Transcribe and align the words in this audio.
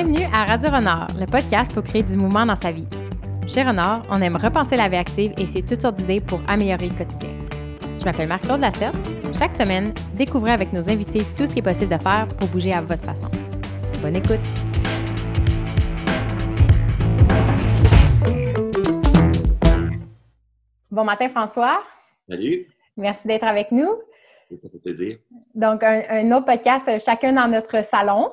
Bienvenue 0.00 0.26
à 0.32 0.44
Radio 0.44 0.70
Renard, 0.70 1.08
le 1.18 1.26
podcast 1.26 1.74
pour 1.74 1.82
créer 1.82 2.04
du 2.04 2.16
mouvement 2.16 2.46
dans 2.46 2.54
sa 2.54 2.70
vie. 2.70 2.86
Chez 3.48 3.64
Renard, 3.64 4.02
on 4.12 4.22
aime 4.22 4.36
repenser 4.36 4.76
la 4.76 4.88
vie 4.88 4.96
active 4.96 5.32
et 5.36 5.46
c'est 5.48 5.62
toutes 5.62 5.82
sortes 5.82 5.96
d'idées 5.96 6.20
pour 6.20 6.40
améliorer 6.46 6.90
le 6.90 6.94
quotidien. 6.94 7.30
Je 7.98 8.04
m'appelle 8.04 8.28
Marc-Claude 8.28 8.60
Lasserte. 8.60 8.94
Chaque 9.36 9.52
semaine, 9.52 9.92
découvrez 10.14 10.52
avec 10.52 10.72
nos 10.72 10.88
invités 10.88 11.24
tout 11.36 11.46
ce 11.46 11.54
qui 11.54 11.58
est 11.58 11.62
possible 11.62 11.90
de 11.90 12.00
faire 12.00 12.28
pour 12.28 12.46
bouger 12.46 12.72
à 12.72 12.80
votre 12.80 13.02
façon. 13.02 13.26
Bonne 14.00 14.14
écoute! 14.14 14.38
Bon 20.92 21.02
matin, 21.02 21.28
François. 21.30 21.82
Salut. 22.28 22.68
Merci 22.96 23.26
d'être 23.26 23.42
avec 23.48 23.72
nous. 23.72 23.96
Ça 24.48 24.68
fait 24.70 24.78
plaisir. 24.78 25.18
Donc, 25.56 25.82
un, 25.82 26.30
autre 26.30 26.46
podcast, 26.46 26.86
euh, 26.86 27.00
chacun 27.04 27.32
dans 27.32 27.48
notre 27.48 27.84
salon. 27.84 28.30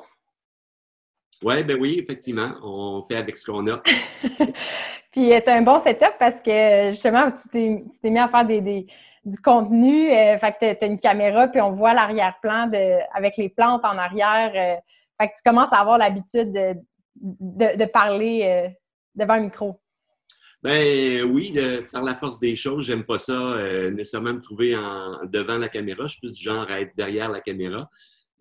Oui, 1.45 1.63
ben 1.63 1.77
oui, 1.79 1.99
effectivement. 1.99 2.49
On 2.63 3.03
fait 3.03 3.17
avec 3.17 3.37
ce 3.37 3.51
qu'on 3.51 3.67
a. 3.67 3.77
Puis, 5.11 5.29
c'est 5.29 5.47
un 5.49 5.61
bon 5.61 5.79
setup 5.79 6.15
parce 6.19 6.41
que 6.41 6.89
justement, 6.89 7.29
tu 7.31 7.83
t'es 8.01 8.09
mis 8.09 8.17
à 8.17 8.27
faire 8.27 8.45
des, 8.45 8.87
du 9.23 9.37
contenu. 9.43 10.11
Euh, 10.11 10.39
fait 10.39 10.55
que 10.59 10.73
tu 10.73 10.83
as, 10.83 10.87
une 10.87 10.99
caméra, 10.99 11.47
puis 11.47 11.61
on 11.61 11.71
voit 11.71 11.93
l'arrière-plan 11.93 12.71
avec 13.13 13.37
les 13.37 13.49
plantes 13.49 13.85
en 13.85 13.95
arrière. 13.97 14.51
Euh, 14.55 14.81
fait 15.21 15.29
que 15.29 15.33
tu 15.37 15.43
commences 15.45 15.71
à 15.71 15.77
avoir 15.77 15.99
l'habitude 15.99 16.51
de, 16.51 16.73
de, 17.15 17.85
parler 17.85 18.73
devant 19.13 19.35
un 19.35 19.41
micro. 19.41 19.79
Ben 20.63 21.21
oui, 21.25 21.55
par 21.91 22.01
la 22.01 22.15
force 22.15 22.39
des 22.39 22.55
choses, 22.55 22.87
j'aime 22.87 23.03
pas 23.03 23.19
ça 23.19 23.33
euh, 23.33 23.91
nécessairement 23.91 24.33
me 24.33 24.41
trouver 24.41 24.75
en, 24.75 25.23
devant 25.25 25.59
la 25.59 25.69
caméra. 25.69 26.07
Je 26.07 26.13
suis 26.13 26.19
plus 26.21 26.33
du 26.33 26.43
genre 26.43 26.65
à 26.71 26.81
être 26.81 26.95
derrière 26.97 27.31
la 27.31 27.39
caméra. 27.39 27.87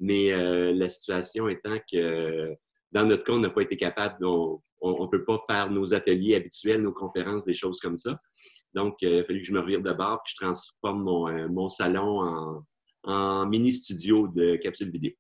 Mais 0.01 0.33
euh, 0.33 0.73
la 0.75 0.89
situation 0.89 1.49
étant 1.49 1.77
que 1.91 2.55
dans 2.95 3.05
notre 3.05 3.25
cas, 3.25 3.33
on 3.33 3.39
n'a 3.39 3.51
pas 3.51 3.63
été 3.63 3.77
capable, 3.77 4.25
on 4.25 4.61
ne 4.81 5.07
peut 5.09 5.25
pas 5.25 5.39
faire 5.47 5.71
nos 5.71 5.93
ateliers 5.93 6.37
habituels, 6.37 6.81
nos 6.81 6.93
conférences, 6.93 7.45
des 7.45 7.55
choses 7.55 7.81
comme 7.81 7.97
ça. 7.97 8.15
Donc, 8.73 9.03
euh, 9.03 9.09
il 9.09 9.21
a 9.21 9.25
fallu 9.25 9.41
que 9.41 9.47
je 9.47 9.53
me 9.53 9.61
revire 9.61 9.83
de 9.83 9.93
bord 9.93 10.23
que 10.23 10.31
je 10.31 10.37
transforme 10.37 11.03
mon, 11.03 11.69
salon 11.69 12.65
en, 13.05 13.47
mini-studio 13.47 14.29
de 14.29 14.57
capsule 14.57 14.91
vidéo. 14.91 15.13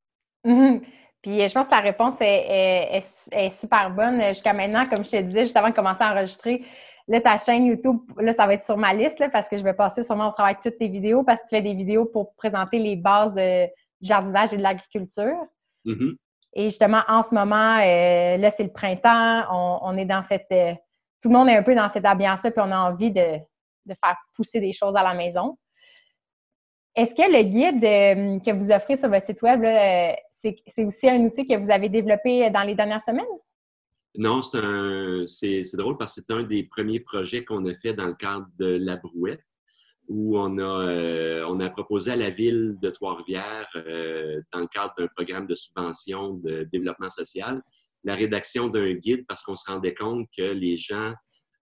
Mm-hmm. 0.46 0.80
Puis 1.22 1.48
je 1.48 1.52
pense 1.54 1.66
que 1.66 1.74
la 1.74 1.80
réponse 1.80 2.16
est, 2.20 3.02
est 3.32 3.50
super 3.50 3.90
bonne. 3.90 4.20
Jusqu'à 4.28 4.52
maintenant, 4.52 4.86
comme 4.88 5.04
je 5.04 5.10
te 5.10 5.22
disais, 5.22 5.44
juste 5.44 5.56
avant 5.56 5.70
de 5.70 5.74
commencer 5.74 6.02
à 6.02 6.12
enregistrer, 6.12 6.64
Là, 7.06 7.20
ta 7.20 7.36
chaîne 7.36 7.66
YouTube, 7.66 7.98
là, 8.18 8.32
ça 8.32 8.46
va 8.46 8.54
être 8.54 8.64
sur 8.64 8.78
ma 8.78 8.94
liste 8.94 9.22
parce 9.30 9.48
que 9.48 9.58
je 9.58 9.62
vais 9.62 9.74
passer 9.74 10.02
sûrement 10.02 10.28
au 10.28 10.32
travail 10.32 10.56
toutes 10.62 10.78
tes 10.78 10.88
vidéos 10.88 11.22
parce 11.22 11.42
que 11.42 11.48
tu 11.48 11.56
fais 11.56 11.62
des 11.62 11.74
vidéos 11.74 12.06
pour 12.06 12.34
présenter 12.34 12.78
les 12.78 12.96
bases 12.96 13.34
de, 13.34 13.66
du 13.66 14.08
jardinage 14.08 14.54
et 14.54 14.56
de 14.56 14.62
l'agriculture. 14.62 15.36
Mm-hmm. 15.84 16.16
Et 16.54 16.64
justement, 16.64 17.02
en 17.08 17.22
ce 17.22 17.34
moment, 17.34 17.78
euh, 17.78 18.36
là, 18.36 18.50
c'est 18.50 18.62
le 18.62 18.72
printemps, 18.72 19.44
on, 19.82 19.96
est 19.96 20.04
dans 20.04 20.22
cette. 20.22 20.46
Euh, 20.52 20.72
tout 21.20 21.28
le 21.28 21.34
monde 21.34 21.48
est 21.48 21.56
un 21.56 21.62
peu 21.62 21.74
dans 21.74 21.88
cette 21.88 22.06
ambiance-là, 22.06 22.50
puis 22.50 22.62
on 22.64 22.70
a 22.70 22.78
envie 22.78 23.10
de, 23.10 23.22
faire 23.22 24.16
pousser 24.34 24.60
des 24.60 24.72
choses 24.72 24.94
à 24.96 25.02
la 25.02 25.14
maison. 25.14 25.58
Est-ce 26.94 27.14
que 27.14 27.22
le 27.22 27.42
guide 27.42 27.84
euh, 27.84 28.38
que 28.38 28.56
vous 28.56 28.70
offrez 28.70 28.96
sur 28.96 29.08
votre 29.08 29.26
site 29.26 29.42
Web, 29.42 29.64
c'est 30.42 30.84
aussi 30.84 31.08
un 31.08 31.20
outil 31.24 31.46
que 31.46 31.56
vous 31.56 31.70
avez 31.70 31.88
développé 31.88 32.48
dans 32.50 32.62
les 32.62 32.74
dernières 32.74 33.02
semaines? 33.02 33.24
Non, 34.16 34.40
c'est, 34.42 35.76
drôle 35.76 35.96
parce 35.98 36.14
que 36.14 36.22
c'est 36.24 36.32
un 36.32 36.44
des 36.44 36.62
premiers 36.64 37.00
projets 37.00 37.44
qu'on 37.44 37.66
a 37.66 37.74
fait 37.74 37.94
dans 37.94 38.06
le 38.06 38.14
cadre 38.14 38.46
de 38.58 38.76
la 38.80 38.96
Brouette, 38.96 39.42
où 40.08 40.38
on 40.38 40.58
a, 40.58 40.88
euh, 40.88 41.46
on 41.48 41.60
a 41.60 41.70
proposé 41.70 42.12
à 42.12 42.16
la 42.16 42.30
ville 42.30 42.76
de 42.80 42.90
Trois-Rivières, 42.90 43.68
euh, 43.76 44.40
dans 44.52 44.60
le 44.60 44.66
cadre 44.66 44.94
d'un 44.98 45.08
programme 45.08 45.46
de 45.46 45.54
subvention 45.54 46.34
de 46.34 46.64
développement 46.72 47.10
social, 47.10 47.60
la 48.04 48.14
rédaction 48.14 48.68
d'un 48.68 48.92
guide 48.92 49.24
parce 49.26 49.42
qu'on 49.42 49.56
se 49.56 49.64
rendait 49.66 49.94
compte 49.94 50.28
que 50.36 50.42
les 50.42 50.76
gens, 50.76 51.14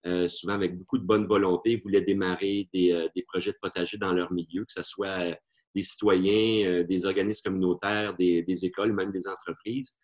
euh, 0.07 0.29
souvent 0.29 0.55
avec 0.55 0.77
beaucoup 0.77 0.99
de 0.99 1.05
bonne 1.05 1.27
volonté, 1.27 1.77
voulaient 1.77 2.03
démarrer 2.03 2.69
des, 2.75 3.09
des, 3.15 3.23
projets 3.23 3.53
de 3.53 3.59
potager 3.63 3.97
dans 3.97 4.13
leur 4.13 4.33
milieu, 4.33 4.65
que 4.65 4.73
ce 4.73 4.83
soit 4.83 5.37
des 5.75 5.83
citoyens, 5.83 6.83
des 6.83 7.07
organismes 7.07 7.45
communautaires, 7.45 8.15
des, 8.15 8.43
des 8.43 8.65
écoles, 8.65 8.93
même 8.93 9.13
des 9.13 9.29
entreprises. 9.29 9.97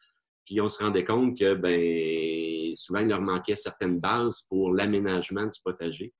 Puis 0.46 0.60
on 0.62 0.68
se 0.68 0.82
rendait 0.82 1.04
compte 1.04 1.36
que 1.36 1.54
ben, 1.54 2.74
souvent, 2.74 3.00
il 3.00 3.08
leur 3.08 3.20
manquait 3.20 3.56
certaines 3.56 3.98
bases 3.98 4.46
pour 4.48 4.72
l'aménagement 4.72 5.44
du 5.44 5.60
potager. 5.62 6.14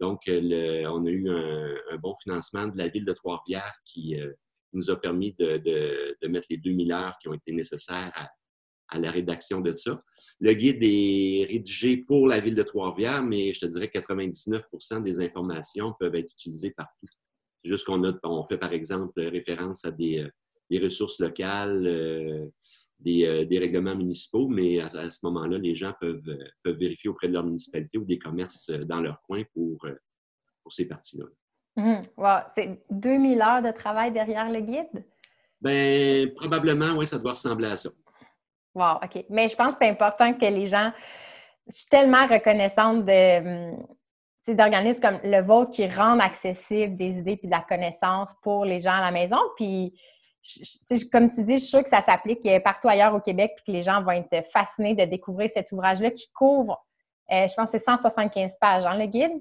Donc, 0.00 0.22
le, 0.26 0.86
on 0.88 1.04
a 1.04 1.10
eu 1.10 1.28
un, 1.28 1.96
bon 1.98 2.14
financement 2.22 2.66
de 2.66 2.78
la 2.78 2.88
ville 2.88 3.04
de 3.04 3.12
Trois-Rivières 3.12 3.74
qui 3.84 4.18
euh, 4.18 4.32
nous 4.72 4.90
a 4.90 4.98
permis 4.98 5.34
de, 5.38 6.26
mettre 6.28 6.46
les 6.48 6.56
2000 6.56 6.92
heures 6.92 7.16
qui 7.20 7.28
ont 7.28 7.34
été 7.34 7.52
nécessaires 7.52 8.12
à, 8.88 8.98
la 8.98 9.10
rédaction 9.10 9.60
de 9.60 9.76
ça. 9.76 10.02
Le 10.40 10.52
guide 10.52 10.82
est 10.82 11.46
rédigé 11.48 11.98
pour 11.98 12.26
la 12.26 12.40
ville 12.40 12.56
de 12.56 12.62
Trois-Rivières, 12.62 13.22
mais 13.22 13.52
je 13.52 13.60
te 13.60 13.66
dirais 13.66 13.88
que 13.88 13.98
99% 13.98 15.02
des 15.02 15.20
informations 15.20 15.94
peuvent 16.00 16.14
être 16.16 16.32
utilisées 16.32 16.70
partout. 16.70 17.06
Juste 17.62 17.84
qu'on 17.84 18.02
on 18.24 18.46
fait, 18.46 18.58
par 18.58 18.72
exemple, 18.72 19.20
référence 19.20 19.84
à 19.84 19.90
des, 19.90 20.20
euh, 20.20 20.80
ressources 20.82 21.20
locales, 21.20 21.86
euh, 21.86 22.46
euh, 23.06 23.44
des, 23.44 23.58
règlements 23.58 23.94
municipaux, 23.94 24.48
mais 24.48 24.80
à, 24.80 25.10
ce 25.10 25.18
moment-là, 25.22 25.58
les 25.58 25.74
gens 25.74 25.92
peuvent, 26.00 26.28
euh, 26.28 26.44
peuvent, 26.62 26.76
vérifier 26.76 27.08
auprès 27.08 27.28
de 27.28 27.32
leur 27.32 27.44
municipalité 27.44 27.98
ou 27.98 28.04
des 28.04 28.18
commerces 28.18 28.68
euh, 28.68 28.84
dans 28.84 29.00
leur 29.00 29.22
coin 29.22 29.42
pour, 29.54 29.78
pour 30.62 30.72
ces 30.72 30.86
parties-là. 30.86 31.24
Mmh. 31.76 32.02
C'est 32.54 32.84
2000 32.90 33.40
heures 33.40 33.62
de 33.62 33.70
travail 33.70 34.12
derrière 34.12 34.50
le 34.50 34.60
guide? 34.60 35.04
Bien, 35.60 36.26
probablement, 36.36 36.92
oui, 36.92 37.06
ça 37.06 37.18
doit 37.18 37.32
ressembler 37.32 37.68
à 37.68 37.76
ça. 37.76 37.90
Wow, 38.74 38.96
OK. 39.02 39.24
Mais 39.30 39.48
je 39.48 39.56
pense 39.56 39.74
que 39.74 39.78
c'est 39.82 39.90
important 39.90 40.34
que 40.34 40.44
les 40.44 40.66
gens. 40.66 40.92
Je 41.68 41.76
suis 41.76 41.88
tellement 41.88 42.26
reconnaissante 42.26 43.04
de 43.04 43.72
hum, 43.72 43.86
d'organismes 44.48 45.00
comme 45.00 45.20
le 45.22 45.42
vôtre 45.42 45.70
qui 45.70 45.86
rendent 45.86 46.20
accessible 46.20 46.96
des 46.96 47.18
idées 47.18 47.38
et 47.42 47.46
de 47.46 47.50
la 47.50 47.60
connaissance 47.60 48.34
pour 48.42 48.64
les 48.64 48.80
gens 48.80 48.94
à 48.94 49.00
la 49.00 49.10
maison. 49.10 49.38
Puis 49.56 49.94
comme 51.12 51.28
tu 51.28 51.44
dis, 51.44 51.54
je 51.54 51.58
suis 51.58 51.68
sûre 51.68 51.82
que 51.82 51.88
ça 51.88 52.00
s'applique 52.00 52.44
euh, 52.46 52.60
partout 52.60 52.88
ailleurs 52.88 53.14
au 53.14 53.20
Québec 53.20 53.52
puis 53.56 53.64
que 53.66 53.72
les 53.72 53.82
gens 53.82 54.02
vont 54.02 54.12
être 54.12 54.44
fascinés 54.46 54.94
de 54.94 55.04
découvrir 55.04 55.50
cet 55.50 55.70
ouvrage-là 55.72 56.10
qui 56.10 56.30
couvre, 56.32 56.84
euh, 57.30 57.46
je 57.46 57.54
pense 57.54 57.70
que 57.70 57.78
c'est 57.78 57.84
175 57.84 58.56
pages, 58.60 58.86
hein, 58.86 58.96
le 58.96 59.06
guide? 59.06 59.32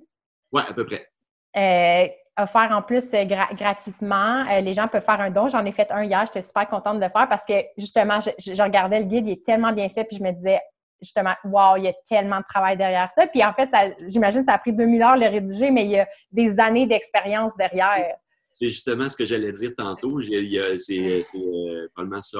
Oui, 0.52 0.62
à 0.68 0.74
peu 0.74 0.86
près. 0.86 1.08
Euh, 1.58 2.08
offert 2.38 2.70
en 2.72 2.82
plus 2.82 3.12
gratuitement. 3.12 4.46
les 4.62 4.74
gens 4.74 4.88
peuvent 4.88 5.04
faire 5.04 5.20
un 5.20 5.30
don. 5.30 5.50
J'en 5.50 5.66
ai 5.66 5.72
fait 5.72 5.92
un 5.92 6.04
hier. 6.04 6.26
J'étais 6.26 6.42
super 6.42 6.70
contente 6.70 6.98
de 6.98 7.04
le 7.04 7.10
faire 7.10 7.28
parce 7.28 7.44
que 7.44 7.54
justement, 7.78 8.20
je, 8.22 8.62
regardais 8.62 9.00
le 9.00 9.06
guide, 9.06 9.28
il 9.28 9.34
est 9.34 9.46
tellement 9.46 9.74
bien 9.74 9.90
fait. 9.90 10.06
Puis 10.06 10.18
je 10.18 10.24
me 10.24 10.32
disais, 10.32 10.62
justement, 11.02 11.34
wow, 11.44 11.76
il 11.78 11.84
y 11.84 11.88
a 11.90 11.94
tellement 12.08 12.38
de 12.38 12.46
travail 12.48 12.78
derrière 12.78 13.12
ça. 13.12 13.28
Puis 13.28 13.44
en 13.44 13.52
fait, 13.52 13.70
j'imagine 14.08 14.42
que 14.42 14.46
ça 14.46 14.54
a 14.54 14.58
pris 14.58 14.72
2000 14.72 15.02
heures 15.02 15.18
le 15.18 15.28
rédiger, 15.28 15.70
mais 15.70 15.84
il 15.84 15.92
y 15.92 16.00
a 16.00 16.08
des 16.32 16.60
années 16.62 16.86
d'expérience 16.86 17.58
derrière. 17.58 18.16
C'est 18.50 18.68
justement 18.68 19.10
ce 19.10 19.16
que 19.16 19.26
j'allais 19.26 19.52
dire 19.52 19.72
tantôt. 19.78 20.20
C'est 20.22 21.22
probablement 21.94 22.22
ça 22.22 22.40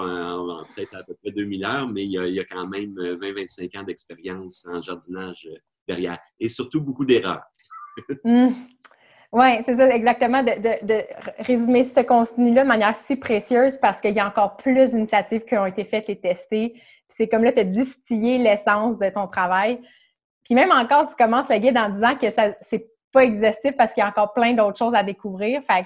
peut-être 0.76 0.96
à 0.96 1.04
peu 1.04 1.14
près 1.16 1.32
2000 1.32 1.66
heures, 1.66 1.88
mais 1.88 2.04
il 2.04 2.12
y 2.12 2.40
a, 2.40 2.46
quand 2.46 2.68
même 2.68 2.96
20-25 2.96 3.70
euh, 3.76 3.80
ans 3.80 3.84
d'expérience 3.84 4.68
en 4.68 4.82
jardinage 4.82 5.48
euh, 5.52 5.58
derrière. 5.88 6.18
Et 6.40 6.50
surtout 6.50 6.82
beaucoup 6.82 7.06
d'erreurs. 7.06 7.44
Mmh. 8.24 8.54
Oui, 9.32 9.62
c'est 9.66 9.76
ça, 9.76 9.88
exactement, 9.94 10.42
de, 10.42 11.04
résumer 11.44 11.84
ce 11.84 12.00
contenu-là 12.00 12.64
de 12.64 12.68
manière 12.68 12.96
si 12.96 13.16
précieuse 13.18 13.78
parce 13.78 14.00
qu'il 14.00 14.14
y 14.14 14.20
a 14.20 14.28
encore 14.28 14.56
plus 14.58 14.92
d'initiatives 14.92 15.44
qui 15.44 15.58
ont 15.58 15.66
été 15.66 15.84
faites 15.84 16.10
et 16.10 16.20
testées. 16.20 16.82
C'est 17.10 17.28
comme 17.28 17.44
là, 17.44 17.52
tu 17.52 17.60
as 17.60 17.66
distillé 17.66 18.38
l'essence 18.38 18.98
de 18.98 19.10
ton 19.10 19.28
travail. 19.28 19.82
Puis 20.46 20.56
même 20.56 20.72
encore, 20.72 21.08
tu 21.08 21.16
commences 21.16 21.50
le 21.50 21.58
guide 21.58 21.78
en 21.78 21.90
disant 21.90 22.16
que 22.16 22.32
ça 22.32 22.56
c'est 22.62 22.90
pas 23.12 23.24
exhaustif 23.24 23.76
parce 23.78 23.94
qu'il 23.94 24.02
y 24.02 24.06
a 24.06 24.10
encore 24.10 24.34
plein 24.34 24.54
d'autres 24.54 24.78
choses 24.78 24.96
à 24.96 25.04
découvrir. 25.04 25.62
Fait 25.70 25.86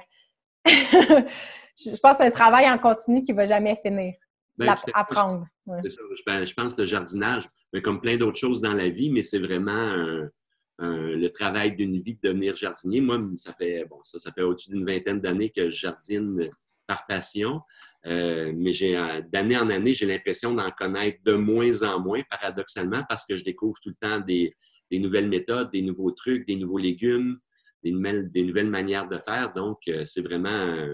je 0.66 1.90
pense 2.02 2.18
que 2.18 2.18
c'est 2.24 2.28
un 2.28 2.32
travail 2.32 2.70
en 2.70 2.78
continu 2.78 3.24
qui 3.24 3.32
ne 3.32 3.38
va 3.38 3.46
jamais 3.46 3.80
finir. 3.84 4.14
Ben, 4.56 4.76
apprendre. 4.94 5.48
C'est 5.82 5.90
ça. 5.90 6.02
Je, 6.16 6.54
pense 6.54 6.76
que 6.76 6.82
le 6.82 6.86
jardinage, 6.86 7.50
mais 7.74 7.82
comme 7.82 8.00
plein 8.00 8.18
d'autres 8.18 8.38
choses 8.38 8.62
dans 8.62 8.74
la 8.74 8.88
vie, 8.88 9.12
mais 9.12 9.24
c'est 9.24 9.40
vraiment 9.40 10.30
le 10.78 11.28
travail 11.30 11.76
d'une 11.76 11.98
vie 11.98 12.14
de 12.14 12.30
devenir 12.30 12.56
jardinier. 12.56 13.02
Moi, 13.02 13.20
ça 13.38 13.54
fait 13.54 13.86
bon, 13.90 13.98
ça, 14.04 14.20
ça 14.20 14.32
fait 14.32 14.44
au-dessus 14.44 14.70
d'une 14.70 14.86
vingtaine 14.86 15.20
d'années 15.20 15.50
que 15.50 15.70
je 15.70 15.76
jardine 15.76 16.52
par 16.86 17.06
passion. 17.08 17.62
Euh, 18.06 18.52
mais 18.56 18.74
j'ai 18.74 19.00
d'année 19.32 19.58
en 19.58 19.70
année, 19.70 19.94
j'ai 19.94 20.06
l'impression 20.06 20.54
d'en 20.54 20.70
connaître 20.72 21.20
de 21.24 21.34
moins 21.34 21.84
en 21.84 22.00
moins, 22.00 22.22
paradoxalement, 22.30 23.04
parce 23.08 23.26
que 23.26 23.38
je 23.38 23.44
découvre 23.44 23.80
tout 23.82 23.90
le 23.90 23.96
temps 23.96 24.20
des, 24.20 24.56
des 24.92 25.00
nouvelles 25.00 25.30
méthodes, 25.30 25.72
des 25.72 25.82
nouveaux 25.82 26.12
trucs, 26.12 26.46
des 26.46 26.58
nouveaux 26.58 26.78
légumes, 26.78 27.40
des 27.84 27.92
nouvelles, 27.92 28.70
manières 28.70 29.08
de 29.08 29.18
faire. 29.18 29.54
Donc, 29.54 29.80
euh, 29.88 30.06
c'est 30.06 30.22
vraiment 30.22 30.88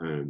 un, 0.00 0.24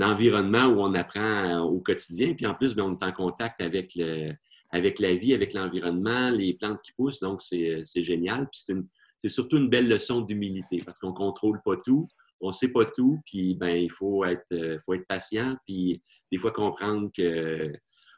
environnement 0.00 0.66
où 0.66 0.80
on 0.80 0.94
apprend 0.94 1.60
au 1.60 1.80
quotidien. 1.80 2.34
Puis 2.34 2.46
en 2.46 2.54
plus, 2.54 2.74
ben, 2.74 2.84
on 2.84 2.96
est 2.96 3.04
en 3.04 3.12
contact 3.12 3.60
avec, 3.60 3.92
le, 3.96 4.32
avec 4.70 5.00
la 5.00 5.14
vie, 5.14 5.34
avec 5.34 5.54
l'environnement, 5.54 6.30
les 6.30 6.54
plantes 6.54 6.80
qui 6.82 6.92
poussent. 6.92 7.20
Donc, 7.20 7.42
c'est 7.42 7.84
génial. 7.96 8.48
Puis 8.50 8.76
c'est 9.18 9.28
surtout 9.28 9.56
une 9.56 9.68
belle 9.68 9.88
leçon 9.88 10.20
d'humilité 10.20 10.82
parce 10.84 10.98
qu'on 10.98 11.10
ne 11.10 11.14
contrôle 11.14 11.60
pas 11.64 11.76
tout, 11.84 12.06
on 12.40 12.48
ne 12.48 12.52
sait 12.52 12.68
pas 12.68 12.84
tout, 12.84 13.20
puis 13.26 13.54
ben, 13.54 13.74
il 13.74 13.90
faut 13.90 14.24
être, 14.24 14.78
faut 14.84 14.94
être 14.94 15.06
patient, 15.06 15.56
puis 15.66 16.02
des 16.30 16.38
fois 16.38 16.52
comprendre 16.52 17.10
que 17.16 17.72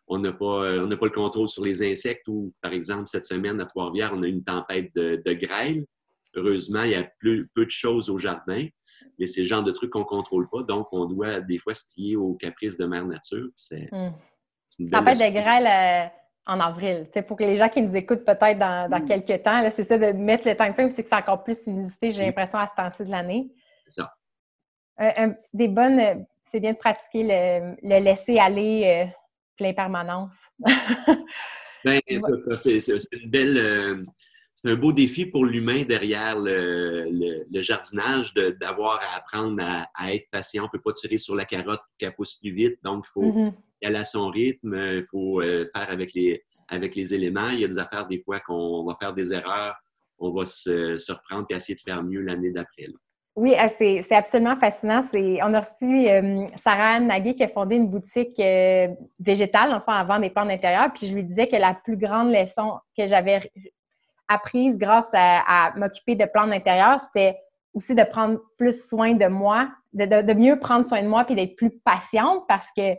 on 0.06 0.19
n'a 0.19 0.32
pas, 0.32 0.82
on 0.82 0.88
pas 0.88 1.06
le 1.06 1.12
contrôle 1.12 1.49
sur 1.49 1.64
les 1.64 1.82
insectes 1.82 2.29
ou, 2.29 2.52
par 2.61 2.73
exemple, 2.73 3.08
cette 3.08 3.25
semaine 3.25 3.61
à 3.61 3.64
Trois-Rivières, 3.64 4.12
on 4.14 4.23
a 4.23 4.26
une 4.26 4.44
tempête 4.44 4.94
de 4.94 5.32
grêle. 5.32 5.85
Heureusement, 6.36 6.82
il 6.82 6.90
y 6.90 6.94
a 6.94 7.04
peu, 7.20 7.46
peu 7.54 7.64
de 7.64 7.70
choses 7.70 8.10
au 8.10 8.19
jardin, 8.19 8.66
mais 9.19 9.26
c'est 9.26 9.42
le 9.42 9.46
genre 9.46 9.62
de 9.62 9.70
trucs 9.70 9.90
qu'on 9.90 10.00
ne 10.00 10.04
contrôle 10.04 10.48
pas. 10.50 10.62
Donc, 10.62 10.88
on 10.92 11.06
doit 11.06 11.40
des 11.40 11.58
fois 11.58 11.75
se 11.75 11.84
plier 11.92 12.16
aux 12.16 12.34
caprices 12.34 12.76
de 12.76 12.86
Mère 12.86 13.06
Nature. 13.06 13.48
C'est 13.56 13.88
hmm. 13.92 14.12
une 14.78 14.90
Tempête 14.90 15.19
de 15.19 15.31
grêle 15.32 15.66
euh, 15.66 16.08
en 16.46 16.60
avril. 16.60 17.08
pour 17.26 17.36
que 17.36 17.44
les 17.44 17.56
gens 17.56 17.69
qui 17.69 17.82
nous 17.82 17.94
écoutent 17.94 18.25
peut-être 18.25 18.58
dans, 18.58 18.90
dans 18.90 19.00
hmm. 19.00 19.08
quelques 19.08 19.42
temps, 19.42 19.70
c'est 19.75 19.84
ça 19.84 19.98
de 19.98 20.12
mettre 20.12 20.48
le 20.48 20.56
time 20.56 20.75
frame, 20.75 20.90
c'est 20.90 21.02
que 21.02 21.08
c'est 21.08 21.16
encore 21.16 21.44
plus 21.44 21.58
inusité, 21.66 22.10
j'ai 22.10 22.25
l'impression, 22.25 22.58
à 22.58 22.66
ce 22.66 22.75
temps-ci 22.75 23.04
de 23.04 23.10
l'année. 23.10 23.50
C'est 23.86 24.00
ça. 24.00 24.12
Euh, 25.00 25.31
des 25.52 25.69
bonnes, 25.69 26.26
c'est 26.42 26.60
bien 26.60 26.72
de 26.72 26.78
pratiquer 26.78 27.76
le, 27.82 27.98
laisser 28.00 28.38
aller 28.38 29.06
euh, 29.06 29.10
plein 29.56 29.72
permanence. 29.72 30.36
ben, 31.84 32.00
c'est 32.56 32.88
une 33.12 33.31
belle 33.31 34.04
c'est 34.54 34.70
un 34.70 34.76
beau 34.76 34.92
défi 34.92 35.26
pour 35.26 35.44
l'humain 35.44 35.82
derrière 35.82 36.38
le, 36.38 37.44
jardinage 37.60 38.32
d'avoir 38.34 39.00
à 39.02 39.18
apprendre 39.18 39.60
à, 39.62 40.14
être 40.14 40.30
patient. 40.30 40.62
On 40.62 40.66
ne 40.66 40.70
peut 40.70 40.80
pas 40.80 40.92
tirer 40.92 41.18
sur 41.18 41.34
la 41.34 41.44
carotte 41.44 41.82
qu'elle 41.98 42.14
pousse 42.14 42.36
plus 42.36 42.52
vite. 42.52 42.78
Donc, 42.84 43.04
il 43.08 43.12
faut 43.12 43.32
mm-hmm. 43.32 43.52
y 43.82 43.86
aller 43.86 43.98
à 43.98 44.04
son 44.04 44.28
rythme. 44.28 44.74
Il 44.74 45.04
faut 45.10 45.40
euh, 45.40 45.66
faire 45.74 45.90
avec 45.90 46.14
les, 46.14 46.44
avec 46.68 46.94
les 46.94 47.12
éléments. 47.14 47.50
Il 47.50 47.60
y 47.60 47.64
a 47.64 47.68
des 47.68 47.78
affaires, 47.78 48.06
des 48.06 48.20
fois, 48.20 48.38
qu'on 48.40 48.84
va 48.84 48.96
faire 48.98 49.12
des 49.12 49.32
erreurs. 49.32 49.74
On 50.18 50.32
va 50.32 50.46
se, 50.46 51.12
reprendre 51.12 51.46
et 51.50 51.54
essayer 51.54 51.74
de 51.74 51.80
faire 51.80 52.04
mieux 52.04 52.20
l'année 52.20 52.52
d'après. 52.52 52.86
Oui, 53.36 53.54
ah, 53.58 53.68
c'est 53.68 54.04
absolument 54.12 54.56
fascinant. 54.56 55.00
On 55.12 55.54
a 55.54 55.60
reçu 55.60 56.08
euh, 56.08 56.46
Sarah 56.56 56.94
Anne 56.94 57.08
Nagui 57.08 57.34
qui 57.34 57.42
a 57.42 57.48
fondé 57.48 57.74
une 57.74 57.88
boutique 57.88 58.38
euh, 58.38 58.86
végétale, 59.18 59.72
enfin, 59.72 59.94
avant 59.94 60.20
des 60.20 60.30
plantes 60.30 60.46
d'intérieur. 60.46 60.92
Puis 60.94 61.08
je 61.08 61.14
lui 61.14 61.24
disais 61.24 61.48
que 61.48 61.56
la 61.56 61.74
plus 61.74 61.96
grande 61.96 62.32
leçon 62.32 62.78
que 62.96 63.08
j'avais 63.08 63.50
apprise 64.28 64.78
grâce 64.78 65.10
à, 65.14 65.72
m'occuper 65.76 66.14
de 66.14 66.24
plantes 66.24 66.50
d'intérieur, 66.50 66.98
c'était 67.00 67.38
aussi 67.72 67.94
de 67.94 68.04
prendre 68.04 68.40
plus 68.56 68.88
soin 68.88 69.14
de 69.14 69.26
moi, 69.26 69.68
de, 69.92 70.32
mieux 70.32 70.58
prendre 70.58 70.86
soin 70.86 71.02
de 71.02 71.08
moi 71.08 71.24
puis 71.24 71.34
d'être 71.34 71.56
plus 71.56 71.70
patiente 71.70 72.44
parce 72.48 72.70
que 72.76 72.94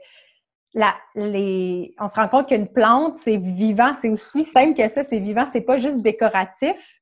la, 0.74 0.94
les, 1.16 1.95
on 2.00 2.07
se 2.07 2.16
rend 2.16 2.27
compte 2.27 2.50
qu'une 2.50 2.68
plante, 2.68 3.16
c'est 3.16 3.38
vivant, 3.38 3.94
c'est 4.00 4.10
aussi 4.10 4.44
simple 4.44 4.75
que 4.75 4.88
ça, 4.89 5.04
c'est 5.04 5.19
vivant, 5.19 5.45
c'est 5.51 5.62
pas 5.62 5.77
juste 5.77 6.01
décoratif. 6.01 7.01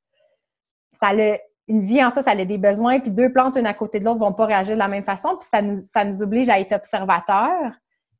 Ça 0.92 1.08
a 1.08 1.38
une 1.68 1.82
vie 1.82 2.04
en 2.04 2.12
ça, 2.12 2.22
ça 2.22 2.32
a 2.32 2.46
des 2.46 2.58
besoins, 2.60 3.00
puis 3.00 3.10
deux 3.10 3.32
plantes, 3.32 3.58
une 3.58 3.66
à 3.66 3.74
côté 3.74 4.00
de 4.00 4.06
l'autre, 4.06 4.20
vont 4.20 4.34
pas 4.34 4.46
réagir 4.46 4.76
de 4.76 4.80
la 4.80 4.88
même 4.88 5.04
façon, 5.04 5.38
puis 5.38 5.50
ça 5.50 5.62
nous, 5.64 5.76
ça 5.76 6.06
nous 6.06 6.22
oblige 6.22 6.50
à 6.50 6.60
être 6.60 6.74
observateurs 6.74 7.72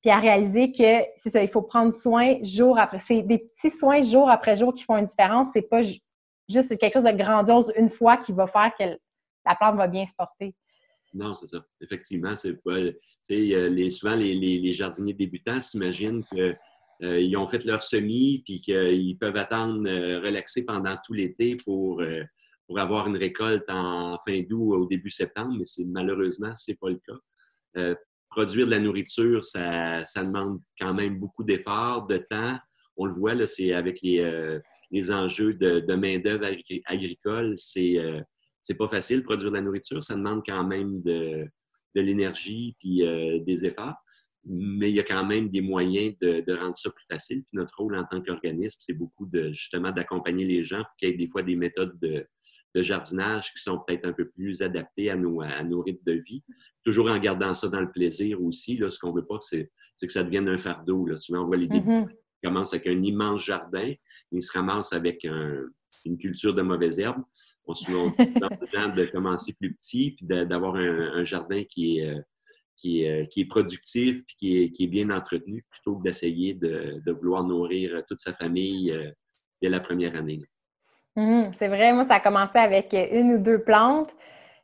puis 0.04 0.12
à 0.12 0.20
réaliser 0.20 0.74
que 0.74 1.06
c'est 1.16 1.30
ça, 1.30 1.42
il 1.42 1.48
faut 1.48 1.62
prendre 1.62 1.94
soin 1.94 2.36
jour 2.44 2.78
après. 2.78 3.00
C'est 3.00 3.22
des 3.22 3.38
petits 3.38 3.72
soins 3.72 4.02
jour 4.02 4.30
après 4.30 4.58
jour 4.58 4.74
qui 4.74 4.84
font 4.84 4.98
une 4.98 5.06
différence. 5.06 5.48
C'est 5.54 5.62
pas 5.62 5.82
juste 6.50 6.78
quelque 6.78 6.96
chose 6.96 7.06
de 7.06 7.18
grandiose 7.18 7.72
une 7.78 7.90
fois 7.90 8.18
qui 8.18 8.34
va 8.34 8.46
faire 8.46 8.74
que 8.78 8.84
la 9.46 9.56
plante 9.56 9.78
va 9.78 9.88
bien 9.88 10.06
se 10.06 10.12
porter. 10.14 10.54
Non, 11.14 11.34
c'est 11.36 11.48
ça. 11.48 11.66
Effectivement, 11.80 12.36
c'est 12.36 12.62
pas. 12.62 12.80
Les, 13.30 13.90
souvent, 13.92 14.16
les, 14.18 14.74
jardiniers 14.74 15.14
débutants 15.14 15.62
s'imaginent 15.62 16.26
qu'ils 16.26 16.58
euh, 17.04 17.40
ont 17.40 17.48
fait 17.48 17.64
leur 17.64 17.82
semis 17.82 18.44
puis 18.46 18.60
qu'ils 18.60 19.18
peuvent 19.18 19.38
attendre, 19.38 19.88
euh, 19.88 20.20
relaxer 20.20 20.66
pendant 20.66 20.98
tout 21.06 21.14
l'été 21.14 21.56
pour, 21.64 22.02
euh, 22.02 22.24
pour 22.68 22.78
avoir 22.78 23.08
une 23.08 23.16
récolte 23.16 23.70
en 23.70 24.18
fin 24.28 24.42
d'août 24.42 24.74
au 24.74 24.86
début 24.86 25.12
septembre, 25.12 25.56
mais 25.58 25.86
malheureusement, 25.86 26.54
ce 26.58 26.72
n'est 26.72 26.76
pas 26.76 26.90
le 26.90 27.00
cas 27.08 27.96
produire 28.34 28.66
de 28.66 28.72
la 28.72 28.80
nourriture, 28.80 29.44
ça, 29.44 30.04
demande 30.26 30.60
quand 30.80 30.94
même 30.94 31.20
beaucoup 31.20 31.44
d'efforts, 31.44 32.08
de 32.08 32.18
temps. 32.18 32.58
On 32.98 33.06
le 33.06 33.14
voit, 33.14 33.36
c'est 33.48 33.74
avec 33.74 34.02
les, 34.02 34.20
euh, 34.20 34.60
enjeux 35.12 35.54
de, 35.54 35.96
main-d'œuvre 35.96 36.48
agricole, 36.86 37.56
c'est 37.58 37.98
euh, 37.98 38.22
pas 38.78 38.88
facile 38.88 39.20
de 39.20 39.24
produire 39.24 39.50
de 39.50 39.56
la 39.56 39.62
nourriture. 39.62 40.04
Ça 40.04 40.16
demande 40.16 40.42
quand 40.46 40.66
même 40.66 41.02
de, 41.02 41.48
l'énergie 41.96 42.76
puis 42.80 43.06
euh, 43.06 43.40
des 43.40 43.66
efforts. 43.66 43.96
Mais 44.46 44.90
il 44.90 44.96
y 44.96 45.00
a 45.00 45.04
quand 45.04 45.26
même 45.26 45.50
des 45.50 45.62
moyens 45.62 46.16
de, 46.22 46.54
rendre 46.54 46.76
ça 46.76 46.90
plus 46.90 47.06
facile. 47.10 47.44
Notre 47.54 47.78
rôle 47.78 47.96
en 47.96 48.04
tant 48.04 48.22
qu'organisme, 48.22 48.78
c'est 48.80 48.94
beaucoup 48.94 49.26
de 49.26 49.54
justement 49.54 49.92
d'accompagner 49.92 50.46
les 50.46 50.66
gens 50.66 50.84
pour 50.84 50.96
qu'il 50.98 51.10
y 51.10 51.12
ait 51.14 51.18
des 51.18 51.28
fois 51.28 51.44
des 51.44 51.56
méthodes 51.56 51.98
de, 52.02 52.28
de 52.76 52.82
jardinage 52.82 53.54
qui 53.54 53.62
sont 53.62 53.80
peut-être 53.86 54.08
un 54.08 54.14
peu 54.14 54.30
plus 54.30 54.62
adaptés 54.62 55.10
à 55.10 55.16
nos, 55.16 55.42
à 55.42 55.64
nos 55.64 55.82
rythmes 55.82 56.04
de 56.06 56.14
vie, 56.14 56.44
toujours 56.84 57.10
en 57.10 57.18
gardant 57.20 57.54
ça 57.54 57.68
dans 57.68 57.82
le 57.82 57.92
plaisir 57.92 58.42
aussi. 58.42 58.78
Là, 58.78 58.90
ce 58.90 59.00
qu'on 59.00 59.14
ne 59.14 59.20
veut 59.20 59.26
pas, 59.26 59.38
c'est 59.40 59.70
que 60.02 60.12
ça 60.12 60.24
devienne 60.24 60.50
un 60.50 60.58
fardeau. 60.58 61.06
Là. 61.06 61.18
Souvent, 61.18 61.44
on 61.44 61.48
voit 61.48 61.58
les 61.58 61.68
débuts 61.68 61.88
mm-hmm. 61.88 62.10
qui 62.10 62.42
commencent 62.44 62.74
avec 62.74 62.88
un 62.88 63.02
immense 63.02 63.46
jardin, 63.46 63.94
ils 64.32 64.42
se 64.42 64.52
ramassent 64.52 64.94
avec 64.94 65.24
une 65.24 66.18
culture 66.18 66.54
de 66.54 66.62
mauvaises 66.62 67.00
herbes. 67.00 67.24
On 67.66 67.76
se 67.76 67.90
demande 67.90 68.16
de 68.98 69.06
commencer 69.06 69.54
plus 69.54 69.74
petit, 69.74 70.16
puis 70.18 70.26
d'avoir 70.26 70.76
un, 70.76 71.24
jardin 71.24 71.64
qui 71.64 72.00
est, 72.00 72.10
euh, 72.10 72.20
qui 72.76 73.04
est, 73.04 73.32
qui 73.32 73.42
est 73.42 73.46
productif, 73.46 74.24
puis 74.26 74.36
qui 74.38 74.58
est, 74.58 74.72
qui 74.72 74.84
est 74.84 74.88
bien 74.88 75.10
entretenu, 75.12 75.64
plutôt 75.70 75.98
que 75.98 76.04
d'essayer 76.04 76.56
de, 76.56 77.02
de, 77.06 77.12
vouloir 77.12 77.46
nourrir 77.46 78.04
toute 78.08 78.20
sa 78.20 78.34
famille 78.34 78.92
euh, 78.92 79.10
dès 79.62 79.70
la 79.70 79.80
première 79.80 80.16
année. 80.16 80.42
Mmh, 81.16 81.44
c'est 81.60 81.68
vrai, 81.68 81.94
moi, 81.94 82.06
ça 82.06 82.16
a 82.16 82.20
commencé 82.20 82.58
avec 82.58 82.94
une 82.94 83.34
ou 83.34 83.38
deux 83.38 83.60
plantes. 83.60 84.10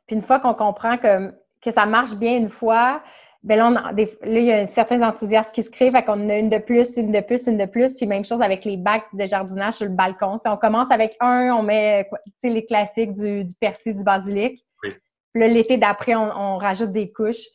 Puis 0.06 0.16
une 0.16 0.22
fois 0.22 0.40
qu'on 0.40 0.54
comprend 0.54 0.96
que, 0.96 1.32
que 1.62 1.70
ça 1.70 1.86
marche 1.86 2.14
bien 2.14 2.36
une 2.36 2.48
fois, 2.48 3.02
bien 3.42 3.70
là, 3.70 3.92
il 4.24 4.44
y 4.44 4.52
a 4.52 4.66
certains 4.66 5.06
enthousiastes 5.06 5.54
qui 5.54 5.62
se 5.62 5.70
créent, 5.70 5.90
fait 5.90 6.02
qu'on 6.02 6.28
a 6.28 6.36
une 6.36 6.50
de 6.50 6.58
plus, 6.58 6.96
une 6.96 7.12
de 7.12 7.20
plus, 7.20 7.46
une 7.46 7.56
de 7.56 7.66
plus. 7.66 7.94
Puis 7.94 8.06
même 8.06 8.24
chose 8.24 8.42
avec 8.42 8.64
les 8.64 8.76
bacs 8.76 9.06
de 9.12 9.26
jardinage 9.26 9.74
sur 9.74 9.86
le 9.86 9.92
balcon. 9.92 10.40
on 10.44 10.56
commence 10.56 10.90
avec 10.90 11.16
un, 11.20 11.54
on 11.54 11.62
met 11.62 12.08
les 12.42 12.66
classiques 12.66 13.14
du, 13.14 13.44
du 13.44 13.54
persil, 13.54 13.94
du 13.94 14.02
basilic. 14.02 14.64
Puis 14.82 15.42
là, 15.42 15.46
l'été 15.46 15.76
d'après, 15.76 16.16
on, 16.16 16.56
rajoute 16.56 16.90
des 16.90 17.12
couches. 17.12 17.46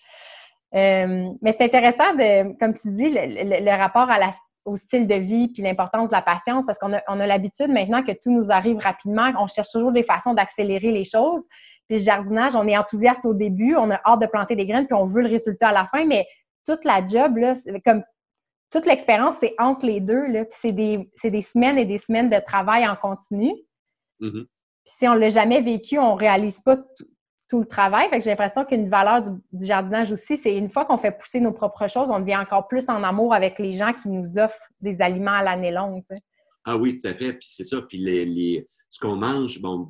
Euh, 0.73 1.29
mais 1.41 1.51
c'est 1.51 1.63
intéressant, 1.63 2.13
de, 2.13 2.57
comme 2.57 2.73
tu 2.73 2.89
dis, 2.91 3.09
le 3.09 3.77
rapport 3.77 4.09
à 4.09 4.17
la 4.17 4.31
au 4.65 4.75
style 4.77 5.07
de 5.07 5.15
vie 5.15 5.47
puis 5.47 5.61
l'importance 5.61 6.09
de 6.09 6.15
la 6.15 6.21
patience 6.21 6.65
parce 6.65 6.79
qu'on 6.79 6.93
a, 6.93 7.01
on 7.07 7.19
a 7.19 7.27
l'habitude 7.27 7.69
maintenant 7.69 8.03
que 8.03 8.11
tout 8.11 8.31
nous 8.31 8.51
arrive 8.51 8.77
rapidement. 8.77 9.31
On 9.39 9.47
cherche 9.47 9.71
toujours 9.71 9.91
des 9.91 10.03
façons 10.03 10.33
d'accélérer 10.33 10.91
les 10.91 11.05
choses. 11.05 11.45
Puis 11.87 11.99
le 11.99 12.03
jardinage, 12.03 12.55
on 12.55 12.67
est 12.67 12.77
enthousiaste 12.77 13.25
au 13.25 13.33
début, 13.33 13.75
on 13.75 13.91
a 13.91 14.01
hâte 14.05 14.21
de 14.21 14.25
planter 14.25 14.55
des 14.55 14.65
graines 14.65 14.87
puis 14.87 14.95
on 14.95 15.05
veut 15.05 15.21
le 15.21 15.29
résultat 15.29 15.69
à 15.69 15.73
la 15.73 15.85
fin, 15.85 16.05
mais 16.05 16.25
toute 16.65 16.83
la 16.83 17.05
job, 17.05 17.37
là, 17.37 17.53
comme 17.85 18.03
toute 18.71 18.85
l'expérience, 18.87 19.35
c'est 19.39 19.53
entre 19.59 19.85
les 19.85 19.99
deux. 19.99 20.25
Là, 20.25 20.45
puis 20.45 20.57
c'est 20.59 20.71
des, 20.71 21.09
des, 21.23 21.41
semaines 21.41 21.77
et 21.77 21.85
des 21.85 21.99
semaines 21.99 22.29
de 22.29 22.39
travail 22.39 22.87
en 22.87 22.95
continu. 22.95 23.53
Mm-hmm. 24.19 24.45
Puis 24.85 24.93
si 24.97 25.07
on 25.07 25.13
ne 25.13 25.19
l'a 25.19 25.29
jamais 25.29 25.61
vécu, 25.61 25.99
on 25.99 26.15
ne 26.15 26.19
réalise 26.19 26.59
pas 26.61 26.77
tout 27.49 27.59
le 27.59 27.65
travail. 27.65 28.07
J'ai 28.13 28.31
l'impression 28.31 28.65
qu'une 28.65 28.89
valeur 28.89 29.21
du, 29.21 29.65
jardinage 29.65 30.11
aussi, 30.11 30.37
c'est 30.37 30.55
une 30.55 30.69
fois 30.69 30.85
qu'on 30.85 30.97
fait 30.97 31.11
pousser 31.11 31.39
nos 31.39 31.51
propres 31.51 31.87
choses, 31.87 32.09
on 32.09 32.19
devient 32.19 32.37
encore 32.37 32.67
plus 32.67 32.89
en 32.89 33.03
amour 33.03 33.33
avec 33.33 33.59
les 33.59 33.73
gens 33.73 33.93
qui 33.93 34.09
nous 34.09 34.37
offrent 34.37 34.69
des 34.81 35.01
aliments 35.01 35.33
à 35.33 35.43
l'année 35.43 35.71
longue. 35.71 36.03
Ah 36.63 36.77
oui, 36.77 36.99
tout 36.99 37.07
à 37.07 37.13
fait. 37.13 37.33
Puis 37.33 37.47
c'est 37.51 37.63
ça. 37.63 37.81
Puis 37.81 37.99
les, 37.99 38.67
ce 38.89 38.99
qu'on 38.99 39.15
mange, 39.15 39.61
bon, 39.61 39.89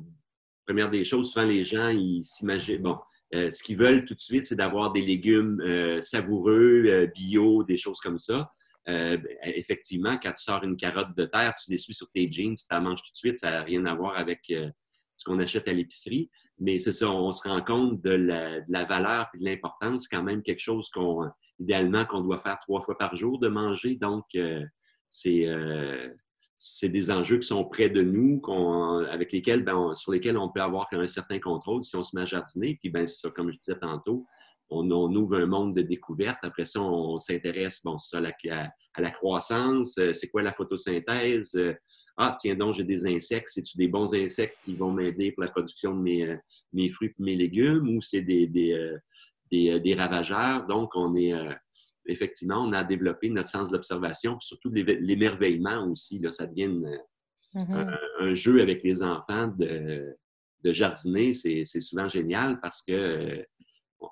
première 0.66 0.90
des 0.90 1.04
choses, 1.04 1.32
souvent 1.32 1.46
les 1.46 1.64
gens, 1.64 1.88
ils 1.88 2.22
s'imaginent, 2.22 2.82
bon, 2.82 2.98
euh, 3.34 3.50
ce 3.50 3.62
qu'ils 3.62 3.78
veulent 3.78 4.04
tout 4.04 4.14
de 4.14 4.20
suite, 4.20 4.44
c'est 4.44 4.56
d'avoir 4.56 4.92
des 4.92 5.02
légumes 5.02 5.60
euh, 5.62 6.00
savoureux, 6.02 6.84
euh, 6.86 7.06
bio, 7.06 7.64
des 7.64 7.76
choses 7.76 8.00
comme 8.00 8.18
ça. 8.18 8.52
effectivement, 9.42 10.16
quand 10.22 10.30
tu 10.30 10.44
sors 10.44 10.62
une 10.62 10.76
carotte 10.76 11.16
de 11.16 11.24
terre, 11.24 11.54
tu 11.56 11.72
l'essuies 11.72 11.94
sur 11.94 12.08
tes 12.12 12.30
jeans, 12.30 12.54
tu 12.54 12.64
la 12.70 12.80
manges 12.80 13.02
tout 13.02 13.10
de 13.10 13.16
suite, 13.16 13.38
ça 13.38 13.50
n'a 13.50 13.62
rien 13.62 13.84
à 13.84 13.94
voir 13.96 14.16
avec 14.16 14.52
ce 15.16 15.24
qu'on 15.24 15.38
achète 15.38 15.66
à 15.68 15.72
l'épicerie. 15.72 16.30
Mais 16.58 16.78
c'est 16.78 16.92
ça, 16.92 17.10
on 17.10 17.32
se 17.32 17.46
rend 17.48 17.62
compte 17.62 18.02
de 18.02 18.10
la, 18.10 18.84
valeur 18.84 19.26
et 19.34 19.38
de 19.38 19.44
l'importance. 19.44 20.02
C'est 20.02 20.16
quand 20.16 20.22
même 20.22 20.42
quelque 20.42 20.60
chose 20.60 20.88
qu'on, 20.90 21.28
idéalement, 21.58 22.04
qu'on 22.04 22.20
doit 22.20 22.38
faire 22.38 22.58
trois 22.60 22.82
fois 22.82 22.96
par 22.96 23.14
jour 23.16 23.38
de 23.38 23.48
manger. 23.48 23.96
Donc, 23.96 24.24
euh, 24.36 24.64
euh, 25.26 26.08
c'est, 26.56 26.88
des 26.88 27.10
enjeux 27.10 27.38
qui 27.38 27.46
sont 27.46 27.64
près 27.64 27.88
de 27.88 28.02
nous, 28.02 28.40
avec 29.10 29.32
lesquels, 29.32 29.64
ben, 29.64 29.94
sur 29.94 30.12
lesquels 30.12 30.38
on 30.38 30.50
peut 30.50 30.62
avoir 30.62 30.86
un 30.92 31.06
certain 31.06 31.38
contrôle 31.38 31.82
si 31.82 31.96
on 31.96 32.02
se 32.02 32.16
met 32.16 32.22
à 32.22 32.26
jardiner. 32.26 32.78
Puis, 32.80 32.90
ben, 32.90 33.06
c'est 33.06 33.20
ça, 33.20 33.30
comme 33.30 33.50
je 33.50 33.58
disais 33.58 33.78
tantôt, 33.78 34.26
on, 34.70 34.90
ouvre 34.90 35.36
un 35.36 35.46
monde 35.46 35.74
de 35.74 35.82
découvertes. 35.82 36.40
Après 36.42 36.64
ça, 36.64 36.80
on, 36.80 37.18
s'intéresse 37.18 37.82
bon, 37.84 37.96
à, 38.12 38.20
la, 38.20 38.32
à, 38.50 39.00
la 39.00 39.10
croissance, 39.10 39.96
euh, 39.98 40.12
c'est 40.12 40.28
quoi 40.28 40.42
la 40.42 40.52
photosynthèse, 40.52 41.54
ah, 42.16 42.34
tiens 42.40 42.54
donc, 42.54 42.74
j'ai 42.74 42.84
des 42.84 43.06
insectes, 43.06 43.50
c'est-tu 43.50 43.76
des 43.76 43.88
bons 43.88 44.14
insectes 44.14 44.56
qui 44.64 44.74
vont 44.74 44.90
m'aider 44.90 45.32
pour 45.32 45.44
la 45.44 45.50
production 45.50 45.94
de 45.94 46.00
mes, 46.00 46.26
euh, 46.26 46.36
mes 46.72 46.88
fruits 46.88 47.10
et 47.18 47.22
mes 47.22 47.36
légumes 47.36 47.88
ou 47.94 48.00
c'est 48.00 48.22
des, 48.22 48.46
des, 48.46 48.72
euh, 48.72 48.98
euh, 49.52 49.78
des, 49.78 49.94
ravageurs? 49.94 50.66
Donc, 50.66 50.90
on 50.94 51.14
est 51.14 51.34
effectivement, 52.06 52.64
on 52.64 52.72
a 52.72 52.84
développé 52.84 53.28
notre 53.28 53.48
sens 53.48 53.68
de 53.70 53.74
l'observation, 53.74 54.38
surtout 54.40 54.70
l'émerveillement 54.70 55.86
aussi. 55.90 56.18
Là, 56.20 56.30
ça 56.30 56.46
devient 56.46 56.80
mm-hmm. 57.54 57.98
un, 58.20 58.34
jeu 58.34 58.60
avec 58.60 58.82
les 58.84 59.02
enfants 59.02 59.48
de, 59.48 60.16
de 60.62 60.72
jardiner. 60.72 61.32
C'est 61.32 61.80
souvent 61.80 62.08
génial 62.08 62.60
parce 62.60 62.82
que 62.82 63.44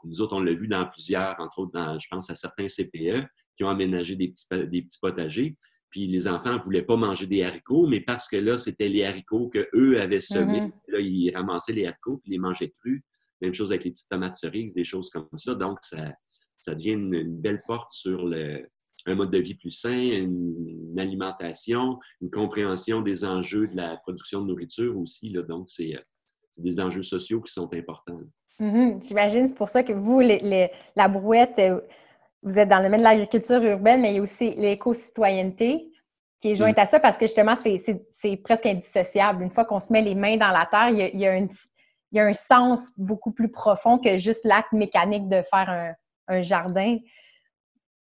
nous 0.05 0.21
autres, 0.21 0.37
on 0.37 0.41
l'a 0.41 0.53
vu 0.53 0.69
dans 0.69 0.87
plusieurs, 0.87 1.37
entre 1.39 1.61
autres, 1.61 1.73
dans, 1.73 1.99
je 1.99 2.07
pense 2.11 2.29
à 2.31 2.35
certains 2.35 2.69
CPE, 2.69 3.27
qui 3.57 3.65
ont 3.65 3.69
aménagé 3.69 4.17
des 4.17 4.29
petits, 4.29 4.69
des 4.69 4.83
petits 4.83 4.99
potagers. 5.01 5.57
Puis 5.95 6.09
les 6.09 6.27
enfants 6.27 6.55
ne 6.55 6.59
voulaient 6.59 6.83
pas 6.83 6.97
manger 6.97 7.29
des 7.29 7.45
haricots, 7.45 7.87
mais 7.87 8.01
parce 8.01 8.27
que 8.27 8.35
là, 8.35 8.59
c'était 8.59 8.89
les 8.89 9.05
haricots 9.05 9.49
qu'eux 9.49 10.01
avaient 10.01 10.21
semés. 10.21 10.63
Mm-hmm. 10.63 10.73
Là, 10.89 10.99
ils 10.99 11.31
ramassaient 11.33 11.73
les 11.73 11.87
haricots 11.87 12.17
puis 12.17 12.33
les 12.33 12.39
mangeaient 12.39 12.73
crus. 12.81 13.05
Même 13.41 13.55
chose 13.55 13.71
avec 13.71 13.85
les 13.85 13.93
petites 13.93 14.09
tomates 14.11 14.35
cerises, 14.35 14.75
des 14.75 14.83
choses 14.83 15.09
comme 15.09 15.29
ça. 15.37 15.55
Donc, 15.55 15.79
ça, 15.83 16.13
ça 16.59 16.75
devient 16.75 16.95
une, 16.95 17.41
belle 17.41 17.63
porte 17.69 17.93
sur 17.93 18.27
le, 18.27 18.69
un 19.07 19.15
mode 19.15 19.31
de 19.31 19.39
vie 19.39 19.55
plus 19.55 19.71
sain, 19.71 19.97
une, 19.97 20.99
alimentation, 20.99 22.01
une 22.21 22.31
compréhension 22.31 23.01
des 23.01 23.25
enjeux 23.25 23.69
de 23.69 23.77
la 23.77 23.97
production 23.99 24.43
de 24.43 24.49
nourriture 24.49 24.99
aussi. 24.99 25.29
Là. 25.29 25.43
Donc, 25.43 25.71
c'est 25.71 25.95
des 26.59 26.81
enjeux 26.81 27.03
sociaux 27.03 27.41
qui 27.41 27.53
sont 27.53 27.73
importants. 27.73 28.19
Mm-hmm. 28.59 29.07
J'imagine, 29.07 29.47
c'est 29.47 29.55
pour 29.55 29.69
ça 29.69 29.85
que 29.85 29.93
vous, 29.93 30.19
les, 30.19 30.73
la 30.97 31.07
brouette, 31.07 31.55
euh, 31.61 31.81
vous 32.45 32.59
êtes 32.59 32.69
dans 32.69 32.79
le 32.79 32.85
domaine 32.85 33.01
de 33.01 33.05
l'agriculture 33.05 33.63
urbaine, 33.63 34.03
mais 34.03 34.13
il 34.13 34.17
y 34.17 34.19
a 34.19 34.23
aussi 34.23 34.55
l'éco-citoyenneté 34.57 35.91
qui 36.41 36.51
est 36.51 36.55
jointe 36.55 36.77
mm. 36.77 36.81
à 36.81 36.87
ça 36.87 37.01
parce 37.01 37.17
que 37.17 37.27
justement, 37.27 37.57
c'est 37.57 38.37
presque 38.37 38.67
indissociable. 38.67 39.43
Une 39.43 39.51
fois 39.51 39.65
qu'on 39.65 39.81
se 39.81 39.93
met 39.93 40.03
les 40.03 40.15
mains 40.15 40.37
dans 40.37 40.51
la 40.51 40.67
terre, 40.71 40.91
il 40.91 40.99
y 40.99 41.03
a, 41.27 41.39
il 41.39 41.49
y 42.13 42.21
a 42.21 42.27
un 42.27 42.35
sens 42.35 42.93
beaucoup 42.99 43.33
plus 43.33 43.51
profond 43.51 43.99
que 43.99 44.19
juste 44.19 44.45
l'acte 44.45 44.73
mécanique 44.73 45.29
de 45.29 45.43
faire 45.51 45.69
un, 45.69 45.95
un 46.29 46.43
jardin. 46.43 46.99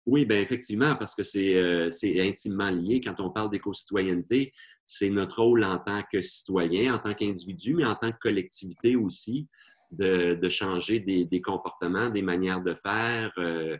Oui, 0.05 0.25
bien 0.25 0.39
effectivement, 0.39 0.95
parce 0.95 1.13
que 1.13 1.21
euh, 1.21 1.91
c'est 1.91 2.19
intimement 2.19 2.71
lié. 2.71 3.00
Quand 3.00 3.19
on 3.19 3.29
parle 3.29 3.51
d'éco-citoyenneté, 3.51 4.51
c'est 4.86 5.10
notre 5.12 5.41
rôle 5.43 5.63
en 5.63 5.77
tant 5.77 6.01
que 6.12 6.21
citoyen, 6.21 6.95
en 6.95 7.00
tant 7.00 7.13
qu'individu, 7.13 7.75
mais 7.75 7.86
en 7.86 7.95
tant 7.95 8.12
que 8.12 8.17
collectivité 8.19 8.95
aussi, 8.95 9.48
de, 9.91 10.33
de 10.33 10.50
changer 10.50 11.00
des, 11.00 11.25
des, 11.25 11.41
comportements, 11.41 12.10
des 12.10 12.21
manières 12.21 12.62
de 12.62 12.74
faire, 12.74 13.31
euh, 13.38 13.77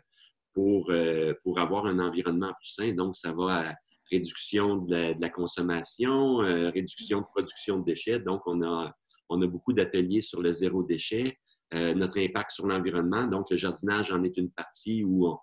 pour, 0.54 0.90
euh, 0.90 1.34
pour 1.42 1.58
avoir 1.58 1.86
un 1.86 1.98
environnement 1.98 2.52
plus 2.60 2.70
sain. 2.70 2.92
Donc, 2.92 3.16
ça 3.16 3.32
va 3.32 3.70
à 3.70 3.74
réduction 4.10 4.76
de 4.76 5.14
la, 5.18 5.28
consommation, 5.30 6.42
euh, 6.42 6.70
réduction 6.70 7.20
de 7.20 7.26
production 7.26 7.78
de 7.78 7.84
déchets. 7.84 8.20
Donc, 8.20 8.42
on 8.46 8.62
a, 8.62 8.94
on 9.28 9.40
a 9.40 9.46
beaucoup 9.46 9.72
d'ateliers 9.72 10.20
sur 10.20 10.42
le 10.42 10.52
zéro 10.52 10.82
déchet, 10.82 11.38
euh, 11.72 11.94
notre 11.94 12.18
impact 12.18 12.50
sur 12.50 12.66
l'environnement. 12.66 13.24
Donc, 13.24 13.50
le 13.50 13.56
jardinage 13.56 14.12
en 14.12 14.22
est 14.24 14.36
une 14.36 14.50
partie 14.50 15.02
où, 15.04 15.34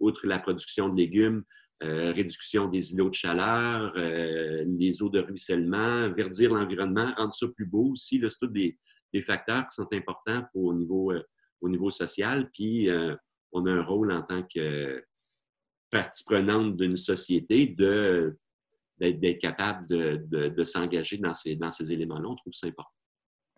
outre 0.00 0.26
la 0.26 0.38
production 0.38 0.88
de 0.88 0.96
légumes, 0.96 1.44
réduction 1.80 2.66
des 2.66 2.92
îlots 2.92 3.10
de 3.10 3.14
chaleur, 3.14 3.92
les 3.96 5.02
eaux 5.02 5.10
de 5.10 5.20
ruissellement, 5.20 6.10
verdir 6.10 6.52
l'environnement, 6.52 7.12
rendre 7.16 7.34
ça 7.34 7.46
plus 7.54 7.66
beau 7.66 7.92
aussi. 7.92 8.20
C'est 8.22 8.38
tous 8.40 8.52
des, 8.52 8.78
des, 9.12 9.22
facteurs 9.22 9.66
qui 9.66 9.74
sont 9.74 9.86
importants 9.92 10.42
pour, 10.52 10.64
au, 10.64 10.74
niveau, 10.74 11.12
au 11.60 11.68
niveau 11.68 11.90
social. 11.90 12.50
Puis, 12.52 12.90
on 13.52 13.66
a 13.66 13.72
un 13.72 13.82
rôle 13.82 14.12
en 14.12 14.22
tant 14.22 14.42
que 14.42 15.04
partie 15.90 16.24
prenante 16.24 16.76
d'une 16.76 16.96
société 16.96 17.66
de, 17.66 18.36
d'être, 18.98 19.38
capable 19.38 19.86
de, 19.88 20.64
s'engager 20.64 21.16
dans 21.18 21.34
ces, 21.34 21.56
dans 21.56 21.70
ces 21.70 21.92
éléments-là. 21.92 22.28
On 22.28 22.36
trouve 22.36 22.52
ça 22.52 22.66
important. 22.66 22.90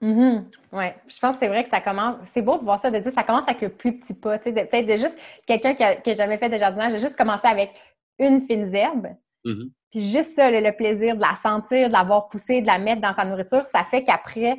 Mm-hmm. 0.00 0.44
Oui, 0.72 0.84
je 1.08 1.18
pense 1.18 1.34
que 1.34 1.40
c'est 1.40 1.48
vrai 1.48 1.64
que 1.64 1.70
ça 1.70 1.80
commence. 1.80 2.16
C'est 2.32 2.42
beau 2.42 2.58
de 2.58 2.64
voir 2.64 2.78
ça, 2.78 2.90
de 2.90 2.98
dire 2.98 3.12
ça 3.12 3.24
commence 3.24 3.48
avec 3.48 3.62
le 3.62 3.70
plus 3.70 3.98
petit 3.98 4.14
pas. 4.14 4.38
peut-être 4.38 4.86
de 4.86 4.96
juste 4.96 5.18
quelqu'un 5.46 5.74
qui 5.74 5.82
n'a 5.82 6.14
jamais 6.14 6.38
fait 6.38 6.48
de 6.48 6.58
jardinage, 6.58 6.92
de 6.92 6.98
juste 6.98 7.16
commencer 7.16 7.48
avec 7.48 7.70
une 8.18 8.46
fine 8.46 8.72
herbe. 8.74 9.08
Mm-hmm. 9.44 9.70
Puis 9.90 10.10
juste 10.10 10.36
ça, 10.36 10.50
le, 10.50 10.76
plaisir 10.76 11.16
de 11.16 11.20
la 11.20 11.34
sentir, 11.34 11.88
de 11.88 11.92
l'avoir 11.92 12.28
poussée, 12.28 12.60
de 12.60 12.66
la 12.66 12.78
mettre 12.78 13.00
dans 13.00 13.12
sa 13.12 13.24
nourriture, 13.24 13.64
ça 13.64 13.84
fait 13.84 14.04
qu'après, 14.04 14.56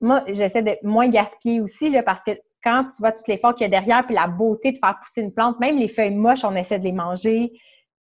moi, 0.00 0.24
j'essaie 0.28 0.62
de 0.62 0.76
moins 0.82 1.08
gaspiller 1.08 1.60
aussi, 1.60 1.90
là, 1.90 2.02
parce 2.02 2.22
que 2.22 2.32
quand 2.62 2.84
tu 2.84 3.00
vois 3.00 3.12
tout 3.12 3.22
l'effort 3.28 3.54
qu'il 3.54 3.62
y 3.62 3.66
a 3.66 3.68
derrière, 3.68 4.04
puis 4.06 4.14
la 4.14 4.26
beauté 4.26 4.72
de 4.72 4.78
faire 4.78 4.98
pousser 5.00 5.22
une 5.22 5.32
plante, 5.32 5.58
même 5.60 5.78
les 5.78 5.88
feuilles 5.88 6.14
moches, 6.14 6.44
on 6.44 6.54
essaie 6.54 6.78
de 6.78 6.84
les 6.84 6.92
manger. 6.92 7.52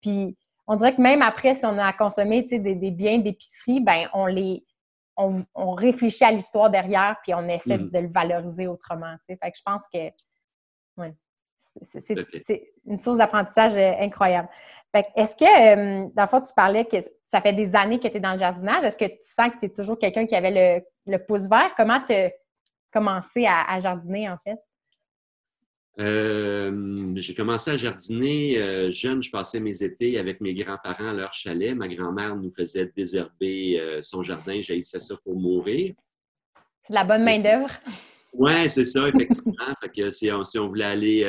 Puis 0.00 0.36
on 0.66 0.76
dirait 0.76 0.94
que 0.94 1.00
même 1.00 1.22
après, 1.22 1.54
si 1.54 1.64
on 1.64 1.78
a 1.78 1.86
à 1.86 1.92
consommer 1.92 2.42
des, 2.42 2.74
des 2.74 2.90
biens 2.90 3.18
d'épicerie, 3.18 3.80
ben 3.80 4.08
on 4.12 4.26
les 4.26 4.64
on, 5.18 5.72
réfléchit 5.72 6.24
à 6.24 6.30
l'histoire 6.30 6.70
derrière, 6.70 7.16
puis 7.22 7.34
on 7.34 7.48
essaie 7.48 7.76
mm. 7.76 7.90
de 7.90 7.98
le 7.98 8.08
valoriser 8.08 8.68
autrement. 8.68 9.16
Fait 9.26 9.36
que 9.36 9.56
je 9.56 9.62
pense 9.64 9.82
que 9.92 9.98
ouais, 10.96 11.14
c'est 11.82 12.72
une 12.86 12.98
source 12.98 13.18
d'apprentissage 13.18 13.76
euh, 13.76 13.92
incroyable. 14.00 14.48
Est-ce 15.16 15.36
que, 15.36 15.44
euh, 15.44 16.08
dans 16.14 16.22
le 16.22 16.28
fond, 16.28 16.40
tu 16.40 16.52
parlais 16.54 16.84
que 16.84 16.96
ça 17.26 17.40
fait 17.40 17.52
des 17.52 17.74
années 17.76 18.00
que 18.00 18.08
tu 18.08 18.16
es 18.16 18.20
dans 18.20 18.32
le 18.32 18.38
jardinage. 18.38 18.84
Est-ce 18.84 18.96
que 18.96 19.04
tu 19.04 19.18
sens 19.22 19.50
que 19.50 19.58
tu 19.60 19.66
es 19.66 19.68
toujours 19.68 19.98
quelqu'un 19.98 20.26
qui 20.26 20.34
avait 20.34 20.80
le, 20.80 21.12
le 21.12 21.18
pouce 21.18 21.46
vert? 21.46 21.74
Comment 21.76 22.00
te 22.00 22.30
commencé 22.92 23.46
à, 23.46 23.78
jardiner, 23.80 24.28
en 24.28 24.38
fait? 24.38 24.58
Euh, 26.00 27.12
j'ai 27.16 27.34
commencé 27.34 27.72
à 27.72 27.76
jardiner 27.76 28.58
euh, 28.58 28.90
jeune. 28.90 29.20
Je 29.20 29.30
passais 29.30 29.58
mes 29.58 29.82
étés 29.82 30.18
avec 30.18 30.40
mes 30.40 30.54
grands-parents 30.54 31.08
à 31.08 31.12
leur 31.12 31.32
chalet. 31.32 31.74
Ma 31.74 31.88
grand-mère 31.88 32.36
nous 32.36 32.50
faisait 32.52 32.92
désherber 32.96 33.80
euh, 33.80 34.00
son 34.00 34.22
jardin. 34.22 34.60
J'haïssais 34.60 35.00
ça 35.00 35.16
pour 35.24 35.34
mourir. 35.34 35.94
C'est 36.84 36.94
la 36.94 37.04
bonne 37.04 37.24
main-d'œuvre. 37.24 37.70
Oui, 38.32 38.70
c'est 38.70 38.84
ça, 38.84 39.08
effectivement. 39.14 39.74
fait 39.82 39.88
que 39.88 40.10
si, 40.10 40.30
on, 40.30 40.68
voulait 40.68 40.84
aller 40.84 41.22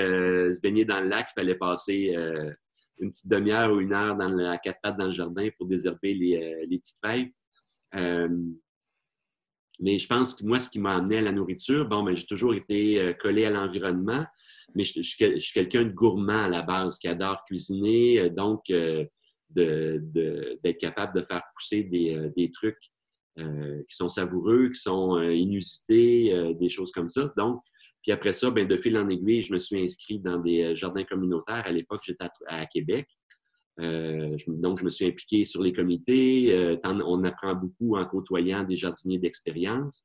se 0.54 0.60
baigner 0.62 0.86
dans 0.86 1.00
le 1.00 1.08
lac, 1.08 1.28
il 1.32 1.39
fallait 1.39 1.56
passer 1.56 2.16
une 3.00 3.10
petite 3.10 3.28
demi-heure 3.28 3.74
ou 3.74 3.80
une 3.80 3.94
heure 3.94 4.16
dans 4.16 4.38
à 4.51 4.58
quatre 4.58 4.80
pattes 4.84 4.98
dans 4.98 5.06
le 5.06 5.12
jardin 5.12 5.50
pour 5.58 5.68
désherber 5.68 6.13
les, 6.13 6.66
les 6.70 6.78
petites 6.78 7.00
feuilles. 7.04 7.34
Mais 9.80 9.98
je 9.98 10.08
pense 10.08 10.36
que 10.36 10.46
moi, 10.46 10.60
ce 10.60 10.70
qui 10.70 10.80
m'a 10.80 10.96
amené 10.96 11.18
à 11.18 11.22
la 11.22 11.32
nourriture, 11.32 11.88
bon, 11.88 12.04
ben, 12.04 12.16
j'ai 12.16 12.26
toujours 12.26 12.54
été 12.54 13.00
euh, 13.00 13.14
collé 13.14 13.46
à 13.46 13.50
l'environnement, 13.50 14.26
mais 14.76 14.84
je, 14.84 15.02
suis 15.02 15.54
quelqu'un 15.54 15.86
de 15.86 15.92
gourmand 15.92 16.44
à 16.44 16.50
la 16.50 16.62
base, 16.62 17.00
qui 17.00 17.08
adore 17.08 17.44
cuisiner, 17.46 18.20
euh, 18.20 18.30
donc 18.30 18.70
euh, 18.70 19.06
d'être 19.50 20.78
capable 20.80 21.20
de 21.20 21.26
faire 21.26 21.42
pousser 21.56 21.84
des, 21.84 22.52
trucs 22.52 22.78
qui 23.36 23.96
sont 23.96 24.10
savoureux, 24.10 24.70
qui 24.70 24.80
sont 24.80 25.20
inusités, 25.20 26.54
des 26.60 26.70
choses 26.70 26.92
comme 26.92 27.08
ça. 27.08 27.34
Donc, 27.36 27.62
puis 28.04 28.12
après 28.12 28.34
ça, 28.34 28.52
ben, 28.52 28.68
de 28.68 28.78
fil 28.78 28.96
en 28.96 29.10
aiguille, 29.10 29.42
je 29.42 29.52
me 29.52 29.58
suis 29.58 29.82
inscrit 29.82 30.20
dans 30.20 30.38
des 30.38 30.76
jardins 30.76 31.04
communautaires. 31.04 31.64
À 31.66 31.72
l'époque, 31.72 32.02
j'étais 32.06 32.28
à, 32.46 32.66
Québec. 32.68 33.08
Euh, 33.82 34.36
donc, 34.48 34.80
je 34.80 34.84
me 34.84 34.90
suis 34.90 35.06
impliqué 35.06 35.46
sur 35.46 35.62
les 35.62 35.74
comités. 35.74 36.54
Euh, 36.54 36.78
on 36.86 37.24
apprend 37.24 37.56
beaucoup 37.56 37.98
en 37.98 38.06
côtoyant 38.06 38.64
des 38.64 38.76
jardiniers 38.76 39.20
d'expérience. 39.20 40.04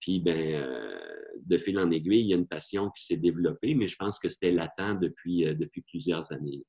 Puis, 0.00 0.20
ben, 0.20 0.36
euh, 0.36 0.98
de 1.46 1.58
fil 1.58 1.78
en 1.78 1.90
aiguille, 1.90 2.20
il 2.20 2.28
y 2.28 2.34
a 2.34 2.36
une 2.36 2.48
passion 2.48 2.90
qui 2.90 3.04
s'est 3.04 3.16
développée, 3.16 3.74
mais 3.74 3.86
je 3.86 3.96
pense 3.96 4.18
que 4.18 4.28
c'était 4.28 4.50
latent 4.50 4.98
depuis, 5.00 5.44
depuis 5.54 5.82
plusieurs 5.82 6.30
années. 6.32 6.64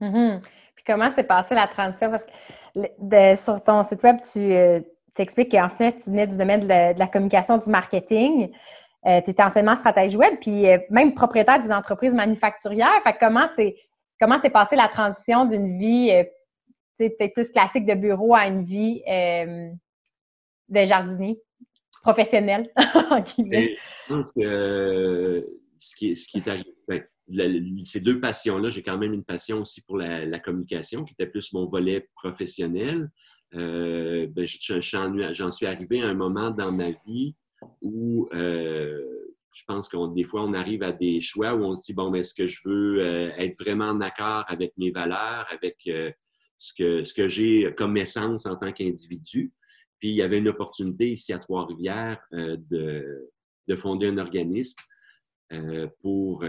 Mm-hmm. 0.00 0.40
Puis, 0.74 0.84
comment 0.86 1.10
s'est 1.10 1.24
passée 1.24 1.54
la 1.54 1.68
transition? 1.68 2.10
Parce 2.10 2.24
que 2.24 3.34
sur 3.36 3.62
ton 3.62 3.82
site 3.82 4.02
web, 4.02 4.16
tu 4.22 4.84
t'expliques 5.14 5.50
qu'en 5.50 5.68
fait, 5.68 5.96
tu 5.96 6.10
venais 6.10 6.26
du 6.26 6.38
domaine 6.38 6.62
de 6.62 6.98
la, 6.98 7.06
communication, 7.06 7.58
du 7.58 7.68
marketing. 7.68 8.50
tu 9.04 9.30
étais 9.30 9.42
enseignement 9.42 9.76
stratège 9.76 10.16
web, 10.16 10.34
puis 10.40 10.64
même 10.90 11.14
propriétaire 11.14 11.60
d'une 11.60 11.72
entreprise 11.72 12.14
manufacturière. 12.14 13.02
Fait 13.04 13.16
comment 13.20 13.46
c'est 13.54 13.76
comment 14.20 14.38
s'est 14.38 14.50
passée 14.50 14.76
la 14.76 14.88
transition 14.88 15.44
d'une 15.46 15.78
vie 15.78 16.10
euh, 16.10 16.24
peut-être 16.98 17.34
plus 17.34 17.50
classique 17.50 17.86
de 17.86 17.94
bureau 17.94 18.34
à 18.34 18.46
une 18.46 18.62
vie 18.62 19.02
euh, 19.08 19.70
de 20.68 20.84
jardinier 20.84 21.40
professionnel? 22.02 22.70
Ben, 23.38 23.68
je 23.68 24.08
pense 24.08 24.32
que 24.32 24.42
euh, 24.42 25.42
ce 25.78 25.94
qui, 25.96 26.10
est 26.10 26.48
arrivé, 26.48 26.74
ben, 26.88 27.02
ces 27.84 28.00
deux 28.00 28.20
passions-là, 28.20 28.68
j'ai 28.68 28.82
quand 28.82 28.98
même 28.98 29.12
une 29.12 29.24
passion 29.24 29.60
aussi 29.60 29.82
pour 29.82 29.98
la, 29.98 30.38
communication, 30.38 31.04
qui 31.04 31.12
était 31.12 31.26
plus 31.26 31.52
mon 31.52 31.66
volet 31.66 32.08
professionnel. 32.14 33.08
Ben, 33.52 34.46
j'en 34.46 35.50
suis 35.50 35.66
arrivé 35.66 36.02
à 36.02 36.06
un 36.06 36.14
moment 36.14 36.50
dans 36.50 36.72
ma 36.72 36.90
vie 37.06 37.34
où 37.82 38.28
je 39.54 39.62
pense 39.66 39.88
qu'on 39.88 40.08
des 40.08 40.24
fois, 40.24 40.42
on 40.44 40.52
arrive 40.52 40.82
à 40.82 40.92
des 40.92 41.20
choix 41.20 41.54
où 41.54 41.62
on 41.64 41.74
se 41.74 41.82
dit, 41.82 41.94
bon, 41.94 42.10
mais 42.10 42.20
est-ce 42.20 42.34
que 42.34 42.46
je 42.46 42.58
veux 42.64 43.00
euh, 43.00 43.30
être 43.38 43.56
vraiment 43.60 43.86
en 43.86 44.00
accord 44.00 44.44
avec 44.48 44.72
mes 44.76 44.90
valeurs, 44.90 45.46
avec 45.50 45.76
euh, 45.86 46.10
ce 46.58 46.72
que, 46.76 47.04
ce 47.04 47.14
que 47.14 47.28
j'ai 47.28 47.72
comme 47.76 47.96
essence 47.96 48.46
en 48.46 48.56
tant 48.56 48.72
qu'individu? 48.72 49.52
Puis 50.00 50.10
il 50.10 50.16
y 50.16 50.22
avait 50.22 50.38
une 50.38 50.48
opportunité 50.48 51.12
ici 51.12 51.32
à 51.32 51.38
Trois-Rivières 51.38 52.20
euh, 52.32 52.56
de, 52.68 53.30
de, 53.68 53.76
fonder 53.76 54.08
un 54.08 54.18
organisme 54.18 54.76
pour, 56.02 56.44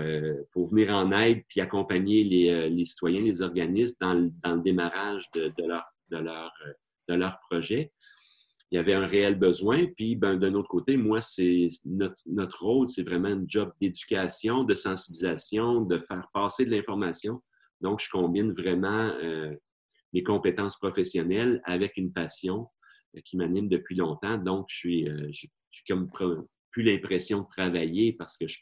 pour 0.51 0.67
venir 0.69 0.89
en 0.89 1.12
aide 1.12 1.43
puis 1.47 1.62
accompagner 1.62 2.24
les, 2.24 2.69
les 2.71 2.85
citoyens, 2.85 3.21
les 3.21 3.43
organismes 3.43 3.93
dans 4.01 4.15
le, 4.15 4.31
dans 4.43 4.55
le 4.55 4.62
démarrage 4.62 5.29
de, 5.35 5.53
de, 5.55 5.67
leur, 5.67 5.83
de, 6.09 6.17
leur, 6.17 6.51
de 7.09 7.13
leur 7.13 7.38
projet 7.51 7.91
il 8.72 8.75
y 8.75 8.79
avait 8.79 8.93
un 8.93 9.05
réel 9.05 9.36
besoin. 9.36 9.86
Puis, 9.95 10.15
ben, 10.15 10.38
d'un 10.38 10.53
autre 10.55 10.69
côté, 10.69 10.98
moi, 10.98 11.22
c'est 11.22 11.67
notre, 11.86 12.17
notre, 12.25 12.63
rôle, 12.63 12.88
c'est 12.88 13.03
vraiment 13.03 13.29
un 13.29 13.43
job 13.48 13.72
d'éducation, 13.79 14.63
de 14.63 14.74
sensibilisation, 14.74 15.81
de 15.81 16.00
faire 16.00 16.27
passer 16.34 16.65
de 16.65 16.72
l'information. 16.72 17.41
Donc, 17.81 18.01
je 18.01 18.10
combine 18.10 18.51
vraiment 18.53 19.10
euh, 19.22 19.53
mes 20.13 20.24
compétences 20.24 20.77
professionnelles 20.77 21.62
avec 21.65 21.98
une 21.98 22.12
passion 22.12 22.67
euh, 23.15 23.22
qui 23.24 23.38
m'anime 23.38 23.69
depuis 23.69 23.95
longtemps. 23.95 24.38
Donc, 24.38 24.65
je 24.69 24.77
suis, 24.77 25.10
euh, 25.10 25.29
je, 25.31 25.48
comme 25.88 26.10
plus 26.72 26.84
l'impression 26.84 27.41
de 27.41 27.48
travailler 27.55 28.13
parce 28.13 28.38
que 28.38 28.48
je, 28.48 28.60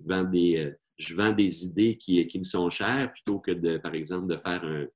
vends 0.00 0.24
des, 0.24 0.72
je 0.98 1.14
vends 1.14 1.32
des 1.32 1.64
idées 1.64 1.96
qui, 1.96 2.26
qui 2.26 2.38
me 2.38 2.44
sont 2.44 2.68
chères 2.68 3.12
plutôt 3.12 3.38
que, 3.38 3.52
de, 3.52 3.78
par 3.78 3.94
exemple, 3.94 4.26
de 4.26 4.36
faire 4.36 4.64
un, 4.64 4.86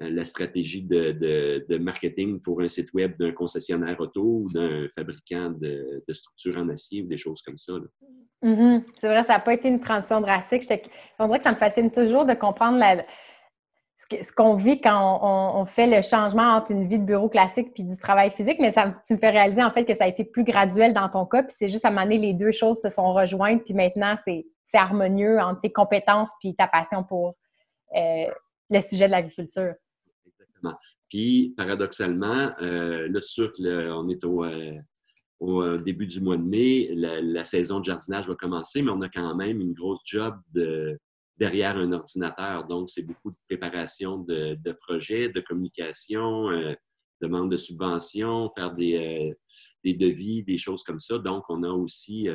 la 0.00 0.24
stratégie 0.24 0.82
de, 0.82 1.78
marketing 1.78 2.40
pour 2.40 2.60
un 2.60 2.68
site 2.68 2.92
web 2.92 3.16
d'un 3.18 3.32
concessionnaire 3.32 3.98
auto 4.00 4.42
ou 4.44 4.52
d'un 4.52 4.86
fabricant 4.94 5.50
de, 5.50 6.02
structures 6.12 6.58
en 6.58 6.68
acier 6.68 7.02
ou 7.02 7.06
des 7.06 7.16
choses 7.16 7.42
comme 7.42 7.58
ça. 7.58 7.72
Mm-hmm. 8.42 8.82
C'est 9.00 9.08
vrai, 9.08 9.22
ça 9.24 9.34
n'a 9.34 9.40
pas 9.40 9.54
été 9.54 9.68
une 9.68 9.80
transition 9.80 10.20
drastique. 10.20 10.64
On 11.18 11.26
dirait 11.26 11.38
que 11.38 11.44
ça 11.44 11.52
me 11.52 11.56
fascine 11.56 11.90
toujours 11.90 12.26
de 12.26 12.34
comprendre 12.34 12.78
ce 14.10 14.32
qu'on 14.32 14.54
vit 14.54 14.80
quand 14.80 15.20
on, 15.22 15.64
fait 15.64 15.86
le 15.86 16.02
changement 16.02 16.54
entre 16.54 16.72
une 16.72 16.86
vie 16.86 16.98
de 16.98 17.04
bureau 17.04 17.28
classique 17.28 17.72
puis 17.74 17.82
du 17.82 17.96
travail 17.96 18.30
physique, 18.30 18.58
mais 18.60 18.70
ça, 18.70 18.94
tu 19.04 19.14
me 19.14 19.18
fais 19.18 19.30
réaliser 19.30 19.64
en 19.64 19.70
fait 19.70 19.84
que 19.84 19.94
ça 19.94 20.04
a 20.04 20.06
été 20.06 20.24
plus 20.24 20.44
graduel 20.44 20.94
dans 20.94 21.08
ton 21.08 21.24
cas, 21.24 21.42
puis 21.42 21.54
c'est 21.56 21.68
juste 21.68 21.84
à 21.84 21.88
un 21.88 21.90
moment 21.90 22.02
donné, 22.02 22.18
les 22.18 22.34
deux 22.34 22.52
choses 22.52 22.80
se 22.80 22.88
sont 22.88 23.12
rejointes, 23.12 23.64
puis 23.64 23.74
maintenant, 23.74 24.14
c'est 24.24 24.44
harmonieux 24.74 25.40
entre 25.40 25.62
tes 25.62 25.72
compétences 25.72 26.30
puis 26.38 26.54
ta 26.54 26.68
passion 26.68 27.02
pour 27.02 27.34
euh, 27.96 28.26
le 28.68 28.80
sujet 28.80 29.06
de 29.06 29.12
l'agriculture. 29.12 29.72
Puis, 31.08 31.54
paradoxalement, 31.56 32.52
euh, 32.60 33.08
là, 33.08 33.20
sûr 33.20 33.52
qu'on 33.52 34.08
est 34.08 34.24
au, 34.24 34.44
euh, 34.44 34.78
euh, 35.42 35.78
début 35.78 36.06
du 36.06 36.20
mois 36.20 36.36
de 36.36 36.42
mai, 36.42 36.90
la, 36.94 37.44
saison 37.44 37.78
de 37.78 37.84
jardinage 37.84 38.26
va 38.26 38.34
commencer, 38.34 38.82
mais 38.82 38.90
on 38.90 39.00
a 39.02 39.08
quand 39.08 39.34
même 39.36 39.60
une 39.60 39.72
grosse 39.72 40.00
job 40.04 40.36
de, 40.52 40.98
derrière 41.36 41.76
un 41.76 41.92
ordinateur. 41.92 42.66
Donc, 42.66 42.90
c'est 42.90 43.02
beaucoup 43.02 43.30
de 43.30 43.36
préparation 43.48 44.18
de, 44.18 44.72
projets, 44.72 45.28
de 45.28 45.40
communication, 45.40 46.48
demande 47.20 47.52
de 47.52 47.56
subventions, 47.56 48.48
faire 48.50 48.74
des, 48.74 49.36
devis, 49.84 50.42
des 50.42 50.58
choses 50.58 50.82
comme 50.82 51.00
ça. 51.00 51.18
Donc, 51.18 51.44
on 51.48 51.62
a 51.62 51.70
aussi, 51.70 52.28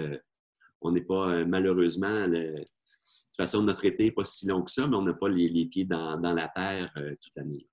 on 0.79 0.91
n'est 0.91 1.01
pas 1.01 1.43
malheureusement, 1.43 2.29
de 2.29 2.55
toute 2.55 3.35
façon, 3.35 3.63
notre 3.63 3.83
été 3.83 4.05
n'est 4.05 4.11
pas 4.11 4.25
si 4.25 4.47
long 4.47 4.61
que 4.63 4.71
ça, 4.71 4.87
mais 4.87 4.95
on 4.95 5.01
n'a 5.01 5.13
pas 5.13 5.27
les, 5.27 5.65
pieds 5.65 5.85
dans 5.85 6.21
la 6.21 6.47
terre 6.47 6.93
toute 6.95 7.33
l'année. 7.35 7.67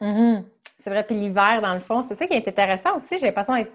Mhm. 0.00 0.44
C'est 0.82 0.90
vrai. 0.90 1.04
Puis 1.04 1.14
l'hiver, 1.14 1.60
dans 1.62 1.74
le 1.74 1.80
fond, 1.80 2.02
c'est 2.02 2.14
ça 2.14 2.26
qui 2.26 2.34
est 2.34 2.46
intéressant 2.46 2.96
aussi. 2.96 3.16
J'ai 3.18 3.26
l'impression 3.26 3.54
d'être 3.54 3.72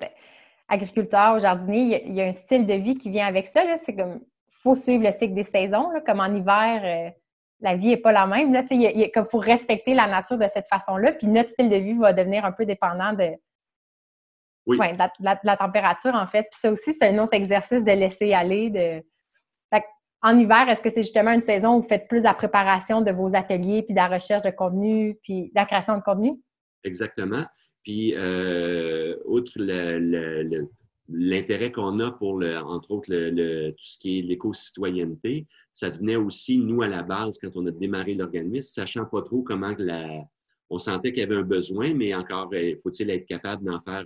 agriculteur, 0.67 1.39
jardinier. 1.39 2.03
Il 2.05 2.13
y, 2.13 2.21
a, 2.21 2.25
un 2.25 2.31
style 2.31 2.65
de 2.65 2.73
vie 2.73 2.95
qui 2.95 3.09
vient 3.09 3.25
avec 3.25 3.47
ça. 3.47 3.61
C'est 3.79 3.95
comme, 3.95 4.21
faut 4.49 4.75
suivre 4.75 5.03
le 5.03 5.11
cycle 5.11 5.33
des 5.33 5.43
saisons. 5.43 5.89
Comme 6.05 6.19
en 6.19 6.33
hiver, 6.33 6.81
euh, 6.83 7.09
la 7.61 7.75
vie 7.75 7.89
n'est 7.89 7.97
pas 7.97 8.11
la 8.11 8.27
même. 8.27 8.53
Là, 8.53 8.63
il, 8.69 9.11
faut 9.29 9.39
respecter 9.39 9.93
la 9.93 10.07
nature 10.07 10.37
de 10.37 10.47
cette 10.47 10.67
façon-là. 10.67 11.13
Puis 11.13 11.27
notre 11.27 11.49
style 11.49 11.69
de 11.69 11.75
vie 11.75 11.93
va 11.93 12.13
devenir 12.13 12.45
un 12.45 12.51
peu 12.51 12.65
dépendant 12.65 13.13
de, 13.13 13.31
la, 15.43 15.57
température, 15.57 16.13
en 16.13 16.27
fait. 16.27 16.43
Puis 16.43 16.59
ça 16.59 16.71
aussi, 16.71 16.93
c'est 16.93 17.07
un 17.07 17.17
autre 17.17 17.33
exercice 17.33 17.83
de 17.83 17.91
laisser 17.91 18.33
aller, 18.33 18.69
de 18.69 19.03
en 20.21 20.37
hiver, 20.37 20.67
est-ce 20.69 20.81
que 20.81 20.89
c'est 20.89 21.01
justement 21.01 21.31
une 21.31 21.41
saison 21.41 21.75
où 21.75 21.81
vous 21.81 21.87
faites 21.87 22.07
plus 22.07 22.23
la 22.23 22.33
préparation 22.33 23.01
de 23.01 23.11
vos 23.11 23.35
ateliers, 23.35 23.83
puis 23.83 23.93
de 23.93 23.99
la 23.99 24.07
recherche 24.07 24.41
de 24.41 24.49
contenu, 24.49 25.17
puis 25.23 25.43
de 25.43 25.51
la 25.55 25.65
création 25.65 25.97
de 25.97 26.01
contenu? 26.01 26.39
Exactement. 26.83 27.45
Puis, 27.83 28.13
euh, 28.15 29.15
outre 29.25 29.53
l'intérêt 31.07 31.71
qu'on 31.71 31.99
a 32.01 32.11
pour, 32.11 32.43
entre 32.43 32.91
autres, 32.91 33.07
tout 33.07 33.83
ce 33.83 33.97
qui 33.97 34.19
est 34.19 34.21
l'éco-citoyenneté, 34.21 35.47
ça 35.71 35.89
venait 35.89 36.17
aussi, 36.17 36.59
nous, 36.59 36.81
à 36.81 36.87
la 36.87 37.03
base, 37.03 37.39
quand 37.39 37.55
on 37.55 37.65
a 37.67 37.71
démarré 37.71 38.13
l'organisme, 38.13 38.69
sachant 38.69 39.05
pas 39.05 39.21
trop 39.21 39.41
comment 39.41 39.73
la, 39.77 40.23
on 40.69 40.77
sentait 40.77 41.11
qu'il 41.11 41.21
y 41.21 41.23
avait 41.23 41.35
un 41.35 41.43
besoin, 41.43 41.93
mais 41.93 42.13
encore, 42.13 42.49
euh, 42.53 42.75
faut-il 42.83 43.09
être 43.09 43.25
capable 43.25 43.63
d'en 43.65 43.81
faire 43.81 44.05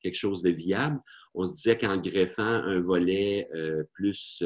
quelque 0.00 0.14
chose 0.14 0.42
de 0.42 0.50
viable? 0.50 0.98
On 1.34 1.44
se 1.44 1.54
disait 1.54 1.78
qu'en 1.78 1.98
greffant 1.98 2.42
un 2.42 2.80
volet 2.80 3.48
euh, 3.54 3.84
plus 3.92 4.42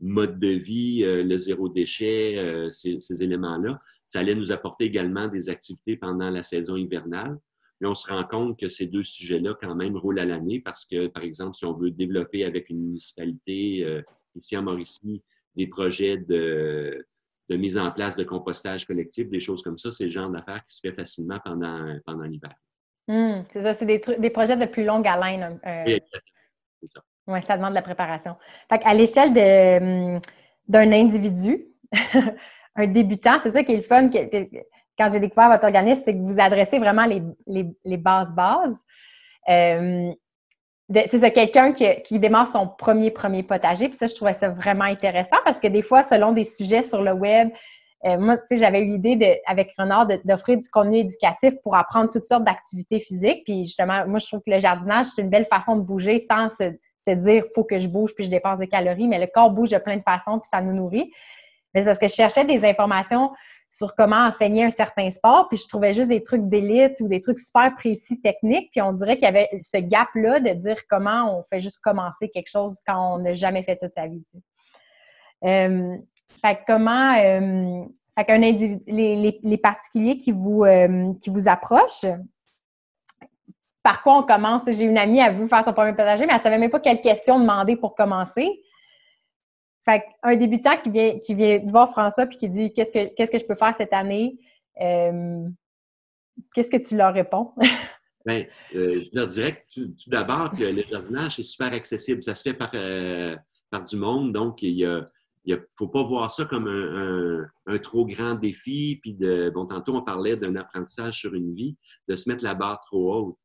mode 0.00 0.38
de 0.38 0.48
vie, 0.48 1.02
euh, 1.04 1.22
le 1.22 1.38
zéro 1.38 1.68
déchet, 1.68 2.38
euh, 2.38 2.70
ces, 2.70 3.22
éléments-là. 3.22 3.80
Ça 4.06 4.20
allait 4.20 4.34
nous 4.34 4.52
apporter 4.52 4.84
également 4.84 5.28
des 5.28 5.48
activités 5.48 5.96
pendant 5.96 6.30
la 6.30 6.42
saison 6.42 6.76
hivernale. 6.76 7.38
Mais 7.80 7.88
on 7.88 7.94
se 7.94 8.10
rend 8.10 8.24
compte 8.24 8.58
que 8.58 8.68
ces 8.68 8.86
deux 8.86 9.02
sujets-là, 9.02 9.54
quand 9.60 9.74
même, 9.74 9.96
roulent 9.96 10.18
à 10.18 10.24
l'année 10.24 10.60
parce 10.60 10.84
que, 10.86 11.08
par 11.08 11.24
exemple, 11.24 11.54
si 11.54 11.64
on 11.64 11.74
veut 11.74 11.90
développer 11.90 12.44
avec 12.44 12.70
une 12.70 12.80
municipalité, 12.80 13.84
euh, 13.84 14.02
ici 14.34 14.56
en 14.56 14.62
Mauricie, 14.62 15.22
des 15.56 15.66
projets 15.66 16.16
de, 16.16 17.06
de, 17.50 17.56
mise 17.56 17.76
en 17.76 17.90
place 17.90 18.16
de 18.16 18.24
compostage 18.24 18.86
collectif, 18.86 19.28
des 19.28 19.40
choses 19.40 19.62
comme 19.62 19.76
ça, 19.76 19.90
c'est 19.90 20.04
le 20.04 20.10
genre 20.10 20.30
d'affaires 20.30 20.64
qui 20.64 20.74
se 20.74 20.80
fait 20.80 20.94
facilement 20.94 21.38
pendant, 21.44 21.98
pendant 22.06 22.24
l'hiver. 22.24 22.54
Hum, 23.08 23.44
c'est 23.52 23.62
ça, 23.62 23.74
c'est 23.74 23.86
des, 23.86 24.00
des, 24.18 24.30
projets 24.30 24.56
de 24.56 24.66
plus 24.66 24.84
longue 24.84 25.06
haleine. 25.06 25.60
Oui, 25.86 26.00
c'est 26.80 26.88
ça. 26.88 27.02
Oui, 27.26 27.40
ça 27.46 27.56
demande 27.56 27.70
de 27.70 27.76
la 27.76 27.82
préparation. 27.82 28.36
Fait 28.68 28.80
à 28.84 28.94
l'échelle 28.94 29.30
hum, 29.82 30.20
d'un 30.68 30.92
individu, 30.92 31.66
un 32.76 32.86
débutant, 32.86 33.38
c'est 33.38 33.50
ça 33.50 33.64
qui 33.64 33.72
est 33.72 33.76
le 33.76 33.82
fun 33.82 34.08
quand 34.98 35.12
j'ai 35.12 35.20
découvert 35.20 35.50
votre 35.50 35.64
organisme, 35.64 36.02
c'est 36.04 36.14
que 36.14 36.22
vous 36.22 36.40
adressez 36.40 36.78
vraiment 36.78 37.04
les, 37.04 37.22
les, 37.84 37.96
bases 37.96 38.34
bases. 38.34 38.82
Hum, 39.46 40.14
c'est 40.88 41.18
ça, 41.18 41.30
quelqu'un 41.30 41.72
qui, 41.72 42.18
démarre 42.18 42.48
son 42.48 42.68
premier 42.68 43.10
premier 43.10 43.42
potager. 43.42 43.88
Puis 43.88 43.96
ça, 43.96 44.06
je 44.06 44.14
trouvais 44.14 44.32
ça 44.32 44.48
vraiment 44.48 44.84
intéressant 44.84 45.36
parce 45.44 45.58
que 45.58 45.66
des 45.66 45.82
fois, 45.82 46.02
selon 46.02 46.32
des 46.32 46.44
sujets 46.44 46.82
sur 46.82 47.02
le 47.02 47.12
web, 47.12 47.50
euh, 48.04 48.18
moi, 48.18 48.36
tu 48.36 48.44
sais, 48.50 48.56
j'avais 48.56 48.80
eu 48.80 48.92
l'idée 48.92 49.40
avec 49.46 49.72
Renard 49.76 50.06
d'offrir 50.24 50.58
du 50.58 50.68
contenu 50.68 50.98
éducatif 50.98 51.54
pour 51.62 51.74
apprendre 51.74 52.10
toutes 52.10 52.26
sortes 52.26 52.44
d'activités 52.44 53.00
physiques. 53.00 53.42
Puis 53.44 53.64
justement, 53.64 54.06
moi, 54.06 54.20
je 54.20 54.26
trouve 54.26 54.40
que 54.46 54.50
le 54.50 54.60
jardinage, 54.60 55.06
c'est 55.06 55.22
une 55.22 55.30
belle 55.30 55.46
façon 55.46 55.76
de 55.76 55.82
bouger 55.82 56.18
sans 56.20 56.48
se 56.50 56.72
se 57.06 57.16
dire 57.16 57.44
faut 57.54 57.64
que 57.64 57.78
je 57.78 57.88
bouge 57.88 58.14
puis 58.14 58.24
je 58.24 58.30
dépense 58.30 58.58
des 58.58 58.68
calories, 58.68 59.08
mais 59.08 59.18
le 59.18 59.26
corps 59.26 59.50
bouge 59.50 59.70
de 59.70 59.78
plein 59.78 59.96
de 59.96 60.02
façons 60.02 60.38
puis 60.38 60.48
ça 60.48 60.60
nous 60.60 60.72
nourrit. 60.72 61.10
Mais 61.72 61.80
c'est 61.80 61.86
parce 61.86 61.98
que 61.98 62.08
je 62.08 62.14
cherchais 62.14 62.44
des 62.44 62.64
informations 62.64 63.30
sur 63.70 63.94
comment 63.94 64.26
enseigner 64.26 64.64
un 64.64 64.70
certain 64.70 65.10
sport, 65.10 65.48
puis 65.48 65.58
je 65.58 65.68
trouvais 65.68 65.92
juste 65.92 66.08
des 66.08 66.22
trucs 66.22 66.48
d'élite 66.48 66.98
ou 67.00 67.08
des 67.08 67.20
trucs 67.20 67.38
super 67.38 67.74
précis, 67.74 68.20
techniques, 68.20 68.70
puis 68.70 68.80
on 68.80 68.92
dirait 68.92 69.16
qu'il 69.16 69.24
y 69.24 69.28
avait 69.28 69.50
ce 69.60 69.76
gap-là 69.78 70.40
de 70.40 70.50
dire 70.50 70.78
comment 70.88 71.38
on 71.38 71.42
fait 71.42 71.60
juste 71.60 71.80
commencer 71.82 72.30
quelque 72.30 72.48
chose 72.48 72.78
quand 72.86 73.16
on 73.16 73.18
n'a 73.18 73.34
jamais 73.34 73.62
fait 73.62 73.76
ça 73.76 73.88
de 73.88 73.92
sa 73.92 74.06
vie. 74.06 74.24
Euh, 75.44 75.96
fait 76.40 76.58
comment, 76.66 77.14
euh, 77.18 77.84
fait 78.18 78.38
les, 78.38 79.40
les, 79.42 79.58
particuliers 79.58 80.16
qui 80.16 80.32
vous, 80.32 80.64
euh, 80.64 81.12
qui 81.20 81.28
vous 81.28 81.48
approchent, 81.48 82.06
par 83.86 84.02
quoi 84.02 84.18
on 84.18 84.22
commence. 84.24 84.62
J'ai 84.66 84.82
une 84.82 84.98
amie, 84.98 85.20
à 85.20 85.30
vous 85.30 85.46
faire 85.46 85.62
son 85.62 85.72
premier 85.72 85.92
potager, 85.92 86.26
mais 86.26 86.32
elle 86.32 86.38
ne 86.38 86.42
savait 86.42 86.58
même 86.58 86.70
pas 86.70 86.80
quelle 86.80 87.00
question 87.00 87.38
demander 87.38 87.76
pour 87.76 87.94
commencer. 87.94 88.64
Fait 89.84 90.02
un 90.24 90.34
débutant 90.34 90.76
qui 90.82 90.90
vient, 90.90 91.16
qui 91.20 91.36
vient 91.36 91.60
voir 91.68 91.88
François 91.92 92.24
et 92.24 92.36
qui 92.36 92.48
dit 92.48 92.72
qu'est-ce 92.72 92.90
que, 92.90 93.14
que 93.14 93.38
je 93.38 93.44
peux 93.44 93.54
faire 93.54 93.76
cette 93.76 93.92
année, 93.92 94.40
euh, 94.80 95.46
qu'est-ce 96.52 96.68
que 96.72 96.84
tu 96.84 96.96
leur 96.96 97.14
réponds? 97.14 97.52
Bien, 98.26 98.44
euh, 98.74 99.00
je 99.02 99.08
leur 99.12 99.28
dirais 99.28 99.52
que 99.52 99.82
tout, 99.82 99.94
d'abord 100.08 100.50
que 100.50 100.64
le 100.64 100.82
jardinage 100.90 101.38
est 101.38 101.44
super 101.44 101.72
accessible. 101.72 102.24
Ça 102.24 102.34
se 102.34 102.42
fait 102.42 102.54
par, 102.54 102.70
euh, 102.74 103.36
par 103.70 103.84
du 103.84 103.94
monde, 103.94 104.32
donc 104.32 104.62
il 104.62 104.84
ne 105.46 105.56
faut 105.78 105.86
pas 105.86 106.02
voir 106.02 106.28
ça 106.28 106.44
comme 106.44 106.66
un, 106.66 107.46
un, 107.68 107.78
trop 107.78 108.04
grand 108.04 108.34
défi. 108.34 108.98
Puis 109.00 109.14
de, 109.14 109.48
bon, 109.50 109.64
tantôt, 109.66 109.94
on 109.94 110.02
parlait 110.02 110.36
d'un 110.36 110.56
apprentissage 110.56 111.20
sur 111.20 111.34
une 111.34 111.54
vie, 111.54 111.76
de 112.08 112.16
se 112.16 112.28
mettre 112.28 112.42
la 112.42 112.54
barre 112.54 112.80
trop 112.80 113.14
haute. 113.14 113.36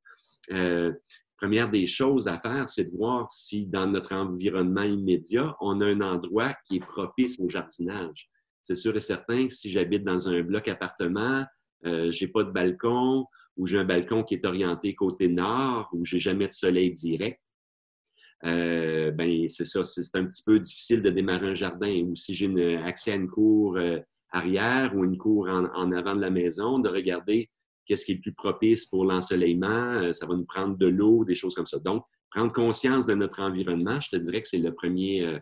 Euh, 0.51 0.93
première 1.37 1.69
des 1.69 1.85
choses 1.85 2.27
à 2.27 2.39
faire, 2.39 2.69
c'est 2.69 2.85
de 2.85 2.95
voir 2.95 3.29
si 3.31 3.65
dans 3.65 3.87
notre 3.87 4.13
environnement 4.13 4.83
immédiat, 4.83 5.55
on 5.59 5.81
a 5.81 5.87
un 5.87 6.01
endroit 6.01 6.53
qui 6.65 6.77
est 6.77 6.85
propice 6.85 7.39
au 7.39 7.47
jardinage. 7.47 8.29
C'est 8.63 8.75
sûr 8.75 8.95
et 8.95 9.01
certain 9.01 9.47
que 9.47 9.53
si 9.53 9.69
j'habite 9.71 10.03
dans 10.03 10.29
un 10.29 10.41
bloc 10.41 10.67
appartement, 10.67 11.43
euh, 11.85 12.11
j'ai 12.11 12.27
pas 12.27 12.43
de 12.43 12.51
balcon 12.51 13.25
ou 13.57 13.65
j'ai 13.65 13.79
un 13.79 13.85
balcon 13.85 14.23
qui 14.23 14.35
est 14.35 14.45
orienté 14.45 14.93
côté 14.93 15.27
nord 15.27 15.89
ou 15.93 16.05
j'ai 16.05 16.19
jamais 16.19 16.47
de 16.47 16.53
soleil 16.53 16.91
direct, 16.91 17.39
euh, 18.45 19.11
ben 19.11 19.47
c'est 19.49 19.65
ça, 19.65 19.83
c'est 19.83 20.15
un 20.15 20.25
petit 20.25 20.43
peu 20.43 20.59
difficile 20.59 21.01
de 21.01 21.09
démarrer 21.09 21.49
un 21.49 21.53
jardin. 21.53 21.93
Ou 22.03 22.15
si 22.15 22.33
j'ai 22.33 22.77
accès 22.77 23.11
à 23.11 23.15
une 23.15 23.29
cour 23.29 23.77
euh, 23.77 23.99
arrière 24.31 24.95
ou 24.95 25.03
une 25.05 25.17
cour 25.17 25.47
en, 25.49 25.91
avant 25.91 26.15
de 26.15 26.21
la 26.21 26.29
maison, 26.29 26.79
de 26.79 26.89
regarder 26.89 27.49
qu'est-ce 27.91 28.05
qui 28.05 28.13
est 28.13 28.15
le 28.15 28.21
plus 28.21 28.33
propice 28.33 28.85
pour 28.85 29.03
l'ensoleillement, 29.03 29.67
euh, 29.67 30.13
ça 30.13 30.25
va 30.25 30.33
nous 30.33 30.45
prendre 30.45 30.77
de 30.77 30.87
l'eau, 30.87 31.25
des 31.25 31.35
choses 31.35 31.53
comme 31.53 31.65
ça. 31.65 31.77
Donc, 31.79 32.05
prendre 32.29 32.53
conscience 32.53 33.05
de 33.05 33.13
notre 33.13 33.41
environnement, 33.41 33.99
je 33.99 34.11
te 34.11 34.15
dirais 34.15 34.41
que 34.41 34.47
c'est 34.47 34.59
le 34.59 34.73
premier, 34.73 35.25
euh, 35.25 35.37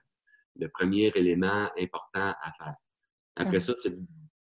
le 0.59 0.67
premier 0.69 1.11
élément 1.13 1.69
important 1.79 2.33
à 2.41 2.51
faire. 2.57 2.73
Après 3.35 3.59
ça, 3.59 3.75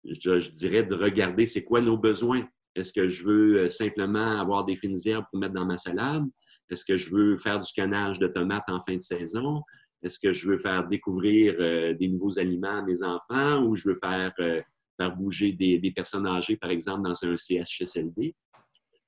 je, 0.04 0.50
dirais 0.50 0.84
de 0.84 0.94
regarder 0.94 1.46
c'est 1.46 1.64
quoi 1.64 1.80
nos 1.80 1.96
besoins. 1.96 2.46
Est-ce 2.74 2.92
que 2.92 3.08
je 3.08 3.24
veux 3.24 3.56
euh, 3.56 3.70
simplement 3.70 4.38
avoir 4.38 4.66
des 4.66 4.76
fines 4.76 4.98
herbes 5.06 5.24
pour 5.30 5.40
mettre 5.40 5.54
dans 5.54 5.64
ma 5.64 5.78
salade? 5.78 6.24
Est-ce 6.68 6.84
que 6.84 6.98
je 6.98 7.08
veux 7.08 7.38
faire 7.38 7.58
du 7.58 7.72
canage 7.72 8.18
de 8.18 8.26
tomates 8.26 8.68
en 8.68 8.80
fin 8.80 8.96
de 8.96 9.02
saison? 9.02 9.62
Est-ce 10.02 10.18
que 10.18 10.34
je 10.34 10.50
veux 10.50 10.58
faire 10.58 10.86
découvrir 10.86 11.56
des 11.96 12.08
nouveaux 12.08 12.38
aliments 12.38 12.80
à 12.80 12.82
mes 12.82 13.02
enfants 13.02 13.64
ou 13.64 13.74
je 13.74 13.88
veux 13.88 13.96
faire 13.96 14.32
faire 14.96 15.14
bouger 15.14 15.52
des, 15.52 15.92
personnes 15.94 16.26
âgées, 16.26 16.56
par 16.56 16.70
exemple, 16.70 17.02
dans 17.02 17.24
un 17.24 17.36
CHSLD. 17.36 18.34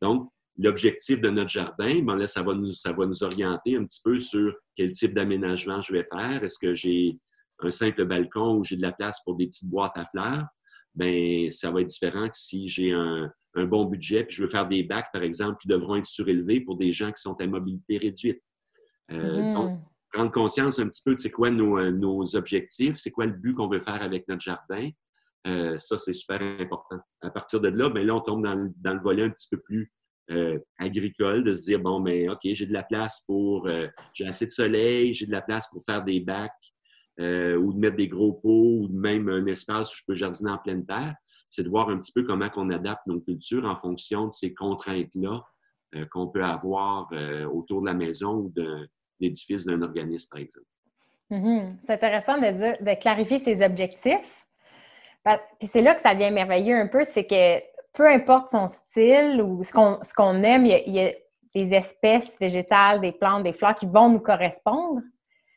Donc, 0.03 0.31
l'objectif 0.59 1.21
de 1.21 1.31
notre 1.31 1.51
jardin, 1.51 2.01
bon, 2.01 2.15
là, 2.15 2.27
ça 2.27 2.43
va, 2.43 2.55
nous, 2.55 2.73
ça 2.73 2.93
va 2.93 3.07
nous 3.07 3.23
orienter 3.23 3.77
un 3.77 3.85
petit 3.85 4.01
peu 4.03 4.19
sur 4.19 4.55
quel 4.75 4.91
type 4.91 5.15
d'aménagement 5.15 5.81
je 5.81 5.93
vais 5.93 6.05
faire. 6.05 6.43
Est-ce 6.43 6.59
que 6.59 6.75
j'ai 6.75 7.19
un 7.61 7.71
simple 7.71 8.05
balcon 8.05 8.57
où 8.57 8.65
j'ai 8.65 8.77
de 8.77 8.83
la 8.83 8.93
place 8.93 9.23
pour 9.25 9.37
des 9.37 9.47
petites 9.47 9.69
boîtes 9.69 9.97
à 9.97 10.05
fleurs, 10.05 10.45
ben 10.95 11.51
ça 11.51 11.71
va 11.71 11.81
être 11.81 11.89
différent 11.89 12.29
que 12.29 12.37
si 12.37 12.69
j'ai 12.69 12.93
un, 12.93 13.31
bon 13.55 13.87
budget 13.87 14.25
puis 14.25 14.37
je 14.37 14.43
veux 14.43 14.51
faire 14.51 14.69
des 14.69 14.83
bacs, 14.83 15.11
par 15.15 15.23
exemple, 15.23 15.57
qui 15.63 15.69
devront 15.69 15.97
être 15.97 16.07
surélevés 16.07 16.61
pour 16.61 16.77
des 16.77 16.93
gens 16.93 17.11
qui 17.11 17.23
sont 17.23 17.35
à 17.41 17.47
mobilité 17.47 17.97
réduite. 17.97 18.43
Euh, 19.11 19.17
mm-hmm. 19.17 19.55
Donc, 19.55 19.81
prendre 20.13 20.31
conscience 20.31 20.79
un 20.79 20.89
petit 20.89 21.03
peu 21.03 21.15
de 21.15 21.19
c'est 21.19 21.31
quoi 21.31 21.51
nos, 21.51 21.79
euh, 21.79 21.91
nos 21.91 22.37
objectifs, 22.37 22.97
c'est 22.97 23.11
quoi 23.11 23.25
le 23.25 23.33
but 23.33 23.55
qu'on 23.55 23.69
veut 23.69 23.81
faire 23.81 24.03
avec 24.03 24.29
notre 24.29 24.43
jardin. 24.43 24.91
Euh, 25.47 25.77
ça, 25.79 25.99
c'est 25.99 26.13
super 26.13 26.43
important. 26.43 26.99
À 27.21 27.31
partir 27.31 27.61
de 27.61 27.69
là, 27.69 27.89
ben 27.89 28.05
là, 28.07 28.15
on 28.15 28.21
tombe 28.21 28.43
dans 28.43 28.55
le, 28.55 28.73
dans 28.79 28.95
le 28.95 29.01
volet 29.01 29.23
un 29.23 29.31
petit 29.31 29.49
peu 29.49 29.59
plus 29.59 29.93
euh, 30.33 30.59
agricole, 30.79 31.45
de 31.45 31.55
se 31.55 31.63
dire, 31.63 31.79
bon, 31.79 32.01
mais 32.01 32.29
OK, 32.29 32.41
j'ai 32.43 32.67
de 32.67 32.73
la 32.73 32.83
place 32.83 33.23
pour, 33.27 33.69
euh, 33.69 33.87
j'ai 34.13 34.27
assez 34.27 34.47
de 34.47 34.51
soleil, 34.51 35.15
j'ai 35.15 35.27
de 35.27 35.33
la 35.33 35.43
place 35.43 35.69
pour 35.69 35.85
faire 35.85 36.03
des 36.03 36.21
bacs 36.21 36.53
ou 37.19 37.73
de 37.73 37.79
mettre 37.79 37.97
des 37.97 38.09
gros 38.09 38.35
pots 38.35 38.81
ou 38.83 38.89
même 38.91 39.31
un 39.31 39.47
espace 39.47 39.91
où 39.91 39.97
je 39.97 40.03
peux 40.07 40.13
jardiner 40.13 40.51
en 40.51 40.59
pleine 40.59 40.85
terre. 40.85 41.15
C'est 41.49 41.63
de 41.63 41.69
voir 41.71 41.89
un 41.89 41.97
petit 41.97 42.13
peu 42.13 42.25
comment 42.25 42.51
on 42.57 42.69
adapte 42.69 43.07
nos 43.07 43.21
cultures 43.21 43.65
en 43.65 43.75
fonction 43.75 44.27
de 44.27 44.33
ces 44.33 44.53
contraintes-là 44.53 45.43
qu'on 46.11 46.27
peut 46.27 46.45
avoir 46.45 47.09
autour 47.51 47.81
de 47.81 47.87
la 47.87 47.95
maison 47.95 48.35
ou 48.35 48.53
d'un 48.55 48.87
édifice 49.23 49.65
d'un 49.65 49.81
organisme, 49.81 50.29
par 50.31 50.41
exemple. 50.41 50.67
Mm-hmm. 51.31 51.77
C'est 51.87 51.93
intéressant 51.95 52.37
de, 52.37 52.85
de 52.85 53.01
clarifier 53.01 53.39
ses 53.39 53.65
objectifs. 53.65 54.46
Puis 55.59 55.69
c'est 55.69 55.83
là 55.83 55.95
que 55.95 56.01
ça 56.01 56.15
devient 56.15 56.31
merveilleux 56.31 56.77
un 56.77 56.87
peu, 56.87 57.05
c'est 57.05 57.27
que 57.27 57.61
peu 57.93 58.07
importe 58.07 58.51
son 58.51 58.69
style 58.69 59.43
ou 59.43 59.63
ce 59.63 59.73
qu'on 59.73 60.43
aime, 60.43 60.67
il 60.67 60.95
y, 60.95 61.01
a, 61.01 61.13
des 61.55 61.75
espèces 61.75 62.39
végétales, 62.39 63.01
des 63.01 63.13
plantes, 63.13 63.43
des 63.43 63.55
fleurs 63.55 63.75
qui 63.77 63.87
vont 63.87 64.11
nous 64.11 64.21
correspondre. 64.21 65.01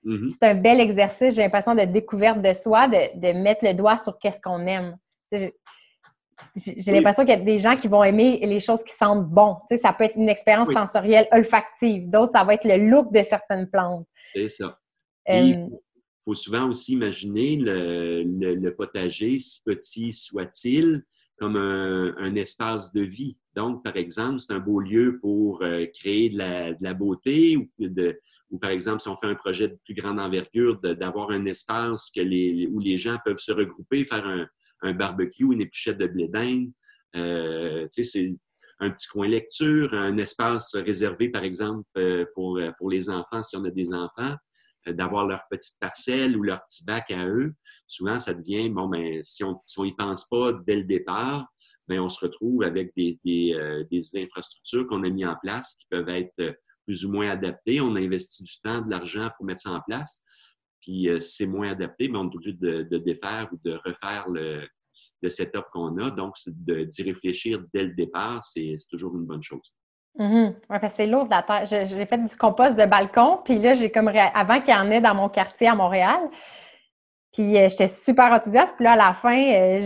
Mm-hmm. 0.05 0.27
C'est 0.29 0.47
un 0.47 0.55
bel 0.55 0.79
exercice, 0.79 1.36
j'ai 1.36 1.41
l'impression, 1.41 1.75
de 1.75 1.84
découverte 1.84 2.41
de 2.41 2.53
soi, 2.53 2.88
de, 2.88 3.34
mettre 3.34 3.65
le 3.65 3.73
doigt 3.73 3.97
sur 3.97 4.17
qu'est-ce 4.17 4.39
qu'on 4.39 4.65
aime. 4.65 4.97
J'ai 5.32 6.91
l'impression 6.93 7.25
qu'il 7.25 7.38
y 7.38 7.41
a 7.41 7.43
des 7.43 7.58
gens 7.58 7.75
qui 7.75 7.89
vont 7.89 8.03
aimer 8.03 8.39
les 8.41 8.62
choses 8.62 8.82
qui 8.84 8.93
sentent 8.93 9.27
bon. 9.27 9.58
ça 9.82 9.91
peut 9.91 10.05
être 10.05 10.15
une 10.15 10.29
expérience 10.29 10.71
sensorielle 10.71 11.27
olfactive. 11.34 12.10
D'autres, 12.10 12.32
ça 12.32 12.45
va 12.45 12.53
être 12.53 12.63
le 12.63 12.77
look 12.77 13.12
de 13.12 13.21
certaines 13.21 13.69
plantes. 13.69 14.08
C'est 14.34 14.49
ça. 14.49 14.79
Euh, 15.29 15.67
faut 16.25 16.36
souvent 16.36 16.69
aussi 16.69 16.93
imaginer 16.93 17.58
le 17.58 18.69
potager, 18.71 19.39
si 19.39 19.62
petit 19.63 20.12
soit-il, 20.12 21.03
comme 21.39 21.55
un, 21.55 22.36
espace 22.36 22.93
de 22.93 23.01
vie. 23.01 23.38
Donc, 23.55 23.84
par 23.84 23.95
exemple, 23.95 24.39
c'est 24.39 24.53
un 24.53 24.60
beau 24.60 24.79
lieu 24.79 25.19
pour 25.19 25.63
euh, 25.63 25.86
créer 25.93 26.29
de 26.29 26.38
la, 26.38 26.93
beauté 26.93 27.58
ou, 27.58 27.69
de, 27.79 28.19
ou, 28.51 28.60
par 28.60 28.69
exemple, 28.69 29.01
si 29.01 29.08
on 29.08 29.17
fait 29.17 29.27
un 29.27 29.36
projet 29.36 29.69
de 29.69 29.77
plus 29.86 29.93
grande 29.93 30.19
envergure, 30.19 30.79
d'avoir 30.79 31.32
un 31.32 31.45
espace 31.45 32.12
que 32.12 32.21
les, 32.21 32.67
où 32.67 32.79
les 32.79 32.97
gens 32.97 33.17
peuvent 33.25 33.39
se 33.39 33.51
regrouper, 33.51 34.03
faire 34.03 34.25
un, 34.27 34.47
un 34.82 34.93
barbecue, 34.93 35.45
une 35.45 35.62
épluchette 35.62 35.97
de 35.97 36.08
blé 36.08 36.27
d'Inde. 36.27 36.71
Euh, 37.15 37.86
c'est 37.88 38.36
un 38.79 38.89
petit 38.91 39.08
coin 39.08 39.27
lecture, 39.27 39.93
un 39.93 40.17
espace 40.17 40.75
réservé, 40.75 41.29
par 41.29 41.43
exemple, 41.43 41.88
euh, 41.97 42.25
pour, 42.36 42.60
pour 42.77 42.89
les 42.89 43.10
enfants, 43.10 43.43
si 43.43 43.55
on 43.55 43.63
a 43.63 43.71
des 43.71 43.93
enfants, 43.93 44.36
d'avoir 44.93 45.25
leur 45.25 45.41
petite 45.49 45.80
parcelle 45.80 46.38
ou 46.38 46.43
leur 46.43 46.63
petit 46.65 46.84
bac 46.86 47.12
à 47.12 47.25
eux 47.28 47.54
souvent, 47.89 48.19
ça 48.19 48.34
devient, 48.34 48.69
bon, 48.69 48.88
ben, 48.88 49.21
si 49.23 49.43
on 49.43 49.62
n'y 49.80 49.95
pense 49.95 50.25
pas 50.30 50.54
dès 50.65 50.78
le 50.78 50.84
départ, 50.84 51.45
ben, 51.88 51.99
on 51.99 52.10
se 52.10 52.23
retrouve 52.23 52.63
avec 52.63 52.93
des, 52.95 53.19
des, 53.25 53.54
euh, 53.56 53.84
infrastructures 54.15 54.88
qu'on 54.88 55.04
a 55.04 55.10
mis 55.10 55.25
en 55.25 55.36
place 55.41 55.75
qui 55.75 55.88
peuvent 55.89 56.10
être 56.10 56.34
euh, 56.39 56.54
plus 56.86 57.04
ou 57.04 57.12
moins 57.12 57.30
adaptées. 57.30 57.82
On 57.82 57.95
a 57.95 57.99
investi 57.99 58.43
du 58.43 58.54
temps, 58.63 58.82
de 58.82 58.89
l'argent 58.91 59.30
pour 59.36 59.45
mettre 59.45 59.62
ça 59.62 59.71
en 59.71 59.82
place. 59.82 60.21
Puis, 60.82 61.10
euh, 61.10 61.19
c'est 61.19 61.47
moins 61.47 61.71
adapté, 61.71 62.08
mais 62.08 62.19
on 62.19 62.30
est 62.30 62.36
obligé 62.36 62.54
de, 62.54 62.84
de 62.84 62.97
défaire 62.99 63.49
ou 63.52 63.60
de 63.65 63.80
refaire 63.84 64.30
le, 64.30 64.67
le 65.23 65.30
setup 65.32 65.65
qu'on 65.73 65.97
a. 65.97 66.12
Donc, 66.12 66.36
d'y 66.45 67.04
réfléchir 67.04 67.60
dès 67.73 67.88
le 67.88 67.95
départ, 67.95 68.43
c'est 68.43 68.75
toujours 68.89 69.17
une 69.17 69.25
bonne 69.25 69.43
chose. 69.43 69.73
Mm 70.17 70.50
c'est 70.89 71.08
lourd 71.08 71.28
la 71.30 71.43
terre. 71.43 71.65
J'ai 71.65 72.06
fait 72.06 72.17
du 72.17 72.36
compost 72.36 72.78
de 72.78 72.86
balcon, 72.86 73.39
puis 73.43 73.60
là, 73.60 73.74
j'ai 73.74 73.91
comme 73.91 74.10
avant 74.10 74.60
qu'il 74.62 74.74
y 74.74 74.78
en 74.78 74.89
ait 74.91 75.02
dans 75.02 75.15
mon 75.15 75.30
quartier 75.30 75.67
à 75.67 75.76
Montréal, 75.76 76.19
puis 77.34 77.58
euh, 77.58 77.69
j'étais 77.69 77.88
super 77.88 78.32
enthousiaste. 78.32 78.76
Puis 78.76 78.84
là, 78.86 78.93
à 78.93 78.95
la 78.95 79.13
fin, 79.13 79.38
euh, 79.38 79.82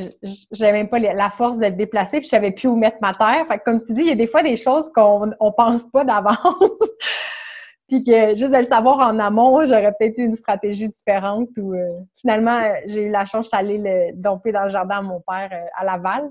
j'avais 0.51 0.71
même 0.73 0.89
pas 0.89 0.99
la 0.99 1.29
force 1.29 1.57
de 1.59 1.65
le 1.65 1.73
déplacer, 1.73 2.19
puis 2.19 2.25
je 2.25 2.29
savais 2.29 2.51
plus 2.51 2.67
où 2.67 2.75
mettre 2.75 2.97
ma 3.01 3.13
terre. 3.13 3.45
Fait 3.47 3.59
que 3.59 3.63
comme 3.63 3.83
tu 3.83 3.93
dis, 3.93 4.01
il 4.01 4.07
y 4.07 4.11
a 4.11 4.15
des 4.15 4.27
fois 4.27 4.43
des 4.43 4.55
choses 4.55 4.91
qu'on 4.93 5.31
on 5.39 5.51
pense 5.51 5.83
pas 5.91 6.05
d'avance. 6.05 6.37
puis 7.89 8.03
que 8.03 8.35
juste 8.35 8.51
de 8.51 8.57
le 8.57 8.63
savoir 8.63 8.99
en 8.99 9.19
amont, 9.19 9.65
j'aurais 9.65 9.93
peut-être 9.99 10.17
eu 10.17 10.25
une 10.25 10.35
stratégie 10.35 10.87
différente. 10.89 11.49
Euh, 11.57 11.99
finalement, 12.21 12.59
j'ai 12.87 13.03
eu 13.03 13.11
la 13.11 13.25
chance, 13.25 13.49
d'aller 13.49 13.77
le 13.77 14.13
domper 14.15 14.51
dans 14.51 14.63
le 14.63 14.69
jardin 14.69 14.99
à 14.99 15.01
mon 15.01 15.21
père 15.21 15.51
à 15.77 15.83
Laval. 15.83 16.29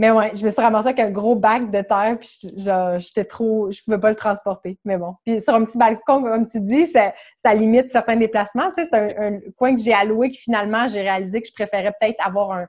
Mais 0.00 0.10
ouais, 0.10 0.34
je 0.34 0.42
me 0.42 0.48
suis 0.48 0.62
ramassée 0.62 0.88
avec 0.88 1.00
un 1.00 1.10
gros 1.10 1.34
bac 1.36 1.70
de 1.70 1.82
terre, 1.82 2.16
puis 2.18 2.40
j'étais 3.00 3.26
trop, 3.26 3.70
je 3.70 3.82
pouvais 3.84 4.00
pas 4.00 4.08
le 4.08 4.16
transporter. 4.16 4.78
Mais 4.86 4.96
bon. 4.96 5.16
Puis 5.26 5.42
sur 5.42 5.52
un 5.52 5.62
petit 5.66 5.76
balcon, 5.76 6.22
comme 6.22 6.46
tu 6.46 6.58
dis, 6.62 6.86
ça, 6.86 7.12
ça 7.36 7.52
limite 7.52 7.90
certains 7.90 8.16
déplacements. 8.16 8.70
c'est 8.74 8.94
un, 8.94 9.38
coin 9.58 9.76
que 9.76 9.82
j'ai 9.82 9.92
alloué 9.92 10.30
que 10.30 10.38
finalement, 10.38 10.88
j'ai 10.88 11.02
réalisé 11.02 11.42
que 11.42 11.48
je 11.48 11.52
préférais 11.52 11.92
peut-être 12.00 12.26
avoir 12.26 12.52
un, 12.52 12.66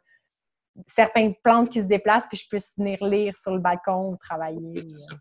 certaines 0.85 1.33
plantes 1.41 1.69
qui 1.69 1.81
se 1.81 1.87
déplacent, 1.87 2.27
puis 2.27 2.37
je 2.37 2.49
puisse 2.49 2.73
venir 2.77 3.01
lire 3.01 3.33
sur 3.37 3.53
le 3.53 3.59
balcon 3.59 4.09
ou 4.09 4.17
travailler. 4.17 4.73
C'est 4.75 4.89
ça. 4.89 5.15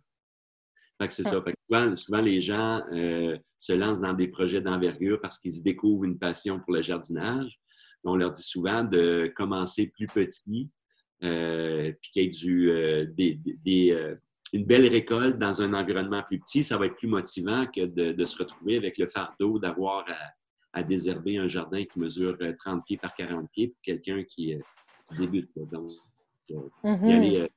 c'est 1.10 1.22
ça. 1.22 1.44
souvent, 1.70 1.94
souvent, 1.94 2.22
les 2.22 2.40
gens 2.40 2.82
euh, 2.92 3.38
se 3.56 3.72
lancent 3.72 4.00
dans 4.00 4.14
des 4.14 4.26
projets 4.26 4.60
d'envergure 4.60 5.20
parce 5.20 5.38
qu'ils 5.38 5.62
découvrent 5.62 6.06
une 6.06 6.18
passion 6.18 6.58
pour 6.58 6.72
le 6.72 6.82
jardinage. 6.82 7.60
On 8.02 8.16
leur 8.16 8.32
dit 8.32 8.42
souvent 8.42 8.82
de 8.82 9.32
commencer 9.36 9.92
plus 9.94 10.08
petit, 10.08 10.68
euh, 11.22 11.92
puis 12.00 12.10
qu'il 12.12 12.22
y 12.22 12.26
ait 12.26 12.30
du, 12.30 12.70
euh, 12.70 13.06
des, 13.06 13.92
euh, 13.92 14.14
une 14.52 14.64
belle 14.64 14.88
récolte 14.88 15.38
dans 15.38 15.60
un 15.60 15.74
environnement 15.74 16.22
plus 16.22 16.40
petit, 16.40 16.64
ça 16.64 16.78
va 16.78 16.86
être 16.86 16.96
plus 16.96 17.08
motivant 17.08 17.66
que 17.66 17.84
de, 17.84 18.26
se 18.26 18.38
retrouver 18.38 18.76
avec 18.76 18.96
le 18.96 19.06
fardeau 19.06 19.58
d'avoir 19.58 20.04
à, 20.72 20.82
désherber 20.82 21.36
un 21.36 21.46
jardin 21.46 21.84
qui 21.84 21.98
mesure 21.98 22.38
30 22.58 22.84
pieds 22.86 22.96
par 22.96 23.14
40 23.14 23.50
pieds 23.52 23.68
pour 23.68 23.80
quelqu'un 23.82 24.24
qui 24.24 24.56
débute. 25.18 25.50
Donc, 25.56 25.92
mm-hmm. 26.82 27.48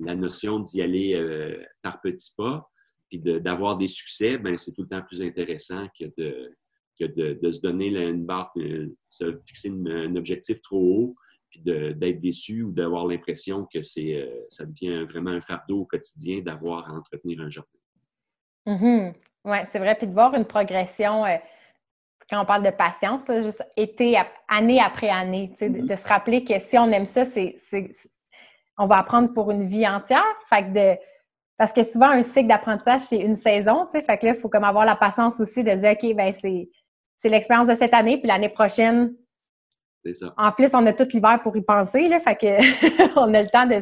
la 0.00 0.14
notion 0.14 0.58
d'y 0.58 0.82
aller 0.82 1.64
par 1.82 2.00
petits 2.00 2.32
pas, 2.36 2.68
puis 3.08 3.20
d'avoir 3.20 3.76
des 3.76 3.88
succès, 3.88 4.36
ben, 4.36 4.56
c'est 4.56 4.72
tout 4.72 4.82
le 4.82 4.88
temps 4.88 5.02
plus 5.02 5.22
intéressant 5.22 5.86
que 5.98 6.06
de, 6.18 6.54
que 6.98 7.04
de, 7.04 7.52
se 7.52 7.60
donner 7.60 7.88
une 7.88 8.24
barre, 8.24 8.52
de 8.56 8.94
se 9.08 9.36
fixer 9.46 9.70
un 9.70 10.16
objectif 10.16 10.60
trop 10.60 10.80
haut, 10.80 11.14
puis 11.52 11.60
d'être 11.60 12.20
déçu 12.20 12.62
ou 12.62 12.72
d'avoir 12.72 13.06
l'impression 13.06 13.66
que 13.72 13.82
c'est, 13.82 14.16
euh, 14.16 14.46
ça 14.48 14.64
devient 14.64 15.04
vraiment 15.04 15.30
un 15.30 15.42
fardeau 15.42 15.80
au 15.80 15.84
quotidien 15.84 16.40
d'avoir 16.40 16.88
à 16.88 16.94
entretenir 16.94 17.40
un 17.40 17.50
jardin. 17.50 17.68
Mm-hmm. 18.66 19.14
Oui, 19.44 19.58
c'est 19.70 19.78
vrai. 19.78 19.94
Puis 19.94 20.06
de 20.06 20.12
voir 20.12 20.34
une 20.34 20.46
progression, 20.46 21.26
euh, 21.26 21.36
quand 22.30 22.40
on 22.40 22.46
parle 22.46 22.64
de 22.64 22.70
patience, 22.70 23.26
juste 23.26 23.62
été, 23.76 24.16
année 24.48 24.80
après 24.80 25.10
année, 25.10 25.54
mm-hmm. 25.60 25.86
de, 25.86 25.94
se 25.94 26.08
rappeler 26.08 26.42
que 26.42 26.58
si 26.58 26.78
on 26.78 26.90
aime 26.90 27.06
ça, 27.06 27.26
c'est, 27.26 27.58
on 28.78 28.86
va 28.86 28.98
apprendre 28.98 29.32
pour 29.34 29.50
une 29.50 29.68
vie 29.68 29.86
entière. 29.86 30.24
Fait 30.48 30.62
que 30.62 30.72
de, 30.72 30.98
parce 31.58 31.72
que 31.74 31.82
souvent, 31.82 32.08
un 32.08 32.22
cycle 32.22 32.48
d'apprentissage, 32.48 33.02
c'est 33.02 33.18
une 33.18 33.36
saison. 33.36 33.86
Fait 33.92 34.02
que 34.02 34.26
là, 34.26 34.32
il 34.34 34.40
faut 34.40 34.48
comme 34.48 34.64
avoir 34.64 34.86
la 34.86 34.96
patience 34.96 35.38
aussi 35.38 35.62
de 35.62 35.74
dire, 35.74 35.92
OK, 35.92 36.16
ben 36.16 36.32
c'est, 36.32 36.70
c'est 37.20 37.28
l'expérience 37.28 37.68
de 37.68 37.74
cette 37.74 37.92
année, 37.92 38.18
puis 38.18 38.26
l'année 38.26 38.48
prochaine, 38.48 39.14
en 40.36 40.52
plus, 40.52 40.74
on 40.74 40.86
a 40.86 40.92
tout 40.92 41.06
l'hiver 41.12 41.40
pour 41.42 41.56
y 41.56 41.62
penser, 41.62 42.08
là, 42.08 42.20
fait 42.20 42.36
que 42.36 43.16
on 43.18 43.32
a 43.34 43.42
le 43.42 43.48
temps 43.48 43.66
de, 43.66 43.80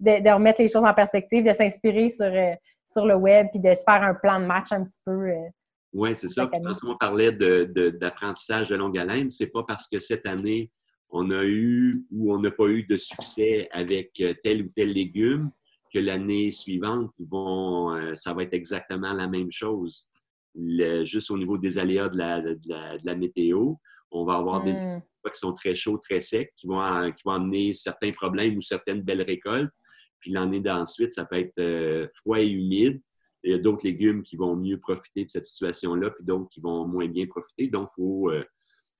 de, 0.00 0.30
remettre 0.30 0.60
les 0.60 0.68
choses 0.68 0.84
en 0.84 0.94
perspective, 0.94 1.44
de 1.44 1.52
s'inspirer 1.52 2.10
sur, 2.10 2.26
euh, 2.26 2.52
sur 2.86 3.06
le 3.06 3.14
web, 3.14 3.48
puis 3.50 3.60
de 3.60 3.74
se 3.74 3.82
faire 3.82 4.02
un 4.02 4.14
plan 4.14 4.40
de 4.40 4.46
match 4.46 4.72
un 4.72 4.84
petit 4.84 5.00
peu. 5.04 5.12
Euh, 5.12 5.48
oui, 5.92 6.14
c'est 6.14 6.28
ça. 6.28 6.46
Quand 6.46 6.76
on 6.84 6.96
parlait 6.96 7.32
d'apprentissage 7.32 8.68
de, 8.68 8.76
longue 8.76 8.98
haleine, 8.98 9.28
c'est 9.28 9.46
pas 9.46 9.62
parce 9.62 9.88
que 9.88 9.98
cette 9.98 10.26
année, 10.26 10.70
on 11.08 11.30
a 11.30 11.44
eu 11.44 12.04
ou 12.10 12.34
on 12.34 12.40
n'a 12.40 12.50
pas 12.50 12.66
eu 12.66 12.84
de 12.84 12.96
succès 12.96 13.68
avec 13.72 14.10
euh, 14.20 14.34
tel 14.42 14.62
ou 14.62 14.68
tel 14.74 14.92
légume 14.92 15.50
que 15.94 16.00
l'année 16.00 16.50
suivante, 16.50 17.12
vont, 17.18 17.96
ça 18.16 18.34
va 18.34 18.42
être 18.42 18.52
exactement 18.52 19.14
la 19.14 19.28
même 19.28 19.50
chose. 19.50 20.10
juste 21.04 21.30
au 21.30 21.38
niveau 21.38 21.56
des 21.56 21.78
aléas 21.78 22.08
de 22.08 22.18
la, 22.18 22.40
de 22.42 23.06
la, 23.06 23.14
météo, 23.14 23.74
on 24.10 24.24
va 24.24 24.34
avoir 24.34 24.62
des 24.62 24.80
mmh 24.80 25.02
qui 25.30 25.38
sont 25.38 25.52
très 25.52 25.74
chauds, 25.74 25.98
très 25.98 26.20
secs, 26.20 26.52
qui 26.56 26.66
vont, 26.66 27.12
qui 27.12 27.22
vont 27.24 27.32
amener 27.32 27.74
certains 27.74 28.12
problèmes 28.12 28.56
ou 28.56 28.60
certaines 28.60 29.02
belles 29.02 29.22
récoltes. 29.22 29.72
Puis 30.20 30.32
l'année 30.32 30.60
d'ensuite, 30.60 31.12
ça 31.12 31.24
peut 31.24 31.36
être 31.36 31.58
euh, 31.58 32.08
froid 32.14 32.40
et 32.40 32.46
humide. 32.46 33.00
Il 33.42 33.52
y 33.52 33.54
a 33.54 33.58
d'autres 33.58 33.84
légumes 33.84 34.22
qui 34.22 34.36
vont 34.36 34.56
mieux 34.56 34.78
profiter 34.78 35.24
de 35.24 35.30
cette 35.30 35.46
situation-là, 35.46 36.10
puis 36.10 36.24
d'autres 36.24 36.48
qui 36.50 36.60
vont 36.60 36.86
moins 36.86 37.06
bien 37.06 37.26
profiter. 37.26 37.68
Donc, 37.68 37.88
il 37.92 37.94
faut, 37.94 38.30
euh, 38.30 38.44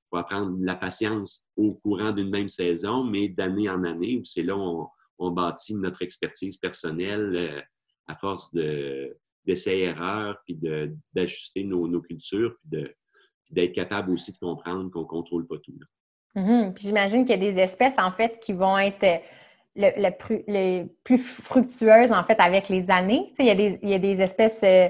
faut, 0.09 0.17
apprendre 0.19 0.57
la 0.61 0.77
patience 0.77 1.47
au 1.57 1.75
courant 1.75 2.13
d'une 2.13 2.31
même 2.31 2.49
saison, 2.49 3.03
mais 3.03 3.29
d'année 3.29 3.69
en 3.69 3.83
année, 3.85 4.19
où 4.19 4.25
c'est 4.25 4.43
là 4.43 4.57
où 4.57 4.89
on, 5.19 5.31
bâtit 5.31 5.75
notre 5.75 6.03
expertise 6.03 6.59
personnelle 6.59 7.35
euh, 7.35 7.61
à 8.07 8.17
force 8.17 8.55
d'essais-erreurs, 8.55 10.37
puis 10.45 10.57
d'ajuster 11.13 11.65
nos, 11.65 11.89
nos, 11.89 12.01
cultures, 12.01 12.55
puis 12.61 12.79
de, 12.79 12.95
d'être 13.51 13.73
capable 13.73 14.11
aussi 14.11 14.33
de 14.33 14.39
comprendre 14.39 14.91
qu'on 14.91 15.01
ne 15.01 15.07
contrôle 15.07 15.47
pas 15.47 15.57
tout. 15.63 15.73
Mm-hmm. 16.35 16.75
Puis 16.75 16.87
j'imagine 16.87 17.25
qu'il 17.25 17.41
y 17.41 17.47
a 17.47 17.51
des 17.51 17.59
espèces, 17.59 17.99
en 17.99 18.11
fait, 18.11 18.41
qui 18.41 18.53
vont 18.53 18.79
être 18.79 19.03
euh, 19.05 19.19
le, 19.75 20.11
plus, 20.11 20.43
les 20.47 20.87
plus 21.05 21.19
fructueuses, 21.19 22.13
en 22.13 22.25
fait, 22.25 22.39
avec 22.39 22.69
les 22.69 22.91
années. 22.91 23.33
il, 23.39 23.47
y 23.47 23.51
a 23.51 23.55
des, 23.55 23.79
il 23.83 23.89
y 23.89 23.95
a 23.95 23.99
des 23.99 24.21
espèces, 24.21 24.61
euh, 24.63 24.89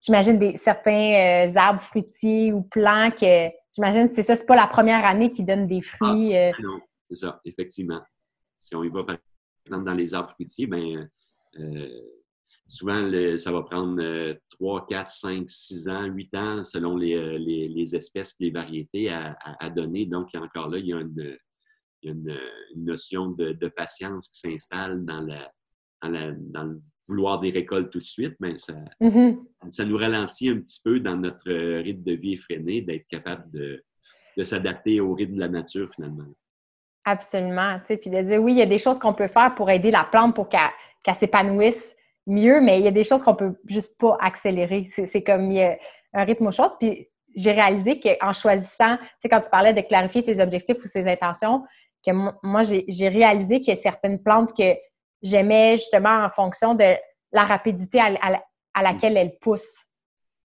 j'imagine, 0.00 0.38
des, 0.38 0.56
certains 0.56 1.46
euh, 1.46 1.56
arbres 1.56 1.80
fruitiers 1.80 2.52
ou 2.52 2.62
plants 2.62 3.10
que, 3.10 3.48
j'imagine, 3.74 4.08
c'est 4.10 4.22
ça, 4.22 4.36
c'est 4.36 4.46
pas 4.46 4.56
la 4.56 4.66
première 4.66 5.04
année 5.04 5.32
qui 5.32 5.44
donne 5.44 5.66
des 5.66 5.82
fruits. 5.82 6.36
Ah, 6.36 6.52
non, 6.62 6.80
c'est 7.08 7.16
ça, 7.16 7.40
effectivement. 7.44 8.00
Si 8.56 8.74
on 8.74 8.84
y 8.84 8.88
va, 8.88 9.04
par 9.04 9.16
exemple, 9.66 9.84
dans 9.84 9.94
les 9.94 10.14
arbres 10.14 10.30
fruitiers, 10.30 10.66
ben 10.66 11.08
souvent, 12.66 13.10
ça 13.36 13.52
va 13.52 13.62
prendre 13.62 14.36
3, 14.50 14.86
4, 14.86 15.10
5, 15.10 15.44
6 15.48 15.88
ans, 15.88 16.04
8 16.04 16.36
ans 16.36 16.62
selon 16.62 16.96
les, 16.96 17.14
euh, 17.14 17.38
les, 17.38 17.96
espèces 17.96 18.34
et 18.40 18.44
les 18.44 18.50
variétés 18.50 19.10
à, 19.10 19.70
donner. 19.70 20.06
Donc, 20.06 20.28
encore 20.34 20.68
là, 20.68 20.78
il 20.78 20.86
y 20.86 20.92
a 20.92 21.00
une, 21.00 21.36
une, 22.02 22.38
notion 22.76 23.28
de, 23.28 23.68
patience 23.68 24.28
qui 24.28 24.38
s'installe 24.38 25.04
dans, 25.04 25.20
la, 25.20 25.52
dans, 26.02 26.64
le 26.64 26.76
vouloir 27.08 27.40
des 27.40 27.50
récoltes 27.50 27.90
tout 27.90 27.98
de 27.98 28.04
suite, 28.04 28.34
mais 28.40 28.56
ça, 28.56 28.74
mm-hmm. 29.00 29.70
ça 29.70 29.84
nous 29.84 29.96
ralentit 29.96 30.48
un 30.48 30.58
petit 30.58 30.80
peu 30.82 31.00
dans 31.00 31.16
notre 31.16 31.50
rythme 31.80 32.02
de 32.02 32.14
vie 32.14 32.34
effréné 32.34 32.82
d'être 32.82 33.06
capable 33.08 33.50
de, 33.50 33.82
de 34.36 34.44
s'adapter 34.44 35.00
au 35.00 35.14
rythme 35.14 35.34
de 35.34 35.40
la 35.40 35.48
nature 35.48 35.90
finalement. 35.94 36.26
Absolument. 37.04 37.80
Puis 37.84 38.10
de 38.10 38.22
dire 38.22 38.40
oui, 38.40 38.52
il 38.52 38.58
y 38.58 38.62
a 38.62 38.66
des 38.66 38.78
choses 38.78 38.98
qu'on 38.98 39.14
peut 39.14 39.28
faire 39.28 39.54
pour 39.54 39.70
aider 39.70 39.90
la 39.90 40.04
plante 40.04 40.34
pour 40.34 40.48
qu'elle 40.48 41.14
s'épanouisse 41.14 41.94
mieux, 42.26 42.60
mais 42.60 42.78
il 42.78 42.84
y 42.84 42.88
a 42.88 42.92
des 42.92 43.04
choses 43.04 43.22
qu'on 43.22 43.34
peut 43.34 43.54
juste 43.66 43.98
pas 43.98 44.16
accélérer. 44.20 44.86
C'est 45.06 45.22
comme 45.22 45.50
il 45.50 45.58
y 45.58 45.62
a 45.62 45.76
un 46.14 46.24
rythme 46.24 46.46
aux 46.46 46.52
choses. 46.52 46.76
Puis 46.78 47.08
j'ai 47.34 47.52
réalisé 47.52 47.98
qu'en 47.98 48.32
choisissant, 48.32 48.96
tu 48.96 49.04
sais, 49.22 49.28
quand 49.28 49.40
tu 49.40 49.50
parlais 49.50 49.72
de 49.72 49.80
clarifier 49.80 50.22
ses 50.22 50.40
objectifs 50.40 50.76
ou 50.82 50.86
ses 50.86 51.08
intentions, 51.08 51.62
que 52.04 52.10
moi, 52.42 52.62
j'ai 52.62 53.08
réalisé 53.08 53.60
qu'il 53.60 53.74
y 53.74 53.78
a 53.78 53.80
certaines 53.80 54.22
plantes 54.22 54.56
que 54.56 54.74
j'aimais 55.22 55.76
justement 55.76 56.24
en 56.24 56.30
fonction 56.30 56.74
de 56.74 56.94
la 57.32 57.44
rapidité 57.44 58.00
à, 58.00 58.82
laquelle 58.82 59.16
elles 59.16 59.38
poussent. 59.40 59.86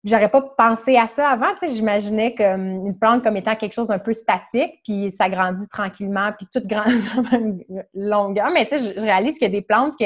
J'aurais 0.05 0.31
pas 0.31 0.43
pensé 0.43 0.97
à 0.97 1.07
ça 1.07 1.31
avant, 1.31 1.53
tu 1.59 1.67
sais, 1.67 1.75
j'imaginais 1.75 2.35
comme 2.35 2.87
une 2.87 2.99
plante 2.99 3.23
comme 3.23 3.37
étant 3.39 3.57
quelque 3.57 3.73
chose 3.73 3.89
d'un 3.89 3.99
peu 3.99 4.13
statique, 4.13 4.81
puis 4.85 5.11
ça 5.11 5.31
grandit 5.31 5.67
tranquillement, 5.69 6.31
puis 6.37 6.47
toute 6.53 6.67
grande 6.67 7.65
longueur. 7.95 8.51
Mais 8.51 8.67
tu 8.67 8.79
sais, 8.79 8.93
je 8.95 9.01
réalise 9.01 9.35
qu'il 9.39 9.49
y 9.49 9.51
a 9.51 9.61
des 9.61 9.63
plantes 9.63 9.95
que 9.99 10.05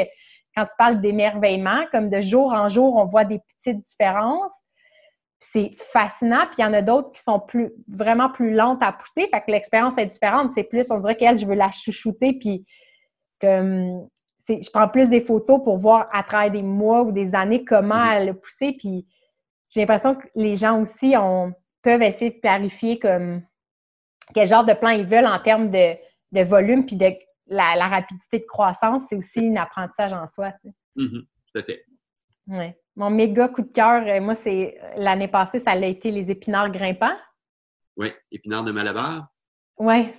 quand 0.58 0.66
tu 0.66 0.76
parles 0.76 1.00
d'émerveillement, 1.00 1.84
comme 1.92 2.10
de 2.10 2.20
jour 2.20 2.52
en 2.52 2.68
jour, 2.68 2.96
on 2.96 3.04
voit 3.04 3.24
des 3.24 3.38
petites 3.38 3.80
différences. 3.80 4.52
C'est 5.38 5.70
fascinant. 5.76 6.46
Puis 6.46 6.56
il 6.58 6.62
y 6.62 6.64
en 6.64 6.72
a 6.74 6.82
d'autres 6.82 7.12
qui 7.12 7.22
sont 7.22 7.38
plus, 7.38 7.70
vraiment 7.86 8.28
plus 8.28 8.52
lentes 8.52 8.82
à 8.82 8.92
pousser. 8.92 9.28
Fait 9.32 9.40
que 9.40 9.52
l'expérience 9.52 9.96
est 9.98 10.06
différente. 10.06 10.50
C'est 10.50 10.64
plus, 10.64 10.90
on 10.90 10.98
dirait 10.98 11.16
qu'elle, 11.16 11.38
je 11.38 11.46
veux 11.46 11.54
la 11.54 11.70
chouchouter. 11.70 12.32
Puis 12.32 12.66
je 13.40 14.70
prends 14.72 14.88
plus 14.88 15.08
des 15.08 15.20
photos 15.20 15.62
pour 15.62 15.78
voir 15.78 16.08
à 16.12 16.24
travers 16.24 16.50
des 16.50 16.62
mois 16.62 17.02
ou 17.02 17.12
des 17.12 17.36
années 17.36 17.64
comment 17.64 17.94
mm-hmm. 17.94 18.16
elle 18.16 18.28
a 18.30 18.34
poussé. 18.34 18.72
Puis 18.76 19.06
j'ai 19.70 19.80
l'impression 19.80 20.16
que 20.16 20.26
les 20.34 20.56
gens 20.56 20.80
aussi 20.80 21.14
peuvent 21.82 22.02
essayer 22.02 22.32
de 22.32 22.40
clarifier 22.40 22.98
comme 22.98 23.42
quel 24.34 24.48
genre 24.48 24.64
de 24.64 24.74
plan 24.74 24.90
ils 24.90 25.06
veulent 25.06 25.26
en 25.26 25.38
termes 25.38 25.70
de, 25.70 25.94
de 26.32 26.42
volume 26.42 26.84
puis 26.84 26.96
de 26.96 27.12
la, 27.48 27.88
rapidité 27.88 28.38
de 28.38 28.46
croissance, 28.46 29.06
c'est 29.08 29.16
aussi 29.16 29.48
un 29.48 29.56
apprentissage 29.56 30.12
en 30.12 30.26
soi. 30.26 30.52
Mm-hmm. 30.96 31.22
tout 31.22 31.58
à 31.58 31.62
fait. 31.62 31.84
Ouais. 32.46 32.78
Mon 32.96 33.10
méga 33.10 33.48
coup 33.48 33.62
de 33.62 33.72
cœur, 33.72 34.02
euh, 34.06 34.20
moi, 34.20 34.34
c'est 34.34 34.78
l'année 34.96 35.28
passée, 35.28 35.58
ça 35.60 35.72
a 35.72 35.76
été 35.76 36.10
les 36.10 36.30
épinards 36.30 36.70
grimpants. 36.70 37.16
Oui, 37.96 38.12
épinards 38.32 38.64
de 38.64 38.72
Malabar. 38.72 39.28
Oui. 39.78 40.12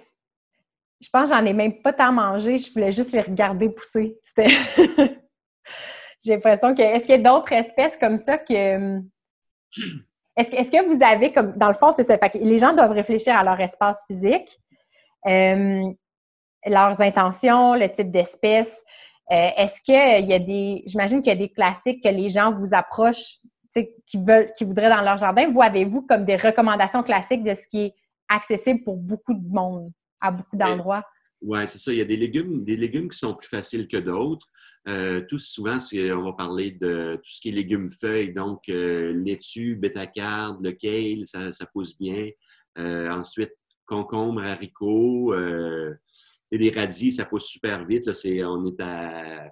Je 1.01 1.09
pense 1.11 1.29
que 1.29 1.35
j'en 1.35 1.45
ai 1.45 1.53
même 1.53 1.81
pas 1.81 1.93
tant 1.93 2.11
mangé, 2.11 2.57
je 2.57 2.71
voulais 2.73 2.91
juste 2.91 3.11
les 3.11 3.21
regarder 3.21 3.69
pousser. 3.69 4.19
J'ai 6.23 6.33
l'impression 6.33 6.75
que. 6.75 6.81
Est-ce 6.81 7.05
qu'il 7.05 7.11
y 7.21 7.25
a 7.25 7.31
d'autres 7.31 7.51
espèces 7.53 7.97
comme 7.97 8.17
ça 8.17 8.37
que. 8.37 8.99
Est-ce 10.35 10.51
que, 10.51 10.55
est 10.55 10.69
que 10.69 10.93
vous 10.93 11.03
avez 11.03 11.31
comme. 11.31 11.53
Dans 11.57 11.69
le 11.69 11.73
fond, 11.73 11.91
c'est 11.91 12.03
ça. 12.03 12.17
Fait 12.17 12.33
les 12.35 12.59
gens 12.59 12.73
doivent 12.73 12.91
réfléchir 12.91 13.35
à 13.35 13.43
leur 13.43 13.59
espace 13.59 14.03
physique. 14.07 14.59
Euh, 15.27 15.83
leurs 16.65 17.01
intentions, 17.01 17.75
le 17.75 17.91
type 17.91 18.11
d'espèce. 18.11 18.83
Euh, 19.31 19.49
est-ce 19.57 19.81
qu'il 19.83 20.27
y 20.27 20.33
a 20.33 20.39
des. 20.39 20.83
J'imagine 20.87 21.21
qu'il 21.21 21.31
y 21.31 21.35
a 21.35 21.39
des 21.39 21.49
classiques 21.49 22.03
que 22.03 22.09
les 22.09 22.29
gens 22.29 22.51
vous 22.51 22.73
approchent, 22.73 23.37
qui 23.73 24.17
veulent, 24.17 24.51
qui 24.57 24.65
voudraient 24.65 24.89
dans 24.89 25.01
leur 25.01 25.17
jardin. 25.17 25.51
Vous 25.51 25.61
avez-vous 25.61 26.01
comme 26.01 26.25
des 26.25 26.35
recommandations 26.35 27.03
classiques 27.03 27.43
de 27.43 27.53
ce 27.53 27.67
qui 27.67 27.81
est 27.81 27.93
accessible 28.27 28.83
pour 28.83 28.97
beaucoup 28.97 29.35
de 29.35 29.47
monde, 29.47 29.91
à 30.19 30.31
beaucoup 30.31 30.55
d'endroits? 30.55 31.03
Oui, 31.41 31.59
c'est 31.67 31.77
ça. 31.77 31.91
Il 31.91 31.99
y 31.99 32.01
a 32.01 32.05
des 32.05 32.17
légumes, 32.17 32.65
des 32.65 32.75
légumes 32.75 33.09
qui 33.09 33.19
sont 33.19 33.35
plus 33.35 33.47
faciles 33.47 33.87
que 33.87 33.97
d'autres. 33.97 34.47
Euh, 34.89 35.21
tout 35.29 35.37
souvent, 35.37 35.77
on 35.93 36.23
va 36.23 36.33
parler 36.33 36.71
de 36.71 37.15
tout 37.17 37.29
ce 37.29 37.39
qui 37.39 37.49
est 37.49 37.51
légumes 37.51 37.91
feuilles, 37.91 38.33
donc 38.33 38.63
euh, 38.69 39.13
laitue, 39.13 39.75
bétacarde, 39.75 40.61
le 40.63 40.71
kale, 40.71 41.27
ça, 41.27 41.51
ça 41.51 41.65
pousse 41.67 41.97
bien. 41.97 42.29
ensuite, 42.77 43.53
concombre, 43.85 44.41
haricots, 44.41 45.33
les 46.51 46.71
radis, 46.71 47.11
ça 47.11 47.25
pousse 47.25 47.45
super 47.45 47.85
vite. 47.85 48.07
on 48.07 48.65
est 48.67 48.81
à 48.81 49.51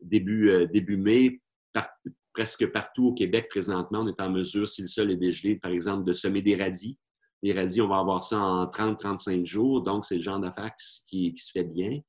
début, 0.00 0.50
euh, 0.50 0.66
début 0.66 0.96
mai. 0.96 1.40
presque 2.32 2.70
partout 2.70 3.06
au 3.06 3.14
Québec, 3.14 3.48
présentement, 3.48 4.00
on 4.00 4.08
est 4.08 4.20
en 4.20 4.30
mesure, 4.30 4.68
si 4.68 4.82
le 4.82 4.88
sol 4.88 5.10
est 5.10 5.16
dégelé, 5.16 5.56
par 5.56 5.70
exemple, 5.70 6.04
de 6.04 6.12
semer 6.12 6.42
des 6.42 6.56
radis. 6.56 6.98
Les 7.42 7.52
radis, 7.52 7.80
on 7.80 7.88
va 7.88 7.98
avoir 7.98 8.24
ça 8.24 8.38
en 8.38 8.66
30-35 8.66 9.44
jours. 9.44 9.82
Donc, 9.82 10.04
c'est 10.04 10.16
le 10.16 10.22
genre 10.22 10.40
d'affaire 10.40 10.70
qui, 11.06 11.34
se 11.36 11.50
fait 11.50 11.64
bien. 11.64 12.00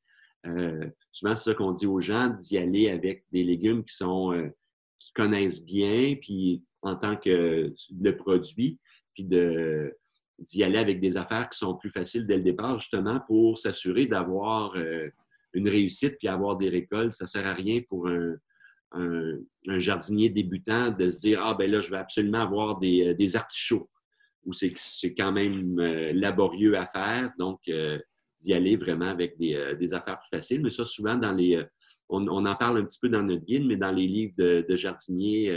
Euh, 0.45 0.89
souvent, 1.11 1.35
c'est 1.35 1.51
ça 1.51 1.55
qu'on 1.55 1.71
dit 1.71 1.87
aux 1.87 1.99
gens, 1.99 2.29
d'y 2.29 2.57
aller 2.57 2.89
avec 2.89 3.25
des 3.31 3.43
légumes 3.43 3.83
qui 3.83 3.95
sont 3.95 4.33
euh, 4.33 4.49
qui 4.99 5.11
connaissent 5.13 5.63
bien, 5.63 6.15
puis 6.21 6.63
en 6.81 6.95
tant 6.95 7.15
que 7.15 7.73
le 8.01 8.17
produit, 8.17 8.79
puis 9.13 9.23
de, 9.23 9.95
d'y 10.39 10.63
aller 10.63 10.77
avec 10.77 10.99
des 10.99 11.17
affaires 11.17 11.49
qui 11.49 11.57
sont 11.57 11.75
plus 11.75 11.89
faciles 11.89 12.27
dès 12.27 12.37
le 12.37 12.43
départ, 12.43 12.79
justement, 12.79 13.19
pour 13.27 13.57
s'assurer 13.57 14.05
d'avoir 14.05 14.75
euh, 14.75 15.09
une 15.53 15.67
réussite 15.67 16.17
puis 16.17 16.27
avoir 16.27 16.57
des 16.57 16.69
récoltes. 16.69 17.13
Ça 17.13 17.25
ne 17.25 17.29
sert 17.29 17.47
à 17.47 17.53
rien 17.53 17.81
pour 17.87 18.07
un, 18.07 18.35
jardinier 19.67 20.29
débutant 20.29 20.91
de 20.91 21.09
se 21.09 21.19
dire 21.19 21.41
Ah, 21.43 21.53
ben 21.53 21.69
là, 21.69 21.81
je 21.81 21.89
vais 21.89 21.97
absolument 21.97 22.41
avoir 22.41 22.79
des, 22.79 23.15
euh, 23.19 23.37
artichauts, 23.37 23.89
ou 24.45 24.53
c'est 24.53 25.13
quand 25.15 25.31
même 25.31 25.79
euh, 25.79 26.13
laborieux 26.13 26.77
à 26.77 26.85
faire. 26.85 27.31
Donc, 27.39 27.59
d'y 28.39 28.53
aller 28.53 28.77
vraiment 28.77 29.07
avec 29.07 29.37
des, 29.37 29.93
affaires 29.93 30.19
plus 30.19 30.37
faciles. 30.37 30.61
Mais 30.61 30.69
ça, 30.69 30.85
souvent, 30.85 31.15
dans 31.15 31.33
les. 31.33 31.61
On, 32.09 32.45
en 32.45 32.55
parle 32.55 32.77
un 32.77 32.85
petit 32.85 32.99
peu 33.01 33.09
dans 33.09 33.23
notre 33.23 33.43
guide, 33.43 33.65
mais 33.65 33.75
dans 33.75 33.91
les 33.91 34.07
livres 34.07 34.33
de, 34.37 34.75
jardiniers 34.75 35.53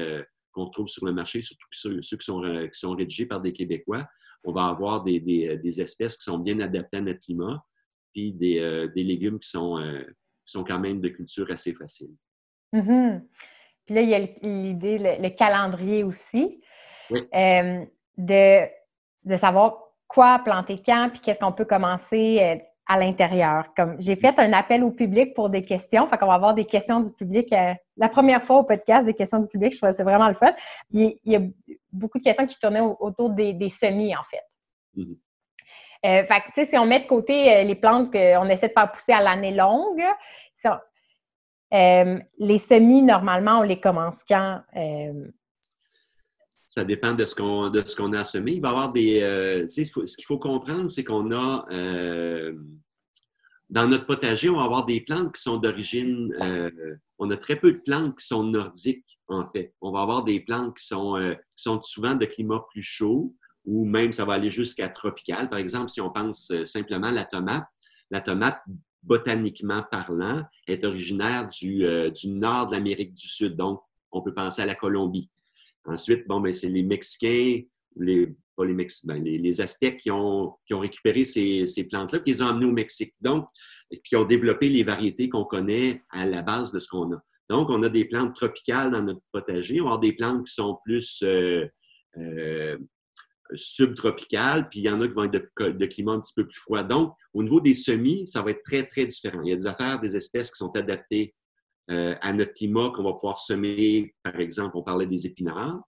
qu'on 0.51 0.69
trouve 0.69 0.89
sur 0.89 1.07
le 1.07 1.13
marché, 1.13 1.43
surtout 1.43 1.69
ceux, 1.71 2.01
qui, 2.01 2.25
sont, 2.25 2.43
qui 2.73 2.79
sont 2.79 2.97
rédigés 2.97 3.27
par 3.27 3.41
des 3.41 3.53
Québécois, 3.53 4.05
on 4.45 4.53
va 4.53 4.67
avoir 4.67 5.03
des, 5.03 5.21
des, 5.21 5.81
espèces 5.81 6.17
qui 6.17 6.25
sont 6.25 6.39
bien 6.39 6.61
adaptées 6.61 6.99
à 6.99 7.01
notre 7.01 7.21
climat, 7.21 7.63
puis 8.13 8.33
des, 8.33 8.59
euh, 8.59 8.89
des 8.89 9.03
légumes 9.03 9.39
qui 9.39 9.49
sont, 9.49 9.79
euh, 9.79 10.03
qui 10.45 10.53
sont 10.53 10.65
quand 10.65 10.79
même 10.79 11.01
de 11.01 11.09
culture 11.09 11.47
assez 11.51 11.75
facile. 11.75 12.11
Mm-hmm. 12.73 13.23
Puis 13.87 13.95
là, 13.95 14.01
il 14.03 14.09
y 14.09 14.15
a 14.15 14.19
l'idée, 14.19 14.99
le, 14.99 15.29
calendrier 15.31 16.05
aussi, 16.05 16.61
euh, 17.13 17.85
de, 18.17 18.67
de 19.25 19.37
savoir 19.37 19.79
quoi 20.07 20.39
planter 20.41 20.81
quand, 20.85 21.11
puis 21.11 21.21
qu'est-ce 21.21 21.41
qu'on 21.41 21.53
peut 21.53 21.65
commencer 21.65 22.63
à 22.91 22.99
l'intérieur. 22.99 23.73
Comme 23.77 23.95
j'ai 24.01 24.17
fait 24.17 24.37
un 24.41 24.53
appel 24.53 24.83
au 24.83 24.91
public 24.91 25.33
pour 25.33 25.49
des 25.49 25.63
questions, 25.65 26.09
fait 26.09 26.19
qu'on 26.19 26.27
va 26.27 26.35
avoir 26.35 26.55
des 26.55 26.65
questions 26.65 26.99
du 26.99 27.13
public. 27.13 27.53
Euh, 27.53 27.73
la 27.97 28.09
première 28.09 28.43
fois 28.43 28.57
au 28.57 28.65
podcast, 28.65 29.07
des 29.07 29.15
questions 29.15 29.39
du 29.39 29.47
public, 29.47 29.71
je 29.71 29.77
trouvais 29.77 29.93
c'est 29.93 30.03
vraiment 30.03 30.27
le 30.27 30.35
fun. 30.35 30.53
Il, 30.91 31.15
y 31.25 31.37
a 31.37 31.41
beaucoup 31.93 32.19
de 32.19 32.25
questions 32.25 32.49
qui 32.49 32.59
tournaient 32.59 32.81
autour 32.81 33.31
des, 33.31 33.69
semis, 33.69 34.17
en 34.17 34.25
fait. 34.29 34.43
Mm-hmm. 34.97 35.19
Euh, 36.07 36.27
fait 36.27 36.43
tu 36.47 36.53
sais, 36.57 36.65
si 36.65 36.79
on 36.79 36.85
met 36.85 36.99
de 36.99 37.07
côté 37.07 37.59
euh, 37.59 37.63
les 37.63 37.77
plantes 37.77 38.11
qu'on 38.11 38.49
essaie 38.49 38.67
de 38.67 38.73
faire 38.73 38.91
pousser 38.91 39.13
à 39.13 39.23
l'année 39.23 39.53
longue, 39.53 40.03
les 41.71 42.59
semis, 42.59 43.03
normalement, 43.03 43.61
on 43.61 43.63
les 43.63 43.79
commence 43.79 44.25
quand? 44.25 44.63
Ça 46.71 46.85
dépend 46.85 47.15
de 47.15 47.25
ce 47.25 47.35
qu'on 47.35 47.69
de 47.69 47.85
ce 47.85 47.97
qu'on 47.97 48.13
a 48.13 48.25
semé. 48.25 48.53
Il 48.53 48.63
va 48.63 48.69
y 48.69 48.71
avoir 48.71 48.93
des. 48.93 49.21
Euh, 49.23 49.63
tu 49.67 49.85
sais, 49.85 50.07
ce 50.07 50.17
qu'il 50.17 50.25
faut 50.25 50.39
comprendre, 50.39 50.89
c'est 50.89 51.03
qu'on 51.03 51.33
a 51.33 51.67
euh, 51.73 52.55
dans 53.69 53.89
notre 53.89 54.07
potager, 54.07 54.49
on 54.49 54.57
va 54.57 54.63
avoir 54.63 54.87
des 54.87 55.01
plantes 55.01 55.35
qui 55.35 55.43
sont 55.43 55.57
d'origine. 55.57 56.33
Euh, 56.41 56.71
on 57.19 57.29
a 57.33 57.37
très 57.37 57.57
peu 57.57 57.73
de 57.73 57.79
plantes 57.79 58.17
qui 58.17 58.25
sont 58.25 58.45
nordiques, 58.45 59.19
en 59.27 59.49
fait. 59.49 59.75
On 59.81 59.91
va 59.91 60.03
avoir 60.03 60.23
des 60.23 60.39
plantes 60.39 60.77
qui 60.77 60.87
sont, 60.87 61.19
qui 61.57 61.63
sont 61.63 61.83
souvent 61.83 62.15
de 62.15 62.25
climat 62.25 62.65
plus 62.71 62.83
chaud, 62.83 63.35
ou 63.65 63.85
même 63.85 64.13
ça 64.13 64.25
va 64.25 64.35
aller 64.35 64.51
jusqu'à 64.51 64.89
tropical. 64.89 65.51
Par 65.51 65.59
exemple, 65.59 65.89
si 65.89 66.01
on 66.01 66.11
pense 66.11 66.53
simplement 66.67 67.09
à 67.09 67.13
la 67.13 67.25
tomate, 67.25 67.67
la 68.13 68.21
tomate, 68.21 68.63
botaniquement 69.03 69.83
parlant, 69.91 70.45
est 70.69 70.85
originaire 70.85 71.49
du, 71.49 71.85
du 72.13 72.29
nord 72.29 72.69
de 72.69 72.73
l'Amérique 72.73 73.15
du 73.15 73.27
Sud. 73.27 73.57
Donc, 73.57 73.83
on 74.13 74.23
peut 74.23 74.35
penser 74.35 74.63
à 74.63 74.67
la 74.67 74.77
Colombie. 74.77 75.29
Ensuite, 75.85 76.27
bon, 76.27 76.41
ben, 76.41 76.53
c'est 76.53 76.69
les 76.69 76.83
Mexicains, 76.83 77.63
les, 77.97 78.29
pas 78.57 78.65
les 78.65 78.75
Mexicains, 78.75 79.15
ben, 79.15 79.25
les, 79.25 79.61
Aztèques 79.61 80.01
qui 80.01 80.11
ont, 80.11 80.55
qui 80.67 80.75
ont 80.75 80.81
récupéré 80.81 81.25
ces, 81.25 81.67
ces 81.67 81.85
plantes-là, 81.85 82.21
qui 82.21 82.33
les 82.33 82.43
ont 82.43 82.49
amenées 82.49 82.67
au 82.67 82.73
Mexique. 82.73 83.15
Donc, 83.21 83.47
qui 84.05 84.17
ont 84.17 84.25
développé 84.25 84.69
les 84.69 84.85
variétés 84.85 85.29
qu'on 85.29 85.45
connaît 85.45 86.03
à 86.11 86.27
la 86.27 86.43
base 86.43 86.73
de 86.73 86.81
ce 86.81 86.89
qu'on 86.89 87.13
a. 87.13 87.23
Donc, 87.49 87.69
on 87.71 87.83
a 87.83 87.89
des 87.89 88.05
plantes 88.05 88.35
tropicales 88.35 88.93
dans 88.93 89.03
notre 89.03 89.23
potager, 89.33 89.81
on 89.81 89.93
a 89.93 89.99
des 89.99 90.13
plantes 90.13 90.47
qui 90.47 90.55
sont 90.55 90.79
plus 90.85 91.21
euh, 91.25 91.67
euh, 92.17 92.79
subtropicales, 93.55 94.69
puis 94.69 94.81
il 94.81 94.87
y 94.87 94.91
en 94.91 95.01
a 95.01 95.09
qui 95.09 95.15
vont 95.15 95.25
être 95.25 95.33
de, 95.33 95.71
de, 95.71 95.87
climat 95.87 96.13
un 96.13 96.21
petit 96.21 96.35
peu 96.35 96.47
plus 96.47 96.61
froid. 96.61 96.85
Donc, 96.85 97.13
au 97.35 97.43
niveau 97.43 97.61
des 97.61 97.75
semis, 97.75 98.29
ça 98.29 98.43
va 98.43 98.53
être 98.53 98.63
très, 98.63 98.85
très 98.85 99.05
différent. 99.05 99.43
Il 99.43 99.51
y 99.51 99.53
a 99.53 99.57
des 99.57 99.67
affaires, 99.67 100.01
des 100.01 100.15
espèces 100.17 100.51
qui 100.53 100.59
sont 100.59 100.71
adaptées 100.77 101.35
euh, 101.91 102.15
à 102.21 102.33
notre 102.33 102.53
climat, 102.53 102.91
qu'on 102.95 103.03
va 103.03 103.15
pouvoir 103.15 103.39
semer, 103.39 104.15
par 104.23 104.39
exemple, 104.39 104.77
on 104.77 104.83
parlait 104.83 105.07
des 105.07 105.27
épinards, 105.27 105.81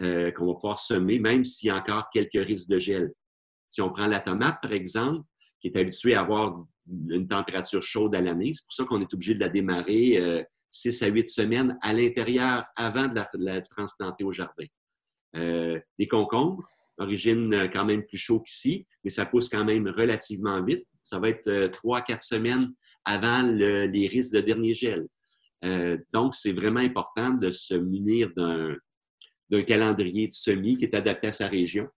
euh, 0.00 0.30
qu'on 0.32 0.46
va 0.46 0.54
pouvoir 0.54 0.78
semer, 0.78 1.18
même 1.18 1.44
s'il 1.44 1.68
y 1.68 1.70
a 1.70 1.76
encore 1.76 2.08
quelques 2.10 2.46
risques 2.46 2.70
de 2.70 2.78
gel. 2.78 3.12
Si 3.68 3.82
on 3.82 3.90
prend 3.90 4.06
la 4.06 4.20
tomate, 4.20 4.58
par 4.62 4.72
exemple, 4.72 5.26
qui 5.60 5.68
est 5.68 5.76
habituée 5.76 6.14
à 6.14 6.22
avoir 6.22 6.64
une 7.10 7.26
température 7.26 7.82
chaude 7.82 8.14
à 8.14 8.22
l'année, 8.22 8.52
c'est 8.54 8.64
pour 8.64 8.72
ça 8.72 8.84
qu'on 8.84 9.02
est 9.02 9.12
obligé 9.12 9.34
de 9.34 9.40
la 9.40 9.50
démarrer 9.50 10.18
euh, 10.18 10.42
6 10.70 11.02
à 11.02 11.06
8 11.08 11.28
semaines 11.28 11.78
à 11.82 11.92
l'intérieur 11.92 12.64
avant 12.74 13.08
de 13.08 13.20
la, 13.34 13.60
transplanter 13.60 14.24
au 14.24 14.32
jardin. 14.32 14.64
Euh, 15.36 15.78
des 15.98 16.08
concombres, 16.08 16.66
origine 16.96 17.68
quand 17.72 17.84
même 17.84 18.04
plus 18.04 18.18
chaud 18.18 18.40
qu'ici, 18.40 18.86
mais 19.04 19.10
ça 19.10 19.26
pousse 19.26 19.50
quand 19.50 19.64
même 19.64 19.86
relativement 19.88 20.62
vite. 20.64 20.86
Ça 21.04 21.18
va 21.18 21.28
être 21.28 21.66
3 21.66 21.98
à 21.98 22.02
4 22.02 22.22
semaines 22.22 22.72
avant 23.04 23.42
les 23.42 24.08
risques 24.08 24.34
de 24.34 24.40
dernier 24.40 24.72
gel. 24.72 25.06
Euh, 25.64 25.98
donc, 26.12 26.34
c'est 26.34 26.52
vraiment 26.52 26.80
important 26.80 27.30
de 27.30 27.50
se 27.50 27.74
munir 27.74 28.30
d'un 28.36 29.62
calendrier 29.62 30.28
de 30.28 30.32
semis 30.32 30.76
qui 30.76 30.84
est 30.84 30.94
adapté 30.94 31.28
à 31.28 31.32
sa 31.32 31.48
région, 31.48 31.88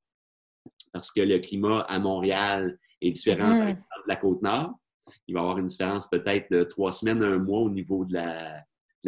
parce 0.94 1.12
que 1.12 1.22
le 1.22 1.40
climat 1.40 1.82
à 1.82 2.00
Montréal 2.00 2.78
est 3.02 3.12
différent 3.12 3.54
mm. 3.54 3.74
de 3.74 4.08
la 4.08 4.16
côte 4.16 4.42
nord. 4.42 4.74
Il 5.28 5.34
va 5.34 5.42
y 5.42 5.44
avoir 5.44 5.58
une 5.58 5.68
différence 5.68 6.08
peut-être 6.10 6.52
de 6.52 6.64
trois 6.64 6.92
semaines, 6.92 7.24
un 7.24 7.38
mois 7.38 7.62
au 7.62 7.70
niveau 7.70 8.06
de 8.06 8.14
la, 8.14 8.64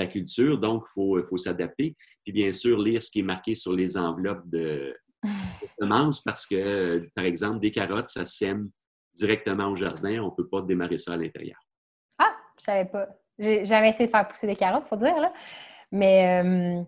culture, 0.07 0.59
donc 0.59 0.83
il 0.87 0.91
faut, 0.93 1.25
faut 1.27 1.37
s'adapter. 1.37 1.95
Puis 2.23 2.31
bien 2.31 2.53
sûr, 2.53 2.77
lire 2.77 3.01
ce 3.01 3.09
qui 3.09 3.19
est 3.19 3.23
marqué 3.23 3.55
sur 3.55 3.73
les 3.73 3.97
enveloppes 3.97 4.47
de, 4.47 4.95
semences, 5.79 6.21
parce 6.21 6.45
que, 6.45 6.99
par 7.15 7.25
exemple, 7.25 7.59
des 7.59 7.71
carottes, 7.71 8.07
ça 8.07 8.25
sème 8.25 8.69
directement 9.13 9.69
au 9.69 9.75
jardin. 9.75 10.21
On 10.21 10.27
ne 10.27 10.35
peut 10.35 10.47
pas 10.47 10.61
démarrer 10.61 10.97
ça 10.97 11.13
à 11.13 11.17
l'intérieur. 11.17 11.59
Ah, 12.19 12.35
je 12.57 12.63
savais 12.63 12.85
pas. 12.85 13.07
J'ai 13.39 13.65
jamais 13.65 13.89
essayé 13.89 14.07
de 14.07 14.11
faire 14.11 14.27
pousser 14.27 14.47
des 14.47 14.55
carottes, 14.55 14.83
il 14.85 14.89
faut 14.89 14.95
dire. 14.95 15.19
Là. 15.19 15.31
Mais 15.91 16.43
euh, 16.43 16.81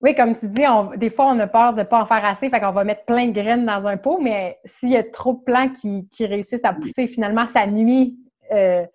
oui, 0.00 0.14
comme 0.14 0.34
tu 0.34 0.48
dis, 0.48 0.64
des 0.96 1.10
fois, 1.10 1.26
on 1.26 1.38
a 1.38 1.46
peur 1.46 1.74
de 1.74 1.80
ne 1.80 1.84
pas 1.84 2.00
en 2.00 2.06
faire 2.06 2.24
assez, 2.24 2.48
fait 2.48 2.60
qu'on 2.60 2.72
va 2.72 2.84
mettre 2.84 3.04
plein 3.04 3.26
de 3.26 3.32
graines 3.32 3.66
dans 3.66 3.86
un 3.86 3.96
pot, 3.96 4.18
mais 4.20 4.58
s'il 4.64 4.90
y 4.90 4.96
a 4.96 5.02
trop 5.02 5.34
de 5.34 5.40
plants 5.40 5.68
qui, 5.68 6.08
réussissent 6.20 6.64
à 6.64 6.72
pousser, 6.72 7.06
finalement, 7.06 7.46
ça 7.46 7.66
nuit 7.66 8.18
euh, 8.52 8.86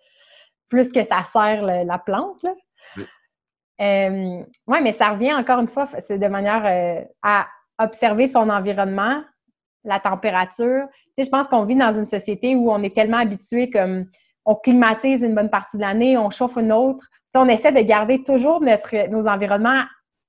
plus 0.68 0.90
que 0.90 1.04
ça 1.04 1.24
sert 1.30 1.62
la 1.62 1.98
plante. 1.98 2.44
Oui. 2.96 3.04
Euh, 3.80 4.42
mais 4.66 4.92
ça 4.92 5.10
revient 5.10 5.34
encore 5.34 5.60
une 5.60 5.68
fois, 5.68 5.86
c'est 5.98 6.18
de 6.18 6.26
manière 6.28 7.06
à 7.22 7.46
observer 7.78 8.26
son 8.26 8.48
environnement, 8.48 9.22
la 9.84 10.00
température. 10.00 10.86
Tu 10.90 11.12
sais, 11.18 11.24
je 11.24 11.30
pense 11.30 11.46
qu'on 11.48 11.64
vit 11.64 11.76
dans 11.76 11.92
une 11.92 12.06
société 12.06 12.56
où 12.56 12.70
on 12.70 12.82
est 12.82 12.94
tellement 12.94 13.18
habitué 13.18 13.70
comme 13.70 14.06
on 14.46 14.54
climatise 14.54 15.22
une 15.22 15.34
bonne 15.34 15.50
partie 15.50 15.76
de 15.76 15.82
l'année, 15.82 16.16
on 16.16 16.30
chauffe 16.30 16.56
une 16.56 16.72
autre. 16.72 17.04
on 17.34 17.48
essaie 17.48 17.72
de 17.72 17.80
garder 17.80 18.22
toujours 18.22 18.62
nos 18.62 19.28
environnements 19.28 19.82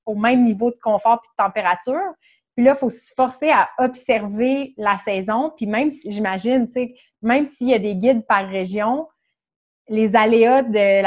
au 0.06 0.16
même 0.16 0.44
niveau 0.44 0.72
de 0.72 0.78
confort 0.82 1.22
et 1.24 1.28
de 1.28 1.46
température. 1.46 2.14
Puis 2.56 2.66
là, 2.66 2.74
il 2.76 2.80
faut 2.80 2.90
se 2.90 3.14
forcer 3.16 3.52
à 3.52 3.70
observer 3.78 4.74
la 4.78 4.98
saison. 4.98 5.54
Puis 5.56 5.68
même 5.68 5.92
si, 5.92 6.12
j'imagine, 6.12 6.68
même 7.22 7.46
s'il 7.46 7.68
y 7.68 7.74
a 7.76 7.80
des 7.80 7.96
guides 7.96 8.26
par 8.26 8.48
région, 8.48 9.08
les 9.88 10.16
aléas 10.16 10.64
de 10.64 11.04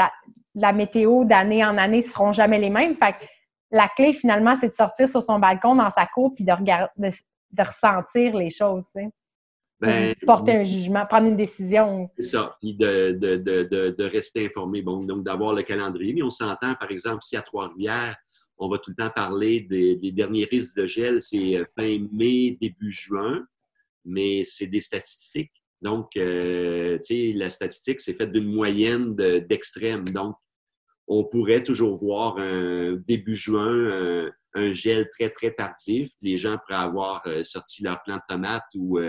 la, 0.55 0.71
météo 0.71 1.25
d'année 1.25 1.65
en 1.65 1.77
année 1.77 1.97
ne 1.97 2.03
seront 2.03 2.31
jamais 2.31 2.59
les 2.59 2.69
mêmes. 2.69 2.95
Fait 2.95 3.15
la 3.69 3.89
clé, 3.89 4.13
finalement, 4.13 4.55
c'est 4.55 4.67
de 4.69 4.73
sortir 4.73 5.09
sur 5.09 5.21
son 5.21 5.39
balcon, 5.39 5.75
dans 5.75 5.89
sa 5.89 6.05
cour, 6.05 6.33
puis 6.33 6.45
de, 6.45 6.51
regarder, 6.51 7.09
de, 7.51 7.63
ressentir 7.63 8.35
les 8.35 8.49
choses. 8.49 8.87
Ben, 9.81 10.13
porter 10.27 10.57
un 10.57 10.63
jugement, 10.63 11.07
prendre 11.07 11.27
une 11.27 11.37
décision. 11.37 12.07
C'est 12.15 12.23
ça, 12.23 12.55
puis 12.61 12.75
de, 12.75 13.11
de, 13.11 14.03
rester 14.03 14.45
informé, 14.45 14.83
bon, 14.83 15.03
donc 15.03 15.23
d'avoir 15.23 15.53
le 15.53 15.63
calendrier. 15.63 16.13
Mais 16.13 16.21
on 16.21 16.29
s'entend, 16.29 16.75
par 16.75 16.91
exemple, 16.91 17.23
si 17.23 17.35
à 17.35 17.41
Trois-Rivières, 17.41 18.15
on 18.59 18.69
va 18.69 18.77
tout 18.77 18.91
le 18.91 18.95
temps 18.95 19.09
parler 19.09 19.61
des, 19.61 20.11
derniers 20.11 20.45
risques 20.45 20.75
de 20.75 20.85
gel, 20.85 21.23
c'est 21.23 21.57
euh, 21.57 21.65
fin 21.75 21.97
mai, 22.11 22.57
début 22.61 22.91
juin, 22.91 23.43
mais 24.05 24.43
c'est 24.43 24.67
des 24.67 24.81
statistiques. 24.81 25.51
Donc, 25.81 26.15
euh, 26.15 26.99
tu 26.99 27.31
sais, 27.31 27.33
la 27.35 27.49
statistique, 27.49 28.01
c'est 28.01 28.13
faite 28.13 28.31
d'une 28.31 28.53
moyenne 28.53 29.15
d'extrêmes. 29.15 30.07
Donc, 30.09 30.35
on 31.07 31.23
pourrait 31.23 31.63
toujours 31.63 31.97
voir 31.97 32.37
un 32.37 32.97
début 33.07 33.35
juin, 33.35 34.29
un, 34.53 34.71
gel 34.73 35.09
très, 35.09 35.31
très 35.31 35.51
tardif. 35.51 36.11
Les 36.21 36.37
gens 36.37 36.59
pourraient 36.59 36.83
avoir 36.83 37.23
euh, 37.25 37.43
sorti 37.43 37.83
leur 37.83 37.99
plant 38.03 38.17
de 38.17 38.21
tomate 38.29 38.63
ou 38.75 38.99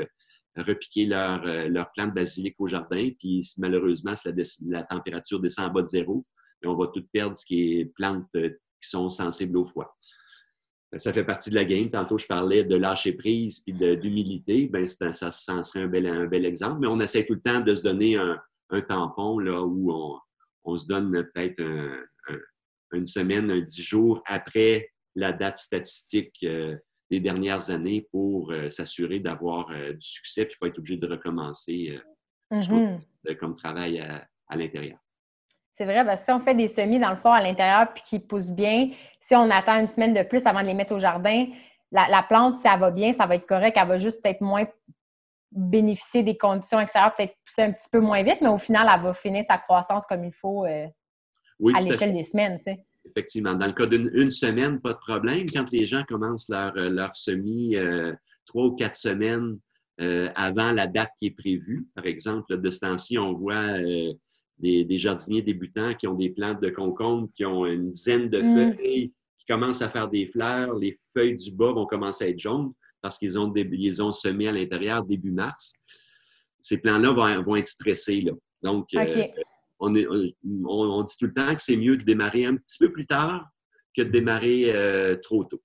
repiquer 0.57 1.07
leur, 1.07 1.45
euh, 1.47 1.69
leur 1.69 1.91
plant 1.93 2.07
de 2.07 2.13
basilic 2.13 2.55
au 2.59 2.67
jardin. 2.67 3.11
Puis 3.19 3.49
malheureusement, 3.59 4.15
si 4.15 4.29
la, 4.67 4.83
température 4.83 5.41
descend 5.41 5.71
en 5.71 5.73
bas 5.73 5.83
de 5.83 5.87
zéro, 5.87 6.23
on 6.65 6.75
va 6.75 6.89
tout 6.89 7.05
perdre 7.13 7.37
ce 7.37 7.45
qui 7.45 7.79
est 7.79 7.85
plantes 7.87 8.29
euh, 8.37 8.51
qui 8.81 8.89
sont 8.89 9.09
sensibles 9.11 9.57
au 9.57 9.65
froid. 9.65 9.97
Ça 10.97 11.13
fait 11.13 11.25
partie 11.25 11.49
de 11.49 11.55
la 11.55 11.65
game. 11.65 11.89
Tantôt, 11.89 12.19
je 12.19 12.27
parlais 12.27 12.65
de 12.65 12.77
lâcher 12.77 13.13
prise 13.13 13.61
puis 13.61 13.73
d'humilité. 13.73 14.69
Ben, 14.69 14.87
ça, 14.87 15.13
ça 15.13 15.63
serait 15.63 15.81
un 15.81 15.89
bel, 15.89 16.07
un 16.07 16.27
bel 16.27 16.45
exemple. 16.45 16.81
Mais 16.81 16.87
on 16.87 17.01
essaie 17.01 17.25
tout 17.25 17.35
le 17.35 17.41
temps 17.41 17.61
de 17.61 17.75
se 17.75 17.83
donner 17.83 18.17
un, 18.17 18.39
tampon 18.89 19.39
là, 19.39 19.63
où 19.63 19.91
on, 19.91 20.19
on 20.65 20.77
se 20.77 20.87
donne 20.87 21.11
peut-être 21.35 21.63
une 22.93 23.07
semaine, 23.07 23.51
un 23.51 23.61
dix 23.61 23.83
jours 23.83 24.23
après 24.27 24.91
la 25.15 25.33
date 25.33 25.59
statistique 25.59 26.37
euh, 26.45 26.77
des 27.13 27.21
dernières 27.21 27.69
années 27.69 28.09
pour 28.11 28.51
euh, 28.53 28.71
s'assurer 28.71 29.19
d'avoir 29.19 29.71
euh, 29.71 29.93
du 29.93 30.07
succès 30.07 30.47
puis 30.47 30.57
pas 30.59 30.69
être 30.69 30.79
obligé 30.79 30.97
de 30.97 31.07
recommencer 31.07 32.01
euh, 32.51 32.59
mm-hmm. 32.59 33.37
comme 33.37 33.55
travail 33.55 34.01
à, 34.01 34.57
l'intérieur. 34.57 34.99
C'est 35.77 35.85
vrai, 35.85 36.05
parce 36.07 36.21
que 36.21 36.25
si 36.27 36.33
on 36.33 36.41
fait 36.41 36.55
des 36.55 36.69
semis 36.69 36.99
dans 36.99 37.11
le 37.11 37.17
fond 37.17 37.31
à 37.31 37.43
l'intérieur 37.43 37.93
puis 37.93 38.03
qui 38.07 38.19
poussent 38.19 38.51
bien, 38.51 38.91
si 39.21 39.35
on 39.35 39.51
attend 39.51 39.79
une 39.79 39.87
semaine 39.87 40.15
de 40.15 40.23
plus 40.23 40.47
avant 40.47 40.63
de 40.63 40.67
les 40.67 40.75
mettre 40.75 40.95
au 40.95 40.99
jardin, 40.99 41.49
la, 41.91 42.23
plante, 42.23 42.57
si 42.57 42.67
elle 42.67 42.81
va 42.81 42.91
bien, 42.91 43.13
ça 43.13 43.27
va 43.27 43.35
être 43.35 43.47
correct, 43.47 43.77
elle 43.79 43.89
va 43.89 43.99
juste 43.99 44.25
être 44.25 44.41
moins 44.41 44.65
bénéficier 45.51 46.23
des 46.23 46.39
conditions 46.39 46.81
extérieures, 46.81 47.15
peut-être 47.15 47.35
pousser 47.45 47.63
un 47.63 47.73
petit 47.73 47.89
peu 47.93 48.01
moins 48.01 48.23
vite, 48.23 48.39
mais 48.41 48.49
au 48.49 48.57
final, 48.57 48.91
elle 48.91 49.03
va 49.03 49.13
finir 49.13 49.45
sa 49.47 49.59
croissance 49.59 50.07
comme 50.07 50.25
il 50.25 50.33
faut 50.33 50.65
à 50.65 51.81
l'échelle 51.81 52.15
des 52.15 52.25
semaines. 52.25 52.57
Tu 52.59 52.65
sais 52.65 52.87
effectivement. 53.05 53.55
Dans 53.55 53.67
le 53.67 53.73
cas 53.73 53.87
d'une 53.87 54.31
semaine, 54.31 54.81
pas 54.81 54.93
de 54.93 54.99
problème. 54.99 55.47
Quand 55.53 55.71
les 55.71 55.87
gens 55.87 56.05
commencent 56.09 56.49
leur, 56.49 56.77
euh, 56.77 56.89
leur 56.89 57.15
semis 57.17 57.77
euh, 57.77 58.13
trois 58.47 58.67
ou 58.67 58.73
quatre 58.73 58.97
semaines 58.97 59.59
euh, 60.01 60.29
avant 60.35 60.73
la 60.73 60.87
date 60.87 61.11
qui 61.19 61.27
est 61.27 61.37
prévue, 61.37 61.87
par 61.95 62.07
exemple, 62.07 62.61
de 62.61 62.71
ce 62.71 62.81
temps-ci, 62.81 63.19
on 63.19 63.35
voit 63.35 63.79
des, 64.59 64.99
jardiniers 64.99 65.43
débutants 65.43 65.95
qui 65.95 66.07
ont 66.07 66.15
des 66.15 66.31
plantes 66.31 66.63
de 66.63 66.71
concombre 66.71 67.29
qui 67.35 67.45
ont 67.45 67.67
une 67.67 67.91
dizaine 67.91 68.29
de 68.29 68.41
mm. 68.41 68.77
feuilles, 68.77 69.13
qui 69.39 69.47
commencent 69.49 69.83
à 69.83 69.91
faire 69.91 70.09
des 70.09 70.27
fleurs. 70.27 70.75
Les 70.77 70.99
feuilles 71.17 71.37
du 71.37 71.53
bas 71.53 71.73
vont 71.73 71.87
commencer 71.87 72.25
à 72.25 72.29
être 72.29 72.39
jaunes 72.39 72.73
parce 73.01 73.19
qu'ils 73.19 73.39
ont, 73.39 73.53
ils 73.55 74.03
ont 74.03 74.13
semé 74.13 74.49
à 74.49 74.53
l'intérieur 74.53 75.05
début 75.05 75.33
mars. 75.33 75.75
Ces 76.61 76.79
plants-là 76.79 77.13
vont, 77.13 77.43
vont, 77.43 77.57
être 77.57 77.67
stressés. 77.67 78.21
Là. 78.21 78.33
Donc, 78.63 78.89
on, 79.83 81.03
dit 81.03 81.17
tout 81.19 81.27
le 81.27 81.35
temps 81.35 81.55
que 81.55 81.61
c'est 81.61 81.77
mieux 81.77 81.97
de 81.97 82.05
démarrer 82.05 82.47
un 82.47 82.57
petit 82.57 82.79
peu 82.79 82.93
plus 82.93 83.07
tard 83.07 83.49
que 83.97 84.03
de 84.03 84.11
démarrer 84.11 84.73
euh, 84.75 85.17
trop 85.17 85.45
tôt. 85.45 85.63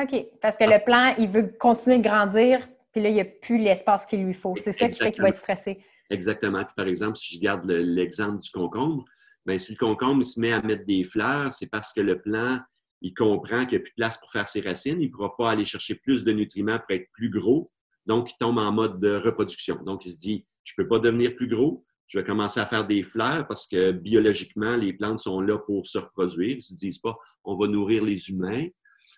OK. 0.00 0.26
Parce 0.40 0.56
que 0.56 0.64
le 0.64 0.82
plan, 0.84 1.14
il 1.18 1.28
veut 1.28 1.52
continuer 1.58 1.98
de 1.98 2.02
grandir, 2.02 2.68
puis 2.92 3.02
là, 3.02 3.08
il 3.08 3.14
n'y 3.14 3.20
a 3.20 3.24
plus 3.24 3.58
l'espace 3.58 4.06
qu'il 4.06 4.24
lui 4.24 4.34
faut. 4.34 4.54
C'est 4.56 4.72
ça 4.72 4.88
qui 4.88 4.98
fait 4.98 5.12
qu'il 5.12 5.22
va 5.22 5.30
être 5.30 5.38
stressé. 5.38 5.84
Exactement. 6.10 6.64
Puis 6.64 6.74
par 6.76 6.86
exemple, 6.86 7.16
si 7.16 7.34
je 7.34 7.40
garde 7.40 7.70
l'exemple 7.70 8.40
du 8.40 8.50
concombre, 8.50 9.04
bien, 9.46 9.58
si 9.58 9.72
le 9.72 9.78
concombre 9.78 10.24
se 10.24 10.38
met 10.40 10.52
à 10.52 10.60
mettre 10.60 10.84
des 10.84 11.04
fleurs, 11.04 11.52
c'est 11.52 11.68
parce 11.68 11.92
que 11.92 12.00
le 12.00 12.20
plan, 12.20 12.58
il 13.00 13.14
comprend 13.14 13.64
qu'il 13.64 13.78
n'y 13.78 13.82
a 13.82 13.84
plus 13.84 13.90
de 13.90 13.96
place 13.96 14.18
pour 14.18 14.30
faire 14.30 14.48
ses 14.48 14.60
racines. 14.60 15.00
Il 15.00 15.06
ne 15.06 15.12
pourra 15.12 15.36
pas 15.36 15.50
aller 15.50 15.64
chercher 15.64 15.94
plus 15.94 16.24
de 16.24 16.32
nutriments 16.32 16.78
pour 16.78 16.90
être 16.90 17.08
plus 17.12 17.30
gros. 17.30 17.70
Donc, 18.06 18.30
il 18.32 18.36
tombe 18.38 18.58
en 18.58 18.72
mode 18.72 19.00
de 19.00 19.16
reproduction. 19.16 19.76
Donc, 19.84 20.04
il 20.04 20.12
se 20.12 20.18
dit, 20.18 20.46
je 20.64 20.74
ne 20.76 20.82
peux 20.82 20.88
pas 20.88 20.98
devenir 20.98 21.34
plus 21.34 21.48
gros, 21.48 21.84
je 22.10 22.18
vais 22.18 22.24
commencer 22.24 22.58
à 22.58 22.66
faire 22.66 22.84
des 22.84 23.04
fleurs 23.04 23.46
parce 23.46 23.68
que 23.68 23.92
biologiquement, 23.92 24.74
les 24.74 24.92
plantes 24.92 25.20
sont 25.20 25.40
là 25.40 25.58
pour 25.58 25.86
se 25.86 25.96
reproduire. 25.96 26.50
Ils 26.50 26.56
ne 26.56 26.60
se 26.60 26.74
disent 26.74 26.98
pas, 26.98 27.16
on 27.44 27.56
va 27.56 27.68
nourrir 27.68 28.04
les 28.04 28.30
humains. 28.30 28.66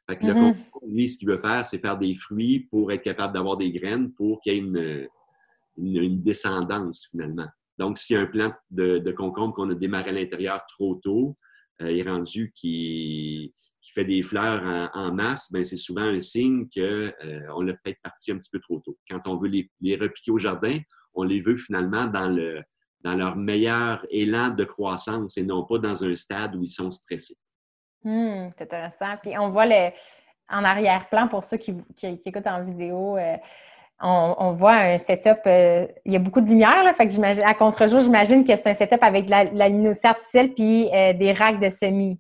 Fait 0.07 0.19
que 0.19 0.27
mm-hmm. 0.27 0.57
lui, 0.89 1.09
ce 1.09 1.17
qu'il 1.17 1.29
veut 1.29 1.39
faire, 1.39 1.65
c'est 1.65 1.79
faire 1.79 1.97
des 1.97 2.13
fruits 2.13 2.69
pour 2.71 2.93
être 2.93 3.03
capable 3.03 3.33
d'avoir 3.33 3.57
des 3.57 3.73
graines 3.73 4.13
pour 4.13 4.43
qu'il 4.43 4.53
y 4.53 4.57
ait 4.57 4.59
une, 4.59 5.09
une, 5.79 6.23
descendance 6.23 7.09
finalement. 7.11 7.49
Donc, 7.79 7.97
s'il 7.97 8.17
y 8.17 8.19
a 8.19 8.23
un 8.23 8.27
plant 8.27 8.53
de, 8.71 9.11
concombre 9.13 9.55
qu'on 9.55 9.71
a 9.71 9.75
démarré 9.75 10.11
à 10.11 10.13
l'intérieur 10.13 10.61
trop 10.77 10.97
tôt, 10.97 11.39
euh, 11.81 11.91
il 11.91 11.99
est 11.99 12.11
rendu 12.11 12.53
qui 12.55 13.55
qui 13.81 13.91
fait 13.91 14.05
des 14.05 14.23
fleurs 14.23 14.91
en, 14.95 15.13
masse, 15.13 15.51
ben 15.51 15.65
c'est 15.65 15.77
souvent 15.77 16.03
un 16.03 16.21
signe 16.21 16.69
qu'on 16.73 16.81
euh, 16.81 17.65
l'a 17.65 17.75
peut-être 17.83 18.01
parti 18.01 18.31
un 18.31 18.39
petit 18.39 18.51
peu 18.51 18.61
trop 18.61 18.79
tôt. 18.79 18.97
Quand 19.11 19.21
on 19.27 19.35
veut 19.35 19.49
les, 19.49 19.69
les, 19.81 19.97
repiquer 19.97 20.31
au 20.31 20.39
jardin, 20.39 20.79
on 21.15 21.25
les 21.25 21.41
veut 21.41 21.57
finalement 21.57 22.07
dans, 22.07 22.29
le, 22.29 22.63
dans 23.03 23.15
leur 23.15 23.37
meilleur 23.37 24.05
élan 24.11 24.51
de 24.51 24.65
croissance 24.65 25.37
et 25.37 25.43
non 25.43 25.65
pas 25.65 25.79
dans 25.79 26.05
un 26.05 26.15
stade 26.15 26.57
où 26.57 26.63
ils 26.63 26.69
sont 26.69 26.91
stressés. 26.91 27.37
Hum, 28.05 28.51
c'est 28.57 28.65
intéressant. 28.65 29.17
Puis 29.23 29.37
on 29.39 29.51
voit 29.51 29.67
le, 29.67 29.91
en 30.49 30.65
arrière-plan, 30.65 31.29
pour 31.29 31.45
ceux 31.45 31.57
qui, 31.57 31.75
écoutent 32.03 32.47
en 32.47 32.65
vidéo, 32.65 33.17
euh, 33.17 33.37
on, 34.01 34.53
voit 34.53 34.75
un 34.75 34.99
setup, 34.99 35.39
euh, 35.47 35.87
il 36.05 36.13
y 36.13 36.17
a 36.17 36.19
beaucoup 36.19 36.41
de 36.41 36.49
lumière, 36.49 36.83
là, 36.83 36.93
fait 36.93 37.07
que 37.07 37.13
j'imagine, 37.13 37.45
à 37.45 37.55
contre-jour, 37.55 38.01
j'imagine 38.01 38.45
que 38.45 38.55
c'est 38.57 38.67
un 38.67 38.75
setup 38.75 39.03
avec 39.03 39.27
de 39.27 39.31
la, 39.31 39.69
luminosité 39.69 40.09
artificielle 40.09 40.53
puis 40.55 40.91
des 40.91 41.33
racks 41.33 41.61
de 41.61 41.71
semis. 41.71 42.19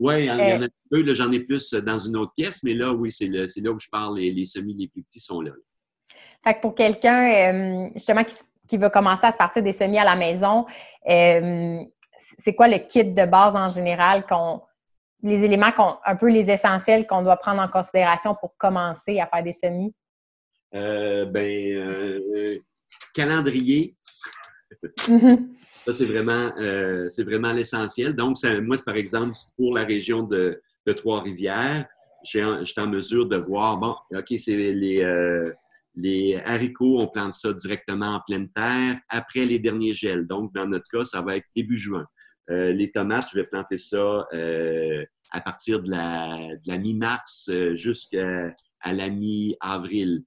Oui, 0.00 0.20
il 0.20 0.24
y 0.24 0.30
en 0.30 0.62
a 0.62 0.64
un 0.64 0.68
peu. 0.90 1.14
J'en 1.14 1.30
ai 1.30 1.40
plus 1.40 1.74
dans 1.74 1.98
une 1.98 2.16
autre 2.16 2.32
pièce, 2.34 2.62
mais 2.62 2.72
là, 2.72 2.92
oui, 2.92 3.12
c'est 3.12 3.28
là 3.28 3.70
où 3.70 3.78
je 3.78 3.88
parle. 3.90 4.18
Les, 4.18 4.46
semis 4.46 4.74
les 4.74 4.88
plus 4.88 5.02
petits 5.02 5.20
sont 5.20 5.42
là. 5.42 5.52
Fait 6.42 6.54
que 6.54 6.60
pour 6.62 6.74
quelqu'un, 6.74 7.52
euh, 7.52 7.90
justement, 7.94 8.24
qui, 8.24 8.34
veut 8.76 8.90
commencer 8.90 9.26
à 9.26 9.32
se 9.32 9.36
partir 9.36 9.62
des 9.62 9.72
semis 9.72 9.98
à 9.98 10.04
la 10.04 10.16
maison, 10.16 10.66
euh, 11.08 11.78
c'est 12.38 12.54
quoi 12.54 12.68
le 12.68 12.78
kit 12.78 13.04
de 13.04 13.24
base 13.26 13.56
en 13.56 13.68
général 13.68 14.26
qu'on 14.26 14.62
les 15.22 15.44
éléments 15.44 15.70
un 16.06 16.16
peu 16.16 16.28
les 16.28 16.50
essentiels 16.50 17.06
qu'on 17.06 17.22
doit 17.22 17.36
prendre 17.36 17.60
en 17.60 17.68
considération 17.68 18.34
pour 18.34 18.56
commencer 18.56 19.20
à 19.20 19.26
faire 19.26 19.42
des 19.42 19.52
semis? 19.52 19.94
Euh, 20.74 21.26
ben, 21.26 22.58
calendrier. 23.14 23.96
Mm-hmm. 24.82 25.48
Ça, 25.80 25.94
c'est 25.94 26.06
vraiment, 26.06 26.52
euh, 26.58 27.08
vraiment 27.18 27.52
l'essentiel. 27.52 28.14
Donc, 28.14 28.36
moi, 28.62 28.76
par 28.84 28.96
exemple, 28.96 29.36
pour 29.56 29.74
la 29.74 29.84
région 29.84 30.22
de, 30.22 30.60
Trois-Rivières, 30.96 31.86
j'ai 32.24 32.42
en 32.42 32.86
mesure 32.88 33.26
de 33.26 33.36
voir, 33.36 33.76
bon, 33.76 33.94
OK, 34.12 34.26
c'est 34.38 34.56
les, 34.56 35.04
euh, 35.04 35.52
les 35.94 36.36
haricots, 36.44 37.00
on 37.00 37.08
plante 37.08 37.34
ça 37.34 37.52
directement 37.52 38.14
en 38.14 38.20
pleine 38.26 38.50
terre 38.50 38.98
après 39.08 39.44
les 39.44 39.58
derniers 39.58 39.94
gels. 39.94 40.26
Donc, 40.26 40.54
dans 40.54 40.66
notre 40.66 40.88
cas, 40.90 41.04
ça 41.04 41.20
va 41.20 41.36
être 41.36 41.46
début 41.54 41.78
juin. 41.78 42.06
Euh, 42.50 42.72
les 42.72 42.90
tomates, 42.90 43.28
je 43.32 43.40
vais 43.40 43.46
planter 43.46 43.78
ça 43.78 44.26
à 45.32 45.40
partir 45.40 45.82
de 45.82 45.90
la, 45.90 46.38
la 46.66 46.78
mi-mars 46.78 47.50
jusqu'à 47.74 48.54
la 48.84 49.10
mi-avril. 49.10 50.24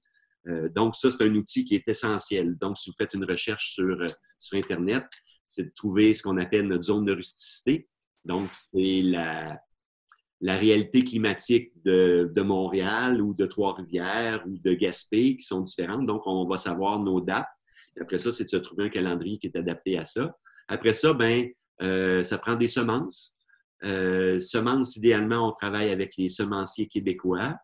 donc, 0.74 0.96
ça, 0.96 1.10
c'est 1.10 1.24
un 1.24 1.34
outil 1.34 1.64
qui 1.64 1.74
est 1.74 1.88
essentiel. 1.88 2.56
Donc, 2.56 2.78
si 2.78 2.90
vous 2.90 2.96
faites 2.96 3.14
une 3.14 3.24
recherche 3.24 3.72
sur, 3.72 3.96
sur 4.38 4.58
Internet, 4.58 5.04
c'est 5.48 5.64
de 5.64 5.72
trouver 5.74 6.14
ce 6.14 6.22
qu'on 6.22 6.38
appelle 6.38 6.68
notre 6.68 6.84
zone 6.84 7.04
de 7.04 7.12
rusticité. 7.12 7.88
Donc, 8.24 8.50
c'est 8.54 9.02
la, 9.02 9.60
la 10.40 10.56
réalité 10.56 11.04
climatique 11.04 11.72
de, 11.84 12.42
Montréal 12.42 13.20
ou 13.22 13.34
de 13.34 13.46
Trois-Rivières 13.46 14.44
ou 14.46 14.58
de 14.58 14.74
Gaspé 14.74 15.36
qui 15.36 15.44
sont 15.44 15.60
différentes. 15.60 16.06
Donc, 16.06 16.22
on 16.26 16.46
va 16.46 16.56
savoir 16.56 17.00
nos 17.00 17.20
dates. 17.20 17.48
après 18.00 18.18
ça, 18.18 18.32
c'est 18.32 18.44
de 18.44 18.48
se 18.48 18.56
trouver 18.56 18.84
un 18.84 18.88
calendrier 18.88 19.38
qui 19.38 19.46
est 19.46 19.56
adapté 19.56 19.98
à 19.98 20.04
ça. 20.04 20.36
Après 20.68 20.92
ça, 20.92 21.12
ben, 21.12 21.48
euh, 21.82 22.22
ça 22.22 22.38
prend 22.38 22.56
des 22.56 22.68
semences. 22.68 23.34
Euh, 23.84 24.40
semences, 24.40 24.96
idéalement, 24.96 25.48
on 25.48 25.52
travaille 25.52 25.90
avec 25.90 26.16
les 26.16 26.28
semenciers 26.28 26.88
québécois. 26.88 27.56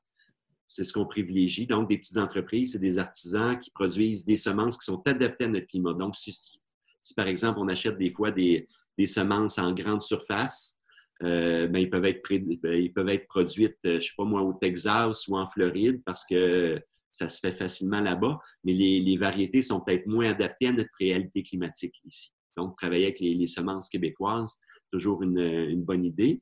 C'est 0.66 0.84
ce 0.84 0.92
qu'on 0.92 1.06
privilégie. 1.06 1.66
Donc, 1.66 1.88
des 1.88 1.98
petites 1.98 2.18
entreprises, 2.18 2.72
c'est 2.72 2.78
des 2.78 2.98
artisans 2.98 3.58
qui 3.58 3.70
produisent 3.70 4.24
des 4.24 4.36
semences 4.36 4.78
qui 4.78 4.84
sont 4.84 5.02
adaptées 5.06 5.44
à 5.44 5.48
notre 5.48 5.66
climat. 5.66 5.94
Donc, 5.94 6.14
si 6.16 7.14
par 7.14 7.26
exemple 7.26 7.58
on 7.58 7.68
achète 7.68 7.98
des 7.98 8.10
fois 8.10 8.30
des, 8.30 8.66
semences 9.06 9.58
en 9.58 9.72
grande 9.72 10.02
surface, 10.02 10.76
euh, 11.22 11.66
ben, 11.66 11.80
ils, 11.80 11.90
peuvent 11.90 12.04
être 12.06 12.22
ben, 12.30 12.72
ils 12.72 12.92
peuvent 12.92 13.08
être 13.08 13.26
produites, 13.28 13.76
euh, 13.84 13.92
je 13.92 13.94
ne 13.96 14.00
sais 14.00 14.12
pas 14.16 14.24
moi, 14.24 14.42
au 14.42 14.54
Texas 14.54 15.28
ou 15.28 15.36
en 15.36 15.46
Floride 15.46 16.02
parce 16.06 16.24
que 16.24 16.80
ça 17.12 17.28
se 17.28 17.40
fait 17.40 17.52
facilement 17.52 18.00
là-bas, 18.00 18.38
mais 18.64 18.72
les, 18.72 19.16
variétés 19.18 19.62
sont 19.62 19.80
peut-être 19.80 20.06
moins 20.06 20.30
adaptées 20.30 20.68
à 20.68 20.72
notre 20.72 20.90
réalité 20.98 21.42
climatique 21.42 21.94
ici. 22.04 22.32
Donc, 22.56 22.76
travailler 22.76 23.06
avec 23.06 23.20
les, 23.20 23.46
semences 23.46 23.88
québécoises, 23.88 24.58
toujours 24.92 25.22
une, 25.22 25.82
bonne 25.82 26.04
idée. 26.04 26.40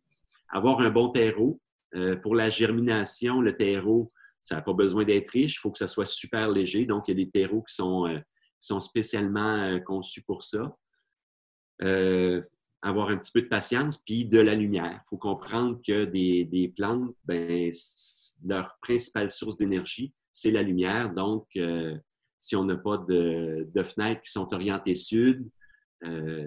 Avoir 0.51 0.81
un 0.81 0.91
bon 0.91 1.09
terreau. 1.11 1.61
Euh, 1.95 2.17
pour 2.17 2.35
la 2.35 2.51
germination, 2.51 3.41
le 3.41 3.57
terreau, 3.57 4.09
ça 4.43 4.57
n'a 4.57 4.63
pas 4.63 4.75
besoin 4.75 5.05
d'être 5.05 5.31
riche, 5.31 5.55
il 5.55 5.59
faut 5.59 5.73
que 5.73 5.79
ça 5.79 5.89
soit 5.89 6.07
super 6.07 6.51
léger. 6.51 6.85
Donc, 6.85 7.09
il 7.09 7.19
y 7.19 7.23
a 7.23 7.25
des 7.25 7.31
terreaux 7.31 7.63
qui 7.63 7.75
sont 7.75 8.81
spécialement 8.81 9.81
conçus 9.81 10.23
pour 10.23 10.43
ça. 10.43 10.77
Avoir 12.83 13.09
un 13.09 13.17
petit 13.17 13.33
peu 13.33 13.43
de 13.43 13.49
patience, 13.49 13.99
puis 13.99 14.27
de 14.27 14.39
la 14.39 14.55
lumière. 14.55 15.01
Il 15.05 15.09
faut 15.09 15.17
comprendre 15.17 15.81
que 15.87 16.05
des, 16.05 16.73
plantes, 16.77 17.15
ben, 17.25 17.71
leur 18.47 18.79
principale 18.81 19.31
source 19.31 19.59
d'énergie, 19.59 20.13
c'est 20.33 20.51
la 20.51 20.63
lumière. 20.63 21.13
Donc, 21.13 21.47
euh, 21.57 21.97
si 22.39 22.55
on 22.55 22.65
n'a 22.65 22.77
pas 22.77 22.99
de, 22.99 23.67
fenêtres 23.83 24.23
qui 24.23 24.31
sont 24.31 24.53
orientées 24.55 24.95
sud, 24.95 25.49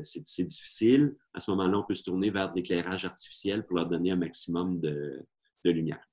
c'est 0.03 0.45
difficile. 0.45 1.15
À 1.33 1.39
ce 1.39 1.51
moment-là, 1.51 1.79
on 1.79 1.83
peut 1.83 1.95
se 1.95 2.03
tourner 2.03 2.29
vers 2.29 2.49
de 2.49 2.55
l'éclairage 2.55 3.05
artificiel 3.05 3.65
pour 3.65 3.75
leur 3.75 3.87
donner 3.87 4.11
un 4.11 4.15
maximum 4.15 4.79
de, 4.79 5.25
lumière. 5.65 6.07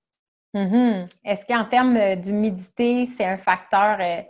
Mm-hmm. 0.54 1.08
Est-ce 1.24 1.46
qu'en 1.46 1.64
termes 1.66 2.16
d'humidité, 2.16 3.06
c'est 3.06 3.24
un 3.24 3.38
facteur 3.38 3.98
euh, 4.00 4.22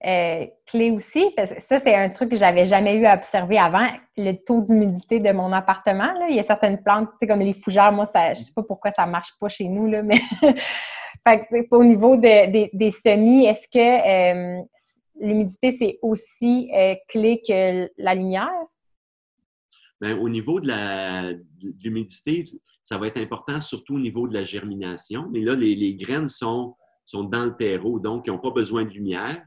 clé 0.00 0.90
aussi, 0.90 1.32
parce 1.36 1.54
que 1.54 1.60
ça, 1.60 1.78
c'est 1.78 1.94
un 1.94 2.08
truc 2.10 2.30
que 2.30 2.36
j'avais 2.36 2.66
jamais 2.66 2.96
eu 2.96 3.06
à 3.06 3.14
observer 3.14 3.58
avant, 3.58 3.88
le 4.16 4.32
taux 4.32 4.62
d'humidité 4.62 5.18
de 5.18 5.32
mon 5.32 5.52
appartement. 5.52 6.08
Il 6.28 6.36
y 6.36 6.40
a 6.40 6.44
certaines 6.44 6.82
plantes, 6.82 7.10
comme 7.26 7.40
les 7.40 7.52
fougères, 7.52 7.92
moi, 7.92 8.06
ça, 8.06 8.32
je 8.34 8.40
sais 8.40 8.52
pas 8.54 8.62
pourquoi 8.62 8.90
ça 8.90 9.06
marche 9.06 9.32
pas 9.40 9.48
chez 9.48 9.64
nous, 9.64 9.88
là, 9.88 10.02
mais 10.02 10.20
au 11.70 11.84
niveau 11.84 12.16
des 12.16 12.90
semis, 12.90 13.46
est-ce 13.46 13.68
que 13.68 14.58
euh, 14.58 14.62
l'humidité, 15.20 15.72
c'est 15.72 15.98
aussi 16.02 16.70
euh, 16.74 16.94
clé 17.08 17.42
que 17.46 17.90
la 17.98 18.14
lumière? 18.14 18.48
Bien, 20.00 20.16
au 20.16 20.28
niveau 20.28 20.60
de 20.60 20.68
l'humidité, 21.82 22.44
ça 22.82 22.98
va 22.98 23.08
être 23.08 23.18
important, 23.18 23.60
surtout 23.60 23.96
au 23.96 23.98
niveau 23.98 24.28
de 24.28 24.34
la 24.34 24.44
germination. 24.44 25.26
Mais 25.30 25.40
là, 25.40 25.54
les, 25.54 25.74
les 25.74 25.94
graines 25.96 26.28
sont, 26.28 26.76
sont 27.04 27.24
dans 27.24 27.44
le 27.44 27.56
terreau, 27.56 27.98
donc 27.98 28.26
ils 28.26 28.30
n'ont 28.30 28.38
pas 28.38 28.52
besoin 28.52 28.84
de 28.84 28.90
lumière. 28.90 29.42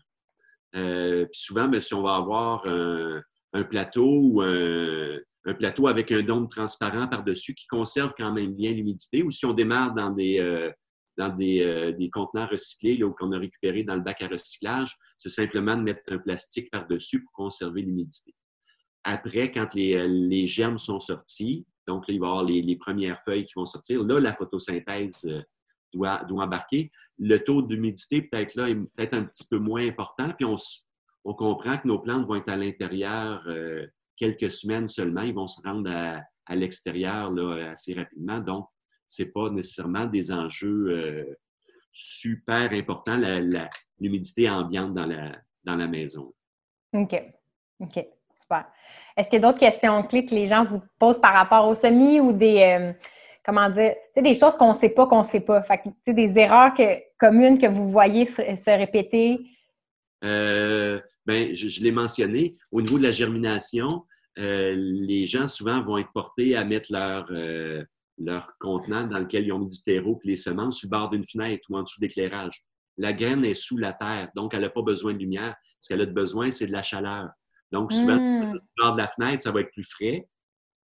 Euh, 0.76 1.26
puis 1.26 1.41
souvent, 1.41 1.67
ben, 1.67 1.82
si 1.82 1.93
on 1.93 2.01
va 2.01 2.15
avoir 2.15 2.65
un, 2.65 3.63
plateau 3.63 4.22
ou 4.24 4.41
un, 4.41 5.19
plateau 5.57 5.88
avec 5.88 6.11
un 6.11 6.22
dôme 6.22 6.47
transparent 6.47 7.07
par-dessus 7.07 7.53
qui 7.53 7.67
conserve 7.67 8.13
quand 8.17 8.32
même 8.32 8.53
bien 8.53 8.72
l'humidité, 8.72 9.24
ou 9.24 9.32
si 9.32 9.45
on 9.45 9.53
démarre 9.53 9.93
dans 9.93 10.11
des, 10.11 10.39
euh, 10.39 10.72
dans 11.17 11.30
des, 11.30 11.63
euh, 11.63 11.91
des, 11.91 12.09
contenants 12.09 12.47
recyclés 12.47 12.97
là, 12.97 13.11
qu'on 13.17 13.32
a 13.32 13.39
récupéré 13.39 13.84
dans 13.84 13.95
le 13.95 14.01
bac 14.01 14.22
à 14.22 14.28
recyclage, 14.28 14.95
c'est 15.17 15.30
simplement 15.30 15.76
de 15.76 15.82
mettre 15.82 16.01
un 16.07 16.17
plastique 16.17 16.69
par-dessus 16.72 17.24
pour 17.24 17.32
conserver 17.34 17.82
l'humidité. 17.82 18.34
Après, 19.03 19.51
quand 19.51 19.74
les, 19.74 20.07
les, 20.07 20.45
germes 20.45 20.78
sont 20.78 20.99
sortis, 20.99 21.65
donc 21.88 22.07
là, 22.07 22.13
il 22.13 22.19
va 22.19 22.28
y 22.28 22.30
avoir 22.30 22.45
les, 22.45 22.61
les, 22.61 22.76
premières 22.76 23.19
feuilles 23.24 23.45
qui 23.45 23.53
vont 23.55 23.65
sortir, 23.65 24.03
là, 24.03 24.19
la 24.19 24.32
photosynthèse 24.32 25.28
doit, 25.93 26.23
doit 26.27 26.45
embarquer. 26.45 26.91
Le 27.17 27.37
taux 27.37 27.61
d'humidité, 27.61 28.21
peut-être 28.21 28.55
là, 28.55 28.69
est 28.69 28.75
peut-être 28.75 29.13
un 29.13 29.23
petit 29.23 29.45
peu 29.49 29.57
moins 29.57 29.87
important. 29.87 30.31
Puis 30.37 30.45
on, 30.45 30.55
on, 31.25 31.33
comprend 31.33 31.77
que 31.77 31.87
nos 31.87 31.99
plantes 31.99 32.25
vont 32.25 32.35
être 32.35 32.49
à 32.49 32.57
l'intérieur 32.57 33.43
euh, 33.47 33.85
quelques 34.17 34.51
semaines 34.51 34.87
seulement. 34.87 35.21
Ils 35.21 35.33
vont 35.33 35.47
se 35.47 35.61
rendre 35.61 35.91
à, 35.91 36.21
l'extérieur 36.55 37.31
assez 37.69 37.93
rapidement. 37.93 38.39
Donc, 38.39 38.67
ce 39.07 39.23
n'est 39.23 39.29
pas 39.29 39.49
nécessairement 39.49 40.05
des 40.05 40.33
enjeux 40.33 40.85
euh, 40.89 41.35
super 41.91 42.71
importants, 42.73 43.17
l'humidité 43.99 44.49
ambiante 44.49 44.93
dans 44.93 45.05
la, 45.05 45.37
dans 45.63 45.75
la 45.75 45.87
maison. 45.87 46.33
OK. 46.93 47.15
OK. 47.79 48.05
Super. 48.35 48.65
Est-ce 49.15 49.29
qu'il 49.29 49.41
y 49.41 49.43
a 49.43 49.47
d'autres 49.47 49.59
questions 49.59 50.01
clés 50.03 50.25
que 50.25 50.33
les 50.33 50.47
gens 50.47 50.65
vous 50.65 50.81
posent 50.97 51.19
par 51.19 51.33
rapport 51.33 51.67
au 51.67 51.75
semis 51.75 52.19
ou 52.19 52.33
des. 52.33 52.61
Euh, 52.61 52.93
comment 53.43 53.69
dire, 53.69 53.95
c'est 54.13 54.21
des 54.21 54.33
choses 54.33 54.55
qu'on 54.55 54.69
ne 54.69 54.73
sait 54.73 54.89
pas 54.89 55.07
qu'on 55.07 55.19
ne 55.19 55.25
sait 55.25 55.41
pas. 55.41 55.61
Fait 55.63 55.79
que, 55.79 56.11
des 56.11 56.37
erreurs 56.37 56.73
que, 56.73 56.99
communes 57.19 57.57
que 57.57 57.67
vous 57.67 57.89
voyez 57.89 58.25
se, 58.25 58.77
répéter. 58.77 59.39
Euh, 60.23 60.99
ben, 61.25 61.53
je, 61.53 61.81
l'ai 61.81 61.91
mentionné. 61.91 62.57
Au 62.71 62.81
niveau 62.81 62.97
de 62.97 63.03
la 63.03 63.11
germination, 63.11 64.05
euh, 64.39 64.75
les 64.77 65.25
gens 65.25 65.47
souvent 65.47 65.83
vont 65.83 65.97
être 65.97 66.11
portés 66.13 66.55
à 66.55 66.63
mettre 66.63 66.91
leur, 66.91 67.25
euh, 67.31 67.83
leur 68.17 68.51
contenant 68.59 69.05
dans 69.05 69.19
lequel 69.19 69.45
ils 69.45 69.51
ont 69.51 69.59
mis 69.59 69.69
du 69.69 69.81
terreau 69.81 70.19
et 70.23 70.27
les 70.27 70.37
semences 70.37 70.79
sur 70.79 70.87
le 70.87 70.97
bord 70.97 71.09
d'une 71.09 71.25
fenêtre 71.25 71.63
ou 71.69 71.77
en 71.77 71.83
dessous 71.83 71.99
d'éclairage. 71.99 72.63
La 72.97 73.13
graine 73.13 73.43
est 73.45 73.53
sous 73.53 73.77
la 73.77 73.93
terre, 73.93 74.29
donc 74.35 74.53
elle 74.53 74.61
n'a 74.61 74.69
pas 74.69 74.83
besoin 74.83 75.13
de 75.13 75.19
lumière. 75.19 75.55
Ce 75.79 75.89
qu'elle 75.89 76.01
a 76.01 76.05
besoin, 76.05 76.51
c'est 76.51 76.67
de 76.67 76.71
la 76.71 76.83
chaleur. 76.83 77.29
Donc, 77.71 77.93
souvent, 77.93 78.17
mmh. 78.17 78.59
bord 78.77 78.93
de 78.93 78.97
la 78.97 79.07
fenêtre, 79.07 79.43
ça 79.43 79.51
va 79.51 79.61
être 79.61 79.71
plus 79.71 79.89
frais 79.89 80.27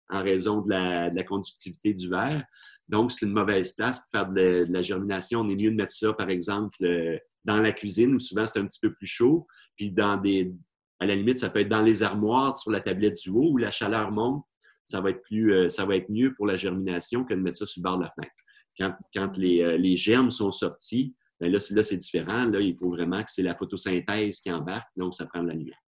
en 0.09 0.23
raison 0.23 0.61
de 0.61 0.69
la, 0.69 1.23
conductivité 1.23 1.93
du 1.93 2.09
verre. 2.09 2.43
Donc, 2.87 3.11
c'est 3.11 3.25
une 3.25 3.33
mauvaise 3.33 3.73
place 3.73 3.99
pour 3.99 4.09
faire 4.11 4.29
de 4.29 4.65
la, 4.69 4.81
germination. 4.81 5.41
On 5.41 5.49
est 5.49 5.61
mieux 5.61 5.71
de 5.71 5.75
mettre 5.75 5.93
ça, 5.93 6.13
par 6.13 6.29
exemple, 6.29 6.77
euh, 6.83 7.17
dans 7.43 7.59
la 7.59 7.71
cuisine 7.71 8.15
où 8.15 8.19
souvent 8.19 8.45
c'est 8.45 8.59
un 8.59 8.65
petit 8.65 8.79
peu 8.79 8.93
plus 8.93 9.07
chaud. 9.07 9.47
Puis, 9.75 9.91
dans 9.91 10.17
des, 10.17 10.53
à 10.99 11.05
la 11.05 11.15
limite, 11.15 11.39
ça 11.39 11.49
peut 11.49 11.59
être 11.59 11.69
dans 11.69 11.81
les 11.81 12.03
armoires, 12.03 12.57
sur 12.57 12.71
la 12.71 12.79
tablette 12.79 13.17
du 13.21 13.29
haut 13.29 13.51
où 13.51 13.57
la 13.57 13.71
chaleur 13.71 14.11
monte. 14.11 14.43
Ça 14.85 15.01
va 15.01 15.09
être, 15.09 15.21
plus, 15.21 15.51
euh, 15.51 15.69
ça 15.69 15.85
va 15.85 15.97
être 15.97 16.09
mieux 16.09 16.33
pour 16.33 16.47
la 16.47 16.55
germination 16.55 17.25
que 17.25 17.33
de 17.33 17.41
mettre 17.41 17.57
ça 17.57 17.65
sur 17.65 17.81
le 17.81 17.83
bord 17.83 17.97
de 17.97 18.03
la 18.03 18.09
fenêtre. 18.09 18.95
Quand, 19.13 19.37
les, 19.37 19.77
les, 19.77 19.97
germes 19.97 20.29
sont 20.29 20.51
sortis, 20.51 21.15
ben 21.39 21.51
là, 21.51 21.59
là 21.71 21.83
c'est 21.83 21.97
différent. 21.97 22.45
Là, 22.45 22.61
il 22.61 22.77
faut 22.77 22.87
vraiment 22.87 23.23
que 23.23 23.31
c'est 23.31 23.41
la 23.41 23.55
photosynthèse 23.55 24.39
qui 24.39 24.51
embarque, 24.51 24.87
donc 24.95 25.15
ça 25.15 25.25
prend 25.25 25.41
de 25.41 25.47
la 25.47 25.55
lumière. 25.55 25.79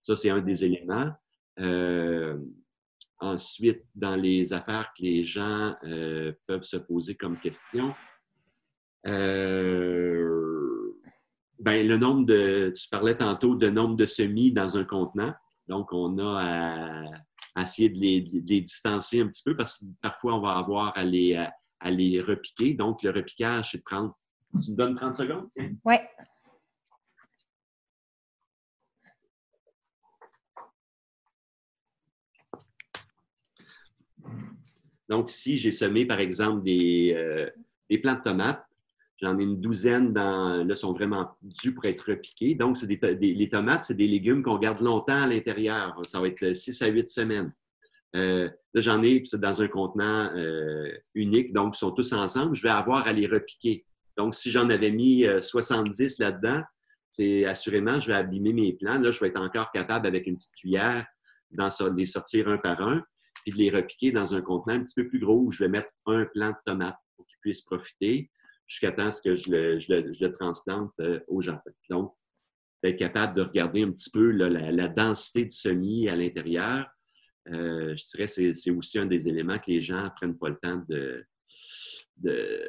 Ça, 0.00 0.16
c'est 0.16 0.30
un 0.30 0.40
des 0.40 0.64
éléments. 0.64 1.10
Euh, 1.60 2.38
ensuite, 3.20 3.84
dans 3.94 4.16
les 4.16 4.52
affaires 4.52 4.92
que 4.96 5.02
les 5.02 5.22
gens 5.22 5.74
euh, 5.84 6.32
peuvent 6.46 6.62
se 6.62 6.76
poser 6.76 7.14
comme 7.14 7.38
question, 7.38 7.94
euh, 9.06 10.92
ben, 11.58 11.86
le 11.86 11.96
nombre 11.96 12.26
de, 12.26 12.72
tu 12.74 12.88
parlais 12.88 13.16
tantôt 13.16 13.54
de 13.54 13.68
nombre 13.68 13.96
de 13.96 14.06
semis 14.06 14.52
dans 14.52 14.76
un 14.76 14.84
contenant. 14.84 15.34
Donc, 15.66 15.92
on 15.92 16.18
a 16.18 17.04
à, 17.54 17.62
essayer 17.62 17.88
de 17.88 17.98
les, 17.98 18.20
distancier 18.60 19.22
un 19.22 19.28
petit 19.28 19.42
peu 19.44 19.56
parce 19.56 19.80
que 19.80 19.86
parfois, 20.00 20.36
on 20.36 20.40
va 20.40 20.52
avoir 20.52 20.96
à 20.96 21.04
les, 21.04 21.34
à, 21.80 21.90
les 21.90 22.20
repiquer. 22.20 22.74
Donc, 22.74 23.02
le 23.02 23.10
repiquage, 23.10 23.72
c'est 23.72 23.78
de 23.78 23.82
prendre. 23.82 24.16
Tu 24.62 24.70
me 24.70 24.76
donnes 24.76 24.94
30 24.94 25.16
secondes? 25.16 25.48
Oui. 25.84 25.96
Donc, 35.08 35.30
si 35.30 35.56
j'ai 35.56 35.72
semé, 35.72 36.04
par 36.04 36.20
exemple, 36.20 36.62
des, 36.62 37.14
euh, 37.16 37.48
des 37.88 37.98
plants 37.98 38.14
de 38.14 38.22
tomates, 38.22 38.64
j'en 39.20 39.38
ai 39.38 39.42
une 39.42 39.60
douzaine 39.60 40.12
dans, 40.12 40.64
là, 40.64 40.76
sont 40.76 40.92
vraiment 40.92 41.36
dus 41.42 41.74
pour 41.74 41.84
être 41.86 42.02
repiqués. 42.02 42.54
Donc, 42.54 42.76
c'est 42.76 42.86
des, 42.86 42.98
les 43.16 43.48
tomates, 43.48 43.84
c'est 43.84 43.96
des 43.96 44.06
légumes 44.06 44.42
qu'on 44.42 44.58
garde 44.58 44.80
longtemps 44.80 45.22
à 45.22 45.26
l'intérieur. 45.26 45.98
Ça 46.04 46.20
va 46.20 46.28
être 46.28 46.54
6 46.54 46.82
à 46.82 46.86
8 46.88 47.08
semaines. 47.08 47.52
Euh, 48.16 48.48
là, 48.74 48.80
j'en 48.80 49.02
ai 49.02 49.22
dans 49.34 49.62
un 49.62 49.68
contenant 49.68 50.30
euh, 50.34 50.90
unique, 51.14 51.52
donc 51.52 51.74
ils 51.76 51.78
sont 51.78 51.90
tous 51.90 52.12
ensemble. 52.12 52.54
Je 52.54 52.62
vais 52.62 52.70
avoir 52.70 53.06
à 53.06 53.12
les 53.12 53.26
repiquer. 53.26 53.84
Donc, 54.16 54.34
si 54.34 54.50
j'en 54.50 54.68
avais 54.68 54.90
mis 54.90 55.24
70 55.40 56.18
là-dedans, 56.18 56.62
c'est 57.10 57.44
assurément, 57.44 58.00
je 58.00 58.08
vais 58.08 58.14
abîmer 58.14 58.52
mes 58.52 58.72
plants. 58.72 59.00
Là, 59.00 59.10
je 59.10 59.20
vais 59.20 59.28
être 59.28 59.40
encore 59.40 59.70
capable, 59.72 60.06
avec 60.06 60.26
une 60.26 60.36
petite 60.36 60.54
cuillère, 60.54 61.06
d'en 61.50 61.68
les 61.96 62.04
sortir 62.04 62.48
un 62.48 62.58
par 62.58 62.82
un 62.86 63.02
puis 63.42 63.52
de 63.52 63.58
les 63.58 63.70
repiquer 63.70 64.12
dans 64.12 64.34
un 64.34 64.42
contenant 64.42 64.76
un 64.76 64.82
petit 64.82 64.94
peu 64.94 65.08
plus 65.08 65.18
gros 65.18 65.40
où 65.40 65.50
je 65.50 65.64
vais 65.64 65.68
mettre 65.68 65.90
un 66.06 66.26
plant 66.26 66.50
de 66.50 66.56
tomates 66.64 66.98
pour 67.16 67.26
qu'ils 67.26 67.38
puissent 67.40 67.62
profiter 67.62 68.30
jusqu'à 68.68 68.92
temps 68.92 69.10
que 69.24 69.34
je 69.34 69.50
le, 69.50 69.78
je 69.78 69.92
le, 69.92 70.12
je 70.12 70.24
le 70.24 70.30
transplante 70.30 70.92
euh, 71.00 71.18
au. 71.26 71.40
Donc, 71.90 72.14
être 72.84 72.96
capable 72.96 73.34
de 73.34 73.42
regarder 73.42 73.82
un 73.82 73.90
petit 73.90 74.10
peu 74.10 74.30
la, 74.30 74.88
densité 74.88 75.44
du 75.44 75.56
semis 75.56 76.08
à 76.08 76.14
l'intérieur, 76.14 76.86
euh, 77.48 77.96
je 77.96 78.04
dirais 78.10 78.26
que 78.28 78.52
c'est 78.52 78.70
aussi 78.70 78.98
un 78.98 79.06
des 79.06 79.28
éléments 79.28 79.58
que 79.58 79.70
les 79.70 79.80
gens 79.80 80.04
ne 80.04 80.10
prennent 80.10 80.38
pas 80.38 80.50
le 80.50 80.58
temps 80.62 80.82
de, 80.88 81.24
de, 82.18 82.60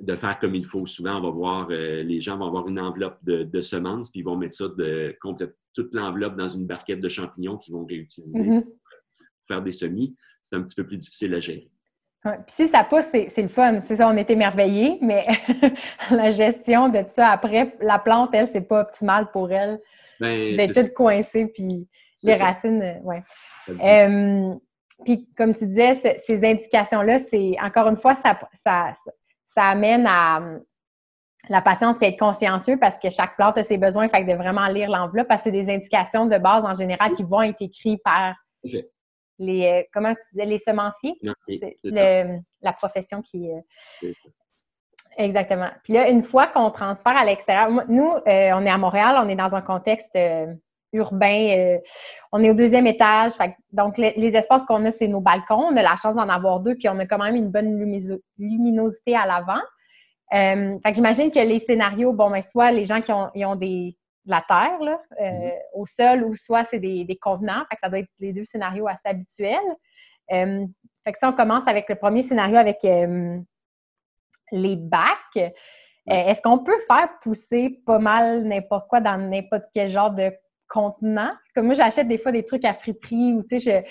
de, 0.00 0.16
faire 0.16 0.38
comme 0.40 0.54
il 0.54 0.66
faut. 0.66 0.86
Souvent, 0.86 1.18
on 1.18 1.22
va 1.22 1.30
voir, 1.30 1.68
euh, 1.70 2.02
les 2.02 2.20
gens 2.20 2.36
vont 2.36 2.48
avoir 2.48 2.68
une 2.68 2.80
enveloppe 2.80 3.18
de, 3.22 3.60
semences, 3.60 4.10
puis 4.10 4.20
ils 4.20 4.24
vont 4.24 4.36
mettre 4.36 4.56
ça 4.56 4.68
de, 4.68 5.16
toute 5.72 5.94
l'enveloppe 5.94 6.36
dans 6.36 6.48
une 6.48 6.66
barquette 6.66 7.00
de 7.00 7.08
champignons 7.08 7.56
qu'ils 7.56 7.72
vont 7.72 7.86
réutiliser. 7.86 8.42
Mm-hmm 8.42 8.64
faire 9.46 9.62
des 9.62 9.72
semis, 9.72 10.16
c'est 10.42 10.56
un 10.56 10.62
petit 10.62 10.74
peu 10.74 10.86
plus 10.86 10.98
difficile 10.98 11.34
à 11.34 11.40
gérer. 11.40 11.70
Puis 12.22 12.36
si 12.48 12.68
ça 12.68 12.84
pousse, 12.84 13.04
c'est 13.04 13.42
le 13.42 13.48
fun. 13.48 13.80
C'est 13.82 13.96
ça, 13.96 14.08
on 14.08 14.16
est 14.16 14.30
émerveillés, 14.30 14.98
mais 15.02 15.26
la 16.10 16.30
gestion 16.30 16.88
de 16.88 17.04
ça 17.08 17.28
après, 17.28 17.76
la 17.80 17.98
plante, 17.98 18.30
elle, 18.32 18.48
c'est 18.48 18.62
pas 18.62 18.80
optimal 18.80 19.30
pour 19.30 19.52
elle 19.52 19.78
ben, 20.20 20.56
d'être 20.56 20.74
toute 20.74 20.94
coincée, 20.94 21.46
puis 21.46 21.86
les 22.22 22.34
racines, 22.34 22.82
euh, 22.82 23.00
ouais. 23.02 23.22
Euh, 23.68 24.54
puis 25.04 25.28
comme 25.36 25.52
tu 25.52 25.66
disais, 25.66 26.18
ces 26.26 26.44
indications-là, 26.44 27.18
c'est 27.30 27.56
encore 27.62 27.88
une 27.88 27.98
fois, 27.98 28.14
ça, 28.14 28.38
ça, 28.54 28.92
ça 29.48 29.64
amène 29.64 30.06
à 30.06 30.40
la 31.48 31.60
patience 31.60 31.98
peut 31.98 32.06
être 32.06 32.18
consciencieux 32.18 32.78
parce 32.78 32.98
que 32.98 33.10
chaque 33.10 33.36
plante 33.36 33.58
a 33.58 33.62
ses 33.62 33.76
besoins, 33.76 34.08
fait 34.08 34.24
que 34.24 34.30
de 34.30 34.36
vraiment 34.36 34.66
lire 34.68 34.88
l'enveloppe 34.88 35.28
parce 35.28 35.42
que 35.42 35.50
c'est 35.50 35.64
des 35.64 35.72
indications 35.72 36.26
de 36.26 36.38
base 36.38 36.64
en 36.64 36.74
général 36.74 37.12
qui 37.14 37.22
vont 37.22 37.42
être 37.42 37.60
écrites 37.60 38.02
par 38.02 38.34
les 39.38 39.66
euh, 39.66 39.82
comment 39.92 40.14
tu 40.14 40.32
disais 40.32 40.46
les 40.46 40.58
semenciers? 40.58 41.14
La 42.62 42.72
profession 42.72 43.22
qui 43.22 43.50
euh, 43.50 44.12
exactement. 45.16 45.70
Puis 45.82 45.92
là 45.92 46.08
une 46.08 46.22
fois 46.22 46.46
qu'on 46.46 46.70
transfère 46.70 47.16
à 47.16 47.24
l'extérieur 47.24 47.70
nous 47.88 48.10
euh, 48.10 48.50
on 48.54 48.64
est 48.64 48.70
à 48.70 48.78
Montréal 48.78 49.16
on 49.18 49.28
est 49.28 49.36
dans 49.36 49.54
un 49.54 49.60
contexte 49.60 50.16
urbain 50.92 51.78
on 52.32 52.42
est 52.42 52.50
au 52.50 52.54
deuxième 52.54 52.86
étage 52.86 53.32
donc 53.72 53.98
les, 53.98 54.36
espaces 54.36 54.64
qu'on 54.64 54.84
a 54.84 54.90
c'est 54.90 55.08
nos 55.08 55.20
balcons 55.20 55.66
on 55.70 55.76
a 55.76 55.82
la 55.82 55.96
chance 55.96 56.14
d'en 56.14 56.28
avoir 56.28 56.60
deux 56.60 56.76
puis 56.76 56.88
on 56.88 56.98
a 56.98 57.06
quand 57.06 57.18
même 57.18 57.36
une 57.36 57.50
bonne 57.50 57.78
luminosité 58.38 59.16
à 59.16 59.26
l'avant. 59.26 59.60
Fait 60.30 60.90
que 60.90 60.94
j'imagine 60.94 61.30
que 61.30 61.40
les 61.40 61.58
scénarios 61.58 62.12
bon 62.12 62.30
ben 62.30 62.42
soit 62.42 62.72
les 62.72 62.84
gens 62.84 63.00
qui 63.00 63.12
ont 63.12 63.56
des 63.56 63.96
la 64.26 64.42
terre 64.46 64.78
là, 64.80 65.00
euh, 65.20 65.50
au 65.74 65.86
sol 65.86 66.24
ou 66.24 66.34
soit 66.34 66.64
c'est 66.64 66.78
des, 66.78 67.04
des, 67.04 67.16
contenants. 67.16 67.64
Fait 67.68 67.76
que 67.76 67.80
ça 67.80 67.88
doit 67.88 67.98
être 67.98 68.10
les 68.18 68.32
deux 68.32 68.44
scénarios 68.44 68.88
assez 68.88 69.06
habituels. 69.06 69.58
Euh, 70.32 70.66
fait 71.04 71.12
que 71.12 71.18
si 71.18 71.24
on 71.24 71.32
commence 71.32 71.68
avec 71.68 71.88
le 71.88 71.96
premier 71.96 72.22
scénario 72.22 72.56
avec 72.56 72.84
euh, 72.84 73.38
les 74.50 74.76
bacs, 74.76 75.52
est-ce 76.06 76.42
qu'on 76.42 76.58
peut 76.58 76.78
faire 76.86 77.08
pousser 77.22 77.80
pas 77.86 77.98
mal 77.98 78.44
n'importe 78.44 78.88
quoi 78.88 79.00
dans 79.00 79.16
n'importe 79.16 79.64
quel 79.74 79.88
genre 79.88 80.10
de 80.10 80.32
contenant? 80.68 81.32
Comme 81.54 81.66
moi, 81.66 81.74
j'achète 81.74 82.08
des 82.08 82.18
fois 82.18 82.30
des 82.30 82.44
trucs 82.44 82.64
à 82.64 82.74
friperie 82.74 83.32
ou 83.32 83.42
tu 83.42 83.58
sais, 83.58 83.84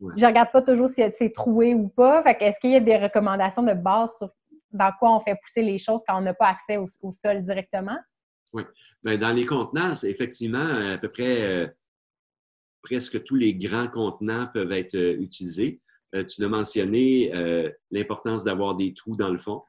je, 0.00 0.08
je 0.16 0.26
regarde 0.26 0.50
pas 0.50 0.62
toujours 0.62 0.88
si 0.88 1.02
c'est 1.12 1.32
troué 1.32 1.74
ou 1.74 1.88
pas. 1.88 2.24
Fait 2.24 2.34
que 2.34 2.44
est-ce 2.44 2.58
qu'il 2.58 2.70
y 2.70 2.76
a 2.76 2.80
des 2.80 2.96
recommandations 2.96 3.62
de 3.62 3.72
base 3.72 4.16
sur 4.18 4.30
dans 4.72 4.90
quoi 4.98 5.14
on 5.16 5.20
fait 5.20 5.36
pousser 5.36 5.62
les 5.62 5.78
choses 5.78 6.02
quand 6.06 6.16
on 6.16 6.22
n'a 6.22 6.34
pas 6.34 6.48
accès 6.48 6.76
au 6.76 7.12
sol 7.12 7.42
directement? 7.42 7.98
Oui. 8.52 8.62
Bien, 9.02 9.16
dans 9.16 9.34
les 9.34 9.46
contenants, 9.46 9.94
effectivement 10.02 10.58
à 10.58 10.98
peu 10.98 11.08
près 11.08 11.42
euh, 11.50 11.66
presque 12.82 13.22
tous 13.24 13.36
les 13.36 13.54
grands 13.54 13.88
contenants 13.88 14.48
peuvent 14.52 14.72
être 14.72 14.96
euh, 14.96 15.16
utilisés. 15.20 15.80
Euh, 16.14 16.24
tu 16.24 16.40
l'as 16.40 16.48
mentionné, 16.48 17.32
l'importance 17.90 18.44
d'avoir 18.44 18.74
des 18.74 18.92
trous 18.94 19.16
dans 19.16 19.30
le 19.30 19.38
fond. 19.38 19.62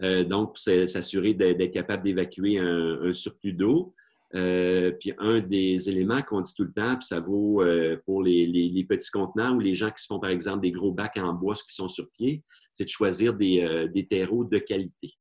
donc, 0.00 0.58
s'assurer 0.58 1.32
d'être 1.32 1.72
capable 1.72 2.02
d'évacuer 2.02 2.58
un, 2.58 3.14
surplus 3.14 3.52
d'eau. 3.52 3.94
puis 4.32 5.12
un 5.18 5.40
des 5.40 5.88
éléments 5.88 6.22
qu'on 6.22 6.40
dit 6.40 6.52
tout 6.56 6.64
le 6.64 6.72
temps, 6.72 6.96
puis 6.96 7.06
ça 7.06 7.20
vaut 7.20 7.62
pour 8.04 8.24
les, 8.24 8.86
petits 8.88 9.10
contenants 9.12 9.54
ou 9.54 9.60
les 9.60 9.76
gens 9.76 9.92
qui 9.92 10.02
se 10.02 10.08
font, 10.08 10.18
par 10.18 10.30
exemple, 10.30 10.62
des 10.62 10.72
gros 10.72 10.90
bacs 10.90 11.18
en 11.18 11.32
bois 11.32 11.54
qui 11.54 11.72
sont 11.72 11.86
sur 11.86 12.10
pied, 12.10 12.42
c'est 12.72 12.84
de 12.84 12.90
choisir 12.90 13.32
des 13.34 14.06
terreaux 14.10 14.44
de 14.44 14.58
qualité 14.58 15.14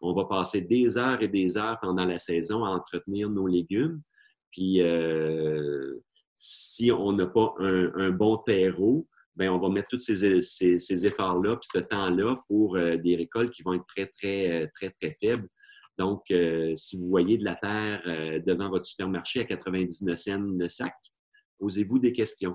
on 0.00 0.12
va 0.12 0.24
passer 0.26 0.60
des 0.60 0.96
heures 0.98 1.22
et 1.22 1.28
des 1.28 1.56
heures 1.56 1.78
pendant 1.80 2.04
la 2.04 2.18
saison 2.18 2.64
à 2.64 2.70
entretenir 2.70 3.30
nos 3.30 3.46
légumes. 3.46 4.00
Puis, 4.50 4.80
euh, 4.80 5.94
si 6.34 6.92
on 6.92 7.12
n'a 7.12 7.26
pas 7.26 7.54
un, 7.58 8.10
bon 8.10 8.38
terreau, 8.38 9.06
ben 9.34 9.50
on 9.50 9.58
va 9.58 9.68
mettre 9.68 9.88
tous 9.88 10.00
ces, 10.00 11.06
efforts-là, 11.06 11.56
puis 11.56 11.68
ce 11.72 11.80
temps-là 11.80 12.36
pour 12.48 12.76
euh, 12.76 12.96
des 12.96 13.16
récoltes 13.16 13.52
qui 13.52 13.62
vont 13.62 13.74
être 13.74 13.86
très, 13.86 14.06
très, 14.06 14.62
euh, 14.62 14.66
très, 14.74 14.90
très, 14.90 15.14
faibles. 15.20 15.48
Donc, 15.98 16.24
si 16.74 16.98
vous 16.98 17.08
voyez 17.08 17.38
de 17.38 17.44
la 17.44 17.54
terre 17.54 18.02
devant 18.44 18.68
votre 18.68 18.84
supermarché 18.84 19.40
à 19.40 19.44
99 19.44 20.18
cents 20.18 20.38
le 20.38 20.68
sac, 20.68 20.92
posez-vous 21.58 21.98
des 21.98 22.12
questions. 22.12 22.54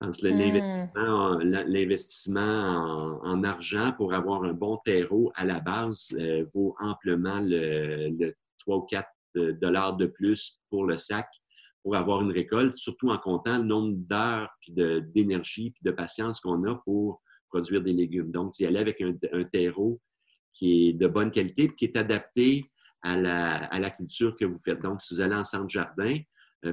Je 0.00 0.06
pense 0.06 0.18
que 0.18 0.28
hmm. 0.28 1.70
l'investissement 1.72 3.20
en, 3.22 3.42
argent 3.44 3.92
pour 3.96 4.12
avoir 4.12 4.44
un 4.44 4.52
bon 4.52 4.76
terreau 4.84 5.32
à 5.34 5.44
la 5.44 5.60
base 5.60 6.14
euh, 6.20 6.44
vaut 6.54 6.76
amplement 6.80 7.40
le, 7.40 8.34
3 8.58 8.76
ou 8.76 8.82
4 8.82 9.08
euh, 9.38 9.52
dollars 9.54 9.96
de 9.96 10.04
plus 10.06 10.60
pour 10.68 10.84
le 10.84 10.98
sac 10.98 11.26
pour 11.82 11.96
avoir 11.96 12.20
une 12.20 12.32
récolte, 12.32 12.76
surtout 12.76 13.10
en 13.10 13.18
comptant 13.18 13.58
le 13.58 13.64
nombre 13.64 13.94
d'heures, 13.96 14.50
d'énergie, 14.68 15.70
puis 15.70 15.82
de 15.84 15.92
patience 15.92 16.40
qu'on 16.40 16.64
a 16.64 16.74
pour 16.84 17.22
produire 17.48 17.80
des 17.80 17.92
légumes. 17.92 18.32
Donc, 18.32 18.58
y 18.58 18.66
aller 18.66 18.80
avec 18.80 19.00
un, 19.00 19.44
terreau 19.44 20.00
qui 20.52 20.88
est 20.88 20.92
de 20.94 21.06
bonne 21.06 21.30
qualité, 21.30 21.68
puis 21.68 21.76
qui 21.76 21.84
est 21.84 21.96
adapté 21.96 22.72
à 23.02 23.16
la, 23.16 23.66
à 23.66 23.78
la 23.78 23.90
culture 23.90 24.34
que 24.34 24.44
vous 24.44 24.58
faites. 24.58 24.82
Donc, 24.82 25.00
si 25.00 25.14
vous 25.14 25.20
allez 25.20 25.36
en 25.36 25.44
centre 25.44 25.68
jardin, 25.68 26.18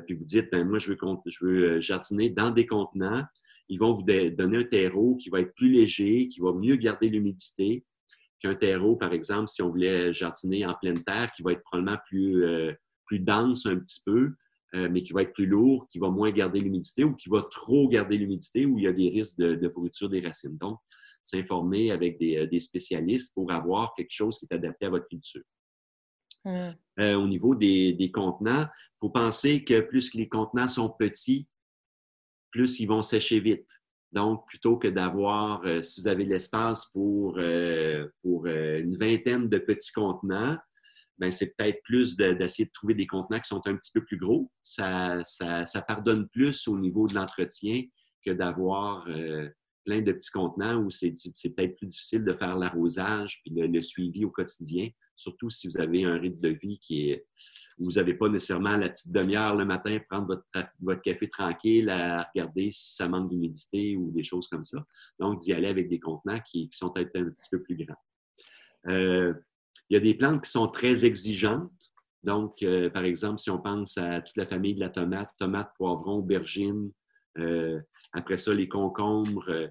puis 0.05 0.15
vous 0.15 0.25
dites, 0.25 0.49
ben 0.51 0.67
moi, 0.67 0.79
je 0.79 0.91
veux, 0.91 1.63
euh, 1.63 1.81
jardiner 1.81 2.29
dans 2.29 2.51
des 2.51 2.65
contenants. 2.65 3.23
Ils 3.69 3.79
vont 3.79 3.93
vous 3.93 4.03
donner 4.03 4.57
un 4.57 4.63
terreau 4.63 5.15
qui 5.15 5.29
va 5.29 5.39
être 5.39 5.53
plus 5.55 5.69
léger, 5.69 6.27
qui 6.27 6.41
va 6.41 6.53
mieux 6.53 6.75
garder 6.75 7.09
l'humidité 7.09 7.85
qu'un 8.39 8.55
terreau, 8.55 8.97
par 8.97 9.13
exemple, 9.13 9.47
si 9.47 9.61
on 9.61 9.69
voulait 9.69 10.11
jardiner 10.11 10.65
en 10.65 10.73
pleine 10.73 11.01
terre, 11.01 11.31
qui 11.31 11.43
va 11.43 11.53
être 11.53 11.63
probablement 11.63 11.97
plus, 12.07 12.43
euh, 12.43 12.73
dense 13.11 13.67
un 13.67 13.77
petit 13.77 14.01
peu, 14.03 14.31
mais 14.73 15.03
qui 15.03 15.13
va 15.13 15.21
être 15.21 15.33
plus 15.33 15.45
lourd, 15.45 15.87
qui 15.87 15.99
va 15.99 16.09
moins 16.09 16.31
garder 16.31 16.59
l'humidité 16.59 17.03
ou 17.03 17.13
qui 17.13 17.29
va 17.29 17.43
trop 17.51 17.87
garder 17.87 18.17
l'humidité, 18.17 18.65
où 18.65 18.79
il 18.79 18.85
y 18.85 18.87
a 18.87 18.91
des 18.91 19.09
risques 19.09 19.37
de, 19.37 19.67
pourriture 19.67 20.09
des 20.09 20.19
racines. 20.19 20.57
Donc, 20.57 20.79
s'informer 21.23 21.91
avec 21.91 22.17
des, 22.17 22.59
spécialistes 22.59 23.35
pour 23.35 23.51
avoir 23.51 23.93
quelque 23.93 24.09
chose 24.09 24.39
qui 24.39 24.47
est 24.49 24.55
adapté 24.55 24.87
à 24.87 24.89
votre 24.89 25.07
culture. 25.07 25.43
Mmh. 26.45 26.71
Euh, 26.99 27.15
au 27.15 27.27
niveau 27.27 27.55
des, 27.55 28.11
contenants. 28.13 28.65
Il 28.65 28.97
faut 28.99 29.09
penser 29.09 29.63
que 29.63 29.81
plus 29.81 30.13
les 30.13 30.27
contenants 30.27 30.67
sont 30.67 30.89
petits, 30.89 31.47
plus 32.51 32.79
ils 32.79 32.85
vont 32.85 33.01
sécher 33.01 33.39
vite. 33.39 33.67
Donc, 34.11 34.45
plutôt 34.47 34.77
que 34.77 34.87
d'avoir, 34.87 35.65
euh, 35.65 35.81
si 35.81 36.01
vous 36.01 36.07
avez 36.07 36.25
l'espace 36.25 36.85
pour, 36.93 37.37
euh, 37.39 38.07
une 38.23 38.95
vingtaine 38.95 39.49
de 39.49 39.57
petits 39.57 39.91
contenants, 39.91 40.57
ben, 41.17 41.31
c'est 41.31 41.55
peut-être 41.55 41.81
plus 41.83 42.15
d'essayer 42.15 42.65
de, 42.65 42.71
trouver 42.71 42.93
des 42.93 43.07
contenants 43.07 43.39
qui 43.39 43.47
sont 43.47 43.61
un 43.65 43.75
petit 43.75 43.91
peu 43.91 44.03
plus 44.03 44.17
gros. 44.17 44.51
Ça 44.61 45.23
pardonne 45.87 46.27
plus 46.29 46.67
au 46.67 46.77
niveau 46.77 47.07
de 47.07 47.15
l'entretien 47.15 47.83
que 48.25 48.31
d'avoir 48.31 49.05
plein 49.85 50.01
de 50.01 50.11
petits 50.11 50.31
contenants 50.31 50.77
où 50.77 50.89
c'est 50.89 51.13
peut-être 51.55 51.75
plus 51.75 51.87
difficile 51.87 52.23
de 52.23 52.33
faire 52.33 52.57
l'arrosage 52.57 53.41
puis 53.43 53.53
le, 53.55 53.81
suivi 53.81 54.25
au 54.25 54.31
quotidien, 54.31 54.89
surtout 55.15 55.49
si 55.49 55.67
vous 55.67 55.79
avez 55.79 56.03
un 56.05 56.17
rythme 56.17 56.39
de 56.39 56.49
vie 56.49 56.79
qui 56.79 57.15
où 57.79 57.85
vous 57.85 57.91
n'avez 57.93 58.13
pas 58.13 58.29
nécessairement 58.29 58.77
la 58.77 58.89
petite 58.89 59.11
demi-heure 59.11 59.55
le 59.55 59.65
matin, 59.65 59.97
prendre 60.09 60.43
votre, 60.79 61.01
café 61.01 61.29
tranquille, 61.29 61.89
à 61.89 62.29
regarder 62.33 62.71
si 62.71 62.95
ça 62.95 63.07
manque 63.07 63.29
d'humidité 63.29 63.95
ou 63.95 64.11
des 64.11 64.23
choses 64.23 64.47
comme 64.47 64.63
ça. 64.63 64.85
Donc, 65.19 65.39
d'y 65.39 65.53
aller 65.53 65.69
avec 65.69 65.89
des 65.89 65.99
contenants 65.99 66.39
qui, 66.47 66.69
sont 66.71 66.91
peut-être 66.91 67.15
un 67.15 67.25
petit 67.25 67.49
peu 67.51 67.61
plus 67.61 67.75
grands. 67.75 67.97
Euh, 68.87 69.33
il 69.89 69.95
y 69.95 69.97
a 69.97 69.99
des 69.99 70.13
plantes 70.13 70.43
qui 70.43 70.51
sont 70.51 70.67
très 70.67 71.05
exigeantes. 71.05 71.71
Donc, 72.23 72.61
euh, 72.63 72.89
par 72.89 73.03
exemple, 73.03 73.39
si 73.39 73.49
on 73.49 73.59
pense 73.59 73.97
à 73.97 74.21
toute 74.21 74.37
la 74.37 74.45
famille 74.45 74.75
de 74.75 74.79
la 74.79 74.89
tomate, 74.89 75.29
tomate, 75.37 75.71
poivron, 75.77 76.17
aubergine, 76.17 76.91
euh, 77.37 77.81
après 78.13 78.37
ça, 78.37 78.53
les 78.53 78.69
concombres, 78.69 79.69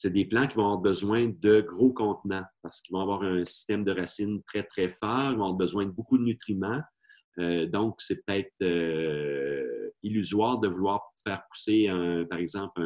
c'est 0.00 0.10
des 0.10 0.24
plants 0.24 0.46
qui 0.46 0.56
vont 0.56 0.64
avoir 0.64 0.78
besoin 0.78 1.30
de 1.42 1.60
gros 1.60 1.92
contenants 1.92 2.46
parce 2.62 2.80
qu'ils 2.80 2.94
vont 2.94 3.02
avoir 3.02 3.22
un 3.22 3.44
système 3.44 3.84
de 3.84 3.92
racines 3.92 4.42
très, 4.44 4.62
très 4.62 4.88
fort, 4.88 5.32
ils 5.32 5.36
vont 5.36 5.44
avoir 5.44 5.54
besoin 5.54 5.84
de 5.84 5.90
beaucoup 5.90 6.16
de 6.16 6.22
nutriments. 6.22 6.80
Euh, 7.38 7.66
donc, 7.66 7.96
c'est 8.00 8.24
peut-être 8.24 8.50
illusoire 10.02 10.58
de 10.58 10.68
vouloir 10.68 11.02
faire 11.22 11.42
pousser, 11.50 11.90
par 12.30 12.38
exemple, 12.38 12.80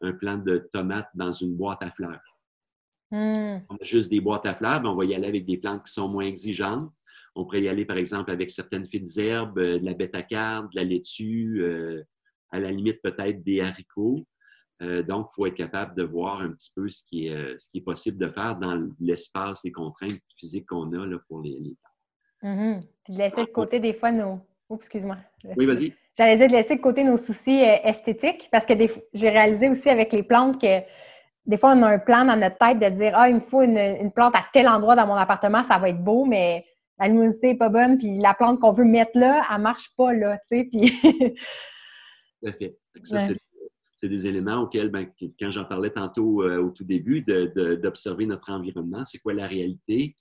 un, 0.00 0.12
plant 0.14 0.38
de 0.38 0.66
tomates 0.72 1.10
dans 1.14 1.30
une 1.30 1.54
boîte 1.54 1.82
à 1.82 1.90
fleurs. 1.90 2.22
Hmm. 3.10 3.58
On 3.68 3.76
a 3.76 3.84
juste 3.84 4.10
des 4.10 4.20
boîtes 4.20 4.46
à 4.46 4.54
fleurs, 4.54 4.80
mais 4.80 4.88
on 4.88 4.96
va 4.96 5.04
y 5.04 5.14
aller 5.14 5.28
avec 5.28 5.44
des 5.44 5.58
plantes 5.58 5.84
qui 5.84 5.92
sont 5.92 6.08
moins 6.08 6.24
exigeantes. 6.24 6.90
On 7.34 7.44
pourrait 7.44 7.64
y 7.64 7.68
aller, 7.68 7.84
par 7.84 7.98
exemple, 7.98 8.30
avec 8.30 8.50
certaines 8.50 8.86
fines 8.86 9.10
herbes, 9.18 9.60
de 9.60 9.84
la 9.84 9.92
bétacarde, 9.92 10.70
de 10.72 10.80
la 10.80 10.84
laitue, 10.84 11.62
à 12.50 12.60
la 12.60 12.70
limite 12.70 13.02
peut-être 13.02 13.44
des 13.44 13.60
haricots. 13.60 14.26
Euh, 14.82 15.02
donc, 15.02 15.28
il 15.30 15.34
faut 15.34 15.46
être 15.46 15.54
capable 15.54 15.94
de 15.94 16.02
voir 16.02 16.40
un 16.40 16.50
petit 16.50 16.70
peu 16.74 16.88
ce 16.88 17.04
qui 17.04 17.26
est, 17.26 17.34
euh, 17.34 17.54
ce 17.56 17.68
qui 17.68 17.78
est 17.78 17.82
possible 17.82 18.18
de 18.18 18.28
faire 18.28 18.56
dans 18.56 18.80
l'espace, 19.00 19.60
les 19.64 19.72
contraintes 19.72 20.20
physiques 20.36 20.66
qu'on 20.66 20.92
a 20.92 21.06
là, 21.06 21.18
pour 21.28 21.40
les, 21.40 21.58
les 21.60 21.76
mm-hmm. 22.42 22.82
Puis 23.04 23.14
de 23.14 23.18
laisser 23.18 23.44
de 23.44 23.50
côté 23.50 23.80
des 23.80 23.92
fois 23.92 24.10
nos. 24.10 24.40
Oups, 24.68 24.80
excuse-moi. 24.80 25.18
Oui, 25.56 25.66
vas-y. 25.66 25.92
J'allais 26.16 26.36
dire 26.36 26.48
de 26.48 26.52
laisser 26.52 26.76
de 26.76 26.80
côté 26.80 27.04
nos 27.04 27.18
soucis 27.18 27.62
euh, 27.62 27.76
esthétiques 27.84 28.48
parce 28.50 28.64
que 28.64 28.74
j'ai 29.12 29.28
réalisé 29.28 29.68
aussi 29.68 29.90
avec 29.90 30.12
les 30.12 30.22
plantes 30.22 30.60
que 30.60 30.80
des 31.46 31.58
fois, 31.58 31.74
on 31.76 31.82
a 31.82 31.88
un 31.88 31.98
plan 31.98 32.24
dans 32.24 32.36
notre 32.36 32.56
tête 32.56 32.78
de 32.78 32.88
dire 32.96 33.12
Ah, 33.14 33.28
il 33.28 33.36
me 33.36 33.40
faut 33.40 33.62
une, 33.62 33.76
une 33.76 34.10
plante 34.10 34.34
à 34.34 34.44
tel 34.52 34.66
endroit 34.66 34.96
dans 34.96 35.06
mon 35.06 35.14
appartement, 35.14 35.62
ça 35.62 35.78
va 35.78 35.90
être 35.90 36.02
beau, 36.02 36.24
mais 36.24 36.64
la 36.98 37.08
luminosité 37.08 37.48
n'est 37.48 37.58
pas 37.58 37.68
bonne, 37.68 37.98
puis 37.98 38.18
la 38.18 38.32
plante 38.34 38.60
qu'on 38.60 38.72
veut 38.72 38.84
mettre 38.84 39.18
là, 39.18 39.44
elle 39.50 39.58
ne 39.58 39.62
marche 39.62 39.90
pas 39.96 40.14
là, 40.14 40.38
tu 40.50 40.58
sais. 40.58 40.68
Puis 40.70 41.34
Tout 42.42 42.48
à 42.48 42.52
fait. 42.52 42.78
Ça, 43.02 43.20
c'est 43.20 43.36
des 44.02 44.26
éléments 44.26 44.62
auxquels, 44.62 44.90
ben, 44.90 45.06
quand 45.38 45.50
j'en 45.50 45.64
parlais 45.64 45.90
tantôt 45.90 46.42
euh, 46.42 46.62
au 46.62 46.70
tout 46.70 46.84
début, 46.84 47.22
d'observer 47.22 48.26
notre 48.26 48.50
environnement, 48.50 49.04
c'est 49.04 49.18
quoi 49.18 49.34
la 49.34 49.46
réalité? 49.46 50.16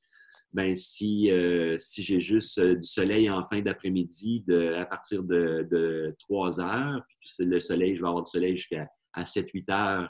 Ben, 0.53 0.75
si, 0.75 1.31
euh, 1.31 1.77
si 1.79 2.03
j'ai 2.03 2.19
juste 2.19 2.59
euh, 2.59 2.75
du 2.75 2.87
soleil 2.87 3.29
en 3.29 3.43
fin 3.45 3.61
d'après-midi 3.61 4.45
à 4.75 4.85
partir 4.85 5.23
de, 5.23 6.15
3 6.19 6.59
heures, 6.59 7.01
puis 7.19 7.45
le 7.45 7.59
soleil, 7.59 7.95
je 7.95 8.01
vais 8.01 8.07
avoir 8.07 8.23
du 8.23 8.29
soleil 8.29 8.55
jusqu'à 8.55 8.87
7-8 9.17 9.71
heures 9.71 10.09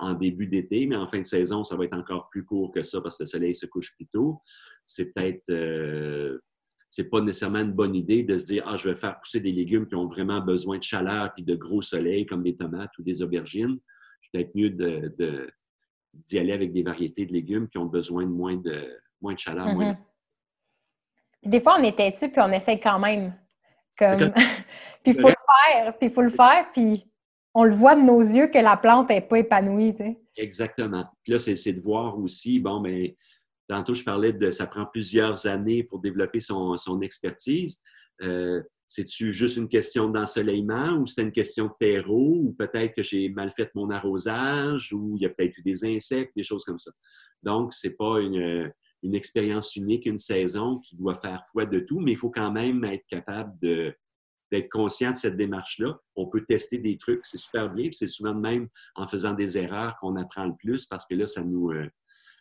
en 0.00 0.14
début 0.14 0.46
d'été, 0.46 0.86
mais 0.86 0.96
en 0.96 1.06
fin 1.06 1.20
de 1.20 1.26
saison, 1.26 1.62
ça 1.62 1.76
va 1.76 1.84
être 1.84 1.96
encore 1.96 2.30
plus 2.30 2.44
court 2.44 2.72
que 2.72 2.82
ça 2.82 3.00
parce 3.02 3.18
que 3.18 3.24
le 3.24 3.28
soleil 3.28 3.54
se 3.54 3.66
couche 3.66 3.94
plus 3.94 4.06
tôt. 4.06 4.40
C'est 4.86 5.12
peut-être 5.12 5.52
c'est 6.88 7.10
pas 7.10 7.20
nécessairement 7.20 7.60
une 7.60 7.72
bonne 7.72 7.94
idée 7.94 8.22
de 8.22 8.38
se 8.38 8.46
dire 8.46 8.64
ah 8.66 8.76
je 8.76 8.88
vais 8.88 8.96
faire 8.96 9.18
pousser 9.20 9.40
des 9.40 9.52
légumes 9.52 9.86
qui 9.86 9.94
ont 9.94 10.06
vraiment 10.06 10.40
besoin 10.40 10.78
de 10.78 10.82
chaleur 10.82 11.32
puis 11.34 11.44
de 11.44 11.54
gros 11.54 11.82
soleil 11.82 12.26
comme 12.26 12.42
des 12.42 12.56
tomates 12.56 12.96
ou 12.98 13.02
des 13.02 13.22
aubergines. 13.22 13.78
C'est 14.22 14.32
peut-être 14.32 14.54
mieux 14.54 14.70
de, 14.70 15.50
d'y 16.14 16.38
aller 16.38 16.52
avec 16.52 16.72
des 16.72 16.82
variétés 16.82 17.26
de 17.26 17.32
légumes 17.32 17.68
qui 17.68 17.78
ont 17.78 17.86
besoin 17.86 18.24
de 18.24 18.30
moins 18.30 18.56
de 18.56 19.00
moins 19.20 19.34
de 19.34 19.38
chaleur. 19.38 19.66
Mm-hmm. 19.66 19.96
Des 21.44 21.60
fois 21.60 21.76
on 21.78 21.82
est 21.82 21.96
têtu 21.96 22.28
puis 22.28 22.40
on 22.40 22.52
essaye 22.52 22.80
quand 22.80 22.98
même. 22.98 23.34
Comme... 23.98 24.32
puis 25.02 25.12
il 25.12 25.20
faut 25.20 25.28
le 25.28 25.34
faire, 25.34 25.98
puis 25.98 26.08
il 26.08 26.12
faut 26.12 26.22
le 26.22 26.30
faire, 26.30 26.70
puis 26.72 27.10
on 27.58 27.64
le 27.64 27.72
voit 27.72 27.94
de 27.94 28.02
nos 28.02 28.20
yeux 28.20 28.48
que 28.48 28.58
la 28.58 28.76
plante 28.76 29.08
n'est 29.08 29.22
pas 29.22 29.38
épanouie. 29.38 29.94
Exactement. 30.36 31.06
Puis 31.24 31.32
là, 31.32 31.38
c'est, 31.38 31.72
de 31.72 31.80
voir 31.80 32.18
aussi, 32.18 32.60
bon, 32.60 32.80
mais 32.80 33.08
ben, 33.08 33.14
Tantôt, 33.68 33.94
je 33.94 34.04
parlais 34.04 34.32
de 34.32 34.50
ça 34.50 34.66
prend 34.66 34.86
plusieurs 34.86 35.46
années 35.46 35.82
pour 35.82 36.00
développer 36.00 36.40
son, 36.40 36.76
expertise. 37.02 37.80
Euh, 38.22 38.62
c'est-tu 38.86 39.32
juste 39.32 39.56
une 39.56 39.68
question 39.68 40.08
d'ensoleillement 40.08 40.98
ou 40.98 41.06
c'est 41.06 41.22
une 41.22 41.32
question 41.32 41.66
de 41.66 41.72
terreau 41.78 42.36
ou 42.44 42.52
peut-être 42.56 42.94
que 42.94 43.02
j'ai 43.02 43.28
mal 43.28 43.52
fait 43.56 43.70
mon 43.74 43.90
arrosage 43.90 44.92
ou 44.92 45.16
il 45.16 45.22
y 45.22 45.26
a 45.26 45.30
peut-être 45.30 45.58
eu 45.58 45.62
des 45.62 45.84
insectes, 45.84 46.32
des 46.36 46.44
choses 46.44 46.64
comme 46.64 46.78
ça? 46.78 46.92
Donc, 47.42 47.74
ce 47.74 47.88
n'est 47.88 47.94
pas 47.94 48.20
une, 48.20 48.72
expérience 49.14 49.76
unique, 49.76 50.06
une 50.06 50.18
saison 50.18 50.78
qui 50.80 50.96
doit 50.96 51.16
faire 51.16 51.42
foi 51.52 51.66
de 51.66 51.80
tout, 51.80 52.00
mais 52.00 52.12
il 52.12 52.16
faut 52.16 52.30
quand 52.30 52.50
même 52.50 52.82
être 52.84 53.04
capable 53.08 53.56
d'être 53.60 54.68
conscient 54.70 55.12
de 55.12 55.16
cette 55.16 55.36
démarche-là. 55.36 55.98
On 56.14 56.26
peut 56.26 56.44
tester 56.44 56.78
des 56.78 56.96
trucs, 56.96 57.24
c'est 57.24 57.38
super 57.38 57.72
bien, 57.72 57.88
c'est 57.92 58.06
souvent 58.06 58.34
de 58.34 58.40
même 58.40 58.68
en 58.94 59.06
faisant 59.06 59.32
des 59.32 59.58
erreurs 59.58 59.96
qu'on 60.00 60.16
apprend 60.16 60.46
le 60.46 60.54
plus 60.58 60.86
parce 60.86 61.06
que 61.06 61.14
là, 61.14 61.26
ça 61.26 61.42
nous, 61.42 61.70
euh, 61.70 61.88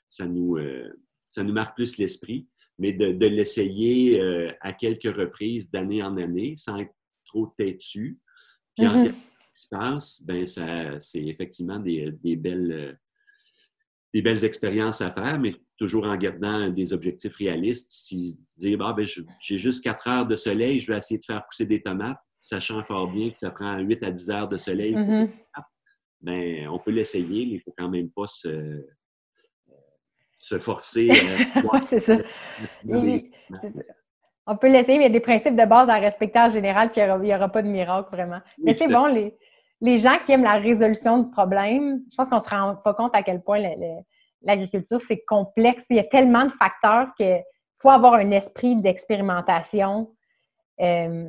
ça 0.09 0.25
nous, 0.25 0.57
euh, 0.57 0.89
ça 1.29 1.43
nous 1.43 1.53
marque 1.53 1.75
plus 1.75 1.97
l'esprit, 1.97 2.47
mais 2.77 2.93
de, 2.93 3.25
l'essayer 3.25 4.21
euh, 4.21 4.49
à 4.61 4.73
quelques 4.73 5.15
reprises 5.15 5.69
d'année 5.71 6.03
en 6.03 6.17
année 6.17 6.55
sans 6.57 6.77
être 6.79 6.93
trop 7.25 7.53
têtu. 7.57 8.19
Puis 8.75 8.87
en 8.87 9.03
mm-hmm. 9.03 9.07
ce 9.07 9.11
qui 9.11 9.61
se 9.61 9.67
passe, 9.69 10.23
ben 10.23 10.99
c'est 10.99 11.25
effectivement 11.25 11.79
des, 11.79 12.11
belles, 12.35 12.71
euh, 12.71 12.93
des 14.13 14.21
belles 14.21 14.43
expériences 14.43 15.01
à 15.01 15.11
faire, 15.11 15.39
mais 15.39 15.55
toujours 15.77 16.05
en 16.05 16.15
gardant 16.17 16.69
des 16.69 16.93
objectifs 16.93 17.35
réalistes. 17.35 17.91
Si 17.91 18.37
dire, 18.57 18.79
ah, 18.81 18.93
ben, 18.93 19.05
j'ai 19.39 19.57
juste 19.57 19.83
4 19.83 20.07
heures 20.07 20.27
de 20.27 20.35
soleil, 20.35 20.81
je 20.81 20.91
vais 20.91 20.97
essayer 20.97 21.19
de 21.19 21.25
faire 21.25 21.45
pousser 21.45 21.65
des 21.65 21.81
tomates, 21.81 22.19
sachant 22.39 22.83
fort 22.83 23.11
bien 23.11 23.29
que 23.29 23.39
ça 23.39 23.51
prend 23.51 23.77
8 23.79 24.03
à 24.03 24.11
10 24.11 24.29
heures 24.29 24.49
de 24.49 24.57
soleil, 24.57 24.93
mm-hmm. 24.93 25.29
ben, 26.21 26.67
on 26.67 26.79
peut 26.79 26.91
l'essayer, 26.91 27.45
mais 27.45 27.53
il 27.53 27.55
ne 27.55 27.61
faut 27.61 27.73
quand 27.77 27.89
même 27.89 28.09
pas 28.11 28.27
se, 28.27 28.85
se 30.45 30.59
forcer. 30.59 31.09
c'est 31.89 31.99
ça. 31.99 32.17
On 34.47 34.55
peut 34.57 34.67
l'essayer, 34.67 34.99
mais 34.99 35.05
il 35.05 35.07
y 35.07 35.15
a 35.15 35.17
des 35.17 35.19
principes 35.19 35.55
de 35.55 35.65
base 35.65 35.89
à 35.89 35.95
respecter 35.95 36.37
en 36.37 36.49
général, 36.49 36.91
qu'il 36.91 37.03
n'y 37.03 37.33
aura, 37.33 37.49
pas 37.49 37.63
de 37.63 37.67
miracle 37.67 38.09
vraiment. 38.11 38.39
mais 38.59 38.75
c'est 38.75 38.87
bon, 38.87 39.07
les, 39.07 39.35
les 39.81 39.97
gens 39.97 40.17
qui 40.23 40.33
aiment 40.33 40.43
la 40.43 40.57
résolution 40.57 41.23
de 41.23 41.31
problèmes, 41.31 42.01
je 42.11 42.15
pense 42.15 42.29
qu'on 42.29 42.35
ne 42.35 42.41
se 42.41 42.49
rend 42.49 42.75
pas 42.75 42.93
compte 42.93 43.15
à 43.15 43.23
quel 43.23 43.41
point 43.41 43.59
l'agriculture, 44.43 45.01
c'est 45.01 45.23
complexe. 45.25 45.87
Il 45.89 45.95
y 45.95 45.99
a 45.99 46.03
tellement 46.03 46.45
de 46.45 46.51
facteurs 46.51 47.07
qu'il 47.17 47.41
faut 47.79 47.89
avoir 47.89 48.13
un 48.13 48.29
esprit 48.29 48.75
d'expérimentation. 48.75 50.11
Euh, 50.79 51.27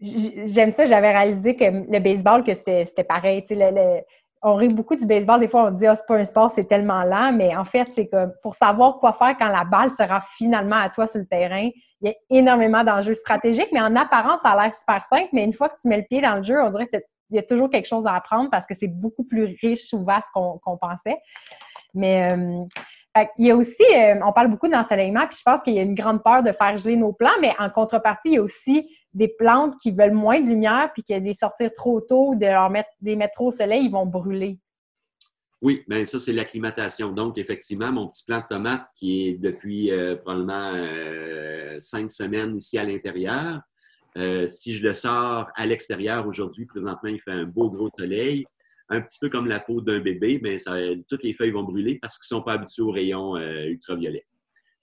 j'aime 0.00 0.72
ça, 0.72 0.84
j'avais 0.84 1.12
réalisé 1.12 1.56
que 1.56 1.64
le 1.64 1.98
baseball, 1.98 2.44
que 2.44 2.52
c'était 2.52 3.04
pareil. 3.08 3.42
Le, 3.48 4.02
on 4.44 4.56
rit 4.56 4.68
beaucoup 4.68 4.94
du 4.94 5.06
baseball. 5.06 5.40
Des 5.40 5.48
fois, 5.48 5.64
on 5.64 5.70
dit, 5.70 5.86
ah, 5.86 5.96
c'est 5.96 6.06
pas 6.06 6.16
un 6.16 6.24
sport, 6.24 6.50
c'est 6.50 6.64
tellement 6.64 7.02
lent. 7.02 7.32
Mais 7.32 7.56
en 7.56 7.64
fait, 7.64 7.88
c'est 7.92 8.06
que 8.06 8.26
pour 8.42 8.54
savoir 8.54 8.98
quoi 8.98 9.14
faire 9.14 9.36
quand 9.38 9.48
la 9.48 9.64
balle 9.64 9.90
sera 9.90 10.20
finalement 10.36 10.76
à 10.76 10.90
toi 10.90 11.06
sur 11.06 11.18
le 11.18 11.26
terrain, 11.26 11.70
il 12.02 12.08
y 12.08 12.10
a 12.10 12.14
énormément 12.28 12.84
d'enjeux 12.84 13.14
stratégiques. 13.14 13.70
Mais 13.72 13.80
en 13.80 13.96
apparence, 13.96 14.40
ça 14.42 14.50
a 14.50 14.62
l'air 14.62 14.72
super 14.72 15.02
simple. 15.04 15.30
Mais 15.32 15.44
une 15.44 15.54
fois 15.54 15.70
que 15.70 15.76
tu 15.80 15.88
mets 15.88 15.96
le 15.96 16.04
pied 16.04 16.20
dans 16.20 16.36
le 16.36 16.42
jeu, 16.42 16.62
on 16.62 16.68
dirait 16.70 16.86
qu'il 16.88 17.00
y 17.30 17.38
a 17.38 17.42
toujours 17.42 17.70
quelque 17.70 17.88
chose 17.88 18.06
à 18.06 18.14
apprendre 18.14 18.50
parce 18.50 18.66
que 18.66 18.74
c'est 18.74 18.88
beaucoup 18.88 19.24
plus 19.24 19.56
riche 19.62 19.92
ou 19.94 20.04
vaste 20.04 20.28
qu'on 20.34 20.76
pensait. 20.76 21.16
Mais 21.94 22.32
euh, 22.32 22.64
il 23.38 23.46
y 23.46 23.50
a 23.50 23.56
aussi, 23.56 23.84
euh, 23.96 24.16
on 24.24 24.32
parle 24.32 24.48
beaucoup 24.48 24.68
d'ensoleillement, 24.68 25.26
puis 25.26 25.38
je 25.38 25.42
pense 25.44 25.62
qu'il 25.62 25.74
y 25.74 25.78
a 25.78 25.82
une 25.82 25.94
grande 25.94 26.22
peur 26.22 26.42
de 26.42 26.52
faire 26.52 26.76
geler 26.76 26.96
nos 26.96 27.12
plants, 27.12 27.30
mais 27.40 27.52
en 27.58 27.70
contrepartie, 27.70 28.30
il 28.30 28.34
y 28.34 28.38
a 28.38 28.42
aussi 28.42 28.88
des 29.14 29.28
plantes 29.28 29.74
qui 29.80 29.92
veulent 29.92 30.12
moins 30.12 30.40
de 30.40 30.48
lumière, 30.48 30.90
puis 30.92 31.04
que 31.04 31.14
les 31.14 31.34
sortir 31.34 31.72
trop 31.72 32.00
tôt, 32.00 32.34
de 32.34 32.46
leur 32.46 32.68
mettre, 32.68 32.90
des 33.00 33.16
mettre 33.16 33.34
trop 33.34 33.48
au 33.48 33.52
soleil, 33.52 33.84
ils 33.84 33.90
vont 33.90 34.06
brûler. 34.06 34.58
Oui, 35.64 35.82
bien 35.88 36.04
ça, 36.04 36.18
c'est 36.18 36.34
l'acclimatation. 36.34 37.10
Donc, 37.10 37.38
effectivement, 37.38 37.90
mon 37.90 38.08
petit 38.08 38.22
plant 38.24 38.40
de 38.40 38.44
tomate 38.50 38.86
qui 38.96 39.28
est 39.28 39.32
depuis 39.32 39.90
euh, 39.90 40.14
probablement 40.16 40.72
euh, 40.74 41.78
cinq 41.80 42.12
semaines 42.12 42.56
ici 42.56 42.76
à 42.76 42.84
l'intérieur, 42.84 43.62
euh, 44.18 44.46
si 44.46 44.74
je 44.74 44.86
le 44.86 44.92
sors 44.92 45.48
à 45.56 45.64
l'extérieur 45.64 46.26
aujourd'hui, 46.26 46.66
présentement, 46.66 47.08
il 47.08 47.18
fait 47.18 47.30
un 47.30 47.44
beau 47.44 47.70
gros 47.70 47.88
soleil, 47.98 48.44
un 48.90 49.00
petit 49.00 49.18
peu 49.18 49.30
comme 49.30 49.46
la 49.46 49.58
peau 49.58 49.80
d'un 49.80 50.00
bébé, 50.00 50.38
mais 50.42 50.58
ça, 50.58 50.74
toutes 51.08 51.22
les 51.22 51.32
feuilles 51.32 51.52
vont 51.52 51.62
brûler 51.62 51.98
parce 51.98 52.18
qu'ils 52.18 52.34
ne 52.34 52.40
sont 52.40 52.44
pas 52.44 52.52
habitués 52.52 52.82
aux 52.82 52.90
rayons 52.90 53.36
ultraviolets. 53.38 54.26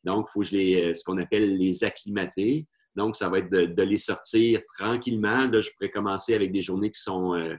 Donc, 0.03 0.27
il 0.29 0.32
faut 0.34 0.41
je 0.41 0.51
les, 0.53 0.95
ce 0.95 1.03
qu'on 1.03 1.19
appelle 1.19 1.57
les 1.57 1.84
acclimater. 1.84 2.65
Donc, 2.95 3.15
ça 3.15 3.29
va 3.29 3.39
être 3.39 3.49
de, 3.49 3.83
les 3.83 3.97
sortir 3.97 4.61
tranquillement. 4.77 5.47
Là, 5.47 5.59
je 5.59 5.69
pourrais 5.71 5.91
commencer 5.91 6.33
avec 6.33 6.51
des 6.51 6.61
journées 6.61 6.91
qui 6.91 7.01
sont, 7.01 7.35
euh, 7.35 7.55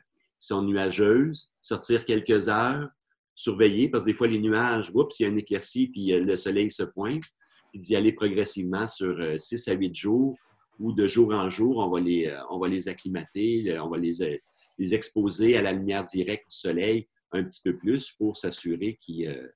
nuageuses, 0.62 1.50
sortir 1.60 2.04
quelques 2.04 2.48
heures, 2.48 2.88
surveiller, 3.34 3.88
parce 3.88 4.04
que 4.04 4.10
des 4.10 4.14
fois, 4.14 4.26
les 4.26 4.38
nuages, 4.38 4.90
oups, 4.94 5.18
il 5.18 5.22
y 5.22 5.26
a 5.26 5.28
une 5.28 5.38
éclaircie, 5.38 5.88
puis 5.88 6.08
le 6.08 6.36
soleil 6.36 6.70
se 6.70 6.82
pointe, 6.82 7.22
puis 7.70 7.80
d'y 7.80 7.96
aller 7.96 8.12
progressivement 8.12 8.86
sur 8.86 9.16
6 9.38 9.68
à 9.68 9.72
8 9.72 9.94
jours, 9.94 10.36
ou 10.78 10.92
de 10.92 11.06
jour 11.06 11.32
en 11.32 11.48
jour, 11.48 11.78
on 11.78 11.88
va 11.88 12.00
les, 12.00 12.34
on 12.50 12.58
va 12.58 12.68
les 12.68 12.88
acclimater, 12.88 13.78
on 13.80 13.88
va 13.88 13.98
les, 13.98 14.40
les 14.78 14.94
exposer 14.94 15.56
à 15.56 15.62
la 15.62 15.72
lumière 15.72 16.04
directe 16.04 16.50
du 16.50 16.56
soleil 16.56 17.08
un 17.32 17.44
petit 17.44 17.60
peu 17.62 17.76
plus 17.76 18.12
pour 18.18 18.36
s'assurer 18.36 18.98
qu'ils 19.00 19.52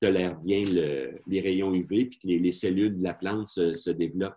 tolèrent 0.00 0.38
bien 0.38 0.64
les 0.64 1.40
rayons 1.40 1.72
UV, 1.72 2.06
puis 2.06 2.18
que 2.18 2.26
les, 2.26 2.52
cellules 2.52 2.98
de 2.98 3.02
la 3.02 3.14
plante 3.14 3.48
se, 3.48 3.90
développent, 3.90 4.36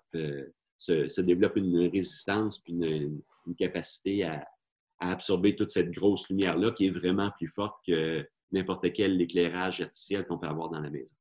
se, 0.80 1.21
développent 1.21 1.57
une 1.57 1.89
résistance, 1.93 2.59
puis 2.59 2.73
une, 2.73 3.21
capacité 3.57 4.23
à, 4.25 4.45
à 4.99 5.11
absorber 5.11 5.55
toute 5.55 5.71
cette 5.71 5.89
grosse 5.89 6.30
lumière-là 6.30 6.69
qui 6.71 6.86
est 6.86 6.91
vraiment 6.91 7.32
plus 7.32 7.47
forte 7.47 7.75
que 7.88 8.23
n'importe 8.51 8.91
quel 8.93 9.19
éclairage 9.19 9.82
artificiel 9.82 10.25
qu'on 10.25 10.38
peut 10.38 10.47
avoir 10.47 10.69
dans 10.69 10.82
la 10.82 10.89
maison. 10.89 11.15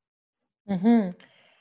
Mm-hmm. 0.69 1.15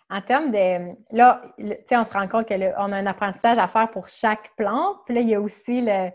En 0.10 0.22
termes 0.22 0.52
de. 0.52 0.96
Là, 1.12 1.54
on 1.58 2.04
se 2.04 2.14
rend 2.14 2.28
compte 2.28 2.48
qu'on 2.48 2.62
a 2.62 2.98
un 2.98 3.06
apprentissage 3.06 3.58
à 3.58 3.68
faire 3.68 3.92
pour 3.92 4.08
chaque 4.08 4.56
plante. 4.56 4.98
Puis 5.06 5.16
là, 5.16 5.22
il 5.22 5.30
y 5.30 5.36
a 5.36 5.42
aussi 5.42 5.82
le, 5.82 6.10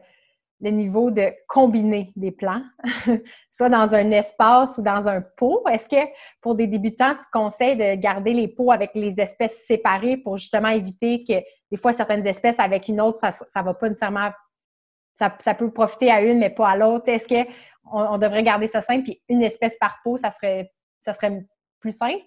niveau 0.71 1.11
de 1.11 1.33
combiner 1.49 2.13
des 2.17 2.31
plants, 2.31 2.63
soit 3.51 3.69
dans 3.69 3.95
un 3.95 4.11
espace 4.13 4.79
ou 4.79 4.83
dans 4.83 5.09
un 5.09 5.21
pot. 5.21 5.63
Est-ce 5.69 5.89
que 5.89 6.11
pour 6.41 6.55
des 6.55 6.67
débutants, 6.67 7.15
tu 7.15 7.27
conseilles 7.33 7.77
de 7.77 8.01
garder 8.01 8.33
les 8.33 8.49
pots 8.49 8.71
avec 8.71 8.93
les 8.95 9.21
espèces 9.21 9.65
séparées 9.67 10.17
pour 10.17 10.37
justement 10.39 10.69
éviter 10.69 11.25
que 11.25 11.35
des 11.71 11.77
fois, 11.77 11.93
certaines 11.93 12.27
espèces 12.27 12.61
avec 12.61 12.89
une 12.89 13.01
autre, 13.01 13.19
ça 13.19 13.33
ne 13.57 13.65
va 13.65 13.75
pas 13.75 13.89
nécessairement 13.89 14.31
ça, 15.15 15.55
peut 15.55 15.71
profiter 15.71 16.11
à 16.11 16.23
une, 16.23 16.39
mais 16.39 16.51
pas 16.51 16.71
à 16.71 16.77
l'autre? 16.77 17.09
Est-ce 17.09 17.27
qu'on 17.27 17.45
on 17.93 18.19
devrait 18.19 18.43
garder 18.43 18.67
ça 18.67 18.81
simple, 18.81 19.05
puis 19.05 19.23
une 19.29 19.43
espèce 19.43 19.77
par 19.79 19.99
peau, 20.03 20.17
ça 20.17 20.31
serait, 20.31 20.73
ça 21.01 21.13
serait 21.13 21.45
plus 21.81 21.97
simple? 21.97 22.23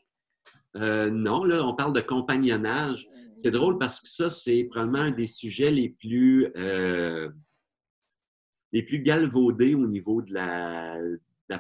Euh, 0.76 1.10
non, 1.10 1.44
là, 1.44 1.64
on 1.64 1.74
parle 1.74 1.94
de 1.94 2.02
compagnonnage. 2.02 3.08
C'est 3.38 3.52
drôle 3.52 3.78
parce 3.78 4.02
que 4.02 4.08
ça, 4.08 4.32
c'est 4.32 4.64
probablement 4.66 5.06
un 5.06 5.12
des 5.12 5.28
sujets 5.28 5.72
les 5.72 5.90
plus, 5.90 6.52
euh, 6.56 7.30
les 8.76 8.84
plus 8.84 9.00
galvaudés 9.00 9.74
au 9.74 9.88
niveau 9.88 10.22
de 10.22 10.34
la, 10.34 11.00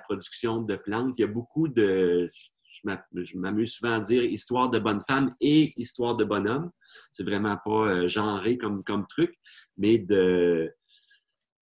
production 0.03 0.61
de 0.61 0.75
plantes. 0.75 1.15
Il 1.17 1.21
y 1.21 1.23
a 1.23 1.27
beaucoup 1.27 1.69
de, 1.69 2.29
je 2.83 3.37
m'amuse 3.37 3.71
souvent 3.71 3.93
à 3.93 3.99
dire 4.01 4.25
histoire 4.25 4.69
de 4.69 4.79
bonne 4.79 4.99
femme 5.07 5.33
et 5.39 5.73
histoire 5.77 6.17
de 6.17 6.25
bonhomme. 6.25 6.71
C'est 7.13 7.23
vraiment 7.23 7.57
pas 7.63 7.87
euh, 7.87 8.07
genré 8.09 8.57
comme, 8.57 8.83
comme 8.83 9.07
truc, 9.07 9.33
mais 9.77 9.97
de, 9.97 10.69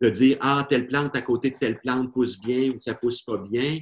de 0.02 0.10
dire 0.10 0.38
Ah, 0.42 0.66
telle 0.68 0.88
plante 0.88 1.16
à 1.16 1.22
côté 1.22 1.52
de 1.52 1.58
telle 1.58 1.80
plante 1.80 2.12
pousse 2.12 2.40
bien 2.40 2.72
ou 2.72 2.78
ça 2.80 2.96
pousse 2.96 3.22
pas 3.22 3.38
bien. 3.38 3.78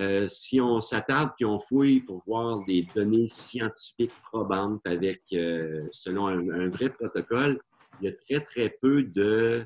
Euh, 0.00 0.28
si 0.28 0.60
on 0.60 0.82
s'attarde 0.82 1.30
puis 1.36 1.46
on 1.46 1.58
fouille 1.58 2.00
pour 2.00 2.22
voir 2.26 2.62
des 2.66 2.86
données 2.94 3.28
scientifiques 3.28 4.12
probantes 4.24 4.86
avec, 4.86 5.22
euh, 5.32 5.86
selon 5.90 6.26
un, 6.26 6.68
vrai 6.68 6.90
protocole, 6.90 7.58
il 8.02 8.08
y 8.08 8.08
a 8.08 8.12
très, 8.12 8.44
très 8.44 8.76
peu 8.82 9.04
de, 9.04 9.64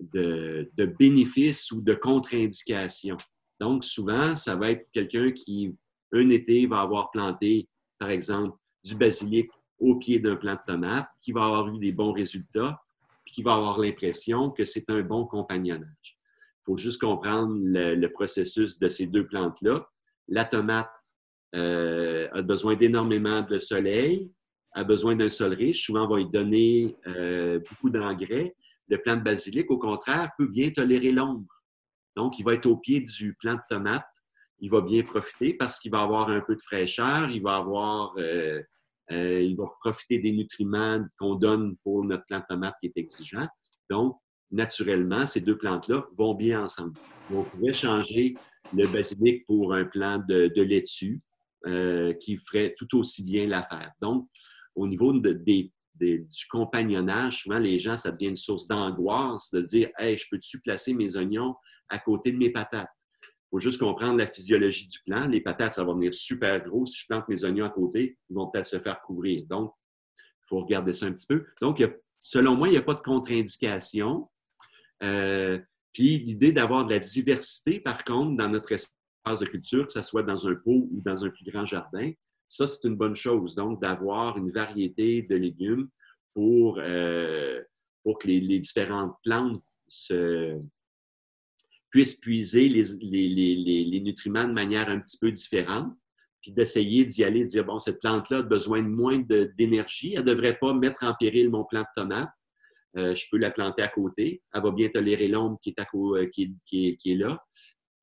de, 0.00 0.70
bénéfices 0.98 1.70
ou 1.72 1.80
de 1.80 1.94
contre-indications. 1.94 3.16
Donc, 3.60 3.84
souvent, 3.84 4.36
ça 4.36 4.56
va 4.56 4.70
être 4.70 4.86
quelqu'un 4.92 5.32
qui, 5.32 5.74
un 6.12 6.30
été, 6.30 6.66
va 6.66 6.80
avoir 6.80 7.10
planté, 7.10 7.68
par 7.98 8.10
exemple, 8.10 8.56
du 8.82 8.94
basilic 8.94 9.50
au 9.78 9.96
pied 9.96 10.18
d'un 10.18 10.36
plant 10.36 10.54
de 10.54 10.72
tomate, 10.72 11.08
qui 11.20 11.32
va 11.32 11.44
avoir 11.44 11.68
eu 11.68 11.78
des 11.78 11.92
bons 11.92 12.12
résultats 12.12 12.80
qui 13.32 13.42
va 13.42 13.54
avoir 13.54 13.78
l'impression 13.78 14.50
que 14.50 14.64
c'est 14.64 14.88
un 14.90 15.02
bon 15.02 15.26
compagnonnage. 15.26 15.86
Il 16.04 16.62
faut 16.66 16.76
juste 16.76 17.00
comprendre 17.00 17.56
le, 17.58 18.06
processus 18.08 18.78
de 18.78 18.88
ces 18.88 19.06
deux 19.06 19.26
plantes-là. 19.26 19.86
La 20.28 20.44
tomate 20.44 20.90
euh, 21.56 22.28
a 22.32 22.42
besoin 22.42 22.76
d'énormément 22.76 23.42
de 23.42 23.58
soleil, 23.58 24.30
a 24.72 24.84
besoin 24.84 25.16
d'un 25.16 25.30
sol 25.30 25.54
riche. 25.54 25.84
Souvent, 25.84 26.04
on 26.04 26.08
va 26.08 26.16
lui 26.18 26.30
donner 26.30 26.96
euh, 27.06 27.58
beaucoup 27.58 27.90
d'engrais. 27.90 28.54
Le 28.90 28.98
plant 28.98 29.16
de 29.16 29.22
basilic, 29.22 29.70
au 29.70 29.78
contraire, 29.78 30.30
peut 30.36 30.48
bien 30.48 30.70
tolérer 30.70 31.12
l'ombre. 31.12 31.46
Donc, 32.16 32.38
il 32.38 32.44
va 32.44 32.54
être 32.54 32.66
au 32.66 32.76
pied 32.76 33.00
du 33.00 33.34
plant 33.34 33.54
de 33.54 33.60
tomate. 33.68 34.04
Il 34.58 34.70
va 34.70 34.82
bien 34.82 35.02
profiter 35.02 35.54
parce 35.54 35.78
qu'il 35.78 35.90
va 35.90 36.02
avoir 36.02 36.28
un 36.28 36.40
peu 36.40 36.54
de 36.54 36.60
fraîcheur, 36.60 37.30
il 37.30 37.42
va 37.42 37.56
avoir 37.56 38.12
euh, 38.18 38.60
euh, 39.12 39.40
il 39.42 39.56
va 39.56 39.64
profiter 39.80 40.18
des 40.18 40.32
nutriments 40.32 41.04
qu'on 41.18 41.34
donne 41.34 41.76
pour 41.82 42.04
notre 42.04 42.24
plante 42.26 42.44
tomate 42.48 42.74
qui 42.80 42.86
est 42.88 42.98
exigeant. 42.98 43.48
Donc, 43.88 44.16
naturellement, 44.50 45.26
ces 45.26 45.40
deux 45.40 45.56
plantes-là 45.56 46.04
vont 46.16 46.34
bien 46.34 46.64
ensemble. 46.64 46.98
On 47.32 47.42
pourrait 47.42 47.72
changer 47.72 48.34
le 48.74 48.86
basilic 48.86 49.46
pour 49.46 49.74
un 49.74 49.84
plant 49.84 50.22
de, 50.28 50.62
laitue 50.62 51.20
euh, 51.66 52.12
qui 52.14 52.36
ferait 52.36 52.74
tout 52.76 52.98
aussi 52.98 53.24
bien 53.24 53.46
l'affaire. 53.46 53.92
Donc, 54.00 54.28
au 54.76 54.86
niveau 54.86 55.12
du 56.00 56.46
compagnonnage, 56.50 57.42
souvent 57.42 57.58
les 57.58 57.78
gens, 57.78 57.96
ça 57.96 58.10
devient 58.10 58.30
une 58.30 58.36
source 58.36 58.66
d'angoisse 58.66 59.50
de 59.52 59.62
se 59.62 59.68
dire 59.68 59.90
Hey, 59.98 60.16
je 60.16 60.26
peux-tu 60.30 60.60
placer 60.60 60.94
mes 60.94 61.16
oignons 61.16 61.54
à 61.88 61.98
côté 61.98 62.32
de 62.32 62.38
mes 62.38 62.50
patates? 62.50 62.90
Il 63.22 63.56
faut 63.56 63.58
juste 63.58 63.80
comprendre 63.80 64.16
la 64.18 64.26
physiologie 64.26 64.86
du 64.86 64.98
plant. 65.04 65.26
Les 65.26 65.40
patates, 65.40 65.74
ça 65.74 65.84
va 65.84 65.92
venir 65.92 66.14
super 66.14 66.62
gros. 66.64 66.86
Si 66.86 67.00
je 67.00 67.06
plante 67.08 67.28
mes 67.28 67.44
oignons 67.44 67.64
à 67.64 67.70
côté, 67.70 68.16
ils 68.28 68.34
vont 68.34 68.48
peut-être 68.48 68.66
se 68.66 68.78
faire 68.78 69.00
couvrir. 69.02 69.44
Donc, 69.48 69.72
il 70.16 70.48
faut 70.48 70.60
regarder 70.60 70.92
ça 70.92 71.06
un 71.06 71.12
petit 71.12 71.26
peu. 71.26 71.44
Donc, 71.60 71.84
selon 72.20 72.54
moi, 72.54 72.68
il 72.68 72.72
n'y 72.72 72.76
a 72.76 72.82
pas 72.82 72.94
de 72.94 73.00
contre-indication. 73.00 74.28
Euh, 75.02 75.58
puis, 75.92 76.18
l'idée 76.18 76.52
d'avoir 76.52 76.84
de 76.84 76.92
la 76.92 77.00
diversité, 77.00 77.80
par 77.80 78.04
contre, 78.04 78.36
dans 78.36 78.48
notre 78.48 78.70
espace 78.70 79.40
de 79.40 79.46
culture, 79.46 79.86
que 79.86 79.92
ce 79.92 80.02
soit 80.02 80.22
dans 80.22 80.46
un 80.46 80.54
pot 80.54 80.88
ou 80.90 81.00
dans 81.04 81.24
un 81.24 81.30
plus 81.30 81.44
grand 81.44 81.64
jardin, 81.64 82.12
ça, 82.50 82.66
c'est 82.66 82.86
une 82.88 82.96
bonne 82.96 83.14
chose. 83.14 83.54
Donc, 83.54 83.80
d'avoir 83.80 84.36
une 84.36 84.50
variété 84.50 85.22
de 85.22 85.36
légumes 85.36 85.88
pour, 86.34 86.80
euh, 86.80 87.62
pour 88.02 88.18
que 88.18 88.26
les 88.26 88.58
différentes 88.58 89.14
plantes 89.22 89.60
se, 89.86 90.58
puissent 91.90 92.16
puiser 92.16 92.68
les, 92.68 92.84
les, 93.00 93.84
les, 93.84 94.00
nutriments 94.00 94.48
de 94.48 94.52
manière 94.52 94.88
un 94.88 94.98
petit 94.98 95.16
peu 95.16 95.30
différente, 95.30 95.92
puis 96.42 96.50
d'essayer 96.50 97.04
d'y 97.04 97.22
aller, 97.22 97.44
de 97.44 97.50
dire, 97.50 97.64
bon, 97.64 97.78
cette 97.78 98.00
plante-là 98.00 98.38
a 98.38 98.42
besoin 98.42 98.82
de 98.82 98.88
moins 98.88 99.18
d'énergie, 99.18 100.14
elle 100.14 100.24
ne 100.24 100.30
devrait 100.30 100.58
pas 100.58 100.72
mettre 100.74 101.04
en 101.04 101.14
péril 101.14 101.50
mon 101.50 101.64
plant 101.64 101.82
de 101.82 102.02
tomate. 102.02 102.30
Euh, 102.96 103.14
je 103.14 103.26
peux 103.30 103.38
la 103.38 103.52
planter 103.52 103.82
à 103.82 103.88
côté. 103.88 104.42
Elle 104.52 104.62
va 104.62 104.72
bien 104.72 104.88
tolérer 104.88 105.28
l'ombre 105.28 105.60
qui, 105.62 105.72
euh, 105.78 106.26
qui, 106.26 106.56
qui 106.66 107.12
est 107.12 107.14
là. 107.14 107.40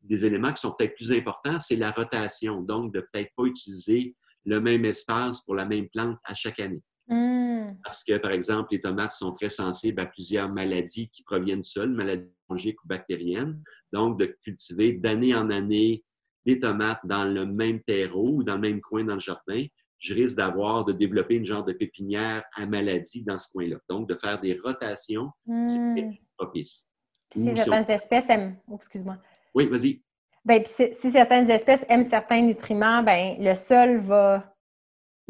Des 0.02 0.24
éléments 0.24 0.54
qui 0.54 0.62
sont 0.62 0.74
peut-être 0.78 0.95
plus 0.95 1.12
importants, 1.12 1.60
c'est 1.60 1.76
la 1.76 1.91
rotation. 1.91 2.62
Donc, 2.62 2.93
de 2.93 3.02
peut-être 3.02 3.32
pas 3.36 3.43
utiliser 3.43 4.16
le 4.48 4.62
même 4.62 4.86
espace 4.86 5.41
pour 5.41 5.56
la 5.56 5.66
même 5.66 5.89
plante 5.89 6.18
à 6.24 6.34
chaque 6.34 6.60
année. 6.60 6.82
Hmm. 7.08 7.74
Parce 7.84 8.04
que, 8.04 8.18
par 8.18 8.32
exemple, 8.32 8.70
les 8.72 8.80
tomates 8.80 9.12
sont 9.12 9.34
très 9.34 9.50
sensibles 9.50 10.02
à 10.02 10.06
plusieurs 10.06 10.50
maladies 10.50 11.10
qui 11.10 11.24
proviennent 11.24 11.64
seules, 11.64 11.93
maladies 11.93 12.32
fongiques 12.48 12.82
ou 12.84 12.88
bactériennes. 12.88 13.62
Donc, 13.91 14.20
de 14.20 14.26
cultiver 14.43 14.93
d'année 14.93 15.36
en 15.36 15.50
année 15.50 16.04
des 16.45 16.60
tomates 16.60 17.02
dans 17.04 17.26
le 17.26 17.45
même 17.45 17.82
terreau 17.84 18.38
ou 18.38 18.43
dans 18.43 18.56
le 18.56 18.62
même 18.62 18.80
coin 18.80 19.04
dans 19.04 19.16
le 19.16 19.20
jardin, 19.20 19.66
je 20.00 20.14
risque 20.14 20.38
d'avoir, 20.38 20.86
de 20.86 20.93
développer 20.93 21.36
une 21.36 21.45
genre 21.45 21.66
de 21.66 21.74
pépinière 21.74 22.43
à 22.56 22.66
maladie 22.66 23.24
dans 23.24 23.38
ce 23.38 23.52
coin-là. 23.52 23.78
Donc, 23.89 24.08
de 24.08 24.16
faire 24.16 24.39
des 24.39 24.58
rotations, 24.64 25.30
c'est 25.66 25.78
hmm. 25.78 26.14
propice. 26.38 26.89
si 27.34 27.54
certaines 27.54 27.91
espèces. 27.91 28.28
Oh, 28.70 28.76
excuse-moi. 28.76 29.18
Oui, 29.54 29.68
vas-y. 29.68 30.02
Bien, 30.48 30.64
si, 30.66 30.93
si, 30.93 31.12
certaines 31.12 31.50
espèces 31.50 31.86
aiment 31.89 32.06
certains 32.06 32.41
nutriments, 32.41 33.04
ben 33.04 33.36
le 33.38 33.54
sol 33.54 33.98
va 34.00 34.58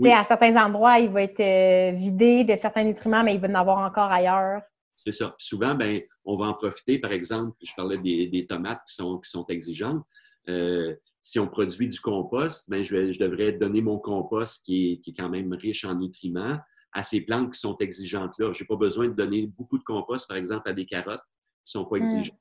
à 0.05 0.23
certains 0.23 0.55
endroits, 0.63 0.99
il 0.99 1.09
va 1.09 1.23
être 1.23 1.39
euh, 1.39 1.97
vidé 1.97 2.43
de 2.43 2.55
certains 2.55 2.83
nutriments, 2.83 3.23
mais 3.23 3.33
il 3.33 3.41
va 3.41 3.47
en 3.47 3.55
avoir 3.55 3.79
encore 3.79 4.11
ailleurs. 4.11 4.61
C'est 4.95 5.11
ça. 5.11 5.33
souvent, 5.39 5.73
ben, 5.73 6.01
on 6.23 6.37
va 6.37 6.45
en 6.49 6.53
profiter. 6.53 6.99
Par 6.99 7.11
exemple, 7.11 7.57
je 7.63 7.71
parlais 7.75 7.97
des, 7.97 8.45
tomates 8.45 8.81
qui 8.87 8.93
sont, 8.93 9.17
qui 9.17 9.29
sont 9.29 9.45
exigeantes. 9.47 10.03
Euh, 10.49 10.95
si 11.23 11.39
on 11.39 11.47
produit 11.47 11.87
du 11.87 11.99
compost, 11.99 12.69
ben, 12.69 12.83
je, 12.83 13.11
je, 13.11 13.19
devrais 13.19 13.53
donner 13.53 13.81
mon 13.81 13.97
compost 13.97 14.63
qui 14.65 14.91
est, 14.91 14.97
qui 14.99 15.09
est, 15.09 15.13
quand 15.13 15.29
même 15.29 15.51
riche 15.53 15.83
en 15.83 15.95
nutriments 15.95 16.59
à 16.93 17.01
ces 17.01 17.21
plantes 17.21 17.53
qui 17.53 17.59
sont 17.59 17.75
exigeantes-là. 17.77 18.53
Je 18.53 18.61
n'ai 18.61 18.67
pas 18.67 18.75
besoin 18.75 19.07
de 19.07 19.13
donner 19.13 19.47
beaucoup 19.47 19.79
de 19.79 19.83
compost, 19.83 20.27
par 20.27 20.37
exemple, 20.37 20.69
à 20.69 20.73
des 20.73 20.85
carottes 20.85 21.23
qui 21.65 21.75
ne 21.75 21.81
sont 21.81 21.85
pas 21.85 21.97
hmm. 21.97 22.03
exigeantes. 22.03 22.39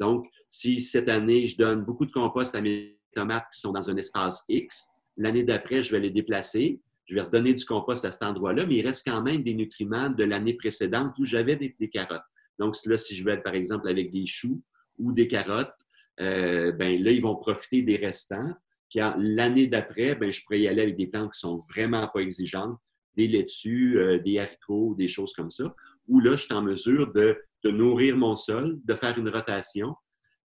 Donc, 0.00 0.26
si 0.48 0.80
cette 0.80 1.08
année, 1.08 1.46
je 1.46 1.56
donne 1.56 1.84
beaucoup 1.84 2.06
de 2.06 2.12
compost 2.12 2.54
à 2.54 2.60
mes 2.60 2.98
tomates 3.14 3.46
qui 3.52 3.60
sont 3.60 3.72
dans 3.72 3.90
un 3.90 3.96
espace 3.96 4.42
X, 4.48 4.88
L'année 5.16 5.44
d'après, 5.44 5.82
je 5.82 5.92
vais 5.92 6.00
les 6.00 6.10
déplacer. 6.10 6.80
Je 7.06 7.14
vais 7.14 7.20
redonner 7.20 7.54
du 7.54 7.64
compost 7.64 8.04
à 8.04 8.10
cet 8.10 8.22
endroit-là, 8.22 8.66
mais 8.66 8.76
il 8.76 8.86
reste 8.86 9.06
quand 9.06 9.22
même 9.22 9.42
des 9.42 9.54
nutriments 9.54 10.08
de 10.08 10.24
l'année 10.24 10.54
précédente 10.54 11.12
où 11.18 11.24
j'avais 11.24 11.56
des, 11.56 11.74
carottes. 11.88 12.22
Donc, 12.58 12.74
là, 12.86 12.96
si 12.96 13.14
je 13.14 13.24
vais, 13.24 13.36
par 13.38 13.54
exemple, 13.54 13.88
avec 13.88 14.10
des 14.10 14.26
choux 14.26 14.62
ou 14.98 15.12
des 15.12 15.28
carottes, 15.28 15.74
euh, 16.20 16.72
ben 16.72 17.02
là, 17.02 17.10
ils 17.10 17.20
vont 17.20 17.36
profiter 17.36 17.82
des 17.82 17.96
restants. 17.96 18.52
Puis 18.88 19.00
l'année 19.18 19.66
d'après, 19.66 20.14
ben, 20.14 20.30
je 20.30 20.42
pourrais 20.42 20.60
y 20.60 20.68
aller 20.68 20.82
avec 20.82 20.96
des 20.96 21.08
plantes 21.08 21.32
qui 21.32 21.40
sont 21.40 21.58
vraiment 21.68 22.08
pas 22.12 22.20
exigeantes, 22.20 22.78
des 23.16 23.28
laitues, 23.28 23.98
euh, 23.98 24.18
des 24.18 24.38
haricots, 24.38 24.94
des 24.96 25.08
choses 25.08 25.34
comme 25.34 25.50
ça, 25.50 25.74
où 26.08 26.20
là, 26.20 26.36
je 26.36 26.44
suis 26.44 26.54
en 26.54 26.62
mesure 26.62 27.12
de, 27.12 27.36
de 27.64 27.70
nourrir 27.70 28.16
mon 28.16 28.36
sol, 28.36 28.78
de 28.84 28.94
faire 28.94 29.18
une 29.18 29.28
rotation, 29.28 29.94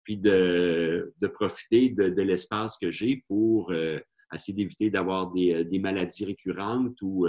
puis 0.04 0.18
de, 0.18 1.14
profiter 1.34 1.90
de, 1.90 2.22
l'espace 2.22 2.78
que 2.78 2.92
j'ai 2.92 3.24
pour 3.28 3.72
euh, 3.72 4.00
essayer 4.34 4.56
d'éviter 4.56 4.90
d'avoir 4.90 5.32
des, 5.32 5.80
maladies 5.80 6.26
récurrentes 6.26 7.02
ou 7.02 7.28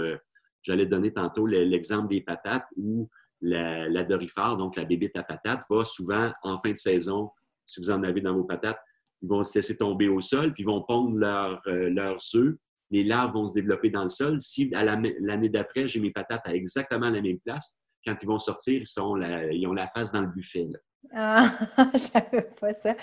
j'allais 0.61 0.85
donner 0.85 1.11
tantôt 1.11 1.45
l'exemple 1.45 2.07
des 2.07 2.21
patates 2.21 2.67
où 2.77 3.09
la, 3.41 3.89
la 3.89 4.03
dorifère, 4.03 4.57
donc 4.57 4.75
la 4.75 4.85
bébite 4.85 5.17
à 5.17 5.23
patates, 5.23 5.63
va 5.69 5.83
souvent 5.83 6.31
en 6.43 6.57
fin 6.57 6.71
de 6.71 6.77
saison, 6.77 7.31
si 7.65 7.81
vous 7.81 7.89
en 7.89 8.03
avez 8.03 8.21
dans 8.21 8.35
vos 8.35 8.43
patates, 8.43 8.79
ils 9.21 9.27
vont 9.29 9.43
se 9.43 9.57
laisser 9.57 9.75
tomber 9.75 10.07
au 10.07 10.21
sol, 10.21 10.53
puis 10.53 10.63
ils 10.63 10.65
vont 10.65 10.81
pondre 10.81 11.17
leur, 11.17 11.61
leurs 11.65 12.21
œufs 12.35 12.55
les 12.91 13.03
larves 13.03 13.33
vont 13.33 13.45
se 13.45 13.53
développer 13.53 13.89
dans 13.89 14.03
le 14.03 14.09
sol. 14.09 14.41
Si 14.41 14.71
à 14.73 14.83
l'année 14.83 15.49
d'après, 15.49 15.87
j'ai 15.87 15.99
mes 15.99 16.11
patates 16.11 16.47
à 16.47 16.55
exactement 16.55 17.09
la 17.09 17.21
même 17.21 17.39
place, 17.39 17.77
quand 18.09 18.21
ils 18.21 18.27
vont 18.27 18.39
sortir, 18.39 18.81
ils, 18.81 18.87
sont 18.87 19.17
ils 19.51 19.67
ont 19.67 19.73
la 19.73 19.87
face 19.87 20.11
dans 20.11 20.21
le 20.21 20.27
buffet. 20.27 20.67
Ah, 21.13 21.51
je 21.93 21.99
savais 21.99 22.49
pas 22.59 22.73
ça. 22.73 22.95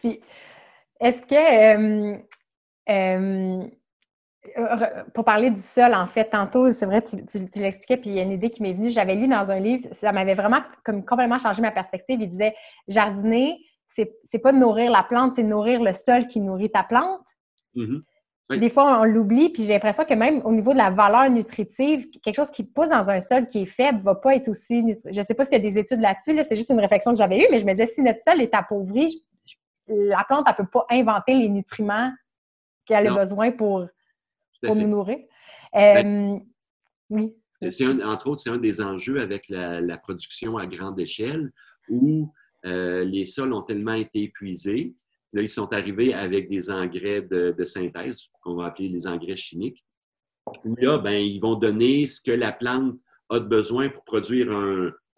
Puis, 0.00 0.20
est-ce 1.00 1.22
que, 1.22 2.14
euh, 2.14 2.18
euh, 2.88 3.66
pour 5.14 5.24
parler 5.24 5.50
du 5.50 5.60
sol, 5.60 5.94
en 5.94 6.06
fait, 6.06 6.30
tantôt, 6.30 6.70
c'est 6.72 6.86
vrai, 6.86 7.02
tu, 7.02 7.16
tu, 7.26 7.60
l'expliquais, 7.60 7.96
puis 7.96 8.10
il 8.10 8.16
y 8.16 8.20
a 8.20 8.22
une 8.22 8.32
idée 8.32 8.50
qui 8.50 8.62
m'est 8.62 8.72
venue. 8.72 8.90
J'avais 8.90 9.14
lu 9.14 9.28
dans 9.28 9.50
un 9.50 9.58
livre, 9.58 9.88
ça 9.92 10.12
m'avait 10.12 10.34
vraiment 10.34 10.62
comme 10.84 11.04
complètement 11.04 11.38
changé 11.38 11.62
ma 11.62 11.70
perspective. 11.70 12.20
Il 12.20 12.30
disait, 12.30 12.54
jardiner, 12.88 13.58
c'est 13.88 14.38
pas 14.38 14.52
de 14.52 14.58
nourrir 14.58 14.90
la 14.90 15.02
plante, 15.02 15.34
c'est 15.36 15.42
nourrir 15.42 15.82
le 15.82 15.92
sol 15.92 16.26
qui 16.26 16.40
nourrit 16.40 16.70
ta 16.70 16.82
plante. 16.82 17.20
Des 18.50 18.68
fois, 18.68 19.00
on 19.00 19.04
l'oublie, 19.04 19.48
puis 19.48 19.62
j'ai 19.62 19.72
l'impression 19.72 20.04
que 20.04 20.12
même 20.12 20.42
au 20.44 20.52
niveau 20.52 20.72
de 20.72 20.78
la 20.78 20.90
valeur 20.90 21.30
nutritive, 21.30 22.10
quelque 22.22 22.34
chose 22.34 22.50
qui 22.50 22.62
pousse 22.62 22.90
dans 22.90 23.10
un 23.10 23.20
sol 23.20 23.46
qui 23.46 23.62
est 23.62 23.66
faible 23.66 24.00
va 24.00 24.14
pas 24.14 24.36
être 24.36 24.48
aussi. 24.48 24.84
Je 25.10 25.18
ne 25.18 25.24
sais 25.24 25.32
pas 25.32 25.46
s'il 25.46 25.54
y 25.54 25.66
a 25.66 25.70
des 25.70 25.78
études 25.78 26.00
là-dessus, 26.00 26.38
c'est 26.46 26.56
juste 26.56 26.70
une 26.70 26.80
réflexion 26.80 27.12
que 27.12 27.18
j'avais 27.18 27.38
eue, 27.38 27.46
mais 27.50 27.58
je 27.58 27.64
me 27.64 27.72
disais, 27.72 27.90
si 27.94 28.02
notre 28.02 28.20
sol 28.20 28.42
est 28.42 28.54
appauvri, 28.54 29.24
la 29.86 30.24
plante, 30.24 30.44
elle 30.46 30.52
ne 30.52 30.64
peut 30.64 30.70
pas 30.70 30.86
inventer 30.90 31.34
les 31.34 31.48
nutriments 31.48 32.12
qu'elle 32.84 33.06
a 33.06 33.14
besoin 33.14 33.50
pour, 33.50 33.88
nous 34.62 34.88
nourrir. 34.88 35.18
Ben, 35.72 36.36
euh, 36.36 36.38
oui. 37.10 37.34
entre 38.04 38.28
autres, 38.28 38.40
c'est 38.40 38.50
un 38.50 38.58
des 38.58 38.82
enjeux 38.82 39.20
avec 39.20 39.48
la, 39.48 39.96
production 39.96 40.58
à 40.58 40.66
grande 40.66 41.00
échelle 41.00 41.50
où 41.88 42.30
euh, 42.66 43.04
les 43.04 43.24
sols 43.24 43.54
ont 43.54 43.62
tellement 43.62 43.94
été 43.94 44.22
épuisés 44.22 44.94
Là, 45.34 45.42
ils 45.42 45.50
sont 45.50 45.72
arrivés 45.72 46.14
avec 46.14 46.48
des 46.48 46.70
engrais 46.70 47.20
de, 47.22 47.64
synthèse, 47.64 48.28
qu'on 48.40 48.54
va 48.54 48.66
appeler 48.66 48.88
les 48.88 49.06
engrais 49.06 49.36
chimiques. 49.36 49.84
là, 50.78 50.98
ben, 50.98 51.16
ils 51.16 51.40
vont 51.40 51.56
donner 51.56 52.06
ce 52.06 52.20
que 52.20 52.30
la 52.30 52.52
plante 52.52 52.96
a 53.30 53.40
de 53.40 53.46
besoin 53.46 53.88
pour 53.88 54.04
produire 54.04 54.48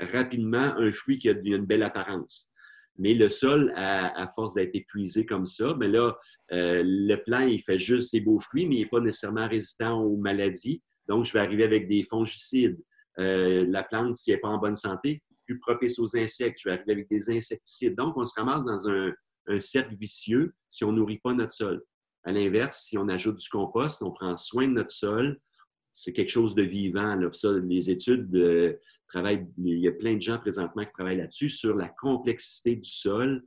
rapidement 0.01 0.75
un 0.77 0.91
fruit 0.93 1.19
qui 1.19 1.29
a 1.29 1.33
une 1.33 1.67
belle 1.67 1.83
apparence. 1.83 2.51
Mais 2.99 3.15
le 3.15 3.29
sol, 3.29 3.73
à, 3.77 4.27
force 4.35 4.55
d'être 4.55 4.75
épuisé 4.75 5.27
comme 5.27 5.47
ça, 5.47 5.75
mais 5.79 5.89
ben 5.89 5.93
là, 5.93 6.17
euh, 6.53 6.83
le 6.85 7.17
plant, 7.17 7.47
il 7.47 7.61
fait 7.63 7.79
juste 7.79 8.11
ses 8.11 8.21
beaux 8.21 8.41
fruits, 8.41 8.67
mais 8.67 8.77
il 8.77 8.81
n'est 8.81 8.89
pas 8.89 9.01
nécessairement 9.01 9.49
résistant 9.49 10.01
aux 10.01 10.17
maladies. 10.17 10.83
Donc, 11.07 11.27
je 11.27 11.33
vais 11.33 11.41
arriver 11.41 11.65
avec 11.65 11.89
des 11.89 12.05
fongicides. 12.05 12.79
Euh, 13.19 13.67
la 13.69 13.83
plante, 13.83 14.17
si 14.17 14.31
elle 14.31 14.37
n'est 14.37 14.41
pas 14.41 14.49
en 14.49 14.59
bonne 14.59 14.77
santé, 14.77 15.23
plus 15.45 15.59
propice 15.59 15.99
aux 15.99 16.17
insectes. 16.17 16.59
Je 16.63 16.69
vais 16.69 16.75
arriver 16.75 16.93
avec 16.93 17.09
des 17.11 17.31
insecticides. 17.31 17.95
Donc, 17.95 18.17
on 18.17 18.25
se 18.25 18.39
ramasse 18.39 18.65
dans 18.65 18.89
un, 18.89 19.13
un 19.49 19.61
cercle 19.61 19.97
vicieux 19.97 20.55
si 20.69 20.85
on 20.85 20.93
nourrit 20.93 21.19
pas 21.19 21.35
notre 21.35 21.53
sol. 21.53 21.85
À 22.25 22.33
l'inverse, 22.33 22.85
si 22.85 22.99
on 22.99 23.09
ajoute 23.09 23.37
du 23.37 23.49
compost, 23.49 24.03
on 24.03 24.11
prend 24.11 24.37
soin 24.37 24.67
de 24.67 24.73
notre 24.73 24.91
sol, 24.91 25.41
c'est 25.93 26.13
quelque 26.13 26.31
chose 26.31 26.55
de 26.55 26.63
vivant. 26.63 27.17
Les 27.65 27.91
études 27.91 28.29
de 28.31 28.79
travail, 29.09 29.47
il 29.59 29.79
y 29.79 29.89
a 29.89 29.93
plein 29.93 30.15
de 30.15 30.21
gens 30.21 30.39
présentement 30.39 30.85
qui 30.85 30.93
travaillent 30.93 31.19
là-dessus, 31.19 31.49
sur 31.49 31.75
la 31.75 31.89
complexité 31.89 32.77
du 32.77 32.89
sol 32.89 33.45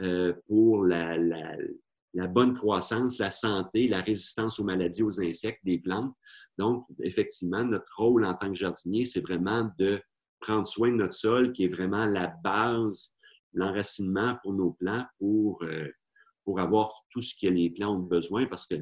euh, 0.00 0.32
pour 0.48 0.84
la, 0.84 1.16
la, 1.16 2.26
bonne 2.26 2.54
croissance, 2.54 3.18
la 3.18 3.30
santé, 3.30 3.86
la 3.86 4.00
résistance 4.00 4.58
aux 4.58 4.64
maladies, 4.64 5.02
aux 5.02 5.20
insectes 5.20 5.64
des 5.64 5.78
plantes. 5.78 6.14
Donc, 6.58 6.86
effectivement, 7.02 7.64
notre 7.64 7.92
rôle 7.96 8.24
en 8.24 8.34
tant 8.34 8.48
que 8.48 8.56
jardinier, 8.56 9.04
c'est 9.04 9.20
vraiment 9.20 9.70
de 9.78 10.00
prendre 10.40 10.66
soin 10.66 10.90
de 10.90 10.96
notre 10.96 11.14
sol, 11.14 11.52
qui 11.52 11.64
est 11.64 11.74
vraiment 11.74 12.06
la 12.06 12.34
base 12.42 13.14
l'enracinement 13.54 14.36
pour 14.42 14.52
nos 14.54 14.72
plants 14.72 15.04
pour, 15.18 15.62
euh, 15.62 15.88
pour 16.44 16.60
avoir 16.60 16.92
tout 17.10 17.22
ce 17.22 17.34
que 17.40 17.48
les 17.48 17.70
plants 17.70 17.96
ont 17.96 18.00
besoin 18.00 18.46
parce 18.46 18.66
que 18.66 18.76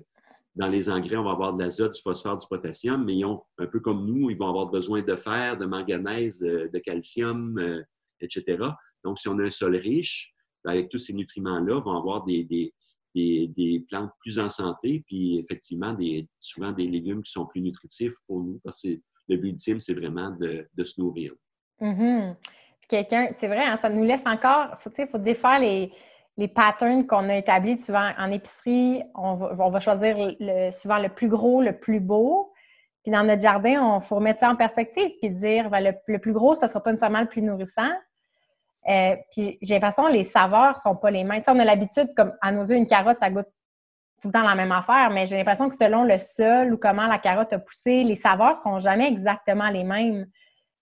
dans 0.56 0.68
les 0.68 0.90
engrais, 0.90 1.16
on 1.16 1.24
va 1.24 1.32
avoir 1.32 1.54
de 1.54 1.62
l'azote, 1.62 1.94
du 1.94 2.02
phosphore, 2.02 2.38
du 2.38 2.46
potassium, 2.48 3.04
mais 3.04 3.16
ils 3.16 3.24
ont, 3.24 3.42
un 3.58 3.66
peu 3.66 3.80
comme 3.80 4.04
nous, 4.04 4.30
ils 4.30 4.36
vont 4.36 4.48
avoir 4.48 4.66
besoin 4.66 5.00
de 5.00 5.14
fer, 5.14 5.56
de 5.56 5.64
manganèse, 5.64 6.38
de, 6.38 6.78
calcium, 6.84 7.56
euh, 7.58 7.82
etc. 8.20 8.58
Donc, 9.04 9.18
si 9.18 9.28
on 9.28 9.38
a 9.38 9.44
un 9.44 9.50
sol 9.50 9.76
riche, 9.76 10.34
ben, 10.64 10.72
avec 10.72 10.88
tous 10.88 10.98
ces 10.98 11.12
nutriments-là, 11.12 11.76
on 11.76 11.92
va 11.92 11.98
avoir 11.98 12.24
des, 12.24 12.44
des, 12.44 12.74
des, 13.14 13.84
plantes 13.88 14.10
plus 14.20 14.40
en 14.40 14.48
santé, 14.48 15.04
puis 15.06 15.38
effectivement, 15.38 15.94
des, 15.94 16.28
souvent 16.40 16.72
des 16.72 16.88
légumes 16.88 17.22
qui 17.22 17.30
sont 17.30 17.46
plus 17.46 17.62
nutritifs 17.62 18.14
pour 18.26 18.42
nous, 18.42 18.60
parce 18.64 18.82
que 18.82 18.88
le 19.28 19.36
but 19.36 19.50
ultime, 19.50 19.78
c'est 19.78 19.94
vraiment 19.94 20.30
de, 20.32 20.66
de, 20.74 20.84
se 20.84 21.00
nourrir. 21.00 21.32
Mm-hmm 21.80 22.34
quelqu'un, 22.90 23.28
c'est 23.36 23.48
vrai, 23.48 23.64
hein, 23.64 23.78
ça 23.80 23.88
nous 23.88 24.04
laisse 24.04 24.26
encore, 24.26 24.76
il 24.98 25.06
faut 25.06 25.18
défaire 25.18 25.58
les, 25.58 25.92
les 26.36 26.48
patterns 26.48 27.06
qu'on 27.06 27.28
a 27.28 27.36
établis 27.36 27.78
souvent 27.78 28.10
en 28.18 28.30
épicerie. 28.30 29.02
On 29.14 29.34
va, 29.34 29.80
choisir 29.80 30.16
souvent 30.72 30.98
le 30.98 31.08
plus 31.08 31.28
gros, 31.28 31.60
le 31.60 31.78
plus 31.78 32.00
beau. 32.00 32.52
Puis 33.02 33.12
dans 33.12 33.22
notre 33.24 33.42
jardin, 33.42 33.98
il 33.98 34.02
faut 34.02 34.16
remettre 34.16 34.40
ça 34.40 34.50
en 34.50 34.56
perspective 34.56 35.10
puis 35.20 35.30
dire 35.30 35.70
ben, 35.70 35.94
le, 36.06 36.18
plus 36.18 36.32
gros, 36.32 36.54
ça 36.54 36.66
ne 36.66 36.70
sera 36.70 36.82
pas 36.82 36.92
nécessairement 36.92 37.20
le 37.20 37.26
plus 37.28 37.42
nourrissant. 37.42 37.90
Euh, 38.88 39.16
puis 39.30 39.58
j'ai 39.60 39.74
l'impression 39.74 40.04
que 40.06 40.12
les 40.12 40.24
saveurs 40.24 40.76
ne 40.76 40.80
sont 40.80 40.96
pas 40.96 41.10
les 41.10 41.24
mêmes. 41.24 41.42
on 41.46 41.58
a 41.58 41.64
l'habitude, 41.64 42.08
comme 42.16 42.32
à 42.40 42.52
nos 42.52 42.64
yeux, 42.64 42.76
une 42.76 42.86
carotte, 42.86 43.18
ça 43.20 43.28
goûte 43.28 43.48
tout 44.22 44.28
le 44.28 44.32
temps 44.32 44.42
la 44.42 44.54
même 44.54 44.72
affaire, 44.72 45.10
mais 45.10 45.26
j'ai 45.26 45.36
l'impression 45.36 45.68
que 45.68 45.74
selon 45.74 46.04
le 46.04 46.18
sol 46.18 46.72
ou 46.72 46.78
comment 46.78 47.06
la 47.06 47.18
carotte 47.18 47.52
a 47.52 47.58
poussé, 47.58 48.04
les 48.04 48.16
saveurs 48.16 48.50
ne 48.50 48.54
seront 48.54 48.78
jamais 48.78 49.08
exactement 49.08 49.68
les 49.68 49.84
mêmes. 49.84 50.26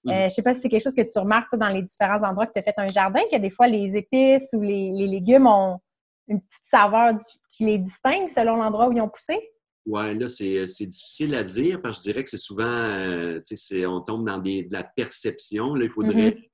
Euh, 0.07 0.13
je 0.13 0.25
ne 0.25 0.29
sais 0.29 0.43
pas 0.43 0.55
si 0.55 0.61
c'est 0.61 0.69
quelque 0.69 0.83
chose 0.83 0.95
que 0.95 1.03
tu 1.03 1.19
remarques 1.19 1.55
dans 1.57 1.69
les 1.69 1.83
différents 1.83 2.23
endroits 2.23 2.47
que 2.47 2.53
tu 2.53 2.61
as 2.61 2.63
fait 2.63 2.75
un 2.77 2.89
jardin, 2.89 3.21
que 3.31 3.37
des 3.37 3.51
fois 3.51 3.67
les 3.67 3.97
épices 3.97 4.51
ou 4.53 4.61
les, 4.61 4.91
légumes 4.93 5.47
ont 5.47 5.81
une 6.29 6.41
petite 6.41 6.65
saveur 6.65 7.15
qui 7.51 7.65
les 7.65 7.79
distingue 7.79 8.29
selon 8.29 8.57
l'endroit 8.57 8.89
où 8.89 8.93
ils 8.93 9.01
ont 9.01 9.09
poussé? 9.09 9.39
Oui, 9.87 10.19
là, 10.19 10.29
c'est 10.29 10.87
difficile 10.87 11.35
à 11.35 11.43
dire 11.43 11.81
parce 11.83 11.99
que 11.99 12.05
je 12.05 12.11
dirais 12.11 12.25
que 12.25 12.31
c'est 12.31 12.37
souvent, 12.37 12.65
euh, 12.65 13.41
on 13.87 14.01
tombe 14.03 14.27
dans 14.27 14.39
des, 14.39 14.65
de 14.65 14.73
la 14.73 14.85
perception. 14.85 15.75
Là, 15.75 15.85
il 15.85 15.91
faudrait, 15.91 16.31
mm-hmm. 16.31 16.49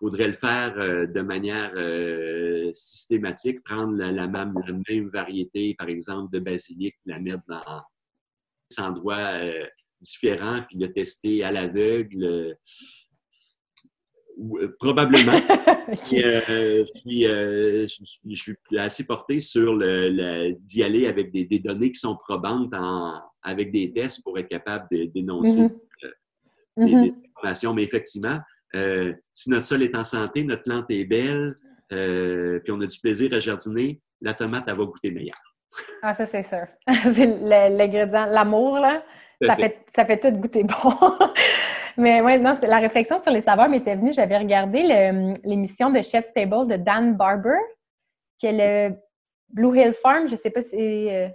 faudrait 0.00 0.26
le 0.26 0.32
faire 0.32 0.74
euh, 0.78 1.06
de 1.06 1.20
manière 1.20 1.72
systématique, 2.74 3.62
prendre 3.62 3.96
la, 3.96 4.26
même, 4.26 4.52
variété, 5.12 5.74
par 5.78 5.88
exemple, 5.88 6.32
de 6.32 6.40
basilic, 6.40 6.96
la 7.06 7.20
mettre 7.20 7.44
dans 7.46 7.82
des 8.70 8.82
endroits 8.82 9.38
différent, 10.00 10.62
puis 10.68 10.78
le 10.78 10.92
tester 10.92 11.42
à 11.44 11.52
l'aveugle. 11.52 12.24
Euh, 12.24 12.54
euh, 14.62 14.76
probablement. 14.78 15.40
Euh, 16.14 16.84
je, 17.06 18.34
suis, 18.34 18.56
assez 18.78 19.04
porté 19.04 19.40
sur 19.40 19.74
le, 19.74 20.52
d'y 20.52 20.82
aller 20.82 21.06
avec 21.06 21.30
des, 21.30 21.58
données 21.58 21.92
qui 21.92 22.00
sont 22.00 22.16
probantes 22.16 22.72
avec 23.42 23.70
des 23.70 23.92
tests 23.92 24.22
pour 24.24 24.38
être 24.38 24.48
capable 24.48 24.86
de 24.90 25.04
dénoncer 25.04 25.60
mm-hmm. 25.60 25.70
des, 26.78 26.92
mm-hmm. 26.92 27.14
informations. 27.36 27.74
Mais 27.74 27.82
effectivement, 27.82 28.38
si 29.32 29.50
notre 29.50 29.66
sol 29.66 29.82
est 29.82 29.94
en 29.94 30.04
santé, 30.04 30.42
notre 30.42 30.62
plante 30.62 30.90
est 30.90 31.04
belle, 31.04 31.54
puis 31.90 32.72
on 32.72 32.80
a 32.80 32.86
du 32.86 32.98
plaisir 32.98 33.32
à 33.34 33.40
jardiner, 33.40 34.00
la 34.22 34.32
tomate, 34.32 34.64
elle 34.66 34.76
va 34.76 34.84
goûter 34.84 35.10
meilleur. 35.10 35.36
Ah, 36.02 36.14
ça, 36.14 36.26
c'est 36.26 36.42
sûr. 36.42 36.66
c'est 37.14 37.26
l'ingrédient, 37.26 38.26
l'amour, 38.26 38.78
là. 38.78 39.04
Ça 39.46 39.56
fait, 39.56 39.84
ça 39.94 40.04
fait 40.04 40.18
tout 40.18 40.30
goûter 40.32 40.64
bon. 40.64 40.74
Mais 41.96 42.20
ouais, 42.20 42.38
non, 42.38 42.58
la 42.62 42.78
réflexion 42.78 43.20
sur 43.22 43.30
les 43.30 43.40
saveurs 43.40 43.68
m'était 43.68 43.94
venue. 43.94 44.12
J'avais 44.12 44.36
regardé 44.36 44.82
l'émission 45.44 45.90
de 45.90 46.02
Chef's 46.02 46.32
Table 46.32 46.66
de 46.66 46.76
Dan 46.76 47.16
Barber, 47.16 47.58
qui 48.38 48.46
est 48.46 48.90
le 48.90 48.96
Blue 49.48 49.78
Hill 49.78 49.94
Farm. 49.94 50.26
Je 50.26 50.32
ne 50.32 50.36
sais 50.36 50.50
pas 50.50 50.62
si, 50.62 50.76
euh, 50.76 51.28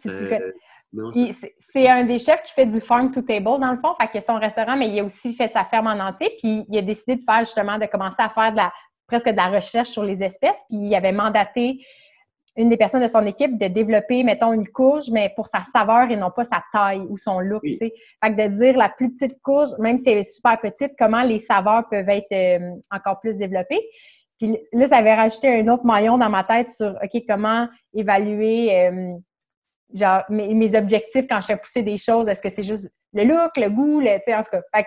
tu 0.00 0.08
euh, 0.08 1.32
C'est 1.72 1.88
un 1.88 2.04
des 2.04 2.18
chefs 2.18 2.42
qui 2.42 2.52
fait 2.52 2.66
du 2.66 2.80
farm 2.80 3.12
to 3.12 3.22
table, 3.22 3.60
dans 3.60 3.72
le 3.72 3.78
fond. 3.78 3.94
Fait 4.00 4.08
qu'il 4.08 4.18
a 4.18 4.20
son 4.20 4.38
restaurant, 4.38 4.76
mais 4.76 4.88
il 4.88 4.98
a 4.98 5.04
aussi 5.04 5.34
fait 5.34 5.52
sa 5.52 5.64
ferme 5.64 5.86
en 5.86 6.00
entier. 6.00 6.34
Puis 6.40 6.64
il 6.68 6.78
a 6.78 6.82
décidé 6.82 7.16
de 7.16 7.22
faire 7.22 7.40
justement, 7.40 7.78
de 7.78 7.86
commencer 7.86 8.22
à 8.22 8.28
faire 8.28 8.52
de 8.52 8.56
la, 8.56 8.72
presque 9.06 9.28
de 9.28 9.36
la 9.36 9.46
recherche 9.46 9.90
sur 9.90 10.02
les 10.02 10.22
espèces. 10.22 10.64
Puis 10.68 10.78
il 10.78 10.94
avait 10.94 11.12
mandaté 11.12 11.84
une 12.56 12.68
des 12.68 12.76
personnes 12.76 13.02
de 13.02 13.08
son 13.08 13.26
équipe 13.26 13.58
de 13.58 13.66
développer, 13.66 14.22
mettons, 14.22 14.52
une 14.52 14.68
courge, 14.68 15.10
mais 15.10 15.32
pour 15.34 15.48
sa 15.48 15.64
saveur 15.72 16.10
et 16.10 16.16
non 16.16 16.30
pas 16.30 16.44
sa 16.44 16.62
taille 16.72 17.04
ou 17.08 17.16
son 17.16 17.40
look. 17.40 17.62
Fait 17.62 17.90
que 18.22 18.30
de 18.30 18.56
dire 18.56 18.76
la 18.76 18.88
plus 18.88 19.12
petite 19.12 19.40
courge, 19.42 19.70
même 19.78 19.98
si 19.98 20.08
elle 20.10 20.18
est 20.18 20.34
super 20.34 20.60
petite, 20.60 20.92
comment 20.98 21.22
les 21.22 21.40
saveurs 21.40 21.88
peuvent 21.88 22.08
être 22.08 22.32
euh, 22.32 22.70
encore 22.90 23.18
plus 23.20 23.36
développées. 23.36 23.82
Puis 24.38 24.56
là, 24.72 24.86
ça 24.86 24.98
avait 24.98 25.14
rajouté 25.14 25.48
un 25.48 25.66
autre 25.68 25.84
maillon 25.84 26.16
dans 26.16 26.30
ma 26.30 26.44
tête 26.44 26.68
sur 26.68 26.96
OK, 27.02 27.22
comment 27.28 27.68
évaluer 27.92 28.76
euh, 28.76 29.14
genre 29.92 30.22
mes, 30.28 30.76
objectifs 30.76 31.26
quand 31.28 31.40
je 31.40 31.46
fais 31.46 31.56
pousser 31.56 31.82
des 31.82 31.98
choses? 31.98 32.28
Est-ce 32.28 32.42
que 32.42 32.50
c'est 32.50 32.62
juste 32.62 32.88
le 33.12 33.24
look, 33.24 33.56
le 33.56 33.68
goût, 33.68 34.00
le, 34.00 34.10
en 34.10 34.42
tout 34.42 34.50
cas. 34.50 34.84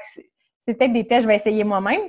c'est 0.62 0.74
peut-être 0.74 0.94
des 0.94 1.08
tests 1.08 1.20
que 1.20 1.24
je 1.24 1.28
vais 1.28 1.36
essayer 1.36 1.64
moi-même. 1.64 2.02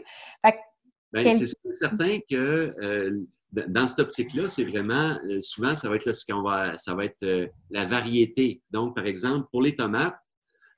Ben, 1.13 1.33
c'est 1.33 1.73
certain 1.73 2.19
que 2.31 2.75
euh, 2.83 3.27
dans 3.53 3.89
cette 3.89 4.01
optique-là, 4.01 4.49
c'est 4.49 4.65
vraiment, 4.65 5.19
euh, 5.29 5.41
souvent, 5.41 5.75
ça 5.75 5.89
va 5.89 5.97
être, 5.97 6.13
ce 6.13 6.25
qu'on 6.31 6.43
va, 6.43 6.77
ça 6.77 6.95
va 6.95 7.05
être 7.05 7.17
euh, 7.25 7.47
la 7.71 7.87
variété. 7.87 8.63
Donc, 8.71 8.95
par 8.95 9.07
exemple, 9.07 9.49
pour 9.51 9.63
les 9.63 9.75
tomates, 9.75 10.19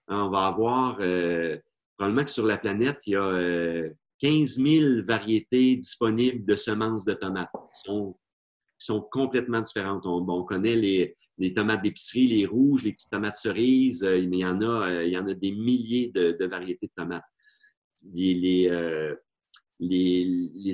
on 0.08 0.28
va 0.28 0.46
avoir, 0.46 0.98
euh, 1.00 1.56
probablement 1.96 2.24
que 2.24 2.30
sur 2.30 2.46
la 2.46 2.58
planète, 2.58 2.98
il 3.06 3.12
y 3.12 3.16
a 3.16 3.82
15 4.20 4.56
000 4.56 5.02
variétés 5.04 5.76
disponibles 5.76 6.44
de 6.44 6.56
semences 6.56 7.04
de 7.04 7.14
tomates 7.14 7.50
qui 7.52 7.90
sont, 7.90 8.16
complètement 9.10 9.60
différentes. 9.60 10.06
On, 10.06 10.42
connaît 10.44 10.74
les, 10.74 11.16
les 11.38 11.52
tomates 11.52 11.82
d'épicerie, 11.82 12.28
les 12.28 12.46
rouges, 12.46 12.82
les 12.84 12.92
petites 12.92 13.10
tomates 13.10 13.36
cerises, 13.36 14.02
mais 14.02 14.38
il 14.38 14.40
y 14.40 14.44
en 14.44 14.60
a, 14.62 15.04
il 15.04 15.12
y 15.12 15.18
en 15.18 15.28
a 15.28 15.34
des 15.34 15.52
milliers 15.52 16.10
de, 16.14 16.44
variétés 16.46 16.86
de 16.86 16.92
tomates. 16.96 17.24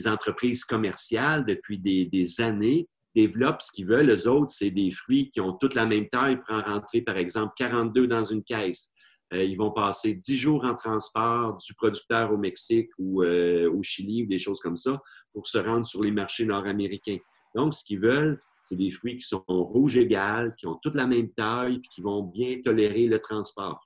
Entreprises 0.06 0.64
commerciales, 0.64 1.44
depuis 1.46 1.78
des, 1.78 2.40
années, 2.40 2.88
développent 3.14 3.62
ce 3.62 3.72
qu'ils 3.72 3.86
veulent. 3.86 4.06
Les 4.06 4.26
autres, 4.26 4.50
c'est 4.50 4.70
des 4.70 4.90
fruits 4.90 5.30
qui 5.30 5.40
ont 5.40 5.54
toute 5.54 5.74
la 5.74 5.86
même 5.86 6.08
taille 6.08 6.40
pour 6.40 6.54
en 6.54 6.62
rentrer, 6.62 7.02
par 7.02 7.16
exemple, 7.16 7.52
42 7.56 8.06
dans 8.06 8.24
une 8.24 8.42
caisse. 8.42 8.90
Euh, 9.34 9.42
ils 9.42 9.56
vont 9.56 9.72
passer 9.72 10.14
10 10.14 10.36
jours 10.36 10.64
en 10.64 10.74
transport 10.74 11.56
du 11.56 11.74
producteur 11.74 12.32
au 12.32 12.36
Mexique 12.36 12.90
ou 12.98 13.22
euh, 13.22 13.68
au 13.70 13.82
Chili 13.82 14.22
ou 14.22 14.26
des 14.26 14.38
choses 14.38 14.60
comme 14.60 14.76
ça 14.76 15.00
pour 15.32 15.46
se 15.46 15.58
rendre 15.58 15.84
sur 15.84 16.02
les 16.02 16.12
marchés 16.12 16.44
nord-américains. 16.44 17.18
Donc, 17.54 17.74
ce 17.74 17.82
qu'ils 17.84 18.00
veulent, 18.00 18.40
c'est 18.62 18.76
des 18.76 18.90
fruits 18.90 19.16
qui 19.16 19.26
sont 19.26 19.44
rouges 19.48 19.96
égales, 19.96 20.54
qui 20.56 20.66
ont 20.66 20.78
toute 20.82 20.94
la 20.94 21.06
même 21.06 21.30
taille, 21.32 21.76
et 21.76 21.88
qui 21.94 22.02
vont 22.02 22.22
bien 22.22 22.60
tolérer 22.64 23.06
le 23.06 23.18
transport. 23.18 23.85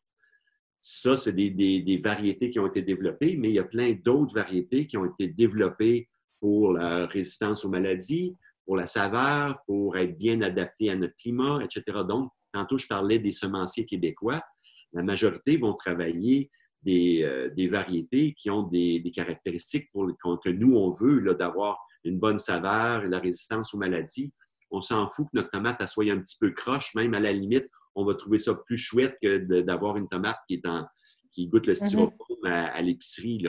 Ça, 0.80 1.16
c'est 1.16 1.34
des, 1.34 2.00
variétés 2.02 2.50
qui 2.50 2.58
ont 2.58 2.66
été 2.66 2.80
développées, 2.80 3.36
mais 3.36 3.50
il 3.50 3.54
y 3.54 3.58
a 3.58 3.64
plein 3.64 3.92
d'autres 3.92 4.34
variétés 4.34 4.86
qui 4.86 4.96
ont 4.96 5.04
été 5.04 5.28
développées 5.28 6.08
pour 6.40 6.72
la 6.72 7.06
résistance 7.06 7.64
aux 7.66 7.68
maladies, 7.68 8.36
pour 8.64 8.76
la 8.76 8.86
saveur, 8.86 9.60
pour 9.66 9.98
être 9.98 10.16
bien 10.16 10.40
adaptées 10.40 10.90
à 10.90 10.96
notre 10.96 11.14
climat, 11.16 11.60
etc. 11.62 11.98
Donc, 12.08 12.30
tantôt, 12.52 12.78
je 12.78 12.86
parlais 12.86 13.18
des 13.18 13.30
semenciers 13.30 13.84
québécois. 13.84 14.40
La 14.94 15.02
majorité 15.02 15.58
vont 15.58 15.74
travailler 15.74 16.50
des, 16.82 17.22
euh, 17.24 17.68
variétés 17.70 18.34
qui 18.38 18.48
ont 18.48 18.62
des, 18.62 19.02
caractéristiques 19.14 19.90
pour, 19.92 20.06
que 20.42 20.48
nous, 20.48 20.74
on 20.74 20.90
veut, 20.90 21.34
d'avoir 21.34 21.78
une 22.04 22.18
bonne 22.18 22.38
saveur 22.38 23.04
et 23.04 23.08
la 23.08 23.18
résistance 23.18 23.74
aux 23.74 23.78
maladies. 23.78 24.32
On 24.70 24.80
s'en 24.80 25.08
fout 25.08 25.26
que 25.26 25.36
notre 25.36 25.50
tomate 25.50 25.86
soit 25.86 26.10
un 26.10 26.20
petit 26.20 26.38
peu 26.40 26.50
croche, 26.52 26.94
même 26.94 27.12
à 27.14 27.20
la 27.20 27.32
limite, 27.32 27.68
on 27.94 28.04
va 28.04 28.14
trouver 28.14 28.38
ça 28.38 28.54
plus 28.54 28.78
chouette 28.78 29.16
que 29.22 29.38
d'avoir 29.60 29.96
une 29.96 30.08
tomate 30.08 30.38
qui, 30.48 30.54
est 30.54 30.66
en, 30.66 30.86
qui 31.32 31.48
goûte 31.48 31.66
le 31.66 31.74
styrofoam 31.74 32.44
à, 32.44 32.80
l'épicerie. 32.82 33.44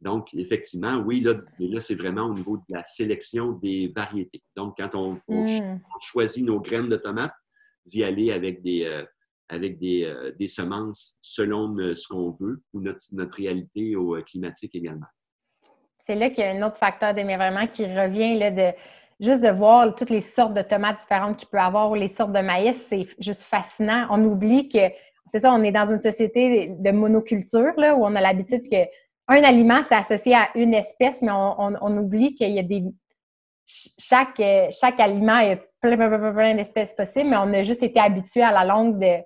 Donc, 0.00 0.28
effectivement, 0.34 0.98
oui, 0.98 1.20
là, 1.20 1.34
là 1.58 1.80
c'est 1.80 1.94
vraiment 1.94 2.24
au 2.26 2.34
niveau 2.34 2.58
de 2.58 2.64
la 2.68 2.84
sélection 2.84 3.52
des 3.52 3.90
variétés. 3.94 4.42
Donc, 4.56 4.74
quand 4.78 4.94
on, 4.94 5.20
mm. 5.28 5.80
choisit 6.00 6.44
nos 6.44 6.60
graines 6.60 6.88
de 6.88 6.96
tomates, 6.96 7.32
d'y 7.86 8.04
aller 8.04 8.32
avec 8.32 8.62
des, 8.62 8.84
euh, 8.84 9.04
avec 9.48 9.78
des, 9.78 10.04
euh, 10.04 10.32
des, 10.38 10.48
semences 10.48 11.16
selon 11.20 11.76
euh, 11.78 11.94
ce 11.96 12.08
qu'on 12.08 12.30
veut 12.30 12.62
ou 12.72 12.80
notre, 12.80 13.02
notre 13.12 13.34
réalité 13.34 13.94
au, 13.96 14.20
climatique 14.22 14.74
également. 14.74 15.06
C'est 16.00 16.14
là 16.14 16.30
qu'il 16.30 16.44
y 16.44 16.46
a 16.46 16.50
un 16.50 16.66
autre 16.66 16.78
facteur 16.78 17.14
d'émerveillement 17.14 17.66
qui 17.66 17.84
revient 17.84 18.38
là, 18.38 18.50
de 18.50 18.76
juste 19.20 19.40
de 19.40 19.48
voir 19.48 19.94
toutes 19.94 20.10
les 20.10 20.20
sortes 20.20 20.54
de 20.54 20.62
tomates 20.62 21.00
différentes 21.00 21.36
qu'il 21.36 21.48
peut 21.48 21.58
avoir 21.58 21.90
ou 21.90 21.94
les 21.94 22.08
sortes 22.08 22.32
de 22.32 22.40
maïs, 22.40 22.86
c'est 22.88 23.06
juste 23.18 23.42
fascinant. 23.42 24.06
On 24.10 24.22
oublie 24.24 24.68
que, 24.68 24.90
c'est 25.28 25.40
ça, 25.40 25.52
on 25.52 25.62
est 25.62 25.72
dans 25.72 25.90
une 25.90 26.00
société 26.00 26.68
de 26.68 26.90
monoculture, 26.90 27.72
où 27.76 28.06
on 28.06 28.14
a 28.14 28.20
l'habitude 28.20 28.62
que 28.70 28.84
un 29.26 29.42
aliment, 29.42 29.82
c'est 29.82 29.94
associé 29.94 30.34
à 30.34 30.50
une 30.54 30.74
espèce, 30.74 31.22
mais 31.22 31.32
on, 31.32 31.96
oublie 31.96 32.34
qu'il 32.34 32.50
y 32.50 32.58
a 32.58 32.62
des. 32.62 32.82
Chaque, 33.66 34.42
chaque 34.70 35.00
aliment, 35.00 35.38
il 35.38 35.52
a 35.52 35.56
plein, 35.80 35.96
plein, 35.96 36.32
plein, 36.32 36.54
d'espèces 36.54 36.94
possibles, 36.94 37.30
mais 37.30 37.36
on 37.36 37.52
a 37.54 37.62
juste 37.62 37.82
été 37.82 37.98
habitué 37.98 38.42
à 38.42 38.52
la 38.52 38.66
longue 38.66 39.00
de, 39.00 39.22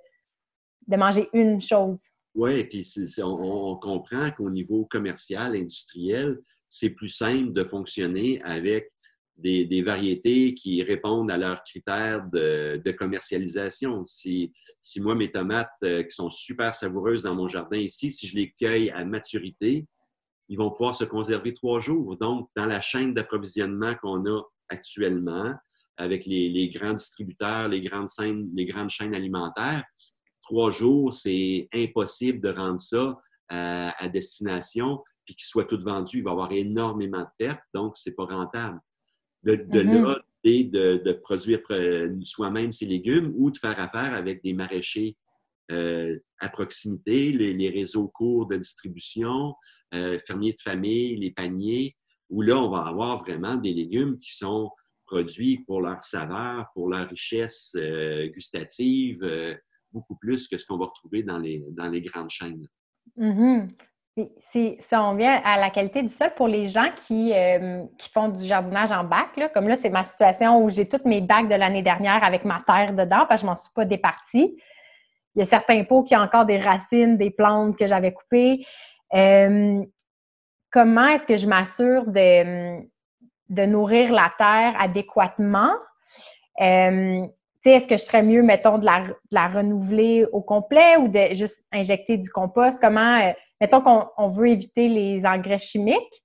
de 0.87 0.97
manger 0.97 1.29
une 1.33 1.61
chose. 1.61 2.01
Oui, 2.35 2.61
et 2.61 2.65
puis 2.65 2.87
on, 3.21 3.77
comprend 3.77 4.31
qu'au 4.31 4.51
niveau 4.51 4.87
commercial, 4.87 5.57
industriel, 5.57 6.39
c'est 6.69 6.91
plus 6.91 7.09
simple 7.09 7.53
de 7.53 7.65
fonctionner 7.65 8.41
avec 8.45 8.93
des, 9.39 9.83
variétés 9.83 10.55
qui 10.55 10.83
répondent 10.83 11.31
à 11.31 11.37
leurs 11.37 11.63
critères 11.63 12.27
de, 12.33 12.91
commercialisation. 12.93 14.05
Si, 14.05 14.53
si, 14.81 15.01
moi, 15.01 15.15
mes 15.15 15.31
tomates 15.31 15.71
euh, 15.85 16.03
qui 16.03 16.11
sont 16.11 16.31
super 16.31 16.75
savoureuses 16.75 17.23
dans 17.23 17.35
mon 17.35 17.49
jardin 17.49 17.79
ici, 17.79 18.11
si 18.11 18.27
je 18.27 18.37
les 18.37 18.53
cueille 18.53 18.91
à 18.91 19.05
maturité, 19.05 19.87
ils 20.49 20.59
vont 20.59 20.71
pouvoir 20.71 20.95
se 20.95 21.05
conserver 21.05 21.55
trois 21.55 21.81
jours. 21.81 22.17
Donc, 22.17 22.49
dans 22.57 22.67
la 22.67 22.81
chaîne 22.81 23.15
d'approvisionnement 23.15 23.95
qu'on 23.97 24.27
a 24.27 24.43
actuellement, 24.69 25.55
avec 25.97 26.27
les, 26.27 26.71
grands 26.71 26.95
distributeurs, 26.95 27.69
les 27.69 27.81
grandes, 27.83 28.09
chaînes, 28.09 28.49
les 28.55 28.67
grandes 28.67 28.91
chaînes 28.91 29.15
alimentaires, 29.15 29.85
trois 30.43 30.71
jours, 30.71 31.13
c'est 31.13 31.69
impossible 31.75 32.41
de 32.41 32.51
rendre 32.51 32.81
ça 32.81 33.19
à, 33.49 34.03
à 34.03 34.09
destination 34.09 35.03
puis 35.25 35.35
qu'ils 35.35 35.47
soient 35.47 35.65
tous 35.65 35.85
vendus. 35.85 36.19
Il 36.19 36.25
va 36.25 36.31
y 36.31 36.33
avoir 36.33 36.53
énormément 36.53 37.21
de 37.21 37.29
pertes, 37.37 37.61
donc 37.75 37.97
ce 37.97 38.09
n'est 38.09 38.15
pas 38.15 38.25
rentable. 38.25 38.81
De, 39.45 39.55
mm-hmm. 39.55 40.03
là, 40.03 40.19
de, 40.45 41.03
de, 41.05 41.13
produire 41.13 41.61
soi-même 42.23 42.73
ses 42.73 42.87
légumes 42.87 43.33
ou 43.37 43.51
de 43.51 43.59
faire 43.59 43.79
affaire 43.79 44.15
avec 44.15 44.43
des 44.43 44.53
maraîchers 44.53 45.17
euh, 45.71 46.19
à 46.41 46.49
proximité, 46.49 47.33
les, 47.33 47.69
réseaux 47.69 48.09
courts 48.09 48.47
de 48.47 48.57
distribution, 48.57 49.55
euh, 49.95 50.19
fermiers 50.21 50.53
de 50.53 50.61
famille, 50.61 51.17
les 51.17 51.31
paniers, 51.31 51.95
où 52.31 52.41
là, 52.41 52.57
on 52.57 52.71
va 52.71 52.87
avoir 52.87 53.23
vraiment 53.23 53.57
des 53.57 53.75
légumes 53.75 54.19
qui 54.19 54.35
sont 54.35 54.71
produits 55.05 55.65
pour 55.67 55.83
leur 55.83 56.03
saveur, 56.03 56.69
pour 56.73 56.89
leur 56.89 57.09
richesse 57.09 57.73
euh, 57.77 58.29
gustative, 58.29 59.21
beaucoup 59.93 60.17
plus 60.17 60.49
que 60.49 60.57
ce 60.57 60.65
qu'on 60.65 60.79
va 60.79 60.87
retrouver 60.87 61.23
dans 61.23 61.39
les, 61.39 61.63
dans 61.71 61.89
les 61.91 62.01
grandes 62.01 62.31
chaînes. 62.31 62.67
Mm-hmm. 63.19 63.69
Si, 64.39 64.79
on 64.93 65.15
vient 65.15 65.41
à 65.45 65.59
la 65.59 65.71
qualité 65.71 66.03
du 66.03 66.09
sol 66.09 66.31
pour 66.37 66.49
les 66.49 66.67
gens 66.67 66.91
qui, 67.07 67.33
euh, 67.35 67.85
font 68.13 68.29
du 68.29 68.45
jardinage 68.45 68.91
en 68.91 69.05
bac, 69.05 69.29
comme 69.55 69.69
là, 69.69 69.77
c'est 69.77 69.91
ma 69.91 70.05
situation 70.05 70.63
où 70.63 70.71
j'ai 70.71 70.89
toutes 70.89 71.05
mes 71.05 71.21
bacs 71.21 71.49
de 71.49 71.55
l'année 71.55 71.83
dernière 71.83 72.23
avec 72.25 72.45
ma 72.45 72.63
terre 72.67 72.93
dedans 72.93 73.27
parce 73.29 73.41
que 73.41 73.41
je 73.41 73.45
ne 73.45 73.51
m'en 73.51 73.57
suis 73.57 73.73
pas 73.75 73.85
départie. 73.85 74.57
Il 75.35 75.41
y 75.41 75.43
a 75.43 75.45
certains 75.45 75.85
pots 75.85 76.03
qui 76.03 76.17
ont 76.17 76.21
encore 76.21 76.47
des 76.47 76.59
racines, 76.59 77.17
des 77.17 77.31
plantes 77.31 77.77
que 77.77 77.87
j'avais 77.87 78.13
coupées. 78.13 78.67
Euh, 79.15 79.83
comment 80.71 81.07
est-ce 81.07 81.27
que 81.27 81.37
je 81.37 81.47
m'assure 81.47 82.07
de, 82.07 82.81
de, 83.49 83.67
nourrir 83.67 84.13
la 84.13 84.33
terre 84.37 84.75
adéquatement? 84.81 85.73
Euh, 86.61 87.25
est-ce 87.65 87.87
que 87.87 87.97
je 87.97 88.03
serais 88.03 88.23
mieux, 88.23 88.43
mettons, 88.43 88.79
de 88.79 88.87
la, 88.87 89.49
renouveler 89.49 90.27
au 90.33 90.41
complet 90.41 90.97
ou 90.99 91.09
de 91.09 91.35
juste 91.35 91.65
injecter 91.73 92.17
du 92.17 92.31
compost? 92.31 92.79
Comment, 92.81 93.33
mettons 93.61 93.81
qu'on 93.81 94.29
veut 94.29 94.49
éviter 94.49 94.89
les 94.89 95.27
engrais 95.27 95.59
chimiques. 95.59 96.25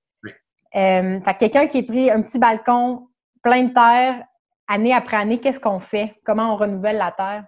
Euh, 0.76 1.20
quelqu'un 1.38 1.66
qui 1.68 1.78
est 1.78 1.82
pris 1.84 2.10
un 2.10 2.22
petit 2.22 2.38
balcon 2.38 3.06
plein 3.42 3.64
de 3.64 3.72
terre, 3.72 4.24
année 4.66 4.92
après 4.92 5.16
année, 5.16 5.38
qu'est-ce 5.38 5.60
qu'on 5.60 5.78
fait? 5.78 6.14
Comment 6.24 6.54
on 6.54 6.56
renouvelle 6.56 6.96
la 6.96 7.12
terre? 7.12 7.44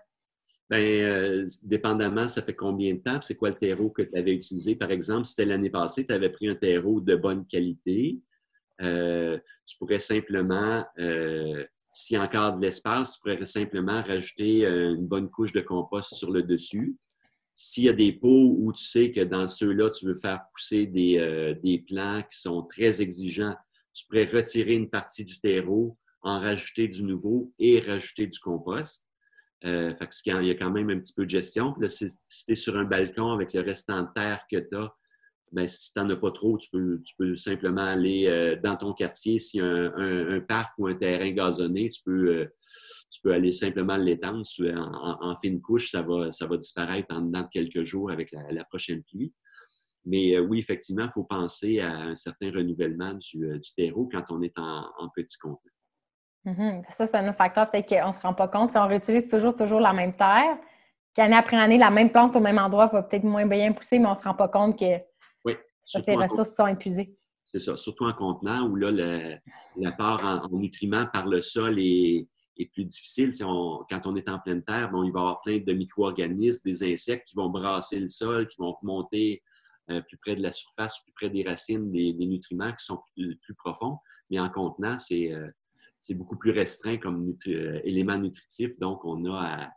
Bien, 0.70 0.80
euh, 0.80 1.46
dépendamment, 1.62 2.28
ça 2.28 2.42
fait 2.42 2.54
combien 2.54 2.94
de 2.94 2.98
temps? 2.98 3.18
C'est 3.22 3.36
quoi 3.36 3.50
le 3.50 3.56
terreau 3.56 3.90
que 3.90 4.02
tu 4.02 4.16
avais 4.16 4.32
utilisé? 4.32 4.76
Par 4.76 4.90
exemple, 4.90 5.24
si 5.24 5.32
c'était 5.32 5.46
l'année 5.46 5.70
passée, 5.70 6.06
tu 6.06 6.14
avais 6.14 6.30
pris 6.30 6.48
un 6.48 6.54
terreau 6.54 7.00
de 7.00 7.16
bonne 7.16 7.46
qualité, 7.46 8.20
tu 8.78 9.78
pourrais 9.78 9.98
simplement 9.98 10.84
s'il 11.96 12.18
y 12.18 12.20
a 12.20 12.24
encore 12.24 12.58
de 12.58 12.62
l'espace, 12.62 13.14
tu 13.14 13.20
pourrais 13.20 13.42
simplement 13.46 14.02
rajouter 14.02 14.66
euh, 14.66 14.94
une 14.94 15.06
bonne 15.06 15.30
couche 15.30 15.52
de 15.52 15.62
compost 15.62 16.12
sur 16.12 16.30
le 16.30 16.42
dessus. 16.42 16.94
S'il 17.58 17.84
y 17.84 17.88
a 17.88 17.94
des 17.94 18.12
pots 18.12 18.54
où 18.58 18.70
tu 18.74 18.84
sais 18.84 19.10
que 19.10 19.22
dans 19.22 19.48
ceux-là, 19.48 19.88
tu 19.88 20.04
veux 20.04 20.14
faire 20.14 20.42
pousser 20.52 20.84
des, 20.84 21.18
euh, 21.18 21.54
des 21.54 21.78
plants 21.78 22.22
qui 22.30 22.38
sont 22.38 22.62
très 22.62 23.00
exigeants, 23.00 23.54
tu 23.94 24.04
pourrais 24.04 24.26
retirer 24.26 24.74
une 24.74 24.90
partie 24.90 25.24
du 25.24 25.40
terreau, 25.40 25.96
en 26.20 26.38
rajouter 26.38 26.86
du 26.86 27.02
nouveau 27.02 27.54
et 27.58 27.80
rajouter 27.80 28.26
du 28.26 28.38
compost. 28.40 29.06
Euh, 29.64 29.94
fait 29.94 30.06
que 30.06 30.42
il 30.42 30.48
y 30.48 30.50
a 30.50 30.54
quand 30.54 30.70
même 30.70 30.90
un 30.90 30.98
petit 30.98 31.14
peu 31.14 31.24
de 31.24 31.30
gestion. 31.30 31.74
Là, 31.80 31.88
si 31.88 32.06
tu 32.08 32.52
es 32.52 32.54
sur 32.54 32.76
un 32.76 32.84
balcon 32.84 33.32
avec 33.32 33.54
le 33.54 33.62
restant 33.62 34.02
de 34.02 34.08
terre 34.14 34.44
que 34.52 34.58
tu 34.58 34.76
as, 34.76 34.94
ben, 35.52 35.68
si 35.68 35.92
tu 35.92 36.00
n'en 36.00 36.10
as 36.10 36.16
pas 36.16 36.32
trop, 36.32 36.58
tu 36.58 36.68
peux, 36.70 37.00
tu 37.04 37.14
peux 37.16 37.34
simplement 37.36 37.82
aller 37.84 38.26
euh, 38.26 38.56
dans 38.62 38.76
ton 38.76 38.92
quartier. 38.92 39.38
S'il 39.38 39.60
y 39.60 39.62
a 39.62 39.66
un, 39.66 40.40
parc 40.40 40.72
ou 40.78 40.88
un 40.88 40.94
terrain 40.94 41.30
gazonné, 41.30 41.88
tu 41.88 42.02
peux, 42.04 42.28
euh, 42.28 42.46
tu 43.10 43.20
peux 43.22 43.32
aller 43.32 43.52
simplement 43.52 43.96
l'étendre 43.96 44.44
en, 44.74 45.36
fine 45.36 45.60
couche. 45.60 45.90
Ça 45.92 46.02
va, 46.02 46.32
ça 46.32 46.46
va 46.46 46.56
disparaître 46.56 47.14
en 47.14 47.20
dedans 47.20 47.42
de 47.42 47.48
quelques 47.52 47.84
jours 47.84 48.10
avec 48.10 48.32
la, 48.32 48.64
prochaine 48.64 49.02
pluie. 49.04 49.32
Mais 50.04 50.36
euh, 50.36 50.40
oui, 50.40 50.58
effectivement, 50.58 51.04
il 51.04 51.12
faut 51.12 51.24
penser 51.24 51.80
à 51.80 51.92
un 51.92 52.14
certain 52.16 52.50
renouvellement 52.50 53.14
du, 53.14 53.60
terreau 53.76 54.08
quand 54.12 54.24
on 54.30 54.42
est 54.42 54.58
en, 54.58 55.08
petit 55.14 55.38
compte. 55.38 55.60
Mm-hmm. 56.44 56.82
Ça, 56.90 57.06
c'est 57.06 57.16
un 57.16 57.32
facteur 57.32 57.70
peut-être 57.70 57.88
qu'on 57.88 58.08
ne 58.08 58.12
se 58.12 58.20
rend 58.20 58.34
pas 58.34 58.48
compte. 58.48 58.72
Si 58.72 58.78
on 58.78 58.86
réutilise 58.86 59.28
toujours, 59.28 59.54
toujours 59.54 59.80
la 59.80 59.92
même 59.92 60.16
terre, 60.16 60.58
qu'année 61.14 61.36
après 61.36 61.56
année, 61.56 61.78
la 61.78 61.90
même 61.90 62.10
plante 62.10 62.34
au 62.34 62.40
même 62.40 62.58
endroit 62.58 62.88
va 62.88 63.02
peut-être 63.02 63.24
moins 63.24 63.46
bien 63.46 63.72
pousser, 63.72 63.98
mais 63.98 64.06
on 64.06 64.10
ne 64.10 64.16
se 64.16 64.22
rend 64.22 64.34
pas 64.34 64.48
compte 64.48 64.78
que 64.78 65.00
ces 65.86 66.14
ressources 66.14 66.54
sont 66.54 66.66
épuisées. 66.66 67.16
c'est 67.44 67.60
ça, 67.60 67.76
surtout 67.76 68.04
en 68.04 68.12
contenant 68.12 68.68
où 68.68 68.76
là, 68.76 68.90
l'apport 69.76 70.20
en, 70.24 70.44
en, 70.44 70.58
nutriments 70.58 71.06
par 71.12 71.26
le 71.26 71.40
sol 71.40 71.78
est, 71.78 72.26
est 72.58 72.66
plus 72.72 72.84
difficile. 72.84 73.34
Si 73.34 73.44
on, 73.44 73.84
quand 73.88 74.02
on 74.04 74.16
est 74.16 74.28
en 74.28 74.38
pleine 74.38 74.62
terre, 74.62 74.90
bon, 74.90 75.04
il 75.04 75.12
va 75.12 75.20
y 75.20 75.22
avoir 75.22 75.40
plein 75.42 75.58
de 75.58 75.72
micro-organismes, 75.72 76.62
des 76.64 76.92
insectes 76.92 77.28
qui 77.28 77.36
vont 77.36 77.48
brasser 77.48 78.00
le 78.00 78.08
sol, 78.08 78.48
qui 78.48 78.56
vont 78.58 78.72
remonter 78.72 79.42
euh, 79.90 80.00
plus 80.02 80.16
près 80.18 80.36
de 80.36 80.42
la 80.42 80.50
surface, 80.50 81.00
plus 81.02 81.12
près 81.12 81.30
des 81.30 81.44
racines, 81.44 81.90
des, 81.92 82.12
nutriments 82.14 82.72
qui 82.72 82.84
sont 82.84 83.00
plus, 83.14 83.54
profonds. 83.56 83.98
Mais 84.30 84.40
en 84.40 84.50
contenant, 84.50 84.98
c'est 84.98 85.32
euh, 85.32 85.48
beaucoup 86.10 86.36
plus 86.36 86.50
restreint 86.50 86.96
comme 86.98 87.36
euh, 87.46 87.80
élément 87.84 88.18
nutritif. 88.18 88.78
Donc, 88.78 89.04
on 89.04 89.24
a 89.26 89.70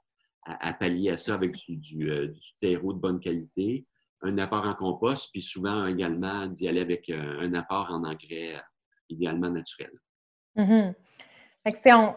à, 0.46 0.74
pallier 0.74 1.12
à 1.12 1.18
ça 1.18 1.36
avec 1.36 1.56
du, 1.56 1.78
du, 1.78 2.32
terreau 2.60 2.94
de 2.94 3.00
bonne 3.00 3.20
qualité, 3.20 3.86
un 4.22 4.38
apport 4.38 4.68
en 4.68 4.76
compost, 4.76 5.30
puis 5.32 5.42
souvent 5.42 5.86
également 5.88 6.48
d'y 6.48 6.68
aller 6.68 6.82
avec 6.82 7.10
un, 7.10 7.54
apport 7.54 7.88
en 7.90 8.04
engrais 8.04 8.62
idéalement 9.10 9.50
naturel. 9.50 9.92
Mm-hmm 10.58 10.94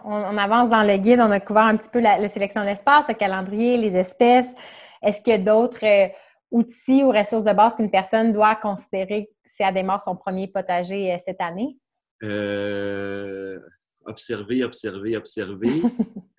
on, 0.05 0.39
avance 0.39 0.71
dans 0.71 0.83
le 0.83 0.97
guide, 0.97 1.21
on 1.21 1.31
a 1.31 1.41
couvert 1.41 1.65
un 1.65 1.77
petit 1.77 1.91
peu 1.91 2.01
la, 2.01 2.29
sélection 2.29 2.65
d'espace, 2.65 3.09
le 3.09 3.15
calendrier, 3.15 3.77
les 3.77 3.97
espèces. 3.97 4.55
Est-ce 5.03 5.21
qu'il 5.23 5.33
y 5.33 5.37
a 5.37 5.39
d'autres 5.39 5.85
euh, 5.85 6.09
outils 6.51 7.03
ou 7.03 7.11
ressources 7.11 7.45
de 7.45 7.53
base 7.53 7.77
qu'une 7.77 7.91
personne 7.91 8.33
doit 8.33 8.55
considérer 8.57 9.31
si 9.47 9.63
elle 9.63 9.75
démarre 9.75 10.01
son 10.01 10.17
premier 10.17 10.49
potager 10.49 11.13
euh, 11.13 11.17
cette 11.25 11.41
année? 11.41 11.77
Euh, 12.23 13.59
observer, 14.07 14.65
observer, 14.65 15.17
observer. 15.17 15.83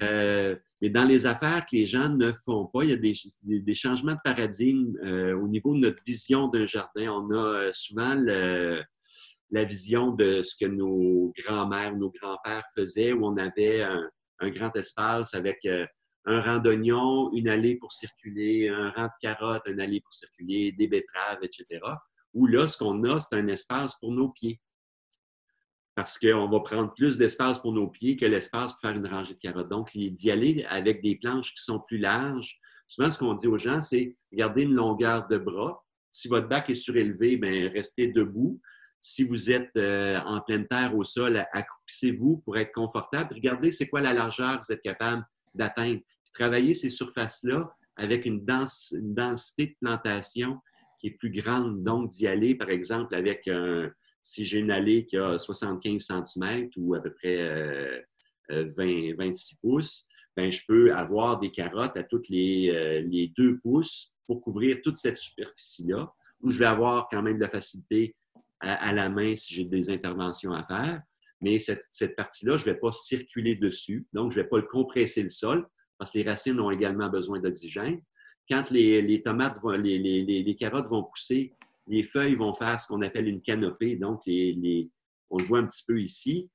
mais 0.81 0.89
dans 0.89 1.05
les 1.05 1.25
affaires 1.25 1.65
que 1.65 1.75
les 1.75 1.85
gens 1.85 2.09
ne 2.09 2.31
font 2.45 2.65
pas, 2.65 2.83
il 2.83 2.89
y 2.89 2.93
a 2.93 2.97
des, 2.97 3.73
changements 3.73 4.13
de 4.13 4.19
paradigme 4.23 4.93
au 5.41 5.47
niveau 5.47 5.73
de 5.73 5.79
notre 5.79 6.03
vision 6.05 6.47
d'un 6.47 6.65
jardin. 6.65 7.09
On 7.11 7.31
a 7.31 7.71
souvent 7.73 8.15
le, 8.15 8.83
la 9.53 9.63
vision 9.63 10.11
de 10.11 10.41
ce 10.41 10.55
que 10.59 10.69
nos 10.69 11.31
grands-mères, 11.37 11.95
nos 11.95 12.09
grands-pères 12.09 12.65
faisaient, 12.75 13.13
où 13.13 13.25
on 13.25 13.37
avait 13.37 13.83
un, 13.83 14.09
grand 14.49 14.75
espace 14.75 15.35
avec 15.35 15.59
euh, 15.65 15.85
un 16.25 16.41
rang 16.41 16.59
d'oignons, 16.59 17.31
une 17.31 17.47
allée 17.47 17.75
pour 17.75 17.93
circuler, 17.93 18.67
un 18.67 18.89
rang 18.89 19.05
de 19.05 19.11
carottes, 19.21 19.63
une 19.67 19.79
allée 19.79 20.01
pour 20.01 20.13
circuler, 20.13 20.73
des 20.73 20.87
betteraves, 20.87 21.37
etc. 21.43 21.79
Où 22.33 22.47
là, 22.47 22.67
ce 22.67 22.77
qu'on 22.77 23.03
a, 23.03 23.19
c'est 23.19 23.35
un 23.35 23.47
espace 23.47 23.95
pour 24.01 24.11
nos 24.11 24.29
pieds. 24.29 24.59
Parce 25.95 26.17
qu'on 26.17 26.49
va 26.49 26.59
prendre 26.61 26.93
plus 26.93 27.17
d'espace 27.17 27.59
pour 27.59 27.71
nos 27.71 27.87
pieds 27.87 28.17
que 28.17 28.25
l'espace 28.25 28.71
pour 28.71 28.81
faire 28.81 28.97
une 28.97 29.07
rangée 29.07 29.35
de 29.35 29.39
carottes. 29.39 29.69
Donc, 29.69 29.91
d'y 29.95 30.31
aller 30.31 30.65
avec 30.69 31.03
des 31.03 31.15
planches 31.15 31.53
qui 31.53 31.63
sont 31.63 31.79
plus 31.79 31.99
larges. 31.99 32.57
Souvent, 32.87 33.11
ce 33.11 33.19
qu'on 33.19 33.33
dit 33.33 33.47
aux 33.47 33.57
gens, 33.57 33.81
c'est 33.81 34.15
gardez 34.31 34.63
une 34.63 34.73
longueur 34.73 35.27
de 35.27 35.37
bras. 35.37 35.83
Si 36.09 36.27
votre 36.27 36.47
bac 36.47 36.69
est 36.69 36.75
surélevé, 36.75 37.37
bien, 37.37 37.69
restez 37.69 38.07
debout. 38.07 38.59
Si 38.99 39.23
vous 39.23 39.51
êtes 39.51 39.71
euh, 39.77 40.19
en 40.21 40.39
pleine 40.41 40.67
terre 40.67 40.95
au 40.95 41.03
sol, 41.03 41.45
accroupissez-vous 41.51 42.37
pour 42.45 42.57
être 42.57 42.71
confortable. 42.71 43.33
Regardez 43.33 43.71
c'est 43.71 43.87
quoi 43.87 44.01
la 44.01 44.13
largeur 44.13 44.61
que 44.61 44.67
vous 44.67 44.73
êtes 44.73 44.81
capable 44.81 45.25
d'atteindre. 45.53 45.99
Travaillez 46.33 46.73
ces 46.73 46.89
surfaces-là 46.89 47.69
avec 47.95 48.25
une, 48.25 48.43
densité 48.45 49.67
de 49.67 49.75
plantation 49.81 50.59
qui 50.99 51.07
est 51.07 51.17
plus 51.17 51.31
grande. 51.31 51.83
Donc, 51.83 52.09
d'y 52.09 52.27
aller, 52.27 52.55
par 52.55 52.69
exemple, 52.69 53.13
avec 53.13 53.47
un, 53.47 53.91
si 54.23 54.45
j'ai 54.45 54.59
une 54.59 54.71
allée 54.71 55.05
qui 55.05 55.17
a 55.17 55.37
75 55.37 56.01
cm 56.01 56.69
ou 56.77 56.95
à 56.95 57.01
peu 57.01 57.13
près 57.13 57.37
20, 58.49 58.55
euh, 58.55 59.15
26 59.17 59.53
euh, 59.53 59.57
pouces, 59.61 60.07
ben, 60.35 60.51
je 60.51 60.61
peux 60.67 60.95
avoir 60.95 61.39
des 61.39 61.51
carottes 61.51 61.95
à 61.95 62.03
toutes 62.03 62.29
les, 62.29 63.03
les 63.03 63.31
deux 63.37 63.59
pouces 63.59 64.13
pour 64.25 64.41
couvrir 64.41 64.79
toute 64.83 64.97
cette 64.97 65.17
superficie-là, 65.17 66.11
où 66.41 66.49
je 66.49 66.57
vais 66.57 66.65
avoir 66.65 67.07
quand 67.11 67.21
même 67.21 67.35
de 67.35 67.43
la 67.43 67.49
facilité 67.49 68.15
à, 68.59 68.93
la 68.93 69.09
main 69.09 69.35
si 69.35 69.53
j'ai 69.53 69.65
des 69.65 69.89
interventions 69.89 70.53
à 70.53 70.65
faire. 70.65 71.01
Mais 71.41 71.59
cette, 71.59 72.15
partie-là, 72.15 72.55
je 72.57 72.65
ne 72.65 72.73
vais 72.73 72.79
pas 72.79 72.91
circuler 72.91 73.55
dessus. 73.55 74.07
Donc, 74.13 74.31
je 74.31 74.39
ne 74.39 74.43
vais 74.43 74.49
pas 74.49 74.57
le 74.57 74.67
compresser 74.67 75.21
le 75.21 75.29
sol 75.29 75.67
parce 75.97 76.13
que 76.13 76.19
les 76.19 76.23
racines 76.23 76.59
ont 76.59 76.71
également 76.71 77.09
besoin 77.09 77.39
d'oxygène. 77.39 78.01
Quand 78.49 78.71
les, 78.71 79.21
tomates, 79.23 79.59
vont, 79.61 79.71
les, 79.71 79.99
les, 79.99 80.55
carottes 80.55 80.87
vont 80.87 81.03
pousser, 81.03 81.53
les 81.87 82.03
feuilles 82.03 82.35
vont 82.35 82.53
faire 82.53 82.79
ce 82.79 82.87
qu'on 82.87 83.01
appelle 83.01 83.27
une 83.27 83.41
canopée. 83.41 83.95
Donc, 83.95 84.21
on 84.25 85.37
le 85.37 85.43
voit 85.43 85.59
un 85.59 85.65
petit 85.65 85.83
peu 85.85 86.01
ici. 86.01 86.49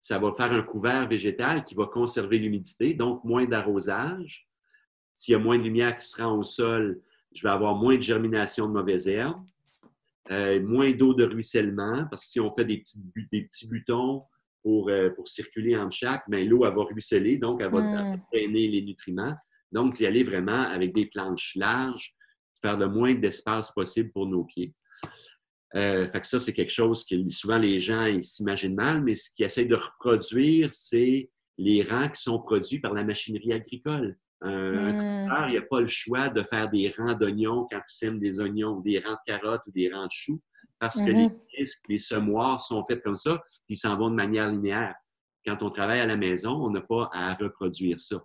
Ça 0.00 0.18
va 0.18 0.32
faire 0.34 0.52
un 0.52 0.62
couvert 0.62 1.08
végétal 1.08 1.64
qui 1.64 1.74
va 1.74 1.86
conserver 1.86 2.38
l'humidité, 2.38 2.94
donc 2.94 3.22
moins 3.24 3.46
d'arrosage. 3.46 4.48
S'il 5.14 5.32
y 5.32 5.34
a 5.36 5.38
moins 5.38 5.58
de 5.58 5.62
lumière 5.62 5.96
qui 5.96 6.06
se 6.06 6.20
rend 6.20 6.36
au 6.36 6.42
sol, 6.42 7.00
je 7.34 7.42
vais 7.42 7.50
avoir 7.50 7.76
moins 7.76 7.96
de 7.96 8.02
germination 8.02 8.66
de 8.66 8.72
mauvaises 8.72 9.06
herbes. 9.06 9.44
Euh, 10.30 10.62
moins 10.62 10.92
d'eau 10.92 11.14
de 11.14 11.24
ruissellement, 11.24 12.06
parce 12.08 12.24
que 12.24 12.30
si 12.30 12.40
on 12.40 12.52
fait 12.52 12.64
des 12.64 12.78
petits, 12.78 13.02
des 13.30 13.42
petits 13.42 13.68
butons 13.68 14.22
pour, 14.62 14.88
euh, 14.88 15.10
pour 15.10 15.28
circuler 15.28 15.76
en 15.76 15.90
chaque, 15.90 16.22
ben, 16.28 16.48
l'eau, 16.48 16.64
elle 16.64 16.74
va 16.74 16.84
ruisseler, 16.84 17.38
donc 17.38 17.60
elle 17.60 17.72
va 17.72 17.80
hmm. 17.80 18.20
drainer 18.32 18.68
les 18.68 18.82
nutriments. 18.82 19.34
Donc, 19.72 19.94
d'y 19.94 20.06
aller 20.06 20.22
vraiment 20.22 20.62
avec 20.62 20.94
des 20.94 21.06
planches 21.06 21.56
larges, 21.56 22.14
faire 22.62 22.78
le 22.78 22.88
moins 22.88 23.14
d'espace 23.14 23.70
possible 23.70 24.10
pour 24.12 24.26
nos 24.26 24.44
pieds. 24.44 24.72
Euh, 25.74 26.08
fait 26.10 26.20
que 26.20 26.26
ça, 26.26 26.38
c'est 26.38 26.52
quelque 26.52 26.72
chose 26.72 27.04
que 27.04 27.14
souvent 27.30 27.58
les 27.58 27.78
gens 27.78 28.06
s'imaginent 28.20 28.74
mal, 28.74 29.02
mais 29.02 29.16
ce 29.16 29.30
qu'ils 29.34 29.46
essaient 29.46 29.64
de 29.64 29.74
reproduire, 29.74 30.68
c'est 30.72 31.30
les 31.58 31.82
rangs 31.82 32.08
qui 32.08 32.22
sont 32.22 32.38
produits 32.40 32.78
par 32.78 32.92
la 32.92 33.04
machinerie 33.04 33.52
agricole. 33.52 34.16
Un, 34.42 34.92
mmh. 34.92 35.46
il 35.46 35.50
n'y 35.52 35.56
a 35.56 35.62
pas 35.62 35.80
le 35.80 35.86
choix 35.86 36.28
de 36.28 36.42
faire 36.42 36.68
des 36.68 36.92
rangs 36.98 37.14
d'oignons 37.14 37.68
quand 37.70 37.78
il 37.78 37.92
sème 37.92 38.18
des 38.18 38.40
oignons, 38.40 38.78
ou 38.78 38.82
des 38.82 38.98
rangs 38.98 39.12
de 39.12 39.32
carottes 39.32 39.62
ou 39.66 39.70
des 39.70 39.92
rangs 39.92 40.06
de 40.06 40.12
choux, 40.12 40.40
parce 40.78 41.00
que 41.00 41.10
les 41.10 41.30
disques, 41.56 41.78
mmh 41.88 41.92
les 41.92 41.98
semoirs 41.98 42.60
sont 42.62 42.82
faits 42.84 43.02
comme 43.02 43.16
ça, 43.16 43.40
puis 43.66 43.74
ils 43.74 43.76
s'en 43.76 43.96
vont 43.96 44.10
de 44.10 44.16
manière 44.16 44.50
linéaire. 44.50 44.94
Quand 45.46 45.62
on 45.62 45.70
travaille 45.70 46.00
à 46.00 46.06
la 46.06 46.16
maison, 46.16 46.50
on 46.50 46.70
n'a 46.70 46.80
pas 46.80 47.08
à 47.12 47.34
reproduire 47.34 48.00
ça. 48.00 48.20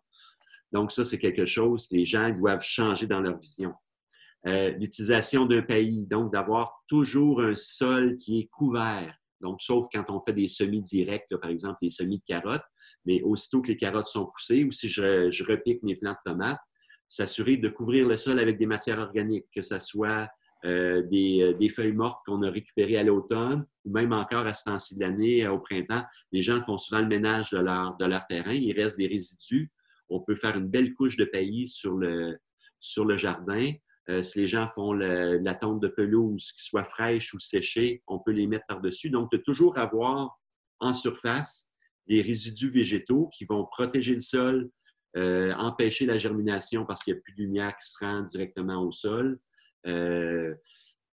Donc, 0.72 0.92
ça, 0.92 1.06
c'est 1.06 1.20
quelque 1.20 1.46
chose 1.46 1.88
que 1.88 1.96
les 1.96 2.06
gens 2.06 2.30
doivent 2.32 2.64
changer 2.64 3.08
dans 3.08 3.22
leur 3.22 3.38
vision. 3.38 3.74
Euh, 4.48 4.70
l'utilisation 4.80 5.46
d'un 5.46 5.62
pays, 5.62 6.06
donc 6.06 6.32
d'avoir 6.32 6.82
toujours 6.88 7.42
un 7.42 7.56
sol 7.56 8.16
qui 8.16 8.40
est 8.40 8.48
couvert. 8.48 9.14
Donc, 9.42 9.62
sauf 9.62 9.88
quand 9.94 10.06
on 10.10 10.22
fait 10.22 10.34
des 10.34 10.48
semis 10.48 10.82
directs, 10.82 11.26
par 11.42 11.50
exemple 11.50 11.80
les 11.82 11.90
semis 11.90 12.20
de 12.20 12.24
carottes, 12.26 12.64
mais 13.06 13.22
aussitôt 13.24 13.62
que 13.62 13.68
les 13.68 13.78
carottes 13.78 14.08
sont 14.08 14.26
poussées 14.26 14.64
ou 14.64 14.72
si 14.72 14.88
je, 14.88 15.44
repique 15.44 15.84
mes 15.84 15.96
plants 15.96 16.14
de 16.26 16.32
tomates, 16.32 16.60
s'assurer 17.10 17.58
de 17.58 17.68
couvrir 17.68 18.08
le 18.08 18.16
sol 18.16 18.40
avec 18.40 18.58
des 18.58 18.68
matières 18.68 19.00
organiques, 19.00 19.48
que 19.54 19.62
ce 19.62 19.80
soit 19.80 20.30
euh, 20.66 21.04
euh, 21.12 21.54
des, 21.54 21.70
feuilles 21.70 21.94
mortes 21.94 22.20
qu'on 22.26 22.42
a 22.42 22.50
récupérées 22.50 22.98
à 22.98 23.04
l'automne 23.04 23.66
ou 23.86 23.92
même 23.92 24.14
encore 24.14 24.46
à 24.46 24.54
ce 24.54 24.64
temps-ci 24.64 24.96
de 24.96 25.02
l'année, 25.02 25.46
au 25.48 25.60
printemps. 25.60 26.04
Les 26.32 26.42
gens 26.42 26.64
font 26.64 26.78
souvent 26.78 27.02
le 27.02 27.08
ménage 27.08 27.52
de 27.52 27.58
leur, 27.58 27.98
de 27.98 28.06
leur 28.06 28.26
terrain. 28.28 28.54
Il 28.54 28.80
reste 28.80 28.98
des 28.98 29.08
résidus. 29.08 29.72
On 30.10 30.22
peut 30.22 30.36
faire 30.36 30.56
une 30.56 30.68
belle 30.68 30.94
couche 30.94 31.18
de 31.18 31.26
paillis 31.26 31.68
sur 31.68 31.96
le, 31.96 32.38
sur 32.80 33.04
le 33.04 33.18
jardin. 33.18 33.74
Si 34.24 34.40
les 34.40 34.48
gens 34.48 34.70
font 34.70 34.94
la 34.94 35.54
tonte 35.56 35.82
de 35.82 35.88
pelouse, 35.88 36.52
qui 36.54 36.64
soit 36.64 36.86
fraîche 36.86 37.34
ou 37.34 37.40
séchée, 37.40 38.04
on 38.08 38.20
peut 38.20 38.32
les 38.32 38.48
mettre 38.48 38.66
par-dessus. 38.68 39.10
Donc, 39.10 39.32
de 39.32 39.38
toujours 39.38 39.78
avoir 39.78 40.40
en 40.80 40.94
surface 40.94 41.70
des 42.08 42.22
résidus 42.22 42.70
végétaux 42.70 43.30
qui 43.34 43.46
vont 43.46 43.66
protéger 43.66 44.14
le 44.14 44.22
sol, 44.22 44.70
euh, 45.16 45.54
empêcher 45.56 46.06
la 46.06 46.18
germination 46.18 46.86
parce 46.86 47.04
qu'il 47.04 47.14
n'y 47.14 47.20
a 47.20 47.22
plus 47.22 47.34
de 47.34 47.42
lumière 47.42 47.76
qui 47.78 47.90
se 47.90 47.98
rend 48.00 48.22
directement 48.22 48.82
au 48.84 48.92
sol. 48.92 49.40
Euh, 49.88 50.54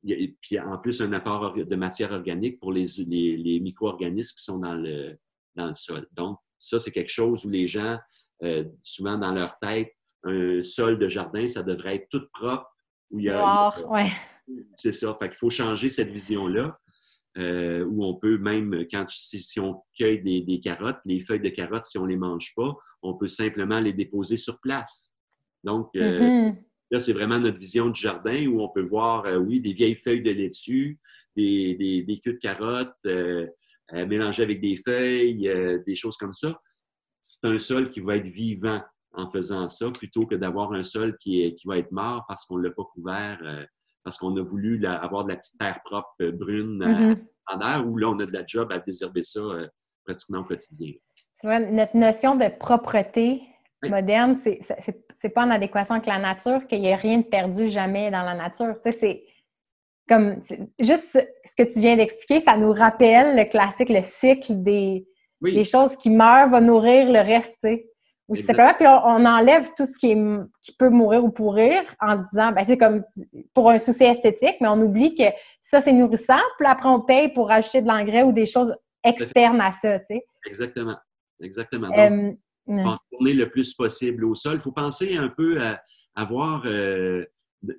et 0.07 0.37
puis 0.41 0.59
en 0.59 0.79
plus, 0.79 1.03
un 1.03 1.13
apport 1.13 1.55
de 1.55 1.77
matière 1.77 2.13
organique 2.13 2.59
pour 2.59 2.73
les, 2.73 2.87
les, 3.07 3.61
micro-organismes 3.61 4.35
qui 4.35 4.43
sont 4.43 4.59
dans 4.59 4.75
le, 4.75 5.19
dans 5.55 5.67
le 5.67 5.75
sol. 5.75 6.07
Donc, 6.13 6.39
ça, 6.59 6.81
c'est 6.81 6.91
quelque 6.91 7.11
chose 7.11 7.45
où 7.45 7.51
les 7.51 7.67
gens, 7.67 7.99
euh, 8.43 8.65
souvent 8.81 9.19
dans 9.19 9.33
leur 9.33 9.59
tête, 9.59 9.93
un 10.25 10.63
sol 10.63 10.99
de 10.99 11.09
jardin, 11.09 11.47
ça 11.49 11.63
devrait 11.63 11.97
être 11.97 12.09
tout 12.11 12.27
propre. 12.33 12.70
Où 13.11 13.19
il 13.19 13.27
y 13.27 13.31
a, 13.31 13.89
ouais. 13.89 14.13
C'est 14.73 14.93
ça. 14.93 15.17
Fait 15.19 15.29
qu'il 15.29 15.39
faut 15.39 15.51
changer 15.51 15.89
cette 15.89 16.11
vision-là. 16.11 16.79
Euh, 17.39 17.85
où 17.85 18.05
on 18.05 18.17
peut 18.17 18.39
même, 18.39 18.87
quand 18.91 19.09
si, 19.09 19.61
on 19.61 19.81
cueille 19.97 20.21
des, 20.21 20.61
carottes, 20.61 20.99
les 21.05 21.21
feuilles 21.21 21.41
de 21.41 21.49
carottes, 21.49 21.85
si 21.85 21.97
on 21.97 22.03
ne 22.03 22.09
les 22.09 22.17
mange 22.17 22.53
pas, 22.57 22.75
on 23.03 23.15
peut 23.15 23.29
simplement 23.29 23.79
les 23.79 23.93
déposer 23.93 24.37
sur 24.37 24.59
place. 24.59 25.13
Donc, 25.63 25.91
euh, 25.95 26.21
mm-hmm. 26.21 26.57
là, 26.91 27.01
c'est 27.01 27.13
vraiment 27.13 27.39
notre 27.39 27.59
vision 27.59 27.89
du 27.89 28.01
jardin 28.01 28.49
où 28.49 28.61
on 28.61 28.69
peut 28.69 28.83
voir, 28.83 29.27
euh, 29.27 29.37
oui, 29.37 29.61
des 29.61 29.73
vieilles 29.73 29.95
feuilles 29.95 30.23
de 30.23 30.33
laitue, 30.33 30.99
des, 31.37 31.77
des, 31.77 32.03
des 32.03 32.19
queues 32.19 32.33
de 32.33 32.39
carottes 32.39 32.97
mélangées 33.93 34.43
avec 34.43 34.61
des 34.61 34.77
feuilles, 34.77 35.49
des 35.87 35.95
choses 35.95 36.17
comme 36.17 36.35
ça. 36.35 36.61
C'est 37.21 37.45
un 37.45 37.59
sol 37.59 37.91
qui 37.91 38.01
va 38.01 38.17
être 38.17 38.27
vivant 38.27 38.83
en 39.13 39.29
faisant 39.31 39.69
ça, 39.69 39.91
plutôt 39.91 40.27
que 40.27 40.35
d'avoir 40.35 40.73
un 40.73 40.83
sol 40.83 41.17
qui, 41.19 41.43
est, 41.43 41.55
qui 41.55 41.67
va 41.67 41.79
être 41.79 41.93
mort 41.93 42.25
parce 42.29 42.47
qu'on 42.47 42.59
ne 42.59 42.65
l'a 42.65 42.71
pas 42.71 42.85
couvert 42.85 43.67
parce 44.05 44.19
qu'on 44.19 44.37
a 44.37 44.43
voulu 44.43 44.85
avoir 44.87 45.25
de 45.25 45.31
la 45.31 45.37
petite 45.37 45.59
terre 45.59 45.81
propre 45.85 46.15
euh, 46.23 46.33
brune 46.33 46.83
euh, 46.83 47.15
mm-hmm. 47.15 47.27
en 47.47 47.61
air, 47.61 47.87
où 47.87 47.97
là, 47.97 48.09
on 48.09 48.19
a 48.19 48.27
de 48.27 48.33
la 48.33 48.45
job 48.47 48.73
à 48.73 48.79
désherber 48.79 49.23
ça 49.23 49.41
euh, 49.41 49.67
pratiquement 50.05 50.41
au 50.41 50.45
quotidien. 50.45 50.93
notre 51.43 51.97
notion 51.97 52.37
de 52.37 52.49
propreté 52.49 53.43
moderne, 53.83 54.37
c'est 55.21 55.29
pas 55.31 55.45
en 55.45 55.51
adéquation 55.51 55.95
avec 55.95 56.07
la 56.07 56.19
nature, 56.19 56.67
qu'il 56.67 56.83
n'y 56.83 56.93
a 56.93 56.97
rien 56.97 57.19
de 57.19 57.25
perdu 57.25 57.69
jamais 57.69 58.11
dans 58.11 58.23
la 58.23 58.35
nature. 58.35 58.75
c'est 58.85 59.25
comme 60.07 60.43
juste 60.79 61.13
ce 61.45 61.55
que 61.57 61.73
tu 61.73 61.81
viens 61.81 61.97
d'expliquer, 61.97 62.41
ça 62.41 62.57
nous 62.57 62.73
rappelle 62.73 63.37
le 63.37 63.45
classique, 63.45 63.89
le 63.89 64.03
cycle 64.03 64.63
des, 64.63 65.07
des 65.41 65.65
choses 65.65 65.97
qui 65.97 66.11
meurent 66.11 66.51
va 66.51 66.61
nourrir 66.61 67.11
le 67.11 67.21
reste, 67.21 67.57
tu 68.35 68.43
sais. 68.43 68.55
Puis 68.55 68.87
on, 68.87 69.25
enlève 69.25 69.71
tout 69.77 69.87
ce 69.87 69.99
qui, 69.99 70.13
est, 70.13 70.41
qui 70.63 70.73
peut 70.79 70.91
mourir 70.91 71.25
ou 71.25 71.31
pourrir 71.31 71.83
en 72.01 72.17
se 72.17 72.23
disant, 72.33 72.53
ben, 72.53 72.65
c'est 72.65 72.79
comme 72.79 73.03
pour 73.55 73.71
un 73.71 73.79
souci 73.79 74.05
esthétique, 74.05 74.57
mais 74.61 74.69
on 74.69 74.81
oublie 74.81 75.15
que 75.15 75.25
ça, 75.63 75.81
c'est 75.81 75.93
nourrissant. 75.93 76.41
Puis 76.59 76.67
après, 76.67 76.89
on 76.89 77.01
paye 77.01 77.29
pour 77.29 77.51
acheter 77.51 77.83
de 77.83 77.89
l'engrais 77.89 78.23
ou 78.23 78.33
des 78.33 78.47
choses 78.47 78.75
externes 79.05 79.61
à 79.61 79.73
ça, 79.73 79.99
tu 80.01 80.07
sais. 80.11 80.25
Exactement. 80.47 80.97
Exactement. 81.43 81.89
Donc, 81.89 82.87
en 82.87 82.99
tourner 83.11 83.33
le 83.33 83.51
plus 83.51 83.75
possible 83.75 84.25
au 84.25 84.35
sol. 84.35 84.55
Il 84.55 84.61
faut 84.61 84.73
penser 84.73 85.17
un 85.17 85.29
peu 85.29 85.61
à 85.63 85.83
avoir, 86.15 86.63
euh, 86.67 87.25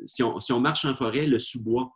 si, 0.06 0.23
on, 0.23 0.40
si, 0.40 0.52
on, 0.52 0.60
marche 0.60 0.86
en 0.86 0.94
forêt, 0.94 1.26
le 1.26 1.40
sous-bois. 1.40 1.91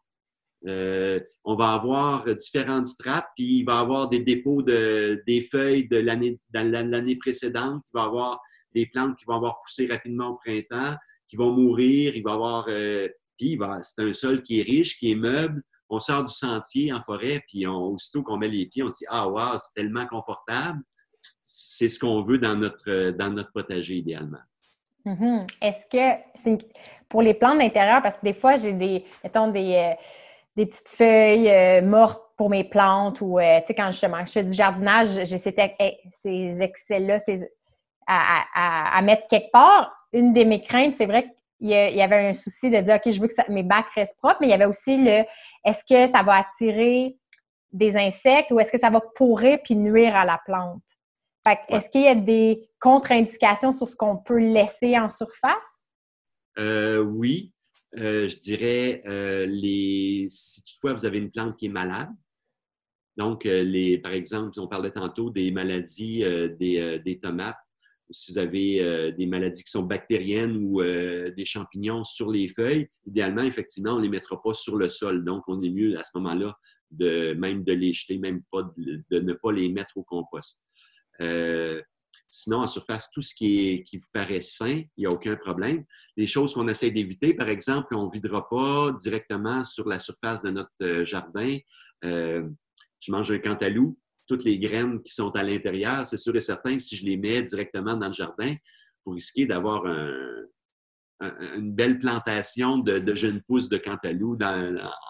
Euh, 0.67 1.19
on 1.43 1.55
va 1.55 1.73
avoir 1.73 2.25
différentes 2.35 2.87
strates, 2.87 3.27
puis 3.35 3.59
il 3.59 3.63
va 3.65 3.79
avoir 3.79 4.09
des 4.09 4.19
dépôts 4.19 4.61
de, 4.61 5.21
des 5.27 5.41
feuilles 5.41 5.87
de 5.87 5.97
l'année, 5.97 7.15
précédente. 7.17 7.83
Il 7.93 7.97
va 7.97 8.05
avoir 8.05 8.41
des 8.73 8.87
plantes 8.87 9.15
qui 9.17 9.25
vont 9.25 9.35
avoir 9.35 9.59
poussé 9.59 9.87
rapidement 9.87 10.29
au 10.29 10.35
printemps, 10.35 10.95
qui 11.29 11.35
vont 11.35 11.51
mourir. 11.51 12.15
Il 12.15 12.23
va 12.23 12.33
avoir. 12.33 12.65
Euh, 12.67 13.07
puis 13.37 13.59
c'est 13.81 14.01
un 14.01 14.13
sol 14.13 14.41
qui 14.41 14.59
est 14.59 14.63
riche, 14.63 14.97
qui 14.97 15.11
est 15.11 15.15
meuble. 15.15 15.61
On 15.89 15.99
sort 15.99 16.23
du 16.23 16.33
sentier 16.33 16.91
en 16.91 17.01
forêt, 17.01 17.43
puis 17.47 17.67
aussitôt 17.67 18.23
qu'on 18.23 18.37
met 18.37 18.47
les 18.47 18.65
pieds, 18.65 18.81
on 18.81 18.89
se 18.89 18.99
dit 18.99 19.05
Ah, 19.09 19.27
wow, 19.27 19.57
c'est 19.59 19.81
tellement 19.81 20.07
confortable. 20.07 20.81
C'est 21.39 21.89
ce 21.89 21.99
qu'on 21.99 22.21
veut 22.21 22.37
dans 22.37 22.55
notre, 22.55 23.11
dans 23.11 23.29
notre 23.29 23.51
potager 23.51 23.95
idéalement. 23.95 24.39
Mm-hmm. 25.05 25.47
Est-ce 25.61 25.85
que 25.91 26.59
pour 27.09 27.21
les 27.21 27.33
plantes 27.33 27.59
d'intérieur, 27.59 28.01
parce 28.01 28.15
que 28.15 28.23
des 28.23 28.33
fois, 28.33 28.57
j'ai 28.57 28.73
des, 28.73 29.05
euh, 29.23 29.93
des 30.55 30.65
petites 30.65 30.89
feuilles 30.89 31.49
euh, 31.49 31.81
mortes 31.81 32.21
pour 32.37 32.49
mes 32.49 32.63
plantes 32.63 33.21
ou, 33.21 33.39
euh, 33.39 33.59
tu 33.61 33.67
sais, 33.67 33.75
quand 33.75 33.91
justement 33.91 34.25
je 34.25 34.31
fais 34.31 34.43
du 34.43 34.53
jardinage, 34.53 35.25
j'ai 35.25 35.37
ces, 35.37 35.55
ces 36.11 36.61
excès-là 36.61 37.17
à, 38.07 38.97
à, 38.97 39.01
mettre 39.01 39.27
quelque 39.27 39.51
part. 39.51 39.91
Une 40.13 40.33
de 40.33 40.43
mes 40.43 40.61
craintes, 40.61 40.93
c'est 40.93 41.05
vrai 41.05 41.23
qu'il 41.59 41.69
y 41.69 42.01
avait 42.01 42.27
un 42.27 42.33
souci 42.33 42.69
de 42.69 42.79
dire, 42.79 42.95
OK, 42.95 43.11
je 43.11 43.19
veux 43.19 43.27
que 43.27 43.51
mes 43.51 43.63
bacs 43.63 43.89
restent 43.95 44.17
propres, 44.17 44.37
mais 44.41 44.47
il 44.47 44.51
y 44.51 44.53
avait 44.53 44.65
aussi 44.65 44.97
le, 44.97 45.23
est-ce 45.65 45.83
que 45.89 46.09
ça 46.11 46.23
va 46.23 46.37
attirer 46.37 47.17
des 47.71 47.97
insectes 47.97 48.51
ou 48.51 48.59
est-ce 48.59 48.71
que 48.71 48.77
ça 48.77 48.89
va 48.89 49.01
pourrir 49.15 49.59
puis 49.63 49.75
nuire 49.75 50.15
à 50.15 50.25
la 50.25 50.39
plante? 50.45 50.83
Fait 51.45 51.59
Est-ce 51.69 51.89
qu'il 51.89 52.01
y 52.01 52.07
a 52.07 52.15
des 52.15 52.69
contre-indications 52.79 53.71
sur 53.71 53.87
ce 53.87 53.95
qu'on 53.95 54.17
peut 54.17 54.39
laisser 54.39 54.97
en 54.97 55.09
surface? 55.09 55.85
Euh, 56.57 56.99
oui. 56.99 57.53
Euh, 57.97 58.27
je 58.27 58.37
dirais, 58.37 59.03
euh, 59.07 59.45
les... 59.45 60.27
si 60.29 60.63
toutefois 60.65 60.93
vous 60.93 61.05
avez 61.05 61.17
une 61.17 61.31
plante 61.31 61.57
qui 61.57 61.67
est 61.67 61.69
malade, 61.69 62.09
donc 63.17 63.45
les, 63.45 63.97
par 63.97 64.11
exemple, 64.11 64.59
on 64.59 64.67
parlait 64.67 64.91
tantôt 64.91 65.29
des 65.29 65.49
maladies 65.49 66.19
des, 66.59 66.99
des, 66.99 67.17
tomates, 67.17 67.55
si 68.11 68.33
vous 68.33 68.37
avez 68.37 69.13
des 69.13 69.25
maladies 69.25 69.63
qui 69.63 69.71
sont 69.71 69.83
bactériennes 69.83 70.57
ou 70.57 70.83
des 70.83 71.45
champignons 71.45 72.03
sur 72.03 72.29
les 72.29 72.49
feuilles, 72.49 72.89
idéalement, 73.05 73.43
effectivement, 73.43 73.93
on 73.93 73.99
ne 73.99 74.03
les 74.03 74.09
mettra 74.09 74.41
pas 74.41 74.53
sur 74.53 74.75
le 74.75 74.89
sol. 74.89 75.23
Donc, 75.23 75.43
on 75.47 75.61
est 75.61 75.69
mieux 75.69 75.97
à 75.97 76.03
ce 76.03 76.09
moment-là 76.15 76.57
de 76.91 77.33
même 77.33 77.63
de 77.63 77.73
les 77.73 77.93
jeter, 77.93 78.17
même 78.17 78.41
pas 78.51 78.69
de 78.77 79.19
ne 79.19 79.33
pas 79.33 79.51
les 79.51 79.69
mettre 79.69 79.95
au 79.95 80.03
compost. 80.03 80.61
Euh, 81.21 81.81
sinon, 82.27 82.59
en 82.59 82.67
surface, 82.67 83.09
tout 83.11 83.21
ce 83.21 83.33
qui, 83.33 83.83
vous 83.93 84.07
paraît 84.13 84.41
sain, 84.41 84.83
il 84.97 85.01
n'y 85.01 85.05
a 85.05 85.11
aucun 85.11 85.35
problème. 85.35 85.83
Les 86.17 86.27
choses 86.27 86.53
qu'on 86.53 86.67
essaie 86.67 86.91
d'éviter, 86.91 87.33
par 87.33 87.49
exemple, 87.49 87.95
on 87.95 88.07
ne 88.07 88.11
videra 88.11 88.47
pas 88.49 88.91
directement 88.93 89.63
sur 89.63 89.87
la 89.87 89.99
surface 89.99 90.41
de 90.43 90.49
notre 90.49 90.71
euh, 90.81 91.05
jardin. 91.05 91.57
Euh, 92.03 92.47
je 92.99 93.11
mange 93.11 93.31
un 93.31 93.39
cantalou, 93.39 93.97
toutes 94.27 94.43
les 94.43 94.57
graines 94.57 95.01
qui 95.03 95.13
sont 95.13 95.29
à 95.31 95.43
l'intérieur, 95.43 96.05
c'est 96.07 96.17
sûr 96.17 96.35
et 96.35 96.41
certain 96.41 96.77
que 96.77 96.81
si 96.81 96.95
je 96.95 97.05
les 97.05 97.17
mets 97.17 97.43
directement 97.43 97.95
dans 97.95 98.07
le 98.07 98.13
jardin, 98.13 98.55
vous 99.05 99.13
risquez 99.13 99.45
d'avoir 99.45 99.85
une 101.21 101.73
belle 101.73 101.99
plantation 101.99 102.79
de, 102.79 103.13
jeunes 103.13 103.41
pousses 103.43 103.69
de 103.69 103.77
cantalou 103.77 104.37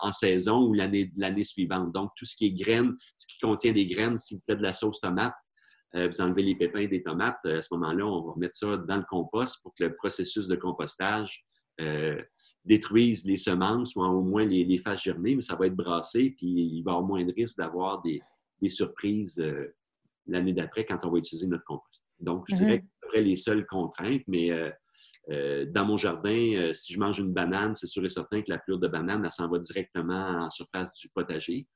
en 0.01 0.11
saison 0.11 0.67
ou 0.67 0.73
l'année 0.73 1.43
suivante. 1.43 1.91
Donc, 1.93 2.11
tout 2.15 2.25
ce 2.25 2.35
qui 2.35 2.47
est 2.47 2.51
graines, 2.51 2.95
ce 3.17 3.27
qui 3.27 3.39
contient 3.39 3.71
des 3.71 3.87
graines, 3.87 4.19
si 4.19 4.35
vous 4.35 4.41
faites 4.45 4.57
de 4.57 4.63
la 4.63 4.73
sauce 4.73 4.99
tomate, 4.99 5.33
vous 5.95 6.21
enlevez 6.21 6.43
les 6.43 6.55
pépins 6.55 6.87
des 6.87 7.01
tomates. 7.01 7.39
Euh, 7.45 7.59
à 7.59 7.61
ce 7.61 7.73
moment-là, 7.73 8.05
on 8.05 8.27
va 8.27 8.33
mettre 8.37 8.55
ça 8.55 8.77
dans 8.77 8.97
le 8.97 9.05
compost 9.09 9.61
pour 9.63 9.73
que 9.75 9.85
le 9.85 9.95
processus 9.95 10.47
de 10.47 10.55
compostage 10.55 11.45
euh, 11.81 12.21
détruise 12.65 13.25
les 13.25 13.37
semences 13.37 13.95
ou 13.95 14.01
au 14.01 14.21
moins 14.21 14.45
les, 14.45 14.65
les, 14.65 14.79
fasse 14.79 15.03
germer, 15.03 15.35
mais 15.35 15.41
ça 15.41 15.55
va 15.55 15.67
être 15.67 15.75
brassé, 15.75 16.33
puis 16.37 16.47
il 16.47 16.83
va 16.83 16.91
y 16.91 16.95
avoir 16.95 17.03
moins 17.03 17.23
de 17.23 17.33
risque 17.33 17.57
d'avoir 17.57 18.01
des, 18.01 18.21
surprises 18.67 19.39
l'année 20.25 20.51
d'après 20.51 20.85
quand 20.85 20.97
on 21.03 21.11
va 21.11 21.19
utiliser 21.19 21.45
notre 21.45 21.65
compost. 21.65 22.03
Donc, 22.19 22.45
je 22.49 22.55
dirais 22.55 22.77
mm-hmm. 22.77 22.81
que 22.81 23.07
c'est 23.13 23.21
les 23.21 23.35
seules 23.35 23.67
contraintes, 23.67 24.23
mais 24.27 24.49
dans 25.29 25.85
mon 25.85 25.97
jardin, 25.97 26.71
si 26.73 26.93
je 26.93 26.99
mange 26.99 27.19
une 27.19 27.31
banane, 27.31 27.75
c'est 27.75 27.85
sûr 27.85 28.03
et 28.03 28.09
certain 28.09 28.41
que 28.41 28.49
la 28.49 28.57
plure 28.57 28.79
de 28.79 28.87
banane, 28.87 29.23
elle 29.23 29.29
s'en 29.29 29.47
va 29.47 29.59
directement 29.59 30.45
en 30.45 30.49
surface 30.49 30.93
du 30.93 31.09
potager 31.09 31.67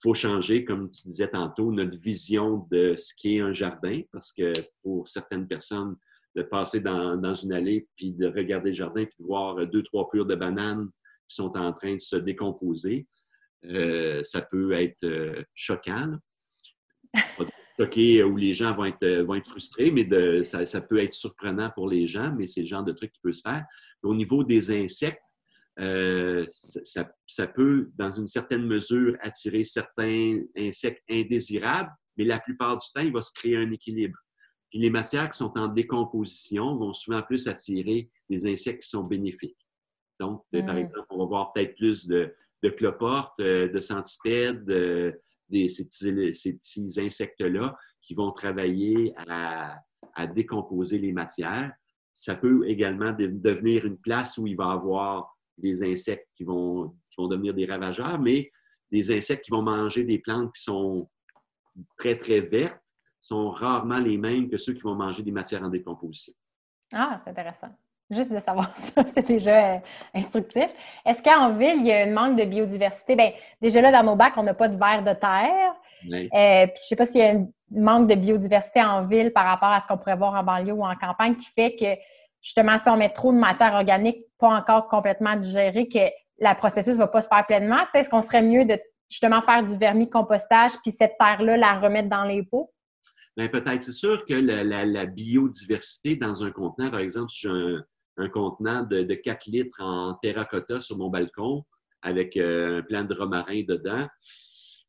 faut 0.00 0.14
changer, 0.14 0.64
comme 0.64 0.90
tu 0.90 1.02
disais 1.02 1.28
tantôt, 1.28 1.72
notre 1.72 1.98
vision 1.98 2.66
de 2.70 2.94
ce 2.96 3.12
qu'est 3.18 3.40
un 3.40 3.52
jardin, 3.52 4.00
parce 4.12 4.32
que 4.32 4.52
pour 4.82 5.08
certaines 5.08 5.48
personnes, 5.48 5.96
de 6.36 6.42
passer 6.42 6.80
dans, 6.80 7.34
une 7.34 7.52
allée, 7.52 7.88
puis 7.96 8.12
de 8.12 8.26
regarder 8.26 8.70
le 8.70 8.76
jardin, 8.76 9.04
puis 9.04 9.16
de 9.18 9.24
voir 9.24 9.66
deux, 9.66 9.82
trois 9.82 10.08
plures 10.08 10.26
de 10.26 10.36
bananes 10.36 10.88
qui 11.28 11.34
sont 11.34 11.56
en 11.56 11.72
train 11.72 11.94
de 11.94 12.00
se 12.00 12.16
décomposer, 12.16 13.06
euh, 13.64 14.22
ça 14.22 14.42
peut 14.42 14.72
être 14.72 15.02
euh, 15.04 15.42
choquant. 15.54 16.12
Choqué 17.78 18.22
où 18.22 18.36
les 18.36 18.52
gens 18.54 18.72
vont 18.72 18.84
être, 18.84 19.22
vont 19.22 19.34
être 19.34 19.48
frustrés, 19.48 19.90
mais 19.90 20.08
ça, 20.44 20.64
ça, 20.66 20.80
peut 20.80 21.02
être 21.02 21.12
surprenant 21.12 21.70
pour 21.74 21.88
les 21.88 22.06
gens, 22.06 22.34
mais 22.36 22.46
c'est 22.46 22.60
le 22.60 22.66
genre 22.66 22.84
de 22.84 22.92
truc 22.92 23.12
qui 23.12 23.20
peut 23.20 23.32
se 23.32 23.42
faire. 23.42 23.64
Au 24.02 24.14
niveau 24.14 24.44
des 24.44 24.70
insectes, 24.70 25.22
euh, 25.80 26.44
ça, 26.48 27.46
peut, 27.46 27.90
dans 27.96 28.10
une 28.10 28.26
certaine 28.26 28.66
mesure, 28.66 29.16
attirer 29.20 29.64
certains 29.64 30.38
insectes 30.56 31.02
indésirables, 31.08 31.90
mais 32.16 32.24
la 32.24 32.40
plupart 32.40 32.76
du 32.76 32.86
temps, 32.92 33.02
il 33.02 33.12
va 33.12 33.22
se 33.22 33.32
créer 33.32 33.56
un 33.56 33.70
équilibre. 33.70 34.18
Puis 34.70 34.80
les 34.80 34.90
matières 34.90 35.30
qui 35.30 35.38
sont 35.38 35.56
en 35.56 35.68
décomposition 35.68 36.76
vont 36.76 36.92
souvent 36.92 37.22
plus 37.22 37.46
attirer 37.48 38.10
des 38.28 38.46
insectes 38.50 38.82
qui 38.82 38.88
sont 38.88 39.04
bénéfiques. 39.04 39.58
Donc, 40.18 40.42
par 40.50 40.74
mm. 40.74 40.78
exemple, 40.78 41.06
on 41.10 41.18
va 41.18 41.26
voir 41.26 41.52
peut-être 41.52 41.76
plus 41.76 42.06
de, 42.06 42.34
de 42.62 42.68
cloportes, 42.68 43.38
euh, 43.40 43.68
de 43.68 43.80
centipèdes, 43.80 44.64
de, 44.64 45.20
ces 45.50 45.84
petits, 45.86 47.00
insectes-là 47.00 47.76
qui 48.02 48.14
vont 48.14 48.32
travailler 48.32 49.14
à, 49.28 49.78
à, 50.14 50.26
décomposer 50.26 50.98
les 50.98 51.12
matières. 51.12 51.72
Ça 52.14 52.34
peut 52.34 52.68
également 52.68 53.12
devenir 53.12 53.86
une 53.86 53.96
place 53.96 54.38
où 54.38 54.46
il 54.46 54.56
va 54.56 54.70
y 54.70 54.72
avoir 54.72 55.37
des 55.58 55.82
insectes 55.82 56.28
qui 56.36 56.44
vont, 56.44 56.94
vont 57.16 57.28
devenir 57.28 57.54
des 57.54 57.66
ravageurs, 57.66 58.18
mais 58.18 58.50
des 58.90 59.16
insectes 59.16 59.44
qui 59.44 59.50
vont 59.50 59.62
manger 59.62 60.04
des 60.04 60.18
plantes 60.18 60.52
qui 60.54 60.62
sont 60.62 61.08
très, 61.96 62.16
très 62.16 62.40
vertes 62.40 62.78
sont 63.20 63.50
rarement 63.50 63.98
les 63.98 64.16
mêmes 64.16 64.48
que 64.48 64.56
ceux 64.56 64.72
qui 64.72 64.82
vont 64.82 64.94
manger 64.94 65.22
des 65.22 65.32
matières 65.32 65.62
en 65.62 65.68
décomposition. 65.68 66.32
Ah, 66.92 67.20
c'est 67.22 67.30
intéressant. 67.30 67.68
Juste 68.10 68.32
de 68.32 68.38
savoir 68.38 68.76
ça, 68.78 69.04
c'est 69.06 69.26
déjà 69.26 69.74
euh, 69.74 69.78
instructif. 70.14 70.68
Est-ce 71.04 71.22
qu'en 71.22 71.54
ville, 71.54 71.80
il 71.80 71.86
y 71.86 71.92
a 71.92 72.04
un 72.04 72.12
manque 72.12 72.38
de 72.38 72.44
biodiversité? 72.44 73.16
Bien, 73.16 73.32
déjà 73.60 73.82
là, 73.82 73.92
dans 73.92 74.02
nos 74.02 74.16
bacs, 74.16 74.34
on 74.36 74.42
n'a 74.42 74.54
pas 74.54 74.68
de 74.68 74.78
verre 74.78 75.02
de 75.02 75.12
terre. 75.12 75.74
Euh, 76.04 76.66
puis 76.68 76.76
je 76.76 76.84
ne 76.84 76.88
sais 76.88 76.96
pas 76.96 77.06
s'il 77.06 77.20
y 77.20 77.24
a 77.24 77.30
un 77.32 77.48
manque 77.70 78.08
de 78.08 78.14
biodiversité 78.14 78.82
en 78.82 79.04
ville 79.04 79.32
par 79.32 79.44
rapport 79.44 79.68
à 79.68 79.80
ce 79.80 79.86
qu'on 79.86 79.98
pourrait 79.98 80.16
voir 80.16 80.34
en 80.34 80.44
banlieue 80.44 80.72
ou 80.72 80.84
en 80.84 80.94
campagne 80.94 81.34
qui 81.34 81.46
fait 81.46 81.74
que 81.74 82.00
justement, 82.48 82.78
si 82.78 82.88
on 82.88 82.96
met 82.96 83.10
trop 83.10 83.30
de 83.30 83.36
matière 83.36 83.74
organique 83.74 84.24
pas 84.38 84.48
encore 84.48 84.88
complètement 84.88 85.36
digérée, 85.36 85.86
que 85.86 85.98
le 86.38 86.56
processus 86.56 86.94
ne 86.94 87.00
va 87.00 87.08
pas 87.08 87.20
se 87.20 87.28
faire 87.28 87.46
pleinement, 87.46 87.80
est-ce 87.92 88.08
qu'on 88.08 88.22
serait 88.22 88.42
mieux 88.42 88.64
de 88.64 88.78
justement 89.10 89.42
faire 89.42 89.66
du 89.66 89.76
vermicompostage 89.76 90.72
puis 90.82 90.90
cette 90.90 91.12
terre-là, 91.18 91.58
la 91.58 91.78
remettre 91.78 92.08
dans 92.08 92.24
les 92.24 92.42
pots? 92.42 92.72
Bien, 93.36 93.48
peut-être. 93.48 93.82
C'est 93.82 93.92
sûr 93.92 94.24
que 94.24 94.32
la, 94.32 95.04
biodiversité 95.04 96.16
dans 96.16 96.42
un 96.42 96.50
contenant, 96.50 96.90
par 96.90 97.00
exemple, 97.00 97.28
si 97.28 97.46
j'ai 97.46 97.76
un, 98.16 98.28
contenant 98.30 98.82
de, 98.82 99.02
4 99.02 99.46
litres 99.46 99.76
en 99.80 100.14
terracotta 100.14 100.80
sur 100.80 100.96
mon 100.96 101.10
balcon 101.10 101.64
avec 102.00 102.36
euh, 102.36 102.78
un 102.78 102.82
plant 102.82 103.04
de 103.04 103.14
romarin 103.14 103.62
dedans, 103.68 104.06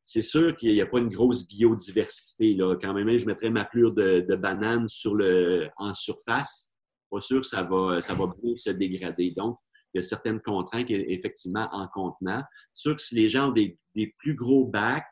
c'est 0.01 0.21
sûr 0.21 0.55
qu'il 0.55 0.73
n'y 0.73 0.81
a 0.81 0.85
pas 0.85 0.99
une 0.99 1.09
grosse 1.09 1.45
biodiversité. 1.45 2.53
Là. 2.53 2.75
Quand 2.81 2.93
même, 2.93 3.17
je 3.17 3.25
mettrais 3.25 3.49
ma 3.49 3.65
plure 3.65 3.91
de, 3.91 4.21
de 4.21 4.35
banane 4.35 4.87
sur 4.87 5.13
le, 5.13 5.67
en 5.75 5.93
surface 5.93 6.69
pas 7.09 7.21
sûr 7.21 7.41
que 7.41 7.47
ça 7.47 7.63
va, 7.63 8.01
ça 8.01 8.13
va 8.13 8.25
bien 8.41 8.55
se 8.55 8.69
dégrader. 8.71 9.31
Donc, 9.31 9.57
il 9.93 9.97
y 9.97 9.99
a 9.99 10.03
certaines 10.07 10.39
contraintes, 10.39 10.89
effectivement, 10.89 11.67
en 11.71 11.87
contenant. 11.87 12.43
Sûr 12.73 12.95
que 12.95 13.01
si 13.01 13.15
les 13.15 13.29
gens 13.29 13.49
ont 13.49 13.53
des, 13.53 13.77
plus 14.17 14.35
gros 14.35 14.65
bacs, 14.65 15.05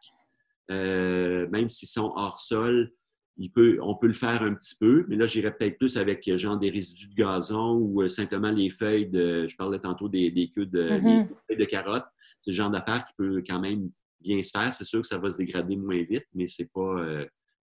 euh, 0.71 1.47
même 1.49 1.69
s'ils 1.69 1.89
sont 1.89 2.11
hors 2.15 2.39
sol, 2.39 2.91
il 3.37 3.51
peut, 3.51 3.77
on 3.81 3.95
peut 3.95 4.07
le 4.07 4.13
faire 4.13 4.41
un 4.41 4.53
petit 4.53 4.75
peu, 4.79 5.05
mais 5.07 5.15
là, 5.15 5.25
j'irais 5.25 5.55
peut-être 5.55 5.77
plus 5.77 5.97
avec 5.97 6.27
genre 6.37 6.57
des 6.57 6.69
résidus 6.69 7.09
de 7.09 7.15
gazon 7.15 7.75
ou 7.75 8.01
euh, 8.01 8.09
simplement 8.09 8.51
les 8.51 8.69
feuilles 8.69 9.07
de, 9.07 9.47
je 9.47 9.55
parlais 9.55 9.79
tantôt 9.79 10.09
des, 10.09 10.51
queues 10.55 10.65
de, 10.65 10.89
mm-hmm. 10.89 11.57
de 11.57 11.65
carottes, 11.65 12.07
c'est 12.39 12.51
le 12.51 12.55
genre 12.55 12.71
d'affaires 12.71 13.05
qui 13.05 13.13
peut 13.17 13.43
quand 13.47 13.59
même 13.59 13.91
bien 14.21 14.41
se 14.41 14.51
faire. 14.51 14.73
C'est 14.73 14.85
sûr 14.85 15.01
que 15.01 15.07
ça 15.07 15.17
va 15.17 15.29
se 15.29 15.37
dégrader 15.37 15.75
moins 15.75 16.01
vite, 16.01 16.25
mais 16.33 16.47
c'est 16.47 16.69
pas, 16.71 16.95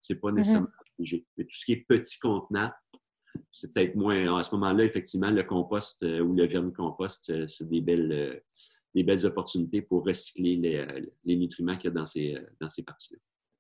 c'est 0.01 0.17
pas 0.17 0.29
mm-hmm. 0.29 0.35
nécessairement 0.37 0.69
obligé. 0.97 1.27
Mais 1.37 1.45
tout 1.45 1.57
ce 1.57 1.65
qui 1.65 1.73
est 1.73 1.85
petit 1.89 2.19
contenant, 2.19 2.71
c'est 3.51 3.73
peut-être 3.73 3.95
moins. 3.95 4.39
À 4.39 4.43
ce 4.43 4.55
moment-là, 4.55 4.85
effectivement, 4.85 5.31
le 5.31 5.43
compost 5.43 6.03
ou 6.03 6.33
le 6.33 6.47
vermicompost, 6.47 7.47
c'est 7.47 7.69
des 7.69 7.81
belles, 7.81 8.43
des 8.95 9.03
belles 9.03 9.25
opportunités 9.27 9.83
pour 9.83 10.05
recycler 10.05 10.57
les, 10.57 10.87
les 11.25 11.37
nutriments 11.37 11.77
qu'il 11.77 11.91
y 11.91 11.93
a 11.93 11.97
dans 11.97 12.07
ces, 12.07 12.39
dans 12.61 12.69
ces 12.69 12.83
parties-là. 12.83 13.19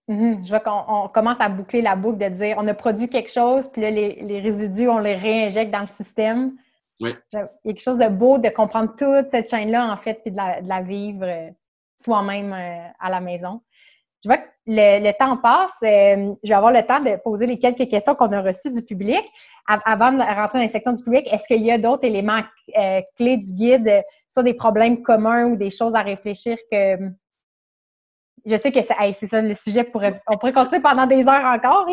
Mhm. 0.09 0.45
Je 0.45 0.49
vois 0.49 0.61
qu'on 0.61 1.09
commence 1.09 1.41
à 1.41 1.49
boucler 1.49 1.81
la 1.81 1.97
boucle 1.97 2.19
de 2.19 2.29
dire 2.29 2.57
on 2.59 2.69
a 2.69 2.75
produit 2.75 3.09
quelque 3.09 3.31
chose, 3.31 3.69
puis 3.73 3.81
là, 3.81 3.91
les, 3.91 4.41
résidus, 4.41 4.89
on 4.89 4.99
les 4.99 5.17
réinjecte 5.17 5.73
dans 5.73 5.81
le 5.81 5.87
système. 5.87 6.57
Oui. 7.01 7.15
Il 7.33 7.37
y 7.37 7.43
a 7.43 7.51
quelque 7.65 7.81
chose 7.81 7.99
de 7.99 8.09
beau 8.09 8.39
de 8.39 8.49
comprendre 8.51 8.95
toute 8.97 9.31
cette 9.31 9.51
chaîne-là, 9.51 9.91
en 9.93 9.97
fait, 9.97 10.21
puis 10.23 10.31
de 10.31 10.37
la, 10.37 10.83
vivre 10.83 11.25
euh, 11.25 11.51
soi-même 12.03 12.53
euh, 12.53 12.89
à 13.01 13.11
la 13.11 13.21
maison. 13.21 13.63
Je 14.23 14.29
vois 14.29 14.39
que 14.39 14.49
le, 14.67 15.13
temps 15.13 15.37
passe. 15.37 15.77
Euh, 15.83 16.35
je 16.43 16.49
vais 16.49 16.55
avoir 16.55 16.73
le 16.73 16.83
temps 16.83 17.01
de 17.01 17.17
poser 17.17 17.47
les 17.47 17.59
quelques 17.59 17.89
questions 17.89 18.15
qu'on 18.15 18.33
a 18.33 18.41
reçues 18.41 18.71
du 18.71 18.83
public. 18.83 19.23
Avant 19.67 20.13
de 20.13 20.19
rentrer 20.19 20.59
dans 20.59 20.65
les 20.65 20.69
sections 20.69 20.93
du 20.93 21.03
public, 21.03 21.27
est-ce 21.33 21.45
qu'il 21.47 21.63
y 21.63 21.71
a 21.71 21.79
d'autres 21.79 22.05
éléments 22.05 22.43
clés 23.17 23.39
du 23.39 23.55
guide, 23.55 24.03
soit 24.29 24.43
des 24.43 24.53
problèmes 24.53 25.03
communs 25.03 25.47
ou 25.47 25.57
des 25.57 25.71
choses 25.71 25.95
à 25.95 26.03
réfléchir 26.03 26.59
que 26.71 26.99
je 28.45 28.57
sais 28.57 28.73
que 28.73 28.83
c'est 28.83 29.27
ça 29.27 29.41
le 29.41 29.55
sujet. 29.55 29.85
Pourrait, 29.85 30.21
on 30.27 30.37
pourrait 30.37 30.53
continuer 30.53 30.83
pendant 30.83 31.07
des 31.07 31.27
heures 31.27 31.45
encore. 31.45 31.89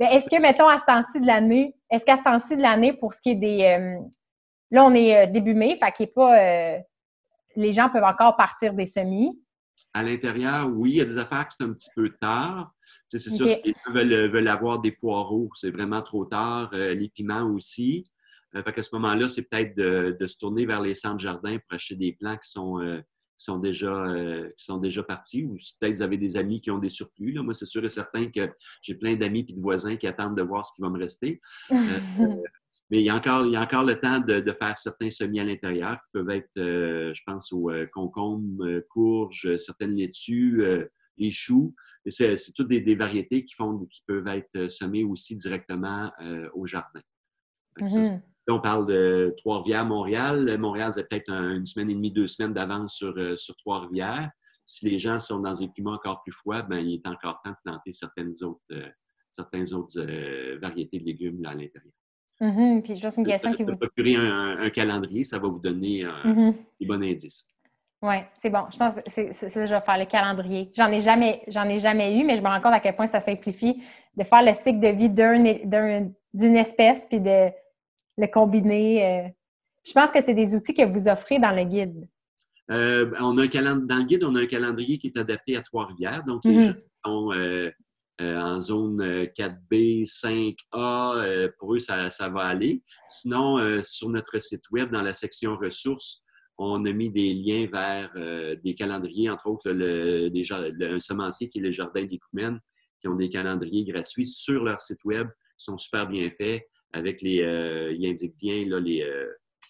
Mais 0.00 0.14
est-ce 0.14 0.28
que, 0.28 0.40
mettons, 0.40 0.68
à 0.68 0.78
ce 0.78 0.84
temps-ci 0.84 1.20
de 1.20 1.26
l'année, 1.26 1.74
est-ce 1.90 2.04
qu'à 2.04 2.16
ce 2.16 2.22
temps-ci 2.22 2.56
de 2.56 2.62
l'année, 2.62 2.92
pour 2.92 3.14
ce 3.14 3.20
qui 3.20 3.30
est 3.30 3.36
des. 3.36 3.64
Euh, 3.64 3.98
là, 4.70 4.84
on 4.84 4.94
est 4.94 5.16
euh, 5.16 5.30
début 5.30 5.54
mai, 5.54 5.78
fait 5.82 5.92
qu'il 5.92 6.08
pas. 6.08 6.38
Euh, 6.38 6.78
les 7.56 7.72
gens 7.72 7.88
peuvent 7.88 8.04
encore 8.04 8.36
partir 8.36 8.74
des 8.74 8.86
semis. 8.86 9.40
À 9.92 10.02
l'intérieur, 10.02 10.70
oui, 10.72 10.92
il 10.92 10.96
y 10.96 11.00
a 11.00 11.04
des 11.04 11.18
affaires 11.18 11.46
qui 11.46 11.56
c'est 11.58 11.64
un 11.64 11.72
petit 11.72 11.90
peu 11.94 12.10
tard. 12.20 12.74
c'est 13.08 13.18
sûr, 13.18 13.48
si 13.48 13.60
les 13.64 13.72
gens 13.72 13.92
veulent, 13.92 14.48
avoir 14.48 14.80
des 14.80 14.92
poireaux, 14.92 15.50
c'est 15.54 15.70
vraiment 15.70 16.02
trop 16.02 16.24
tard. 16.24 16.70
les 16.72 17.08
piments 17.14 17.48
aussi. 17.52 18.10
fait 18.52 18.72
qu'à 18.72 18.82
ce 18.82 18.94
moment-là, 18.94 19.28
c'est 19.28 19.42
peut-être 19.42 19.76
de, 19.76 20.16
de, 20.18 20.26
se 20.26 20.36
tourner 20.36 20.66
vers 20.66 20.80
les 20.80 20.94
centres 20.94 21.20
jardins 21.20 21.58
pour 21.58 21.74
acheter 21.74 21.94
des 21.96 22.12
plants 22.12 22.36
qui 22.36 22.50
sont 22.50 22.80
qui 23.36 23.44
sont 23.44 23.58
déjà, 23.58 24.06
euh, 24.06 24.48
qui 24.56 24.64
sont 24.64 24.78
déjà 24.78 25.02
partis 25.02 25.44
ou 25.44 25.56
peut-être 25.80 25.96
vous 25.96 26.02
avez 26.02 26.16
des 26.16 26.36
amis 26.36 26.60
qui 26.60 26.70
ont 26.70 26.78
des 26.78 26.88
surplus. 26.88 27.32
Là. 27.32 27.42
Moi, 27.42 27.54
c'est 27.54 27.66
sûr 27.66 27.84
et 27.84 27.88
certain 27.88 28.26
que 28.30 28.48
j'ai 28.82 28.94
plein 28.94 29.16
d'amis 29.16 29.44
et 29.48 29.52
de 29.52 29.60
voisins 29.60 29.96
qui 29.96 30.06
attendent 30.06 30.36
de 30.36 30.42
voir 30.42 30.64
ce 30.64 30.72
qui 30.74 30.82
va 30.82 30.90
me 30.90 30.98
rester. 30.98 31.40
Euh, 32.92 32.96
mais 32.96 33.00
il 33.00 33.06
y, 33.06 33.10
a 33.10 33.16
encore, 33.16 33.46
il 33.46 33.52
y 33.52 33.56
a 33.56 33.62
encore 33.62 33.84
le 33.84 33.98
temps 33.98 34.20
de, 34.20 34.40
de 34.40 34.52
faire 34.52 34.76
certains 34.78 35.10
semis 35.10 35.40
à 35.40 35.44
l'intérieur 35.44 35.94
qui 35.94 36.10
peuvent 36.12 36.30
être, 36.30 36.56
euh, 36.58 37.12
je 37.14 37.22
pense, 37.26 37.52
aux 37.52 37.70
concombres, 37.92 38.80
courges, 38.90 39.56
certaines 39.56 39.94
laitues, 39.94 40.64
les 41.16 41.30
choux. 41.30 41.74
C'est, 42.06 42.36
toutes 42.54 42.68
des, 42.68 42.80
des, 42.80 42.94
variétés 42.94 43.44
qui, 43.44 43.54
font, 43.54 43.86
qui 43.86 44.02
peuvent 44.06 44.28
être 44.28 44.70
semées 44.70 45.04
aussi 45.04 45.36
directement 45.36 46.12
au 46.54 46.66
jardin 46.66 47.00
on 48.48 48.60
parle 48.60 48.86
de 48.86 49.34
Trois-Rivières, 49.38 49.86
Montréal. 49.86 50.58
Montréal, 50.58 50.92
c'est 50.94 51.08
peut-être 51.08 51.30
une 51.30 51.66
semaine 51.66 51.90
et 51.90 51.94
demie, 51.94 52.12
deux 52.12 52.26
semaines 52.26 52.52
d'avance 52.52 52.94
sur, 52.96 53.16
euh, 53.16 53.36
sur 53.36 53.56
Trois-Rivières. 53.56 54.30
Si 54.66 54.86
les 54.86 54.98
gens 54.98 55.20
sont 55.20 55.40
dans 55.40 55.62
un 55.62 55.68
climat 55.68 55.92
encore 55.92 56.22
plus 56.22 56.32
froid, 56.32 56.62
ben, 56.62 56.78
il 56.78 56.94
est 56.94 57.06
encore 57.06 57.40
temps 57.42 57.50
de 57.50 57.56
planter 57.64 57.92
certaines 57.92 58.32
autres, 58.42 58.62
euh, 58.72 58.88
certaines 59.30 59.72
autres 59.72 59.98
euh, 59.98 60.58
variétés 60.60 60.98
de 60.98 61.04
légumes 61.04 61.42
là, 61.42 61.50
à 61.50 61.54
l'intérieur. 61.54 61.92
Mm-hmm. 62.40 62.82
Puis 62.82 62.96
je 62.96 63.20
une 63.20 63.26
question 63.26 63.52
qui 63.52 63.62
vous... 63.62 63.76
procurer 63.76 64.16
un, 64.16 64.68
calendrier, 64.70 65.22
ça 65.22 65.38
va 65.38 65.48
vous 65.48 65.60
donner 65.60 66.04
un, 66.04 66.22
mm-hmm. 66.24 66.54
des 66.80 66.86
bons 66.86 67.02
indices. 67.02 67.46
Oui, 68.02 68.16
c'est 68.42 68.50
bon. 68.50 68.64
Je 68.70 68.76
pense 68.76 68.96
que 68.96 69.00
c'est 69.10 69.32
ça, 69.32 69.64
je 69.64 69.74
vais 69.74 69.80
faire 69.80 69.98
le 69.98 70.04
calendrier. 70.04 70.70
J'en 70.76 70.90
ai 70.90 71.00
jamais, 71.00 71.42
j'en 71.48 71.64
ai 71.64 71.78
jamais 71.78 72.18
eu, 72.18 72.24
mais 72.24 72.36
je 72.36 72.42
me 72.42 72.48
rends 72.48 72.60
compte 72.60 72.74
à 72.74 72.80
quel 72.80 72.94
point 72.94 73.06
ça 73.06 73.20
simplifie 73.20 73.82
de 74.16 74.24
faire 74.24 74.42
le 74.42 74.52
cycle 74.52 74.80
de 74.80 74.88
vie 74.88 75.08
d'une 75.08 76.56
espèce, 76.56 77.06
puis 77.06 77.20
de 77.20 77.50
le 78.18 78.26
combiner? 78.26 79.04
Euh, 79.04 79.28
je 79.84 79.92
pense 79.92 80.10
que 80.10 80.18
c'est 80.24 80.34
des 80.34 80.54
outils 80.54 80.74
que 80.74 80.84
vous 80.84 81.08
offrez 81.08 81.38
dans 81.38 81.50
le 81.50 81.64
guide. 81.64 82.06
Euh, 82.70 83.10
on 83.20 83.38
a 83.38 83.44
un 83.44 83.48
calendrier, 83.48 83.86
dans 83.86 83.96
le 83.96 84.04
guide, 84.04 84.24
on 84.24 84.34
a 84.34 84.40
un 84.40 84.46
calendrier 84.46 84.98
qui 84.98 85.08
est 85.08 85.18
adapté 85.18 85.56
à 85.56 85.62
Trois-Rivières. 85.62 86.24
Donc, 86.24 86.44
les 86.44 86.56
mhm. 86.56 86.60
gens 86.60 86.74
sont 87.04 87.32
euh, 87.32 87.70
en 88.20 88.60
zone 88.60 89.24
4B, 89.36 90.04
5A. 90.06 91.50
pour 91.58 91.74
eux, 91.74 91.78
ça, 91.78 92.08
va 92.28 92.42
aller. 92.42 92.82
Sinon, 93.08 93.82
sur 93.82 94.08
notre 94.08 94.38
site 94.40 94.62
Web, 94.70 94.90
dans 94.90 95.02
la 95.02 95.14
section 95.14 95.56
ressources, 95.56 96.22
on 96.56 96.84
a 96.84 96.92
mis 96.92 97.10
des 97.10 97.34
liens 97.34 97.66
vers 97.72 98.12
des 98.62 98.74
calendriers, 98.74 99.30
entre 99.30 99.48
autres 99.48 99.70
le, 99.72 100.30
un 100.82 101.00
semencier 101.00 101.48
qui 101.48 101.58
est 101.58 101.62
le 101.62 101.72
Jardin 101.72 102.04
des 102.04 102.18
Coumènes, 102.18 102.60
qui 103.00 103.08
ont 103.08 103.16
des 103.16 103.28
calendriers 103.28 103.84
gratuits 103.84 104.26
sur 104.26 104.64
leur 104.64 104.80
site 104.80 105.04
Web. 105.04 105.28
Ils 105.58 105.64
sont 105.64 105.76
super 105.76 106.06
bien 106.06 106.30
faits 106.30 106.66
avec 106.94 107.20
les. 107.20 107.42
Euh, 107.42 107.92
il 107.92 108.06
indique 108.06 108.36
bien, 108.38 108.66
là, 108.66 108.80
les. 108.80 109.02
Euh, 109.02 109.28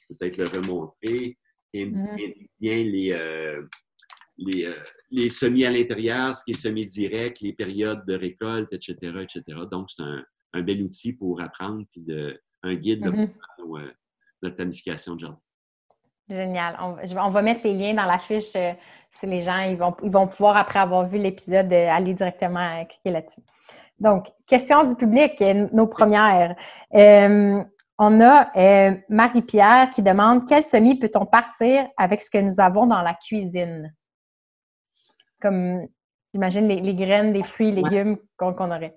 peut-être 0.09 0.37
le 0.37 0.47
remontrer. 0.47 1.37
Il 1.73 1.91
mm-hmm. 1.91 2.13
indique 2.13 2.51
bien 2.61 2.85
les. 2.85 3.13
Euh, 3.13 3.63
les, 4.37 4.69
les, 5.11 5.31
semis 5.31 5.65
à 5.65 5.71
l'intérieur, 5.71 6.35
ce 6.35 6.45
qui 6.45 6.53
est 6.53 6.55
semi-direct, 6.55 7.41
les 7.41 7.53
périodes 7.53 8.05
de 8.07 8.15
récolte, 8.15 8.73
etc., 8.73 8.97
etc. 9.23 9.43
Donc, 9.71 9.91
c'est 9.91 10.03
un, 10.03 10.25
un, 10.55 10.63
bel 10.63 10.83
outil 10.83 11.13
pour 11.13 11.41
apprendre, 11.41 11.85
puis 11.93 12.03
de, 12.03 12.41
un 12.63 12.75
guide 12.75 13.07
mm-hmm. 13.07 13.31
pour 13.59 13.79
notre 14.43 14.57
planification 14.57 15.15
de 15.15 15.21
jardin. 15.21 15.41
Génial. 16.29 16.79
On, 16.81 17.31
va 17.31 17.43
mettre 17.43 17.61
les 17.65 17.75
liens 17.75 17.95
dans 17.95 18.07
la 18.07 18.19
fiche 18.19 18.45
si 19.21 19.27
les 19.27 19.43
gens 19.43 19.61
ils 19.61 19.77
vont, 19.77 19.95
ils 20.03 20.11
vont 20.11 20.27
pouvoir, 20.27 20.57
après 20.57 20.79
avoir 20.79 21.07
vu 21.07 21.19
l'épisode, 21.19 21.73
aller 21.73 22.15
directement 22.15 22.85
cliquer 22.87 23.11
là-dessus. 23.11 23.43
Donc, 24.01 24.27
question 24.47 24.85
du 24.85 24.95
public, 24.97 25.41
nos 25.73 25.87
premières. 25.87 26.57
Euh, 26.95 27.63
on 27.99 28.21
a 28.21 28.51
euh, 28.57 28.97
Marie-Pierre 29.09 29.91
qui 29.91 30.03
demande 30.03 30.49
quel 30.49 30.65
semis 30.65 30.99
peut-on 30.99 31.27
partir 31.27 31.87
avec 31.97 32.21
ce 32.23 32.31
que 32.31 32.39
nous 32.39 32.59
avons 32.59 32.87
dans 32.87 33.03
la 33.03 33.15
cuisine? 33.15 33.95
Comme, 35.45 35.87
j'imagine, 36.33 36.67
les, 36.67 36.95
graines, 36.95 37.33
les 37.33 37.43
fruits, 37.43 37.71
les 37.71 37.83
légumes 37.83 38.17
qu'on 38.37 38.53
aurait. 38.53 38.97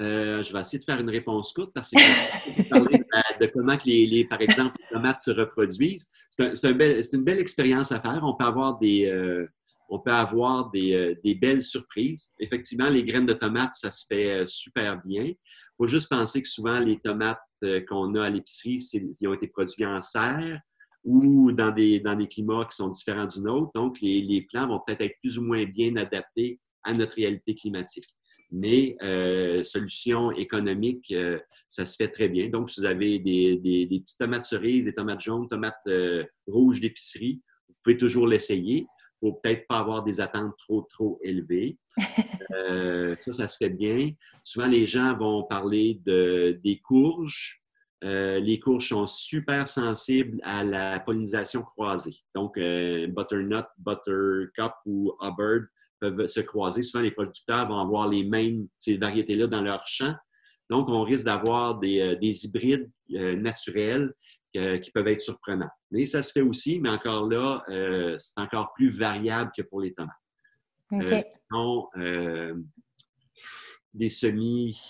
Euh, 0.00 0.42
je 0.42 0.52
vais 0.54 0.60
essayer 0.60 0.78
de 0.78 0.84
faire 0.84 0.98
une 0.98 1.10
réponse 1.10 1.52
courte 1.52 1.72
parce 1.74 1.90
que 1.90 2.68
parler 2.70 2.98
de, 3.40 3.46
comment, 3.46 3.76
les, 3.84 4.24
par 4.24 4.40
exemple, 4.40 4.76
les 4.80 4.96
tomates 4.96 5.20
se 5.20 5.30
reproduisent. 5.30 6.10
C'est 6.30 6.64
une 6.64 7.24
belle 7.24 7.38
expérience 7.38 7.92
à 7.92 8.00
faire. 8.00 8.20
On 8.22 8.34
peut 8.34 8.46
avoir 8.46 8.78
des, 8.78 9.46
on 9.92 9.98
peut 9.98 10.10
avoir 10.10 10.70
euh, 10.74 11.14
des, 11.22 11.34
belles 11.34 11.62
surprises. 11.62 12.30
Effectivement, 12.40 12.88
les 12.88 13.04
graines 13.04 13.26
de 13.26 13.34
tomates, 13.34 13.74
ça 13.74 13.90
se 13.90 14.06
fait 14.10 14.32
euh, 14.32 14.46
super 14.46 15.02
bien. 15.04 15.24
Il 15.24 15.36
faut 15.76 15.86
juste 15.86 16.08
penser 16.08 16.40
que 16.40 16.48
souvent, 16.48 16.80
les 16.80 16.98
tomates 16.98 17.42
euh, 17.62 17.82
qu'on 17.86 18.14
a 18.14 18.24
à 18.24 18.30
l'épicerie, 18.30 18.82
ils 19.20 19.28
ont 19.28 19.34
été 19.34 19.48
produits 19.48 19.84
en 19.84 20.00
serre 20.00 20.58
ou 21.04 21.52
dans 21.52 21.70
des, 21.70 22.00
dans 22.00 22.14
des 22.14 22.28
climats 22.28 22.66
qui 22.70 22.76
sont 22.76 22.88
différents 22.88 23.26
du 23.26 23.40
nôtre. 23.40 23.70
Donc, 23.74 24.00
les, 24.00 24.46
plants 24.52 24.68
vont 24.68 24.80
peut-être 24.86 25.02
être 25.02 25.18
plus 25.20 25.38
ou 25.38 25.42
moins 25.42 25.64
bien 25.64 25.96
adaptés 25.96 26.60
à 26.84 26.94
notre 26.94 27.16
réalité 27.16 27.54
climatique. 27.54 28.08
Mais 28.50 28.96
solution 29.64 30.30
économique, 30.32 31.12
ça 31.68 31.86
se 31.86 31.96
fait 31.96 32.08
très 32.08 32.28
bien. 32.28 32.50
Donc, 32.50 32.70
si 32.70 32.80
vous 32.80 32.86
avez 32.86 33.18
des, 33.18 33.56
des, 33.56 33.86
petites 33.86 34.18
tomates 34.18 34.44
cerises, 34.44 34.84
des 34.84 34.94
tomates 34.94 35.22
jaunes, 35.22 35.48
tomates 35.48 35.88
rouges 36.46 36.80
d'épicerie, 36.80 37.40
vous 37.68 37.74
pouvez 37.82 37.96
toujours 37.96 38.26
l'essayer 38.26 38.86
faut 39.22 39.34
peut-être 39.34 39.66
pas 39.68 39.78
avoir 39.78 40.02
des 40.02 40.20
attentes 40.20 40.54
trop, 40.58 40.82
trop 40.82 41.18
élevées. 41.22 41.78
Euh, 42.54 43.16
ça, 43.16 43.32
ça 43.32 43.48
se 43.48 43.56
fait 43.56 43.70
bien. 43.70 44.10
Souvent, 44.42 44.66
les 44.66 44.84
gens 44.84 45.16
vont 45.16 45.44
parler 45.44 45.98
de, 46.04 46.60
des 46.62 46.80
courges. 46.80 47.61
Euh, 48.02 48.40
les 48.40 48.58
courges 48.58 48.88
sont 48.88 49.06
super 49.06 49.68
sensibles 49.68 50.40
à 50.42 50.64
la 50.64 50.98
pollinisation 50.98 51.62
croisée. 51.62 52.16
Donc, 52.34 52.58
euh, 52.58 53.06
butternut, 53.06 53.64
buttercup 53.78 54.72
ou 54.86 55.12
hubbard 55.20 55.66
peuvent 56.00 56.26
se 56.26 56.40
croiser. 56.40 56.82
Souvent, 56.82 57.02
les 57.02 57.12
producteurs 57.12 57.68
vont 57.68 57.78
avoir 57.78 58.08
les 58.08 58.24
mêmes, 58.24 58.66
ces 58.76 58.96
variétés-là 58.96 59.46
dans 59.46 59.62
leur 59.62 59.86
champ. 59.86 60.14
Donc, 60.68 60.88
on 60.88 61.02
risque 61.02 61.24
d'avoir 61.24 61.78
des, 61.78 62.16
des 62.20 62.44
hybrides 62.44 62.90
naturels 63.08 64.10
qui 64.52 64.90
peuvent 64.92 65.08
être 65.08 65.20
surprenants. 65.20 65.70
Mais 65.92 66.06
ça 66.06 66.22
se 66.22 66.32
fait 66.32 66.40
aussi, 66.40 66.80
mais 66.80 66.88
encore 66.88 67.28
là, 67.28 67.62
euh, 67.68 68.16
c'est 68.18 68.40
encore 68.40 68.72
plus 68.72 68.88
variable 68.88 69.52
que 69.54 69.60
pour 69.60 69.82
les 69.82 69.92
tomates. 69.92 70.16
Euh, 70.94 71.20
sinon, 71.50 71.88
euh, 71.96 72.54
des 73.92 74.08
semis 74.08 74.80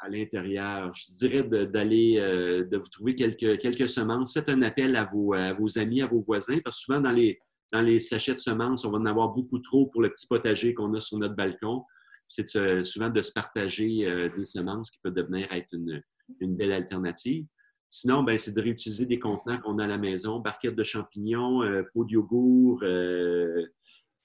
à 0.00 0.08
l'intérieur, 0.08 0.92
je 0.94 1.16
dirais 1.18 1.42
d'aller, 1.42 2.16
de, 2.16 2.76
vous 2.76 2.88
trouver 2.88 3.14
quelques, 3.14 3.88
semences. 3.88 4.32
Faites 4.32 4.48
un 4.48 4.62
appel 4.62 4.96
à 4.96 5.04
vos, 5.04 5.34
amis, 5.78 6.02
à 6.02 6.06
vos 6.06 6.22
voisins, 6.22 6.58
parce 6.64 6.78
que 6.78 6.84
souvent 6.84 7.00
dans 7.00 7.12
les, 7.12 8.00
sachets 8.00 8.34
de 8.34 8.40
semences, 8.40 8.84
on 8.84 8.90
va 8.90 8.98
en 8.98 9.06
avoir 9.06 9.30
beaucoup 9.30 9.58
trop 9.58 9.86
pour 9.86 10.02
le 10.02 10.10
petit 10.10 10.26
potager 10.26 10.74
qu'on 10.74 10.94
a 10.94 11.00
sur 11.00 11.18
notre 11.18 11.36
balcon. 11.36 11.84
C'est 12.28 12.46
souvent 12.84 13.10
de 13.10 13.22
se 13.22 13.32
partager 13.32 14.30
des 14.36 14.44
semences 14.44 14.90
qui 14.90 15.00
peut 15.02 15.10
devenir 15.10 15.52
être 15.52 15.68
une, 15.72 16.02
belle 16.40 16.72
alternative. 16.72 17.46
Sinon, 17.92 18.22
ben, 18.22 18.38
c'est 18.38 18.52
de 18.52 18.62
réutiliser 18.62 19.04
des 19.04 19.18
contenants 19.18 19.58
qu'on 19.58 19.80
a 19.80 19.84
à 19.84 19.88
la 19.88 19.98
maison, 19.98 20.38
barquettes 20.38 20.76
de 20.76 20.84
champignons, 20.84 21.64
euh, 21.64 21.82
de 21.82 22.12
yogourt. 22.12 22.78
Euh, 22.84 23.66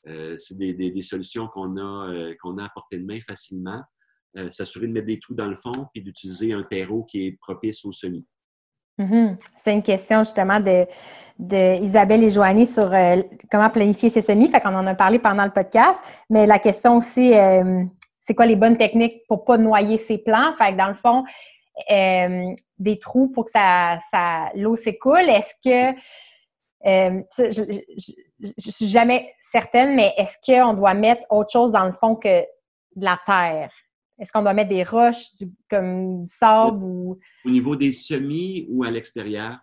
euh, 0.08 0.38
c'est 0.38 0.56
des, 0.56 1.02
solutions 1.02 1.48
qu'on 1.48 1.78
a, 1.78 2.36
qu'on 2.40 2.60
a 2.60 2.66
à 2.66 2.70
portée 2.70 3.00
de 3.00 3.06
main 3.06 3.20
facilement. 3.22 3.82
S'assurer 4.52 4.88
de 4.88 4.92
mettre 4.92 5.08
des 5.08 5.20
trous 5.20 5.34
dans 5.34 5.48
le 5.48 5.56
fond 5.56 5.88
et 5.96 6.02
d'utiliser 6.02 6.54
un 6.54 6.64
terreau 6.64 7.04
qui 7.04 7.28
est 7.28 7.38
propice 7.40 7.86
au 7.86 7.92
semis. 7.92 8.26
Mm-hmm. 9.00 9.38
C'est 9.58 9.74
une 9.74 9.84
question 9.84 10.24
justement 10.24 10.60
de, 10.60 10.86
Isabelle 11.82 12.24
et 12.24 12.30
Joanie 12.30 12.66
sur 12.66 12.92
comment 13.52 13.70
planifier 13.70 14.10
ses 14.10 14.22
semis. 14.22 14.50
Fait 14.50 14.62
qu'on 14.62 14.76
en 14.76 14.88
a 14.88 14.96
parlé 14.96 15.20
pendant 15.20 15.46
le 15.46 15.52
podcast. 15.52 16.00
Mais 16.30 16.46
la 16.46 16.60
question 16.60 16.98
aussi, 16.98 17.34
c'est 18.26 18.34
quoi 18.34 18.48
les 18.48 18.56
bonnes 18.56 18.78
techniques 18.78 19.22
pour 19.28 19.46
pas 19.46 19.58
noyer 19.58 19.98
ses 19.98 20.18
plants? 20.18 20.54
Fait 20.58 20.72
que 20.72 20.78
dans 20.78 20.88
le 20.88 20.96
fond, 20.96 21.24
euh, 21.92 22.56
des 22.80 22.98
trous 22.98 23.30
pour 23.30 23.46
que 23.46 23.52
ça, 23.52 24.00
l'eau 24.56 24.76
s'écoule? 24.76 25.30
Est-ce 25.30 25.54
que 25.64 26.00
euh, 26.88 27.22
je, 27.38 27.62
ne 27.62 28.72
suis 28.72 28.88
jamais 28.88 29.32
certaine, 29.42 29.96
mais 29.96 30.14
est-ce 30.18 30.38
qu'on 30.44 30.74
doit 30.74 30.94
mettre 30.96 31.22
autre 31.30 31.52
chose 31.52 31.72
dans 31.72 31.86
le 31.86 31.92
fond 31.92 32.16
que 32.16 32.42
de 32.42 33.06
la 33.06 33.20
terre? 33.26 33.72
Est-ce 34.20 34.32
qu'on 34.32 34.42
doit 34.42 34.54
mettre 34.54 34.70
des 34.70 34.84
roches 34.84 35.28
comme 35.70 36.26
du 36.26 36.34
sable 36.34 36.84
ou? 36.84 37.20
Au 37.46 37.50
niveau 37.50 37.76
des 37.76 37.92
semis 37.92 38.66
ou 38.70 38.84
à 38.84 38.92
l'extérieur? 38.92 39.58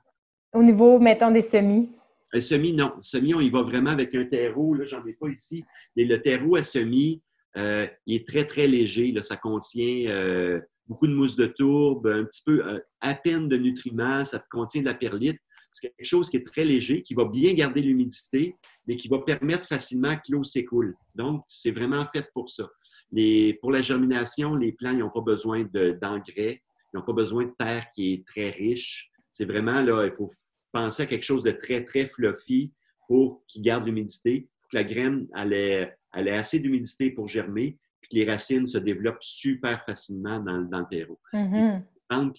Au 0.53 0.63
niveau, 0.63 0.99
mettons, 0.99 1.31
des 1.31 1.43
semis. 1.43 1.91
Le 2.33 2.41
semis, 2.41 2.75
non. 2.75 2.93
Semis, 3.03 3.35
on 3.35 3.41
y 3.41 3.51
va 3.51 3.63
vraiment 3.63 3.91
avec 3.91 4.15
un 4.15 4.25
terreau. 4.27 4.75
Là, 4.75 4.85
j'en 4.85 5.05
ai 5.07 5.15
pas 5.15 5.29
ici. 5.29 5.65
Mais 5.97 6.05
le 6.05 6.21
terreau 6.21 6.57
à 6.57 6.63
semis, 6.63 7.23
euh, 7.57 7.87
il 8.07 8.17
est 8.17 8.29
très, 8.29 8.45
très 8.45 8.67
léger. 8.67 9.13
Là. 9.13 9.23
Ça 9.23 9.37
contient 9.37 10.61
beaucoup 10.93 11.07
de 11.07 11.15
mousse 11.15 11.37
de 11.37 11.47
tourbe, 11.47 12.07
un 12.07 12.25
petit 12.25 12.43
peu, 12.45 12.67
euh, 12.67 12.79
à 13.01 13.15
peine 13.15 13.49
de 13.49 13.57
nutriments, 13.57 14.25
ça 14.25 14.43
contient 14.51 14.83
de 14.83 14.87
la 14.87 14.95
perlite. 14.95 15.39
C'est 15.73 15.89
quelque 15.89 16.07
chose 16.07 16.29
qui 16.29 16.37
est 16.37 16.47
très 16.47 16.65
léger, 16.65 17.03
qui 17.03 17.15
va 17.15 17.25
bien 17.25 17.55
garder 17.55 17.81
l'humidité, 17.81 18.55
mais 18.87 18.97
qui 18.97 19.09
va 19.09 19.21
permettre 19.21 19.67
facilement 19.67 20.15
que 20.17 20.31
l'eau 20.31 20.45
s'écoule. 20.45 20.95
Donc, 21.15 21.45
c'est 21.49 21.71
vraiment 21.71 22.05
fait 22.05 22.29
pour 22.35 22.51
ça. 22.51 22.69
Les, 23.13 23.55
pour 23.55 23.71
la 23.71 23.83
germination, 23.83 24.55
les 24.55 24.73
plants 24.73 24.95
n'ont 24.95 25.11
pas 25.11 25.21
besoin 25.21 25.65
d'engrais, 25.65 26.63
ils 26.93 26.97
n'ont 26.97 27.05
pas 27.05 27.13
besoin 27.13 27.45
de 27.45 27.55
terre 27.59 27.87
qui 27.95 28.15
est 28.15 28.27
très 28.27 28.51
riche. 28.51 29.11
C'est 29.31 29.45
vraiment 29.45 29.81
là, 29.81 30.05
il 30.07 30.13
faut 30.13 30.31
penser 30.73 31.03
à 31.03 31.07
quelque 31.07 31.25
chose 31.25 31.43
de 31.43 31.51
très, 31.51 31.85
très 31.85 32.09
fluffy 32.09 32.73
pour 33.07 33.43
qu'il 33.47 33.63
garde 33.63 33.85
l'humidité, 33.85 34.49
pour 34.61 34.71
que 34.71 34.77
la 34.77 34.85
graine 34.85 35.27
elle 35.35 35.53
ait 35.53 36.37
assez 36.37 36.59
d'humidité 36.59 37.11
pour 37.11 37.29
germer, 37.29 37.79
les 38.13 38.25
racines 38.25 38.67
se 38.67 38.79
développent 38.79 39.23
super 39.23 39.85
facilement 39.85 40.39
dans, 40.39 40.59
le 40.59 40.89
terreau. 40.89 41.19
Mm 41.33 41.81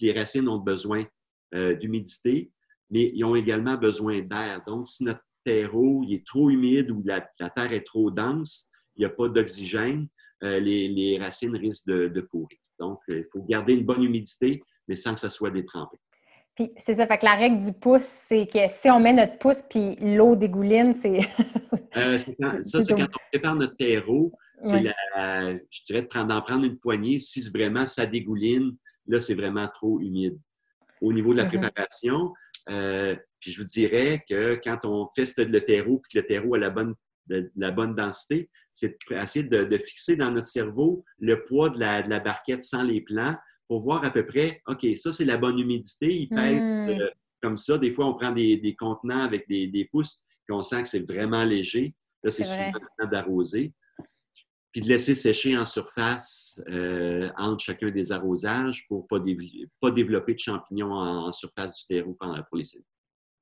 Les 0.00 0.12
racines 0.12 0.48
ont 0.48 0.58
besoin 0.58 1.04
euh, 1.54 1.74
d'humidité, 1.74 2.50
mais 2.90 3.10
ils 3.14 3.24
ont 3.24 3.34
également 3.34 3.76
besoin 3.76 4.22
d'air. 4.22 4.62
Donc, 4.66 4.88
si 4.88 5.04
notre 5.04 5.24
terreau 5.44 6.04
est 6.08 6.24
trop 6.26 6.50
humide 6.50 6.90
ou 6.90 7.02
la, 7.04 7.20
terre 7.50 7.72
est 7.72 7.84
trop 7.84 8.10
dense, 8.10 8.68
il 8.96 9.00
n'y 9.00 9.06
a 9.06 9.10
pas 9.10 9.28
d'oxygène, 9.28 10.08
euh, 10.42 10.60
les, 10.60 11.18
racines 11.20 11.56
risquent 11.56 11.88
de, 11.88 12.20
pourrir. 12.20 12.58
Donc, 12.78 12.98
euh, 13.10 13.18
il 13.18 13.26
faut 13.32 13.42
garder 13.42 13.74
une 13.74 13.84
bonne 13.84 14.02
humidité, 14.02 14.60
mais 14.88 14.96
sans 14.96 15.14
que 15.14 15.20
ça 15.20 15.30
soit 15.30 15.50
détrempé. 15.50 15.96
Puis 16.54 16.72
c'est 16.78 16.94
ça, 16.94 17.06
fait 17.06 17.18
que 17.18 17.24
la 17.24 17.34
règle 17.34 17.58
du 17.58 17.72
pouce, 17.72 18.04
c'est 18.04 18.46
que 18.46 18.68
si 18.68 18.88
on 18.88 19.00
met 19.00 19.12
notre 19.12 19.38
pouce 19.38 19.62
puis 19.68 19.96
l'eau 19.96 20.36
dégouline, 20.36 20.94
c'est. 20.94 21.20
ça, 22.62 22.84
c'est 22.84 22.94
quand 22.94 23.04
on 23.04 23.30
prépare 23.32 23.56
notre 23.56 23.76
terreau. 23.76 24.32
C'est 24.62 24.80
la, 24.80 25.58
je 25.68 25.82
dirais 25.82 26.08
d'en 26.14 26.40
prendre 26.40 26.64
une 26.64 26.78
poignée. 26.78 27.18
Si 27.18 27.46
vraiment 27.50 27.86
ça 27.86 28.06
dégouline, 28.06 28.76
là, 29.06 29.20
c'est 29.20 29.34
vraiment 29.34 29.68
trop 29.68 30.00
humide. 30.00 30.38
Au 31.02 31.12
niveau 31.12 31.32
de 31.32 31.38
la 31.38 31.44
mm-hmm. 31.44 31.60
préparation, 31.60 32.32
euh, 32.70 33.16
puis 33.40 33.52
je 33.52 33.60
vous 33.60 33.68
dirais 33.68 34.24
que 34.28 34.58
quand 34.62 34.84
on 34.84 35.08
fait 35.14 35.36
le 35.44 35.60
terreau, 35.60 35.98
puis 35.98 36.12
que 36.14 36.18
le 36.18 36.26
terreau 36.26 36.54
a 36.54 36.58
la 36.58 36.70
bonne, 36.70 36.94
la 37.28 37.70
bonne 37.70 37.94
densité, 37.94 38.50
c'est 38.72 38.96
essayer 39.10 39.44
de, 39.44 39.78
fixer 39.78 40.16
dans 40.16 40.30
notre 40.30 40.46
cerveau 40.46 41.04
le 41.18 41.44
poids 41.44 41.70
de 41.70 41.78
la, 41.78 42.20
barquette 42.20 42.64
sans 42.64 42.82
les 42.82 43.00
plants 43.00 43.36
pour 43.68 43.80
voir 43.80 44.04
à 44.04 44.10
peu 44.10 44.26
près, 44.26 44.62
OK, 44.66 44.86
ça, 44.96 45.12
c'est 45.12 45.24
la 45.24 45.38
bonne 45.38 45.58
humidité. 45.58 46.14
Il 46.14 46.28
pèse 46.28 46.60
mm. 46.60 46.88
euh, 46.90 47.10
comme 47.40 47.56
ça. 47.56 47.78
Des 47.78 47.90
fois, 47.90 48.06
on 48.06 48.14
prend 48.14 48.30
des, 48.30 48.76
contenants 48.78 49.22
avec 49.22 49.48
des, 49.48 49.68
des 49.68 49.86
pouces, 49.86 50.22
puis 50.46 50.54
on 50.54 50.62
sent 50.62 50.82
que 50.82 50.88
c'est 50.88 51.10
vraiment 51.10 51.44
léger. 51.44 51.94
Là, 52.22 52.30
c'est 52.30 52.44
souvent 52.44 52.72
d'arroser 53.10 53.72
puis 54.74 54.80
de 54.80 54.88
laisser 54.88 55.14
sécher 55.14 55.56
en 55.56 55.64
surface 55.64 56.60
euh, 56.68 57.30
entre 57.36 57.62
chacun 57.62 57.92
des 57.92 58.10
arrosages 58.10 58.84
pour 58.88 59.02
ne 59.02 59.06
pas, 59.06 59.24
pas, 59.80 59.90
développer 59.92 60.34
de 60.34 60.40
champignons 60.40 60.92
en, 60.92 61.30
surface 61.30 61.78
du 61.78 61.86
terreau 61.86 62.18
pour 62.18 62.58
les 62.58 62.64
cellules. 62.64 62.84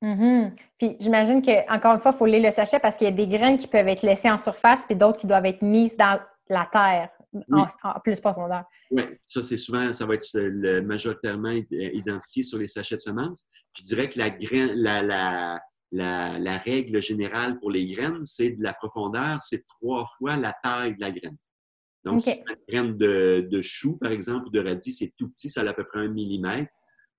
Mm-hmm. 0.03 0.53
Puis 0.79 0.97
j'imagine 1.01 1.43
qu'encore 1.43 1.95
une 1.95 2.01
fois, 2.01 2.12
il 2.12 2.19
faut 2.19 2.27
lire 2.27 2.43
le 2.43 2.51
sachet 2.51 2.81
parce 2.81 2.97
qu'il 2.97 3.07
y 3.07 3.09
a 3.09 3.15
des 3.15 3.29
graines 3.29 3.57
qui 3.57 3.69
peuvent 3.69 3.89
être 3.89 4.03
laissées 4.03 4.31
en 4.31 4.39
surface 4.39 4.85
puis 4.85 4.97
d'autres 4.97 5.19
qui 5.19 5.27
doivent 5.27 5.47
être 5.47 5.62
mises 5.62 5.97
dans 5.97 6.20
la 6.49 6.69
terre 6.70 7.09
en, 7.51 8.01
plus 8.01 8.20
profondeur. 8.20 8.65
Oui, 8.91 9.05
ça 9.27 9.43
c'est 9.43 9.57
souvent, 9.57 9.93
ça 9.93 10.05
va 10.05 10.15
être 10.15 10.81
majoritairement 10.81 11.55
identifié 11.70 12.43
sur 12.43 12.59
les 12.59 12.66
sachets 12.66 12.97
de 12.97 13.01
semences. 13.01 13.47
Je 13.79 13.83
dirais 13.85 14.11
que 14.11 14.19
la 14.19 14.29
graine, 14.29 14.73
la, 14.74 15.03
la 15.03 15.61
la, 15.93 16.59
règle 16.59 17.01
générale 17.01 17.59
pour 17.59 17.70
les 17.70 17.87
graines, 17.87 18.24
c'est 18.24 18.51
de 18.51 18.62
la 18.62 18.73
profondeur, 18.73 19.43
c'est 19.43 19.65
trois 19.66 20.07
fois 20.19 20.37
la 20.37 20.53
taille 20.62 20.97
de 20.97 21.01
la 21.01 21.11
graine. 21.11 21.37
Donc, 22.05 22.20
si 22.20 22.31
une 22.31 22.57
graine 22.69 22.97
de, 22.99 23.47
de, 23.49 23.62
chou, 23.62 23.97
par 23.99 24.11
exemple, 24.11 24.49
ou 24.49 24.51
de 24.51 24.61
radis, 24.61 24.93
c'est 24.93 25.12
tout 25.16 25.29
petit, 25.29 25.49
ça 25.49 25.61
a 25.61 25.69
à 25.69 25.73
peu 25.73 25.85
près 25.85 26.01
un 26.01 26.09
millimètre, 26.09 26.70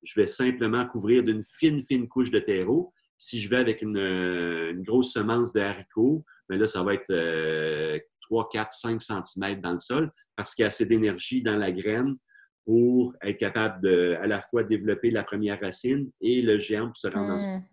je 0.04 0.20
vais 0.20 0.28
simplement 0.28 0.86
couvrir 0.88 1.24
d'une 1.24 1.44
fine, 1.60 1.82
fine 1.84 2.08
couche 2.08 2.32
de 2.32 2.40
terreau. 2.40 2.94
Si 3.18 3.40
je 3.40 3.50
vais 3.50 3.58
avec 3.58 3.82
une, 3.82 4.82
grosse 4.84 5.14
semence 5.14 5.54
de 5.54 5.62
haricots, 5.62 6.26
bien 6.50 6.60
là, 6.60 6.68
ça 6.68 6.84
va 6.84 6.94
être 6.94 8.02
3, 8.22 8.50
4, 8.52 8.74
5 8.74 9.02
cm 9.02 9.62
dans 9.62 9.74
le 9.74 9.80
sol 9.80 10.12
parce 10.36 10.54
qu'il 10.54 10.64
y 10.64 10.66
a 10.66 10.70
assez 10.70 10.86
d'énergie 10.86 11.42
dans 11.42 11.58
la 11.58 11.72
graine 11.72 12.16
pour 12.66 13.14
être 13.22 13.38
capable 13.38 13.82
de 13.82 14.18
à 14.22 14.28
la 14.28 14.42
fois 14.42 14.64
développer 14.64 15.12
la 15.12 15.24
première 15.24 15.60
racine 15.60 16.10
et 16.22 16.42
le 16.42 16.58
germe 16.60 16.88
pour 16.88 16.98
se 16.98 17.08
rendre 17.08 17.36
mmh 17.36 17.64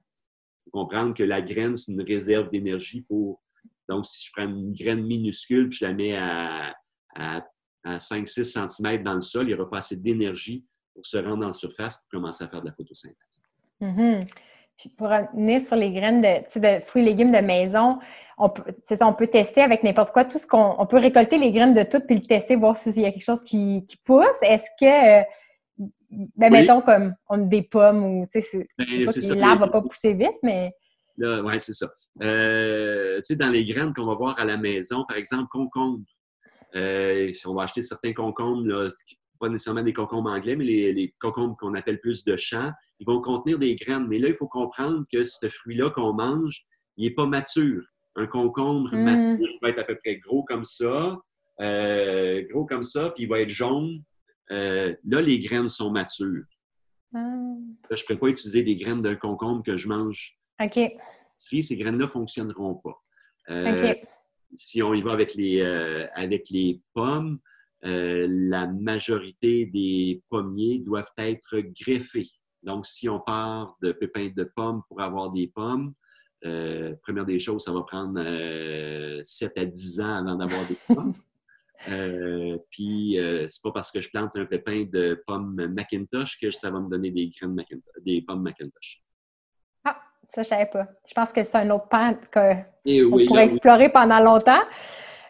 comprendre 0.71 1.15
que 1.15 1.23
la 1.23 1.43
graine, 1.43 1.77
c'est 1.77 1.93
une 1.93 2.03
réserve 2.03 2.51
d'énergie 2.51 3.03
pour. 3.03 3.43
Donc, 3.89 4.07
si 4.07 4.27
je 4.27 4.31
prends 4.33 4.49
une 4.49 4.73
graine 4.73 5.05
minuscule 5.05 5.69
puis 5.69 5.79
je 5.79 5.85
la 5.85 5.93
mets 5.93 6.17
à, 6.17 6.75
à, 7.15 7.45
5-6 7.85 8.45
cm 8.45 9.03
dans 9.03 9.15
le 9.15 9.21
sol, 9.21 9.45
il 9.45 9.49
n'y 9.49 9.55
aura 9.55 9.69
pas 9.69 9.79
assez 9.79 9.97
d'énergie 9.97 10.65
pour 10.95 11.05
se 11.05 11.17
rendre 11.19 11.47
en 11.47 11.53
surface 11.53 11.99
pour 11.99 12.21
commencer 12.21 12.45
à 12.45 12.49
faire 12.49 12.61
de 12.61 12.67
la 12.67 12.73
photosynthèse. 12.73 13.43
Mm-hmm. 13.81 14.27
pour 14.99 15.09
revenir 15.09 15.63
sur 15.63 15.77
les 15.77 15.91
graines 15.91 16.21
de, 16.21 16.61
de, 16.61 16.81
fruits 16.81 17.03
et 17.03 17.07
légumes 17.07 17.33
de 17.33 17.39
maison, 17.39 17.99
on 18.37 18.51
peut, 18.51 18.63
ça, 18.85 19.07
on 19.07 19.15
peut 19.15 19.27
tester 19.27 19.63
avec 19.63 19.83
n'importe 19.83 20.13
quoi, 20.13 20.25
tout 20.25 20.39
ce 20.39 20.47
qu'on 20.47 20.75
on 20.79 20.87
peut 20.87 20.99
récolter 20.99 21.39
les 21.39 21.51
graines 21.51 21.75
de 21.75 21.83
tout 21.83 22.01
puis 22.07 22.17
le 22.17 22.27
tester, 22.27 22.57
voir 22.57 22.77
s'il 22.77 22.99
y 23.01 23.07
a 23.07 23.13
quelque 23.13 23.25
chose 23.25 23.43
qui, 23.43 23.87
pousse. 24.05 24.27
Est-ce 24.43 24.69
que 24.79 25.21
euh, 25.21 25.23
ben, 26.37 26.53
mettons 26.53 26.83
comme 26.83 27.15
on 27.29 27.43
a 27.43 27.47
des 27.47 27.63
pommes 27.63 28.05
ou, 28.05 28.27
tu 28.33 28.43
sais, 28.43 28.67
l'arbre 29.35 29.67
va 29.67 29.69
pas 29.71 29.83
pousser 29.83 30.13
vite, 30.13 30.39
mais... 30.43 30.73
Oui, 31.19 31.61
c'est 31.61 31.75
ça. 31.75 31.89
Euh, 32.23 33.19
tu 33.19 33.25
sais, 33.25 33.37
dans 33.37 33.51
les 33.51 33.65
graines 33.65 33.93
qu'on 33.93 34.07
va 34.07 34.15
voir 34.15 34.39
à 34.39 34.45
la 34.45 34.57
maison, 34.57 35.05
par 35.07 35.19
exemple, 35.19 35.49
concombre. 35.51 36.01
Euh, 36.75 37.33
on 37.47 37.55
va 37.55 37.65
acheter 37.65 37.83
certains 37.83 38.13
concombres, 38.13 38.91
pas 39.41 39.49
nécessairement 39.49 39.83
des 39.83 39.95
concombres 39.95 40.31
anglais, 40.31 40.55
mais 40.55 40.65
les, 40.65 41.15
concombres 41.19 41.57
qu'on 41.57 41.75
appelle 41.75 42.01
plus 42.01 42.25
de 42.25 42.37
champ, 42.37 42.71
ils 43.01 43.07
vont 43.07 43.21
contenir 43.21 43.59
des 43.59 43.75
graines. 43.75 44.07
Mais 44.07 44.19
là, 44.19 44.29
il 44.29 44.37
faut 44.37 44.47
comprendre 44.47 45.05
que 45.11 45.25
ce 45.25 45.49
fruit-là 45.49 45.91
qu'on 45.91 46.13
mange, 46.13 46.65
il 46.97 47.09
n'est 47.09 47.15
pas 47.15 47.27
mature. 47.27 47.83
Un 48.17 48.27
concombre 48.27 48.95
mmh. 48.95 49.03
mature 49.03 49.49
va 49.63 49.71
être 49.71 49.81
à 49.81 49.85
peu 49.85 49.97
près 49.97 50.17
gros 50.17 50.45
comme 50.45 50.65
ça, 50.65 51.19
euh, 51.61 52.43
gros 52.51 52.67
comme 52.67 52.83
ça, 52.83 53.11
puis 53.11 53.25
il 53.25 53.29
va 53.29 53.41
être 53.41 53.49
jaune, 53.49 54.03
euh, 54.53 54.95
là, 55.05 55.23
les 55.23 55.41
graines 55.41 55.69
sont 55.69 55.91
matures. 55.91 56.45
Ah. 57.15 57.19
je 57.91 58.03
ne 58.03 58.07
pourrais 58.07 58.19
pas 58.19 58.29
utiliser 58.29 58.63
des 58.63 58.77
graines 58.77 59.01
d'un 59.01 59.17
concombre 59.17 59.65
que 59.65 59.77
je 59.77 59.89
mange. 59.89 60.39
OK. 60.63 60.79
Ces 61.37 61.77
graines-là 61.77 62.05
ne 62.05 62.11
fonctionneront 62.11 62.75
pas. 62.75 63.03
Euh, 63.49 63.95
si 64.53 64.83
on 64.83 64.95
y 64.95 65.03
va 65.03 65.13
avec 65.13 65.35
les, 65.35 65.63
avec 66.15 66.51
les 66.51 66.81
pommes, 66.93 67.41
la 67.83 68.67
majorité 68.67 69.67
des 69.67 70.23
pommiers 70.29 70.81
doivent 70.81 71.13
être 71.19 71.59
greffés. 71.81 72.29
Donc, 72.63 72.87
si 72.87 73.09
on 73.09 73.21
part 73.21 73.77
de 73.83 73.93
pépins 73.93 74.31
de 74.37 74.45
pommes 74.45 74.83
pour 74.89 75.01
avoir 75.01 75.31
des 75.31 75.49
pommes, 75.49 75.95
première 76.43 77.25
des 77.25 77.39
choses, 77.39 77.65
ça 77.65 77.73
va 77.73 77.83
prendre 77.83 78.21
7 79.25 79.59
à 79.59 79.65
10 79.65 80.01
ans 80.01 80.17
avant 80.17 80.37
d'avoir 80.37 80.67
des 80.67 80.77
pommes. 80.87 81.15
Euh, 81.89 82.59
puis, 82.71 83.19
euh, 83.19 83.47
c'est 83.49 83.63
pas 83.63 83.73
parce 83.73 83.91
que 83.91 84.01
je 84.01 84.11
plante 84.11 84.31
un 84.35 84.45
pépin 84.45 84.85
de 84.85 85.23
pommes 85.27 85.55
Macintosh 85.69 86.39
que 86.39 86.51
ça 86.51 86.71
va 86.71 86.81
me 86.81 86.89
donner 86.89 87.11
des 87.11 87.31
graines 87.31 87.55
Macintosh, 87.55 88.03
des 88.05 88.23
pommes 88.23 88.43
Macintosh. 88.43 89.03
Ah, 89.85 89.99
ça, 90.35 90.43
je 90.43 90.49
savais 90.49 90.67
pas. 90.67 90.87
Je 91.07 91.15
pense 91.15 91.33
que 91.33 91.43
c'est 91.43 91.57
un 91.57 91.71
autre 91.71 91.89
pan 91.89 92.15
qu'on 92.33 92.65
eh 92.85 93.03
pourrait 93.03 93.45
explorer 93.45 93.89
pendant 93.89 94.21
longtemps. 94.21 94.61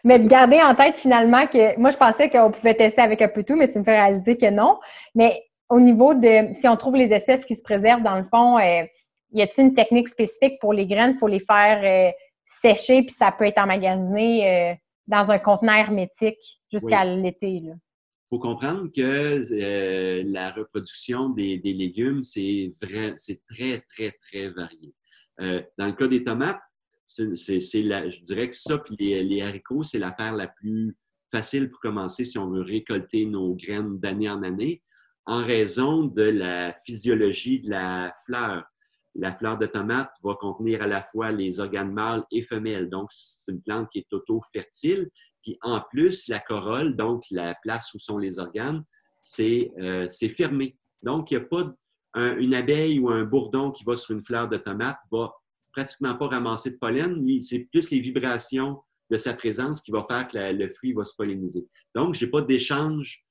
Mais 0.03 0.19
de 0.19 0.27
garder 0.27 0.61
en 0.61 0.75
tête 0.75 0.95
finalement 0.95 1.47
que 1.47 1.77
moi, 1.79 1.91
je 1.91 1.97
pensais 1.97 2.29
qu'on 2.29 2.51
pouvait 2.51 2.73
tester 2.73 3.01
avec 3.01 3.21
un 3.21 3.27
peu 3.27 3.43
tout, 3.43 3.55
mais 3.55 3.67
tu 3.67 3.79
me 3.79 3.83
fais 3.83 3.99
réaliser 3.99 4.37
que 4.37 4.49
non. 4.49 4.79
Mais 5.15 5.43
au 5.69 5.79
niveau 5.79 6.13
de 6.13 6.53
si 6.53 6.67
on 6.67 6.75
trouve 6.75 6.95
les 6.95 7.13
espèces 7.13 7.45
qui 7.45 7.55
se 7.55 7.63
préservent, 7.63 8.03
dans 8.03 8.17
le 8.17 8.25
fond, 8.25 8.57
euh, 8.57 8.83
y 9.31 9.41
a-t-il 9.41 9.67
une 9.67 9.73
technique 9.73 10.09
spécifique 10.09 10.59
pour 10.59 10.73
les 10.73 10.85
graines? 10.85 11.13
Il 11.15 11.17
faut 11.17 11.27
les 11.27 11.39
faire 11.39 11.81
euh, 11.83 12.11
sécher, 12.45 13.03
puis 13.03 13.11
ça 13.11 13.31
peut 13.31 13.45
être 13.45 13.59
emmagasiné 13.59 14.71
euh, 14.71 14.75
dans 15.07 15.31
un 15.31 15.39
conteneur 15.39 15.75
hermétique 15.75 16.39
jusqu'à 16.71 17.05
l'été. 17.05 17.47
Il 17.47 17.75
faut 18.29 18.39
comprendre 18.39 18.89
que 18.95 20.23
la 20.31 20.51
reproduction 20.51 21.29
des, 21.29 21.61
légumes, 21.63 22.23
c'est 22.23 22.73
très, 22.79 23.15
très, 23.15 24.11
très 24.11 24.49
varié. 24.49 24.93
dans 25.77 25.87
le 25.87 25.93
cas 25.93 26.07
des 26.07 26.23
tomates, 26.23 26.61
c'est, 27.35 27.59
je 27.59 28.21
dirais 28.21 28.49
que 28.49 28.55
ça, 28.55 28.77
puis 28.77 28.95
les, 28.97 29.41
haricots, 29.41 29.83
c'est 29.83 29.99
l'affaire 29.99 30.35
la 30.35 30.47
plus 30.47 30.95
facile 31.31 31.69
pour 31.69 31.79
commencer 31.79 32.25
si 32.25 32.37
on 32.37 32.49
veut 32.49 32.61
récolter 32.61 33.25
nos 33.25 33.55
graines 33.55 33.99
d'année 33.99 34.29
en 34.29 34.43
année 34.43 34.81
en 35.25 35.45
raison 35.45 36.03
de 36.03 36.23
la 36.23 36.75
physiologie 36.85 37.59
de 37.59 37.69
la 37.69 38.13
fleur. 38.25 38.63
La 39.15 39.33
fleur 39.33 39.57
de 39.57 39.65
tomate 39.65 40.11
va 40.23 40.35
contenir 40.35 40.81
à 40.81 40.87
la 40.87 41.03
fois 41.03 41.31
les 41.31 41.59
organes 41.59 41.91
mâles 41.91 42.23
et 42.31 42.43
femelles. 42.43 42.89
Donc, 42.89 43.09
c'est 43.11 43.51
une 43.51 43.61
plante 43.61 43.89
qui 43.91 43.99
est 43.99 44.13
auto-fertile. 44.13 45.09
Puis, 45.43 45.57
en 45.61 45.81
plus, 45.89 46.27
la 46.27 46.39
corolle, 46.39 46.95
donc 46.95 47.23
la 47.29 47.55
place 47.61 47.93
où 47.93 47.99
sont 47.99 48.17
les 48.17 48.39
organes, 48.39 48.83
c'est 49.21 49.71
euh, 49.79 50.07
fermé. 50.09 50.77
Donc, 51.03 51.31
il 51.31 51.37
n'y 51.37 51.43
a 51.43 51.47
pas 51.47 51.73
une 52.15 52.53
abeille 52.53 52.99
ou 52.99 53.09
un 53.09 53.23
bourdon 53.23 53.71
qui 53.71 53.83
va 53.83 53.95
sur 53.95 54.15
une 54.15 54.23
fleur 54.23 54.47
de 54.49 54.57
tomate, 54.57 54.99
pratiquement 55.71 56.15
pas 56.15 56.27
ramasser 56.27 56.71
de 56.71 56.77
pollen. 56.77 57.25
C'est 57.41 57.67
plus 57.71 57.89
les 57.91 57.99
vibrations 57.99 58.79
de 59.09 59.17
sa 59.17 59.33
présence 59.33 59.81
qui 59.81 59.91
va 59.91 60.05
faire 60.09 60.27
que 60.27 60.37
le 60.37 60.67
fruit 60.69 60.93
va 60.93 61.03
se 61.03 61.15
polliniser. 61.15 61.67
Donc, 61.95 62.15
je 62.15 62.25
n'ai 62.25 62.31
pas 62.31 62.41
d'échange 62.41 63.25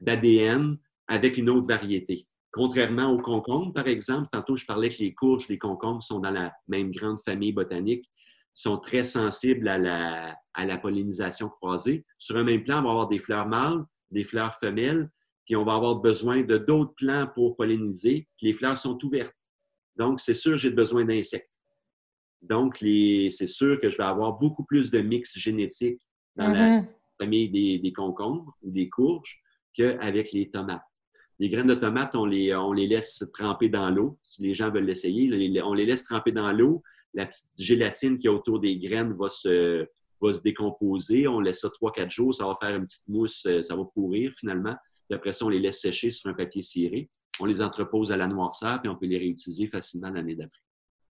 d'ADN 0.00 0.78
avec 1.08 1.36
une 1.36 1.50
autre 1.50 1.66
variété. 1.66 2.26
Contrairement 2.52 3.12
aux 3.12 3.20
concombres, 3.20 3.74
par 3.74 3.86
exemple, 3.86 4.28
tantôt 4.32 4.56
je 4.56 4.64
parlais 4.64 4.88
que 4.88 4.98
les 5.00 5.12
courges, 5.12 5.46
les 5.48 5.58
concombres 5.58 6.02
sont 6.02 6.20
dans 6.20 6.30
la 6.30 6.52
même 6.68 6.90
grande 6.90 7.18
famille 7.20 7.52
botanique, 7.52 8.10
sont 8.54 8.78
très 8.78 9.04
sensibles 9.04 9.68
à 9.68 9.76
la, 9.76 10.34
à 10.54 10.64
la 10.64 10.78
pollinisation 10.78 11.50
croisée. 11.50 12.06
Sur 12.16 12.38
un 12.38 12.44
même 12.44 12.64
plan, 12.64 12.78
on 12.78 12.84
va 12.84 12.90
avoir 12.90 13.08
des 13.08 13.18
fleurs 13.18 13.46
mâles, 13.46 13.84
des 14.10 14.24
fleurs 14.24 14.54
femelles, 14.54 15.10
puis 15.44 15.54
on 15.54 15.64
va 15.64 15.74
avoir 15.74 15.96
besoin 15.96 16.42
de 16.42 16.56
d'autres 16.56 16.94
plants 16.96 17.28
pour 17.34 17.56
polliniser. 17.56 18.26
les 18.40 18.52
fleurs 18.52 18.78
sont 18.78 18.98
ouvertes. 19.04 19.35
Donc, 19.96 20.20
c'est 20.20 20.34
sûr, 20.34 20.56
j'ai 20.56 20.70
besoin 20.70 21.04
d'insectes. 21.04 21.50
Donc, 22.42 22.76
c'est 22.78 23.46
sûr 23.46 23.80
que 23.80 23.90
je 23.90 23.96
vais 23.96 24.04
avoir 24.04 24.38
beaucoup 24.38 24.64
plus 24.64 24.90
de 24.90 25.00
mix 25.00 25.38
génétique 25.38 26.00
dans 26.36 26.48
la 26.48 26.68
mm-hmm. 26.68 26.86
famille 27.18 27.48
des, 27.50 27.78
des, 27.78 27.92
concombres 27.92 28.54
ou 28.62 28.70
des 28.70 28.88
courges 28.88 29.40
qu'avec 29.74 30.32
les 30.32 30.50
tomates. 30.50 30.82
Les 31.38 31.50
graines 31.50 31.66
de 31.66 31.74
tomates, 31.74 32.14
on 32.14 32.24
les, 32.24 32.54
on 32.54 32.72
les 32.72 32.86
laisse 32.86 33.24
tremper 33.34 33.68
dans 33.68 33.90
l'eau. 33.90 34.18
Si 34.22 34.42
les 34.42 34.54
gens 34.54 34.70
veulent 34.70 34.86
l'essayer, 34.86 35.30
on 35.62 35.74
les 35.74 35.86
laisse 35.86 36.04
tremper 36.04 36.32
dans 36.32 36.50
l'eau. 36.52 36.82
La 37.14 37.26
petite 37.26 37.50
gélatine 37.58 38.18
qui 38.18 38.26
est 38.26 38.30
autour 38.30 38.58
des 38.58 38.78
graines 38.78 39.14
va 39.14 39.28
se, 39.28 39.86
va 40.20 40.34
se 40.34 40.40
décomposer. 40.40 41.28
On 41.28 41.40
laisse 41.40 41.60
ça 41.60 41.68
3-4 41.68 42.10
jours, 42.10 42.34
ça 42.34 42.46
va 42.46 42.54
faire 42.60 42.76
une 42.76 42.84
petite 42.84 43.08
mousse, 43.08 43.44
euh, 43.46 43.62
ça 43.62 43.76
va 43.76 43.84
pourrir 43.84 44.32
finalement. 44.38 44.74
Puis 45.08 45.16
après 45.16 45.32
ça, 45.32 45.44
on 45.44 45.50
les 45.50 45.60
laisse 45.60 45.80
sécher 45.80 46.10
sur 46.10 46.30
un 46.30 46.34
papier 46.34 46.62
ciré. 46.62 47.10
On 47.40 47.44
les 47.44 47.60
entrepose 47.62 48.12
à 48.12 48.16
la 48.16 48.26
noirceur, 48.26 48.80
puis 48.80 48.88
on 48.88 48.96
peut 48.96 49.06
les 49.06 49.18
réutiliser 49.18 49.66
facilement 49.66 50.10
l'année 50.10 50.34
d'après. 50.34 50.60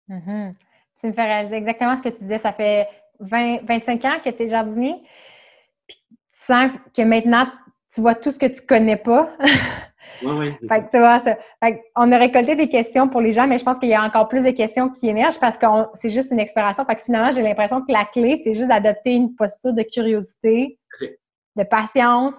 Mm-hmm. 0.09 0.55
Tu 1.01 1.07
me 1.07 1.13
fais 1.13 1.25
réaliser 1.25 1.57
exactement 1.57 1.97
ce 1.97 2.03
que 2.03 2.09
tu 2.09 2.23
disais. 2.25 2.39
Ça 2.39 2.53
fait 2.53 2.89
20, 3.21 3.65
25 3.67 4.05
ans 4.05 4.21
que 4.25 4.31
tu 4.31 4.43
es 4.43 4.49
jardinier. 4.49 4.95
Puis 5.87 5.99
tu 6.11 6.19
sens 6.33 6.73
que 6.95 7.03
maintenant, 7.03 7.47
tu 7.93 8.01
vois 8.01 8.15
tout 8.15 8.31
ce 8.31 8.39
que 8.39 8.47
tu 8.47 8.63
connais 8.63 8.97
pas. 8.97 9.35
Oui, 10.23 10.33
oui. 10.61 10.69
tu 10.91 10.99
vois, 10.99 11.19
ça. 11.21 11.37
on 11.97 12.13
a 12.13 12.19
récolté 12.19 12.55
des 12.55 12.69
questions 12.69 13.09
pour 13.09 13.21
les 13.21 13.33
gens, 13.33 13.47
mais 13.47 13.59
je 13.59 13.65
pense 13.65 13.79
qu'il 13.79 13.89
y 13.89 13.95
a 13.95 14.03
encore 14.03 14.29
plus 14.29 14.45
de 14.45 14.51
questions 14.51 14.91
qui 14.91 15.09
émergent 15.09 15.41
parce 15.41 15.57
que 15.57 15.67
c'est 15.95 16.11
juste 16.11 16.31
une 16.31 16.41
exploration. 16.41 16.85
Fait 16.85 16.97
que 16.97 17.03
finalement, 17.03 17.31
j'ai 17.31 17.43
l'impression 17.43 17.81
que 17.81 17.91
la 17.91 18.05
clé, 18.05 18.41
c'est 18.45 18.55
juste 18.55 18.69
d'adopter 18.69 19.15
une 19.15 19.35
posture 19.35 19.73
de 19.73 19.83
curiosité, 19.83 20.79
de 21.57 21.65
patience, 21.65 22.35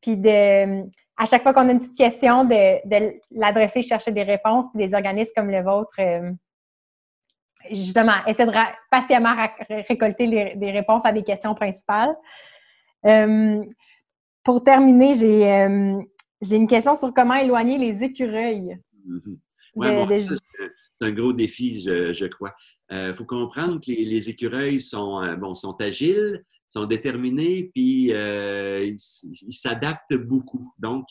puis 0.00 0.16
de, 0.16 0.84
à 1.18 1.26
chaque 1.26 1.42
fois 1.42 1.52
qu'on 1.52 1.68
a 1.68 1.72
une 1.72 1.80
petite 1.80 1.98
question, 1.98 2.44
de, 2.44 3.18
l'adresser, 3.32 3.82
chercher 3.82 4.12
des 4.12 4.22
réponses, 4.22 4.66
puis 4.72 4.86
des 4.86 4.94
organismes 4.94 5.32
comme 5.36 5.50
le 5.50 5.62
vôtre, 5.62 5.96
euh, 5.98 6.30
justement, 7.70 8.24
essayer 8.26 8.48
de 8.48 8.54
patiemment 8.88 9.34
récolter 9.68 10.54
des 10.54 10.70
réponses 10.70 11.04
à 11.04 11.12
des 11.12 11.24
questions 11.24 11.56
principales. 11.56 12.14
Euh, 13.04 13.64
pour 14.44 14.62
terminer, 14.62 15.10
euh, 15.24 16.00
j'ai 16.40 16.56
une 16.56 16.68
question 16.68 16.94
sur 16.94 17.12
comment 17.12 17.34
éloigner 17.34 17.78
les 17.78 18.04
écureuils. 18.04 18.78
Mm-hmm. 19.76 20.38
c'est 20.92 21.04
un 21.04 21.10
gros 21.10 21.32
défi, 21.32 21.82
je, 21.82 22.26
crois. 22.26 22.54
Il 22.92 23.12
faut 23.14 23.24
comprendre 23.24 23.80
que 23.84 23.90
les, 23.90 24.30
écureuils 24.30 24.80
sont, 24.80 25.36
bon, 25.36 25.56
sont 25.56 25.76
agiles, 25.80 26.44
sont 26.68 26.86
déterminés, 26.86 27.70
puis 27.74 28.12
ils 28.12 28.98
s'adaptent 29.50 30.14
beaucoup. 30.14 30.72
Donc, 30.78 31.06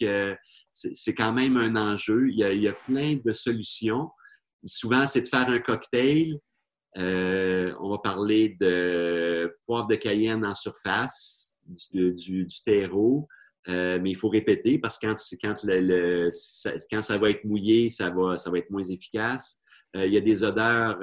c'est 0.71 1.13
quand 1.15 1.33
même 1.33 1.57
un 1.57 1.75
enjeu. 1.75 2.29
Il 2.29 2.39
y, 2.39 2.43
a, 2.43 2.53
il 2.53 2.61
y 2.61 2.67
a 2.67 2.73
plein 2.73 3.19
de 3.23 3.33
solutions. 3.33 4.09
Souvent, 4.65 5.07
c'est 5.07 5.21
de 5.21 5.27
faire 5.27 5.49
un 5.49 5.59
cocktail. 5.59 6.39
on 6.95 7.89
va 7.89 7.97
parler 8.03 8.55
de 8.59 9.55
poivre 9.65 9.87
de 9.87 9.95
Cayenne 9.95 10.45
en 10.45 10.53
surface, 10.53 11.57
du, 11.91 12.13
du, 12.13 12.47
terreau. 12.65 13.27
Euh, 13.69 13.99
mais 14.01 14.11
il 14.11 14.15
faut 14.15 14.29
répéter 14.29 14.79
parce 14.79 14.97
que 14.97 15.07
quand, 15.07 15.15
quand, 15.43 15.55
le, 15.63 16.29
ça, 16.31 16.71
quand 16.89 17.01
ça 17.01 17.17
va 17.17 17.29
être 17.31 17.43
mouillé, 17.43 17.89
ça 17.89 18.09
va, 18.09 18.37
ça 18.37 18.49
va 18.49 18.59
être 18.59 18.69
moins 18.69 18.83
efficace. 18.83 19.59
Euh, 19.95 20.05
il 20.05 20.13
y 20.13 20.17
a 20.17 20.21
des 20.21 20.43
odeurs 20.43 20.97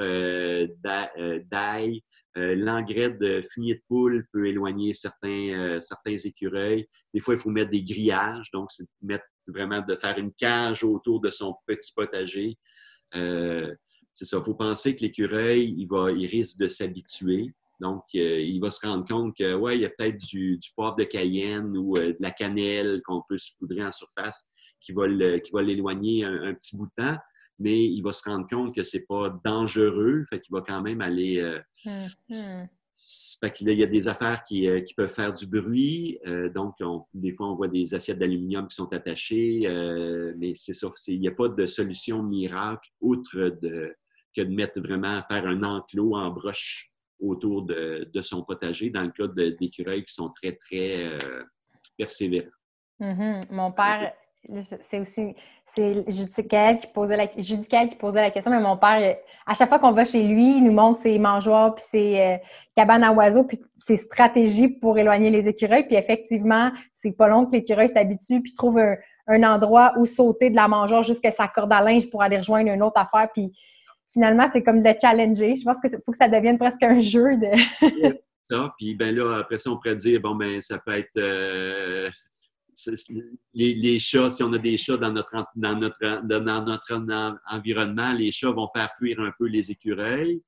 euh. 2.36 2.54
L'engrais 2.54 3.10
de 3.10 3.42
fumier 3.52 3.74
de 3.74 3.82
poule 3.88 4.26
peut 4.32 4.46
éloigner 4.46 4.94
certains, 4.94 5.80
certains 5.80 6.16
écureuils. 6.16 6.88
Des 7.12 7.20
fois, 7.20 7.34
il 7.34 7.40
faut 7.40 7.50
mettre 7.50 7.70
des 7.70 7.82
grillages, 7.82 8.50
donc 8.52 8.70
c'est 8.72 8.86
mettre 9.02 9.24
vraiment 9.46 9.80
de 9.80 9.94
faire 9.96 10.18
une 10.18 10.32
cage 10.32 10.82
autour 10.84 11.20
de 11.20 11.30
son 11.30 11.54
petit 11.66 11.92
potager. 11.94 12.58
c'est 13.12 14.24
ça. 14.24 14.38
Il 14.38 14.44
faut 14.44 14.54
penser 14.54 14.96
que 14.96 15.02
l'écureuil, 15.02 15.74
il, 15.76 15.86
va, 15.86 16.10
il 16.10 16.26
risque 16.26 16.58
de 16.58 16.68
s'habituer. 16.68 17.54
Donc, 17.80 18.04
euh, 18.14 18.40
il 18.40 18.60
va 18.60 18.70
se 18.70 18.86
rendre 18.86 19.06
compte 19.06 19.36
que, 19.36 19.54
ouais, 19.54 19.76
il 19.76 19.82
y 19.82 19.84
a 19.84 19.90
peut-être 19.90 20.18
du, 20.18 20.58
poivre 20.76 20.96
de 20.96 21.04
Cayenne 21.04 21.76
ou 21.76 21.96
euh, 21.96 22.12
de 22.12 22.16
la 22.20 22.30
cannelle 22.30 23.02
qu'on 23.04 23.22
peut 23.28 23.38
saupoudrer 23.38 23.84
en 23.84 23.92
surface 23.92 24.48
qui 24.80 24.92
va 24.92 25.06
l'éloigner 25.06 26.24
un, 26.24 26.52
petit 26.52 26.76
bout 26.76 26.86
de 26.86 27.02
temps, 27.02 27.16
mais 27.58 27.84
il 27.84 28.02
va 28.02 28.12
se 28.12 28.28
rendre 28.28 28.48
compte 28.48 28.74
que 28.74 28.82
c'est 28.82 29.06
pas 29.06 29.30
dangereux, 29.44 30.24
fait 30.30 30.40
qu'il 30.40 30.52
va 30.52 30.62
quand 30.62 30.82
même 30.82 31.00
aller. 31.00 31.40
Euh, 31.40 31.58
mm-hmm. 31.86 32.68
Fait 33.40 33.50
qu'il 33.52 33.68
y 33.68 33.82
a 33.82 33.86
des 33.86 34.08
affaires 34.08 34.44
qui, 34.44 34.66
peuvent 34.96 35.12
faire 35.12 35.34
du 35.34 35.46
bruit. 35.46 36.18
donc, 36.54 36.76
des 37.12 37.34
fois, 37.34 37.50
on 37.50 37.54
voit 37.54 37.68
des 37.68 37.92
assiettes 37.92 38.18
d'aluminium 38.18 38.66
qui 38.66 38.74
sont 38.74 38.90
attachées, 38.94 39.60
mais 40.38 40.54
c'est 40.54 40.72
ça. 40.72 40.90
Il 41.08 41.20
n'y 41.20 41.28
a 41.28 41.32
pas 41.32 41.50
de 41.50 41.66
solution 41.66 42.22
miracle 42.22 42.88
outre 43.02 43.58
de, 43.60 43.94
que 44.34 44.42
de 44.42 44.54
mettre 44.54 44.80
vraiment, 44.80 45.22
faire 45.22 45.46
un 45.46 45.62
enclos 45.62 46.16
en 46.16 46.30
broche 46.30 46.90
autour 47.20 47.62
de, 47.62 48.20
son 48.20 48.42
potager 48.42 48.90
dans 48.90 49.02
le 49.02 49.10
cas 49.10 49.28
d'écureuils 49.28 50.04
qui 50.04 50.14
sont 50.14 50.30
très, 50.30 50.52
très 50.52 51.06
euh, 51.06 51.44
persévérants. 51.96 52.48
Mm-hmm. 53.00 53.42
Mon 53.50 53.72
père, 53.72 54.12
c'est 54.82 55.00
aussi 55.00 55.34
c'est 55.66 56.10
Judicael 56.10 56.78
qui 56.78 56.86
posait 56.88 57.16
la 57.16 57.26
qui 57.26 57.96
posait 57.98 58.20
la 58.20 58.30
question, 58.30 58.50
mais 58.50 58.60
mon 58.60 58.76
père, 58.76 59.16
à 59.46 59.54
chaque 59.54 59.68
fois 59.68 59.78
qu'on 59.78 59.92
va 59.92 60.04
chez 60.04 60.22
lui, 60.22 60.58
il 60.58 60.64
nous 60.64 60.72
montre 60.72 61.00
ses 61.00 61.18
mangeoires 61.18 61.74
puis 61.74 61.84
ses 61.86 62.20
euh, 62.20 62.36
cabanes 62.76 63.02
à 63.02 63.12
oiseaux 63.12 63.44
puis 63.44 63.58
ses 63.78 63.96
stratégies 63.96 64.68
pour 64.68 64.98
éloigner 64.98 65.30
les 65.30 65.48
écureuils. 65.48 65.86
Puis 65.86 65.96
effectivement, 65.96 66.70
c'est 66.94 67.12
pas 67.12 67.28
long 67.28 67.46
que 67.46 67.52
l'écureuil 67.52 67.88
s'habitue 67.88 68.42
puis 68.42 68.54
trouve 68.54 68.78
un, 68.78 68.96
un, 69.26 69.42
endroit 69.42 69.92
où 69.96 70.06
sauter 70.06 70.50
de 70.50 70.56
la 70.56 70.68
mangeoire 70.68 71.02
jusqu'à 71.02 71.30
sa 71.30 71.48
corde 71.48 71.72
à 71.72 71.80
linge 71.80 72.10
pour 72.10 72.22
aller 72.22 72.38
rejoindre 72.38 72.70
une 72.70 72.82
autre 72.82 73.00
affaire. 73.00 73.28
Puis 73.32 73.52
finalement, 74.12 74.46
c'est 74.52 74.62
comme 74.62 74.82
de 74.82 74.94
challenger. 75.00 75.56
Je 75.56 75.64
pense 75.64 75.80
qu'il 75.80 75.90
faut 75.90 76.12
que 76.12 76.18
ça 76.18 76.28
devienne 76.28 76.58
presque 76.58 76.82
un 76.82 77.00
jeu 77.00 77.36
de. 77.38 78.18
ça, 78.44 78.74
puis 78.78 78.94
ben 78.94 79.14
là, 79.14 79.38
après 79.40 79.58
ça, 79.58 79.70
on 79.70 79.76
pourrait 79.76 79.96
dire, 79.96 80.20
bon, 80.20 80.34
ben, 80.34 80.60
ça 80.60 80.78
peut 80.78 80.96
être 80.96 81.16
euh, 81.16 82.10
les, 83.54 83.98
chats, 83.98 84.30
si 84.30 84.42
on 84.42 84.52
a 84.52 84.58
des 84.58 84.76
chats 84.76 84.96
dans 84.96 85.12
notre, 85.12 85.46
dans 85.56 85.78
notre, 85.78 86.26
dans 86.26 86.64
notre 86.64 87.40
environnement, 87.50 88.12
les 88.12 88.30
chats 88.30 88.50
vont 88.50 88.68
faire 88.74 88.90
fuir 88.98 89.20
un 89.20 89.32
peu 89.38 89.46
les 89.46 89.70
écureuils. 89.70 90.42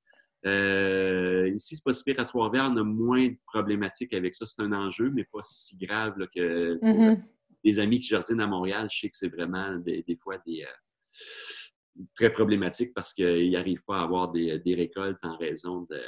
Euh, 0.46 1.50
ici, 1.54 1.76
c'est 1.76 1.84
pas 1.84 1.92
si 1.92 2.04
pire 2.04 2.20
à 2.20 2.24
Trois-Rivières, 2.24 2.70
on 2.72 2.76
a 2.76 2.84
moins 2.84 3.26
de 3.28 3.36
problématiques 3.46 4.14
avec 4.14 4.34
ça. 4.34 4.46
C'est 4.46 4.62
un 4.62 4.72
enjeu, 4.72 5.10
mais 5.10 5.24
pas 5.24 5.40
si 5.42 5.76
grave 5.76 6.14
que 6.34 6.78
mm-hmm. 6.80 7.22
les 7.64 7.78
amis 7.78 8.00
qui 8.00 8.08
jardinent 8.08 8.40
à 8.40 8.46
Montréal. 8.46 8.88
Je 8.90 9.00
sais 9.00 9.10
que 9.10 9.16
c'est 9.16 9.28
vraiment 9.28 9.76
des, 9.76 10.04
fois 10.20 10.36
des, 10.46 10.62
euh, 10.62 12.02
très 12.14 12.30
problématique 12.30 12.92
parce 12.94 13.12
qu'ils 13.12 13.50
n'arrivent 13.50 13.84
pas 13.84 14.00
à 14.00 14.04
avoir 14.04 14.30
des, 14.30 14.62
récoltes 14.66 15.24
en 15.24 15.36
raison 15.36 15.86
de, 15.90 16.00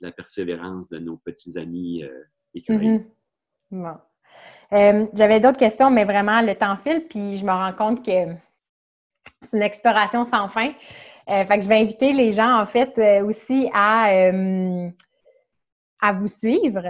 la 0.00 0.10
persévérance 0.10 0.88
de 0.88 0.98
nos 0.98 1.18
petits 1.18 1.56
amis 1.56 2.02
euh, 2.02 2.22
écureuils. 2.54 3.06
Mm-hmm. 3.70 4.00
Euh, 4.72 5.06
j'avais 5.14 5.40
d'autres 5.40 5.58
questions, 5.58 5.90
mais 5.90 6.04
vraiment, 6.04 6.40
le 6.42 6.54
temps 6.54 6.76
file, 6.76 7.06
puis 7.08 7.36
je 7.36 7.44
me 7.44 7.52
rends 7.52 7.72
compte 7.72 8.04
que 8.04 8.34
c'est 9.42 9.56
une 9.56 9.62
exploration 9.62 10.24
sans 10.24 10.48
fin. 10.48 10.72
Euh, 11.28 11.44
fait 11.44 11.58
que 11.58 11.64
je 11.64 11.68
vais 11.68 11.80
inviter 11.80 12.12
les 12.12 12.32
gens, 12.32 12.60
en 12.60 12.66
fait, 12.66 12.98
euh, 12.98 13.24
aussi 13.24 13.68
à, 13.72 14.30
à 16.00 16.12
vous 16.12 16.28
suivre. 16.28 16.82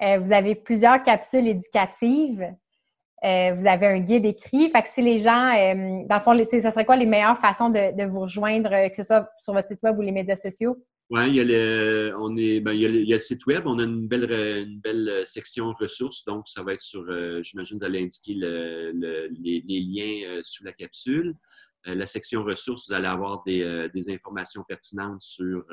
vous 0.00 0.32
avez 0.32 0.54
plusieurs 0.54 1.02
capsules 1.02 1.46
éducatives. 1.46 2.54
vous 3.22 3.66
avez 3.66 3.86
un 3.86 3.98
guide 4.00 4.26
écrit. 4.26 4.70
Fait 4.70 4.82
que 4.82 4.88
si 4.88 5.02
les 5.02 5.18
gens, 5.18 5.52
dans 6.06 6.16
le 6.16 6.22
fond, 6.22 6.60
ça 6.60 6.70
serait 6.70 6.84
quoi 6.84 6.96
les 6.96 7.06
meilleures 7.06 7.38
façons 7.38 7.70
de, 7.70 7.96
de, 7.96 8.04
vous 8.04 8.20
rejoindre, 8.20 8.88
que 8.88 8.96
ce 8.96 9.04
soit 9.04 9.28
sur 9.38 9.52
votre 9.52 9.68
site 9.68 9.82
web 9.82 9.96
ou 9.98 10.02
les 10.02 10.12
médias 10.12 10.36
sociaux? 10.36 10.76
Oui, 11.12 11.28
il 11.28 11.34
y, 11.34 11.40
a 11.40 11.44
le, 11.44 12.14
on 12.18 12.34
est, 12.38 12.60
ben, 12.60 12.72
il, 12.72 13.20
site 13.20 13.44
web. 13.44 13.64
On 13.66 13.78
a 13.78 13.84
une 13.84 14.08
belle, 14.08 14.80
belle 14.82 15.26
section 15.26 15.74
ressources. 15.78 16.24
Donc, 16.24 16.48
ça 16.48 16.62
va 16.62 16.72
être 16.72 16.80
sur, 16.80 17.04
euh, 17.06 17.42
j'imagine, 17.42 17.76
vous 17.76 17.84
allez 17.84 18.02
indiquer 18.02 18.32
les, 18.32 19.60
liens 19.62 20.26
euh, 20.26 20.40
sous 20.42 20.64
la 20.64 20.72
capsule. 20.72 21.34
Euh, 21.86 21.94
la 21.94 22.06
section 22.06 22.44
ressources, 22.44 22.88
vous 22.88 22.94
allez 22.94 23.08
avoir 23.08 23.42
des, 23.44 23.92
informations 24.08 24.64
pertinentes 24.66 25.20
sur, 25.20 25.66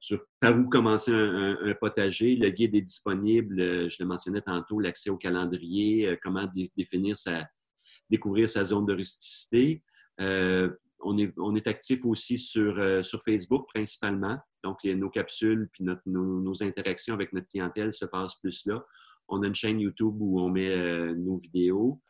sur 0.00 0.18
par 0.40 0.58
où 0.58 0.68
commencer 0.68 1.12
un, 1.12 1.74
potager. 1.80 2.34
Le 2.34 2.48
guide 2.48 2.74
est 2.74 2.80
disponible. 2.80 3.88
je 3.88 3.96
le 4.00 4.06
mentionnais 4.06 4.40
tantôt, 4.40 4.80
l'accès 4.80 5.10
au 5.10 5.18
calendrier, 5.18 6.18
comment 6.20 6.50
définir 6.76 7.16
sa, 7.16 7.48
découvrir 8.10 8.48
sa 8.48 8.64
zone 8.64 8.86
de 8.86 8.94
rusticité 8.94 9.84
on 11.02 11.18
est, 11.18 11.32
on 11.38 11.54
est 11.54 11.66
actif 11.66 12.04
aussi 12.04 12.38
sur, 12.38 12.78
euh, 12.78 13.02
sur 13.02 13.22
Facebook 13.22 13.68
principalement. 13.72 14.38
Donc, 14.64 14.84
nos 14.84 15.10
capsules 15.10 15.68
puis 15.72 15.84
nos, 16.06 16.62
interactions 16.62 17.14
avec 17.14 17.32
notre 17.32 17.48
clientèle 17.48 17.92
se 17.92 18.04
passent 18.04 18.36
plus 18.36 18.66
là. 18.66 18.84
On 19.28 19.42
a 19.42 19.46
une 19.46 19.54
chaîne 19.54 19.80
YouTube 19.80 20.14
où 20.20 20.40
on 20.40 20.50
met 20.50 20.70
euh, 20.70 21.14
nos 21.14 21.36
vidéos. 21.36 22.00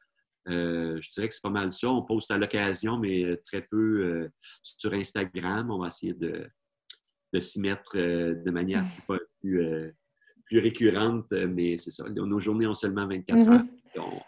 Euh, 0.48 1.01
je 1.01 1.10
dirais 1.10 1.28
que 1.28 1.35
c'est 1.35 1.43
pas 1.43 1.51
mal 1.51 1.70
ça. 1.70 1.90
On 1.90 2.02
poste 2.02 2.31
à 2.31 2.39
l'occasion, 2.39 2.98
mais 2.98 3.36
très 3.44 3.62
peu 3.62 4.28
sur 4.62 4.93
Instagram. 4.93 5.70
On 5.70 5.78
va 5.78 5.89
essayer 5.89 6.14
de, 6.14 6.51
s'y 7.40 7.60
mettre 7.60 7.97
de 7.97 8.51
manière 8.51 8.85
plus, 9.40 9.94
plus, 10.47 10.59
récurrente, 10.59 11.31
mais 11.31 11.78
c'est 11.78 11.93
ça. 11.93 12.05
Nos 12.10 12.40
journées 12.40 12.66
ont 12.66 12.74
seulement 12.74 13.06
24 13.06 13.39
mm-hmm. 13.39 13.52
heures. 13.98 14.24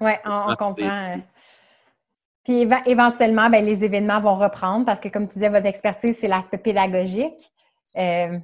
Oui, 0.00 0.12
on, 0.24 0.54
comprend. 0.56 1.22
Puis 2.44 2.68
éventuellement, 2.86 3.48
ben, 3.48 3.64
les 3.64 3.84
événements 3.84 4.20
vont 4.20 4.38
reprendre 4.38 4.84
parce 4.84 5.00
que, 5.00 5.08
comme 5.08 5.26
tu 5.26 5.34
disais, 5.34 5.48
votre 5.48 5.66
expertise, 5.66 6.18
c'est 6.20 6.28
l'aspect 6.28 6.58
pédagogique. 6.58 7.52
Euh, 7.96 8.38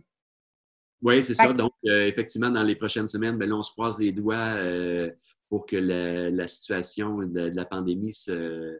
oui, 1.02 1.22
c'est 1.22 1.34
ça. 1.34 1.52
Donc, 1.52 1.72
euh, 1.86 2.06
effectivement, 2.06 2.50
dans 2.50 2.62
les 2.62 2.76
prochaines 2.76 3.08
semaines, 3.08 3.36
ben, 3.36 3.48
là, 3.48 3.56
on 3.56 3.62
se 3.62 3.70
croise 3.70 3.98
les 3.98 4.12
doigts 4.12 4.36
euh, 4.36 5.10
pour 5.50 5.66
que 5.66 5.76
la, 5.76 6.48
situation 6.48 7.18
de, 7.18 7.52
la 7.54 7.64
pandémie 7.66 8.14
se, 8.14 8.78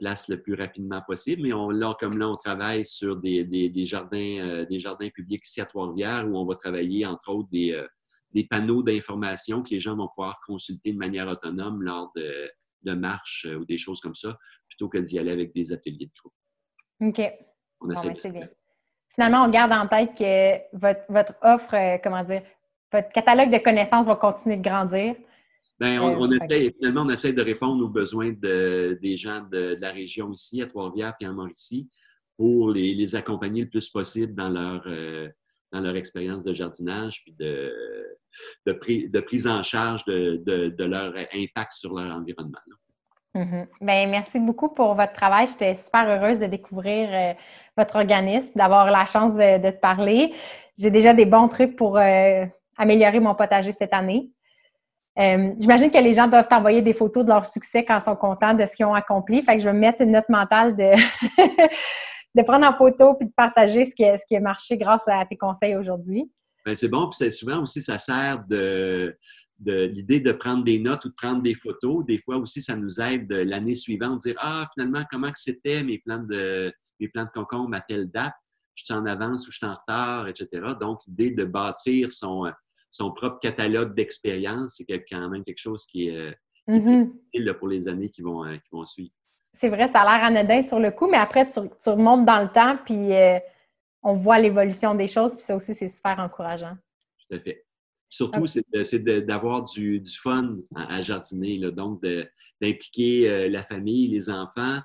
place 0.00 0.28
le 0.28 0.42
plus 0.42 0.54
rapidement 0.54 1.02
possible. 1.06 1.42
Mais 1.42 1.52
on, 1.52 1.70
là, 1.70 1.94
comme 1.98 2.18
là, 2.18 2.28
on 2.28 2.36
travaille 2.36 2.84
sur 2.84 3.16
des, 3.16 3.70
jardins, 3.86 4.64
des 4.68 4.78
jardins 4.80 5.08
publics 5.08 5.46
ici 5.46 5.60
à 5.60 5.66
Trois-Rivières 5.66 6.26
où 6.28 6.36
on 6.36 6.46
va 6.46 6.56
travailler, 6.56 7.06
entre 7.06 7.30
autres, 7.30 7.48
des, 7.52 7.80
des 8.34 8.44
panneaux 8.44 8.82
d'information 8.82 9.62
que 9.62 9.70
les 9.70 9.80
gens 9.80 9.96
vont 9.96 10.08
pouvoir 10.08 10.40
consulter 10.44 10.92
de 10.92 10.98
manière 10.98 11.28
autonome 11.28 11.82
lors 11.82 12.10
de 12.16 12.50
de 12.82 12.92
marche 12.92 13.46
euh, 13.48 13.56
ou 13.56 13.64
des 13.64 13.78
choses 13.78 14.00
comme 14.00 14.14
ça, 14.14 14.36
plutôt 14.68 14.88
que 14.88 14.98
d'y 14.98 15.18
aller 15.18 15.32
avec 15.32 15.54
des 15.54 15.72
ateliers 15.72 16.06
de 16.06 16.12
groupe. 16.18 16.34
OK. 17.00 17.32
On 17.80 17.90
essaie 17.90 18.30
bien. 18.30 18.48
Finalement, 19.14 19.44
on 19.44 19.50
garde 19.50 19.72
en 19.72 19.86
tête 19.88 20.14
que 20.16 20.76
votre, 21.08 21.34
offre, 21.42 21.74
euh, 21.74 21.98
comment 22.02 22.24
dire, 22.24 22.42
votre 22.92 23.10
catalogue 23.10 23.50
de 23.50 23.58
connaissances 23.58 24.06
va 24.06 24.16
continuer 24.16 24.56
de 24.56 24.62
grandir. 24.62 25.14
Bien, 25.78 26.02
on, 26.02 26.30
euh, 26.30 26.38
essaie, 26.38 26.72
finalement, 26.78 27.02
on 27.02 27.10
essaie 27.10 27.32
de 27.32 27.42
répondre 27.42 27.84
aux 27.84 27.88
besoins 27.88 28.32
des 28.32 29.16
gens 29.16 29.42
de, 29.50 29.76
la 29.80 29.90
région 29.90 30.30
ici, 30.32 30.62
à 30.62 30.66
Trois-Rivières 30.66 31.14
et 31.20 31.26
en 31.26 31.34
Mauricie, 31.34 31.90
pour 32.36 32.72
les, 32.72 33.14
accompagner 33.14 33.62
le 33.62 33.68
plus 33.68 33.90
possible 33.90 34.34
dans 34.34 34.48
leur, 34.48 34.86
dans 35.72 35.80
leur 35.80 35.96
expérience 35.96 36.44
de 36.44 36.52
jardinage 36.52 37.22
puis 37.22 37.34
de, 37.38 37.72
de, 38.66 39.20
prise 39.20 39.46
en 39.46 39.62
charge 39.62 40.04
de, 40.04 40.84
leur 40.84 41.12
impact 41.34 41.72
sur 41.72 41.94
leur 41.94 42.16
environnement. 42.16 42.58
Ben, 43.34 44.10
merci 44.10 44.38
beaucoup 44.38 44.68
pour 44.68 44.94
votre 44.94 45.12
travail. 45.12 45.46
J'étais 45.46 45.74
super 45.74 46.06
heureuse 46.08 46.38
de 46.38 46.46
découvrir 46.46 47.08
euh, 47.12 47.32
votre 47.76 47.96
organisme, 47.96 48.52
d'avoir 48.56 48.90
la 48.90 49.06
chance 49.06 49.34
de, 49.34 49.70
te 49.70 49.80
parler. 49.80 50.34
J'ai 50.76 50.90
déjà 50.90 51.14
des 51.14 51.24
bons 51.24 51.48
trucs 51.48 51.74
pour 51.76 51.96
euh, 51.96 52.44
améliorer 52.76 53.20
mon 53.20 53.34
potager 53.34 53.72
cette 53.72 53.94
année. 53.94 54.30
Euh, 55.18 55.52
j'imagine 55.58 55.90
que 55.90 55.98
les 55.98 56.14
gens 56.14 56.26
doivent 56.26 56.48
t'envoyer 56.48 56.82
des 56.82 56.94
photos 56.94 57.24
de 57.24 57.30
leur 57.30 57.46
succès 57.46 57.84
quand 57.84 57.98
ils 57.98 58.02
sont 58.02 58.16
contents 58.16 58.54
de 58.54 58.64
ce 58.66 58.76
qu'ils 58.76 58.86
ont 58.86 58.94
accompli. 58.94 59.42
Fait 59.42 59.56
que 59.56 59.62
je 59.62 59.66
vais 59.66 59.74
me 59.74 59.80
mettre 59.80 60.02
une 60.02 60.12
note 60.12 60.28
mentale 60.28 60.76
de, 60.76 62.42
prendre 62.44 62.66
en 62.66 62.74
photo 62.74 63.14
puis 63.14 63.28
de 63.28 63.32
partager 63.34 63.86
ce 63.86 63.94
qui 63.94 64.36
a 64.36 64.40
marché 64.40 64.76
grâce 64.76 65.06
à 65.08 65.24
tes 65.24 65.36
conseils 65.36 65.76
aujourd'hui. 65.76 66.30
Ben, 66.64 66.76
c'est 66.76 66.88
bon, 66.88 67.08
puis 67.10 67.32
souvent 67.32 67.62
aussi, 67.62 67.80
ça 67.80 67.98
sert 67.98 68.44
de, 68.48 69.16
l'idée 69.64 70.20
de 70.20 70.32
prendre 70.32 70.64
des 70.64 70.78
notes 70.78 71.04
ou 71.04 71.08
de 71.08 71.14
prendre 71.14 71.42
des 71.42 71.54
photos. 71.54 72.04
Des 72.06 72.18
fois 72.18 72.36
aussi, 72.36 72.62
ça 72.62 72.76
nous 72.76 73.00
aide 73.00 73.32
l'année 73.32 73.74
suivante, 73.74 74.24
de 74.24 74.30
dire 74.30 74.36
Ah, 74.38 74.66
finalement, 74.74 75.04
comment 75.10 75.30
que 75.30 75.40
c'était 75.40 75.82
mes 75.82 75.98
plans 75.98 76.22
de 76.22 76.72
mes 77.00 77.08
plans 77.08 77.24
de 77.24 77.30
concombre 77.30 77.76
à 77.76 77.80
telle 77.80 78.10
date? 78.10 78.34
Je 78.74 78.84
suis 78.84 78.94
en 78.94 79.04
avance 79.06 79.46
ou 79.46 79.50
je 79.50 79.58
suis 79.58 79.66
en 79.66 79.74
retard, 79.74 80.28
etc. 80.28 80.48
Donc, 80.80 81.00
l'idée 81.06 81.32
de 81.32 81.44
bâtir 81.44 82.10
son, 82.12 82.50
son 82.92 83.10
propre 83.10 83.40
catalogue 83.40 83.94
d'expérience, 83.94 84.76
c'est 84.76 85.04
quand 85.10 85.28
même 85.28 85.42
quelque 85.42 85.58
chose 85.58 85.84
qui 85.86 86.08
est, 86.08 86.16
euh, 86.16 86.32
mm-hmm. 86.68 87.10
utile 87.34 87.54
pour 87.58 87.68
les 87.68 87.88
années 87.88 88.10
qui 88.10 88.22
vont, 88.22 88.44
euh, 88.44 88.56
qui 88.56 88.68
vont 88.70 88.86
suivre. 88.86 89.10
C'est 89.54 89.68
vrai, 89.68 89.88
ça 89.88 90.02
a 90.02 90.04
l'air 90.04 90.24
anodin 90.24 90.62
sur 90.62 90.78
le 90.78 90.90
coup, 90.90 91.08
mais 91.08 91.16
après, 91.16 91.46
tu, 91.46 91.60
tu 91.82 91.88
remontes 91.90 92.24
dans 92.24 92.40
le 92.40 92.48
temps, 92.48 92.78
puis 92.84 93.12
euh, 93.12 93.38
on 94.02 94.14
voit 94.14 94.38
l'évolution 94.38 94.94
des 94.94 95.06
choses, 95.06 95.34
puis 95.34 95.42
ça 95.42 95.56
aussi, 95.56 95.74
c'est 95.74 95.88
super 95.88 96.18
encourageant. 96.18 96.76
Tout 97.28 97.36
à 97.36 97.40
fait. 97.40 97.64
Surtout, 98.08 98.46
c'est 98.46 98.98
d'avoir 99.24 99.64
du, 99.64 100.02
fun 100.20 100.58
à, 100.74 101.00
jardiner, 101.00 101.58
donc 101.72 102.02
d'impliquer 102.60 103.30
euh, 103.30 103.48
la 103.48 103.62
famille, 103.62 104.08
les 104.08 104.28
enfants, 104.28 104.80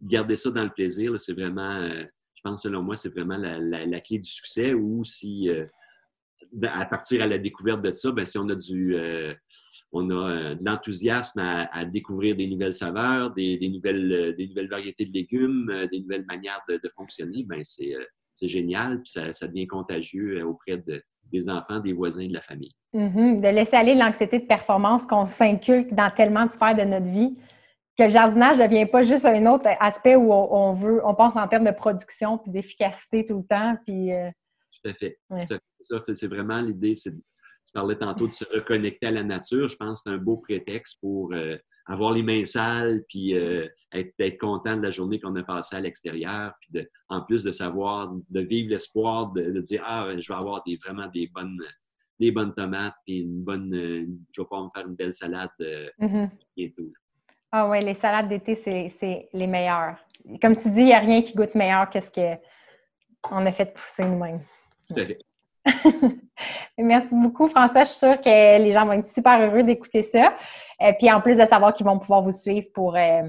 garder 0.00 0.36
ça 0.36 0.52
dans 0.52 0.62
le 0.62 0.70
plaisir, 0.70 1.20
c'est 1.20 1.32
vraiment, 1.32 1.80
euh, 1.80 2.04
je 2.34 2.40
pense, 2.44 2.62
selon 2.62 2.84
moi, 2.84 2.94
c'est 2.94 3.08
vraiment 3.08 3.36
la, 3.36 4.00
clé 4.00 4.18
du 4.18 4.30
succès. 4.30 4.74
Ou 4.74 5.02
si, 5.02 5.48
euh, 5.48 5.66
à 6.68 6.86
partir 6.86 7.20
à 7.20 7.26
la 7.26 7.38
découverte 7.38 7.82
de 7.82 7.92
ça, 7.92 8.12
ben, 8.12 8.24
si 8.24 8.38
on 8.38 8.48
a 8.48 8.54
du, 8.54 8.96
on 9.90 10.08
a 10.10 10.54
de 10.54 10.64
l'enthousiasme 10.64 11.40
à, 11.40 11.84
découvrir 11.84 12.36
des 12.36 12.46
nouvelles 12.46 12.74
saveurs, 12.74 13.32
des, 13.32 13.58
nouvelles, 13.68 14.36
des 14.38 14.46
nouvelles 14.46 14.68
variétés 14.68 15.04
de 15.04 15.12
légumes, 15.12 15.88
des 15.90 15.98
nouvelles 15.98 16.26
manières 16.26 16.60
de, 16.68 16.88
fonctionner, 16.94 17.42
ben 17.42 17.64
c'est 17.64 17.96
c'est 18.38 18.48
génial, 18.48 19.02
puis 19.02 19.12
ça, 19.12 19.46
devient 19.46 19.66
contagieux 19.66 20.38
euh, 20.38 20.46
auprès 20.46 20.82
des 21.32 21.48
enfants, 21.48 21.80
des 21.80 21.92
voisins, 21.92 22.26
de 22.26 22.34
la 22.34 22.40
famille. 22.40 22.74
Mm-hmm. 22.94 23.40
De 23.40 23.48
laisser 23.48 23.76
aller 23.76 23.94
l'anxiété 23.94 24.38
de 24.38 24.46
performance 24.46 25.06
qu'on 25.06 25.26
s'inculque 25.26 25.92
dans 25.92 26.10
tellement 26.10 26.46
de 26.46 26.52
sphères 26.52 26.76
de 26.76 26.82
notre 26.82 27.06
vie, 27.06 27.36
que 27.98 28.04
le 28.04 28.10
jardinage 28.10 28.58
ne 28.58 28.66
devient 28.66 28.86
pas 28.86 29.02
juste 29.02 29.24
un 29.24 29.44
autre 29.46 29.68
aspect 29.80 30.14
où 30.14 30.32
on, 30.32 30.74
veut, 30.74 31.00
on 31.04 31.14
pense 31.14 31.34
en 31.34 31.48
termes 31.48 31.64
de 31.64 31.72
production 31.72 32.38
puis 32.38 32.52
d'efficacité 32.52 33.26
tout 33.26 33.38
le 33.38 33.44
temps. 33.44 33.76
Puis, 33.84 34.12
euh, 34.12 34.30
Tout 34.82 34.90
à 34.90 34.94
fait. 34.94 35.18
c'est 36.14 36.28
vraiment 36.28 36.60
l'idée. 36.60 36.94
Tu 36.94 37.12
parlais 37.74 37.96
tantôt 37.96 38.28
de 38.28 38.32
se 38.32 38.44
reconnecter 38.54 39.08
à 39.08 39.10
la 39.10 39.24
nature. 39.24 39.66
Je 39.66 39.76
pense 39.76 40.02
que 40.02 40.10
c'est 40.10 40.14
un 40.14 40.18
beau 40.18 40.36
prétexte 40.36 40.98
pour 41.00 41.34
euh, 41.34 41.56
avoir 41.88 42.12
les 42.12 42.22
mains 42.22 42.44
sales, 42.44 43.02
puis 43.08 43.34
euh, 43.34 43.66
être, 43.92 44.38
content 44.38 44.76
de 44.76 44.82
la 44.82 44.90
journée 44.90 45.18
qu'on 45.18 45.34
a 45.36 45.42
passée 45.42 45.76
à 45.76 45.80
l'extérieur, 45.80 46.52
puis 46.60 46.86
en 47.08 47.22
plus 47.22 47.42
de 47.42 47.50
savoir, 47.50 48.12
de 48.28 48.40
vivre 48.40 48.70
l'espoir 48.70 49.32
de, 49.32 49.60
dire 49.60 49.82
Ah, 49.86 50.08
je 50.16 50.28
vais 50.28 50.38
avoir 50.38 50.62
des, 50.64 50.76
vraiment 50.76 51.08
des 51.08 51.28
bonnes, 51.28 51.58
des 52.20 52.30
bonnes 52.30 52.54
tomates, 52.54 52.94
puis 53.06 53.20
une 53.20 53.42
bonne, 53.42 53.70
je 53.72 54.40
vais 54.40 54.44
pouvoir 54.44 54.64
me 54.64 54.70
faire 54.74 54.86
une 54.86 54.96
belle 54.96 55.14
salade 55.14 55.48
euh, 55.62 55.88
mm-hmm. 55.98 56.30
bientôt. 56.56 56.92
Ah 57.50 57.68
oui, 57.68 57.80
les 57.80 57.94
salades 57.94 58.28
d'été, 58.28 58.54
c'est 58.54 59.28
les 59.32 59.46
meilleures. 59.46 59.96
Comme 60.42 60.56
tu 60.56 60.68
dis, 60.70 60.80
il 60.80 60.86
n'y 60.86 60.92
a 60.92 60.98
rien 60.98 61.22
qui 61.22 61.32
goûte 61.34 61.54
meilleur 61.54 61.88
que 61.88 61.98
ce 61.98 62.10
qu'on 63.22 63.46
a 63.46 63.52
fait 63.52 63.72
pousser 63.72 64.04
nous-mêmes. 64.04 64.42
Tout 64.86 65.00
à 65.00 65.06
fait. 65.06 65.18
Merci 66.78 67.14
beaucoup, 67.14 67.48
François. 67.48 67.84
Je 67.84 67.88
suis 67.88 67.98
sûre 67.98 68.20
que 68.20 68.58
les 68.58 68.72
gens 68.72 68.86
vont 68.86 68.92
être 68.92 69.06
super 69.06 69.40
heureux 69.40 69.62
d'écouter 69.62 70.02
ça. 70.02 70.34
Et 70.80 70.86
euh, 70.86 70.92
puis 70.98 71.10
en 71.10 71.20
plus 71.20 71.36
de 71.36 71.44
savoir 71.44 71.74
qu'ils 71.74 71.86
vont 71.86 71.98
pouvoir 71.98 72.22
vous 72.22 72.32
suivre 72.32 72.68
pour, 72.72 72.96
euh, 72.96 73.22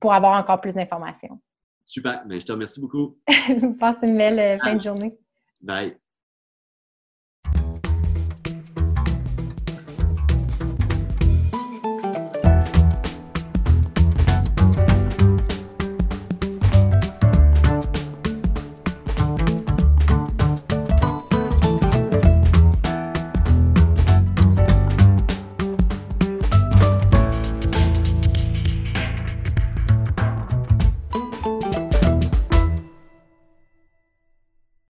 pour 0.00 0.12
avoir 0.12 0.38
encore 0.38 0.60
plus 0.60 0.74
d'informations. 0.74 1.40
Super. 1.84 2.22
Mais 2.24 2.34
ben, 2.34 2.40
je 2.40 2.46
te 2.46 2.52
remercie 2.52 2.80
beaucoup. 2.80 3.16
Passe 3.80 3.96
une 4.02 4.16
belle 4.16 4.38
euh, 4.38 4.58
fin 4.58 4.74
de 4.74 4.82
journée. 4.82 5.16
Bye. 5.60 5.96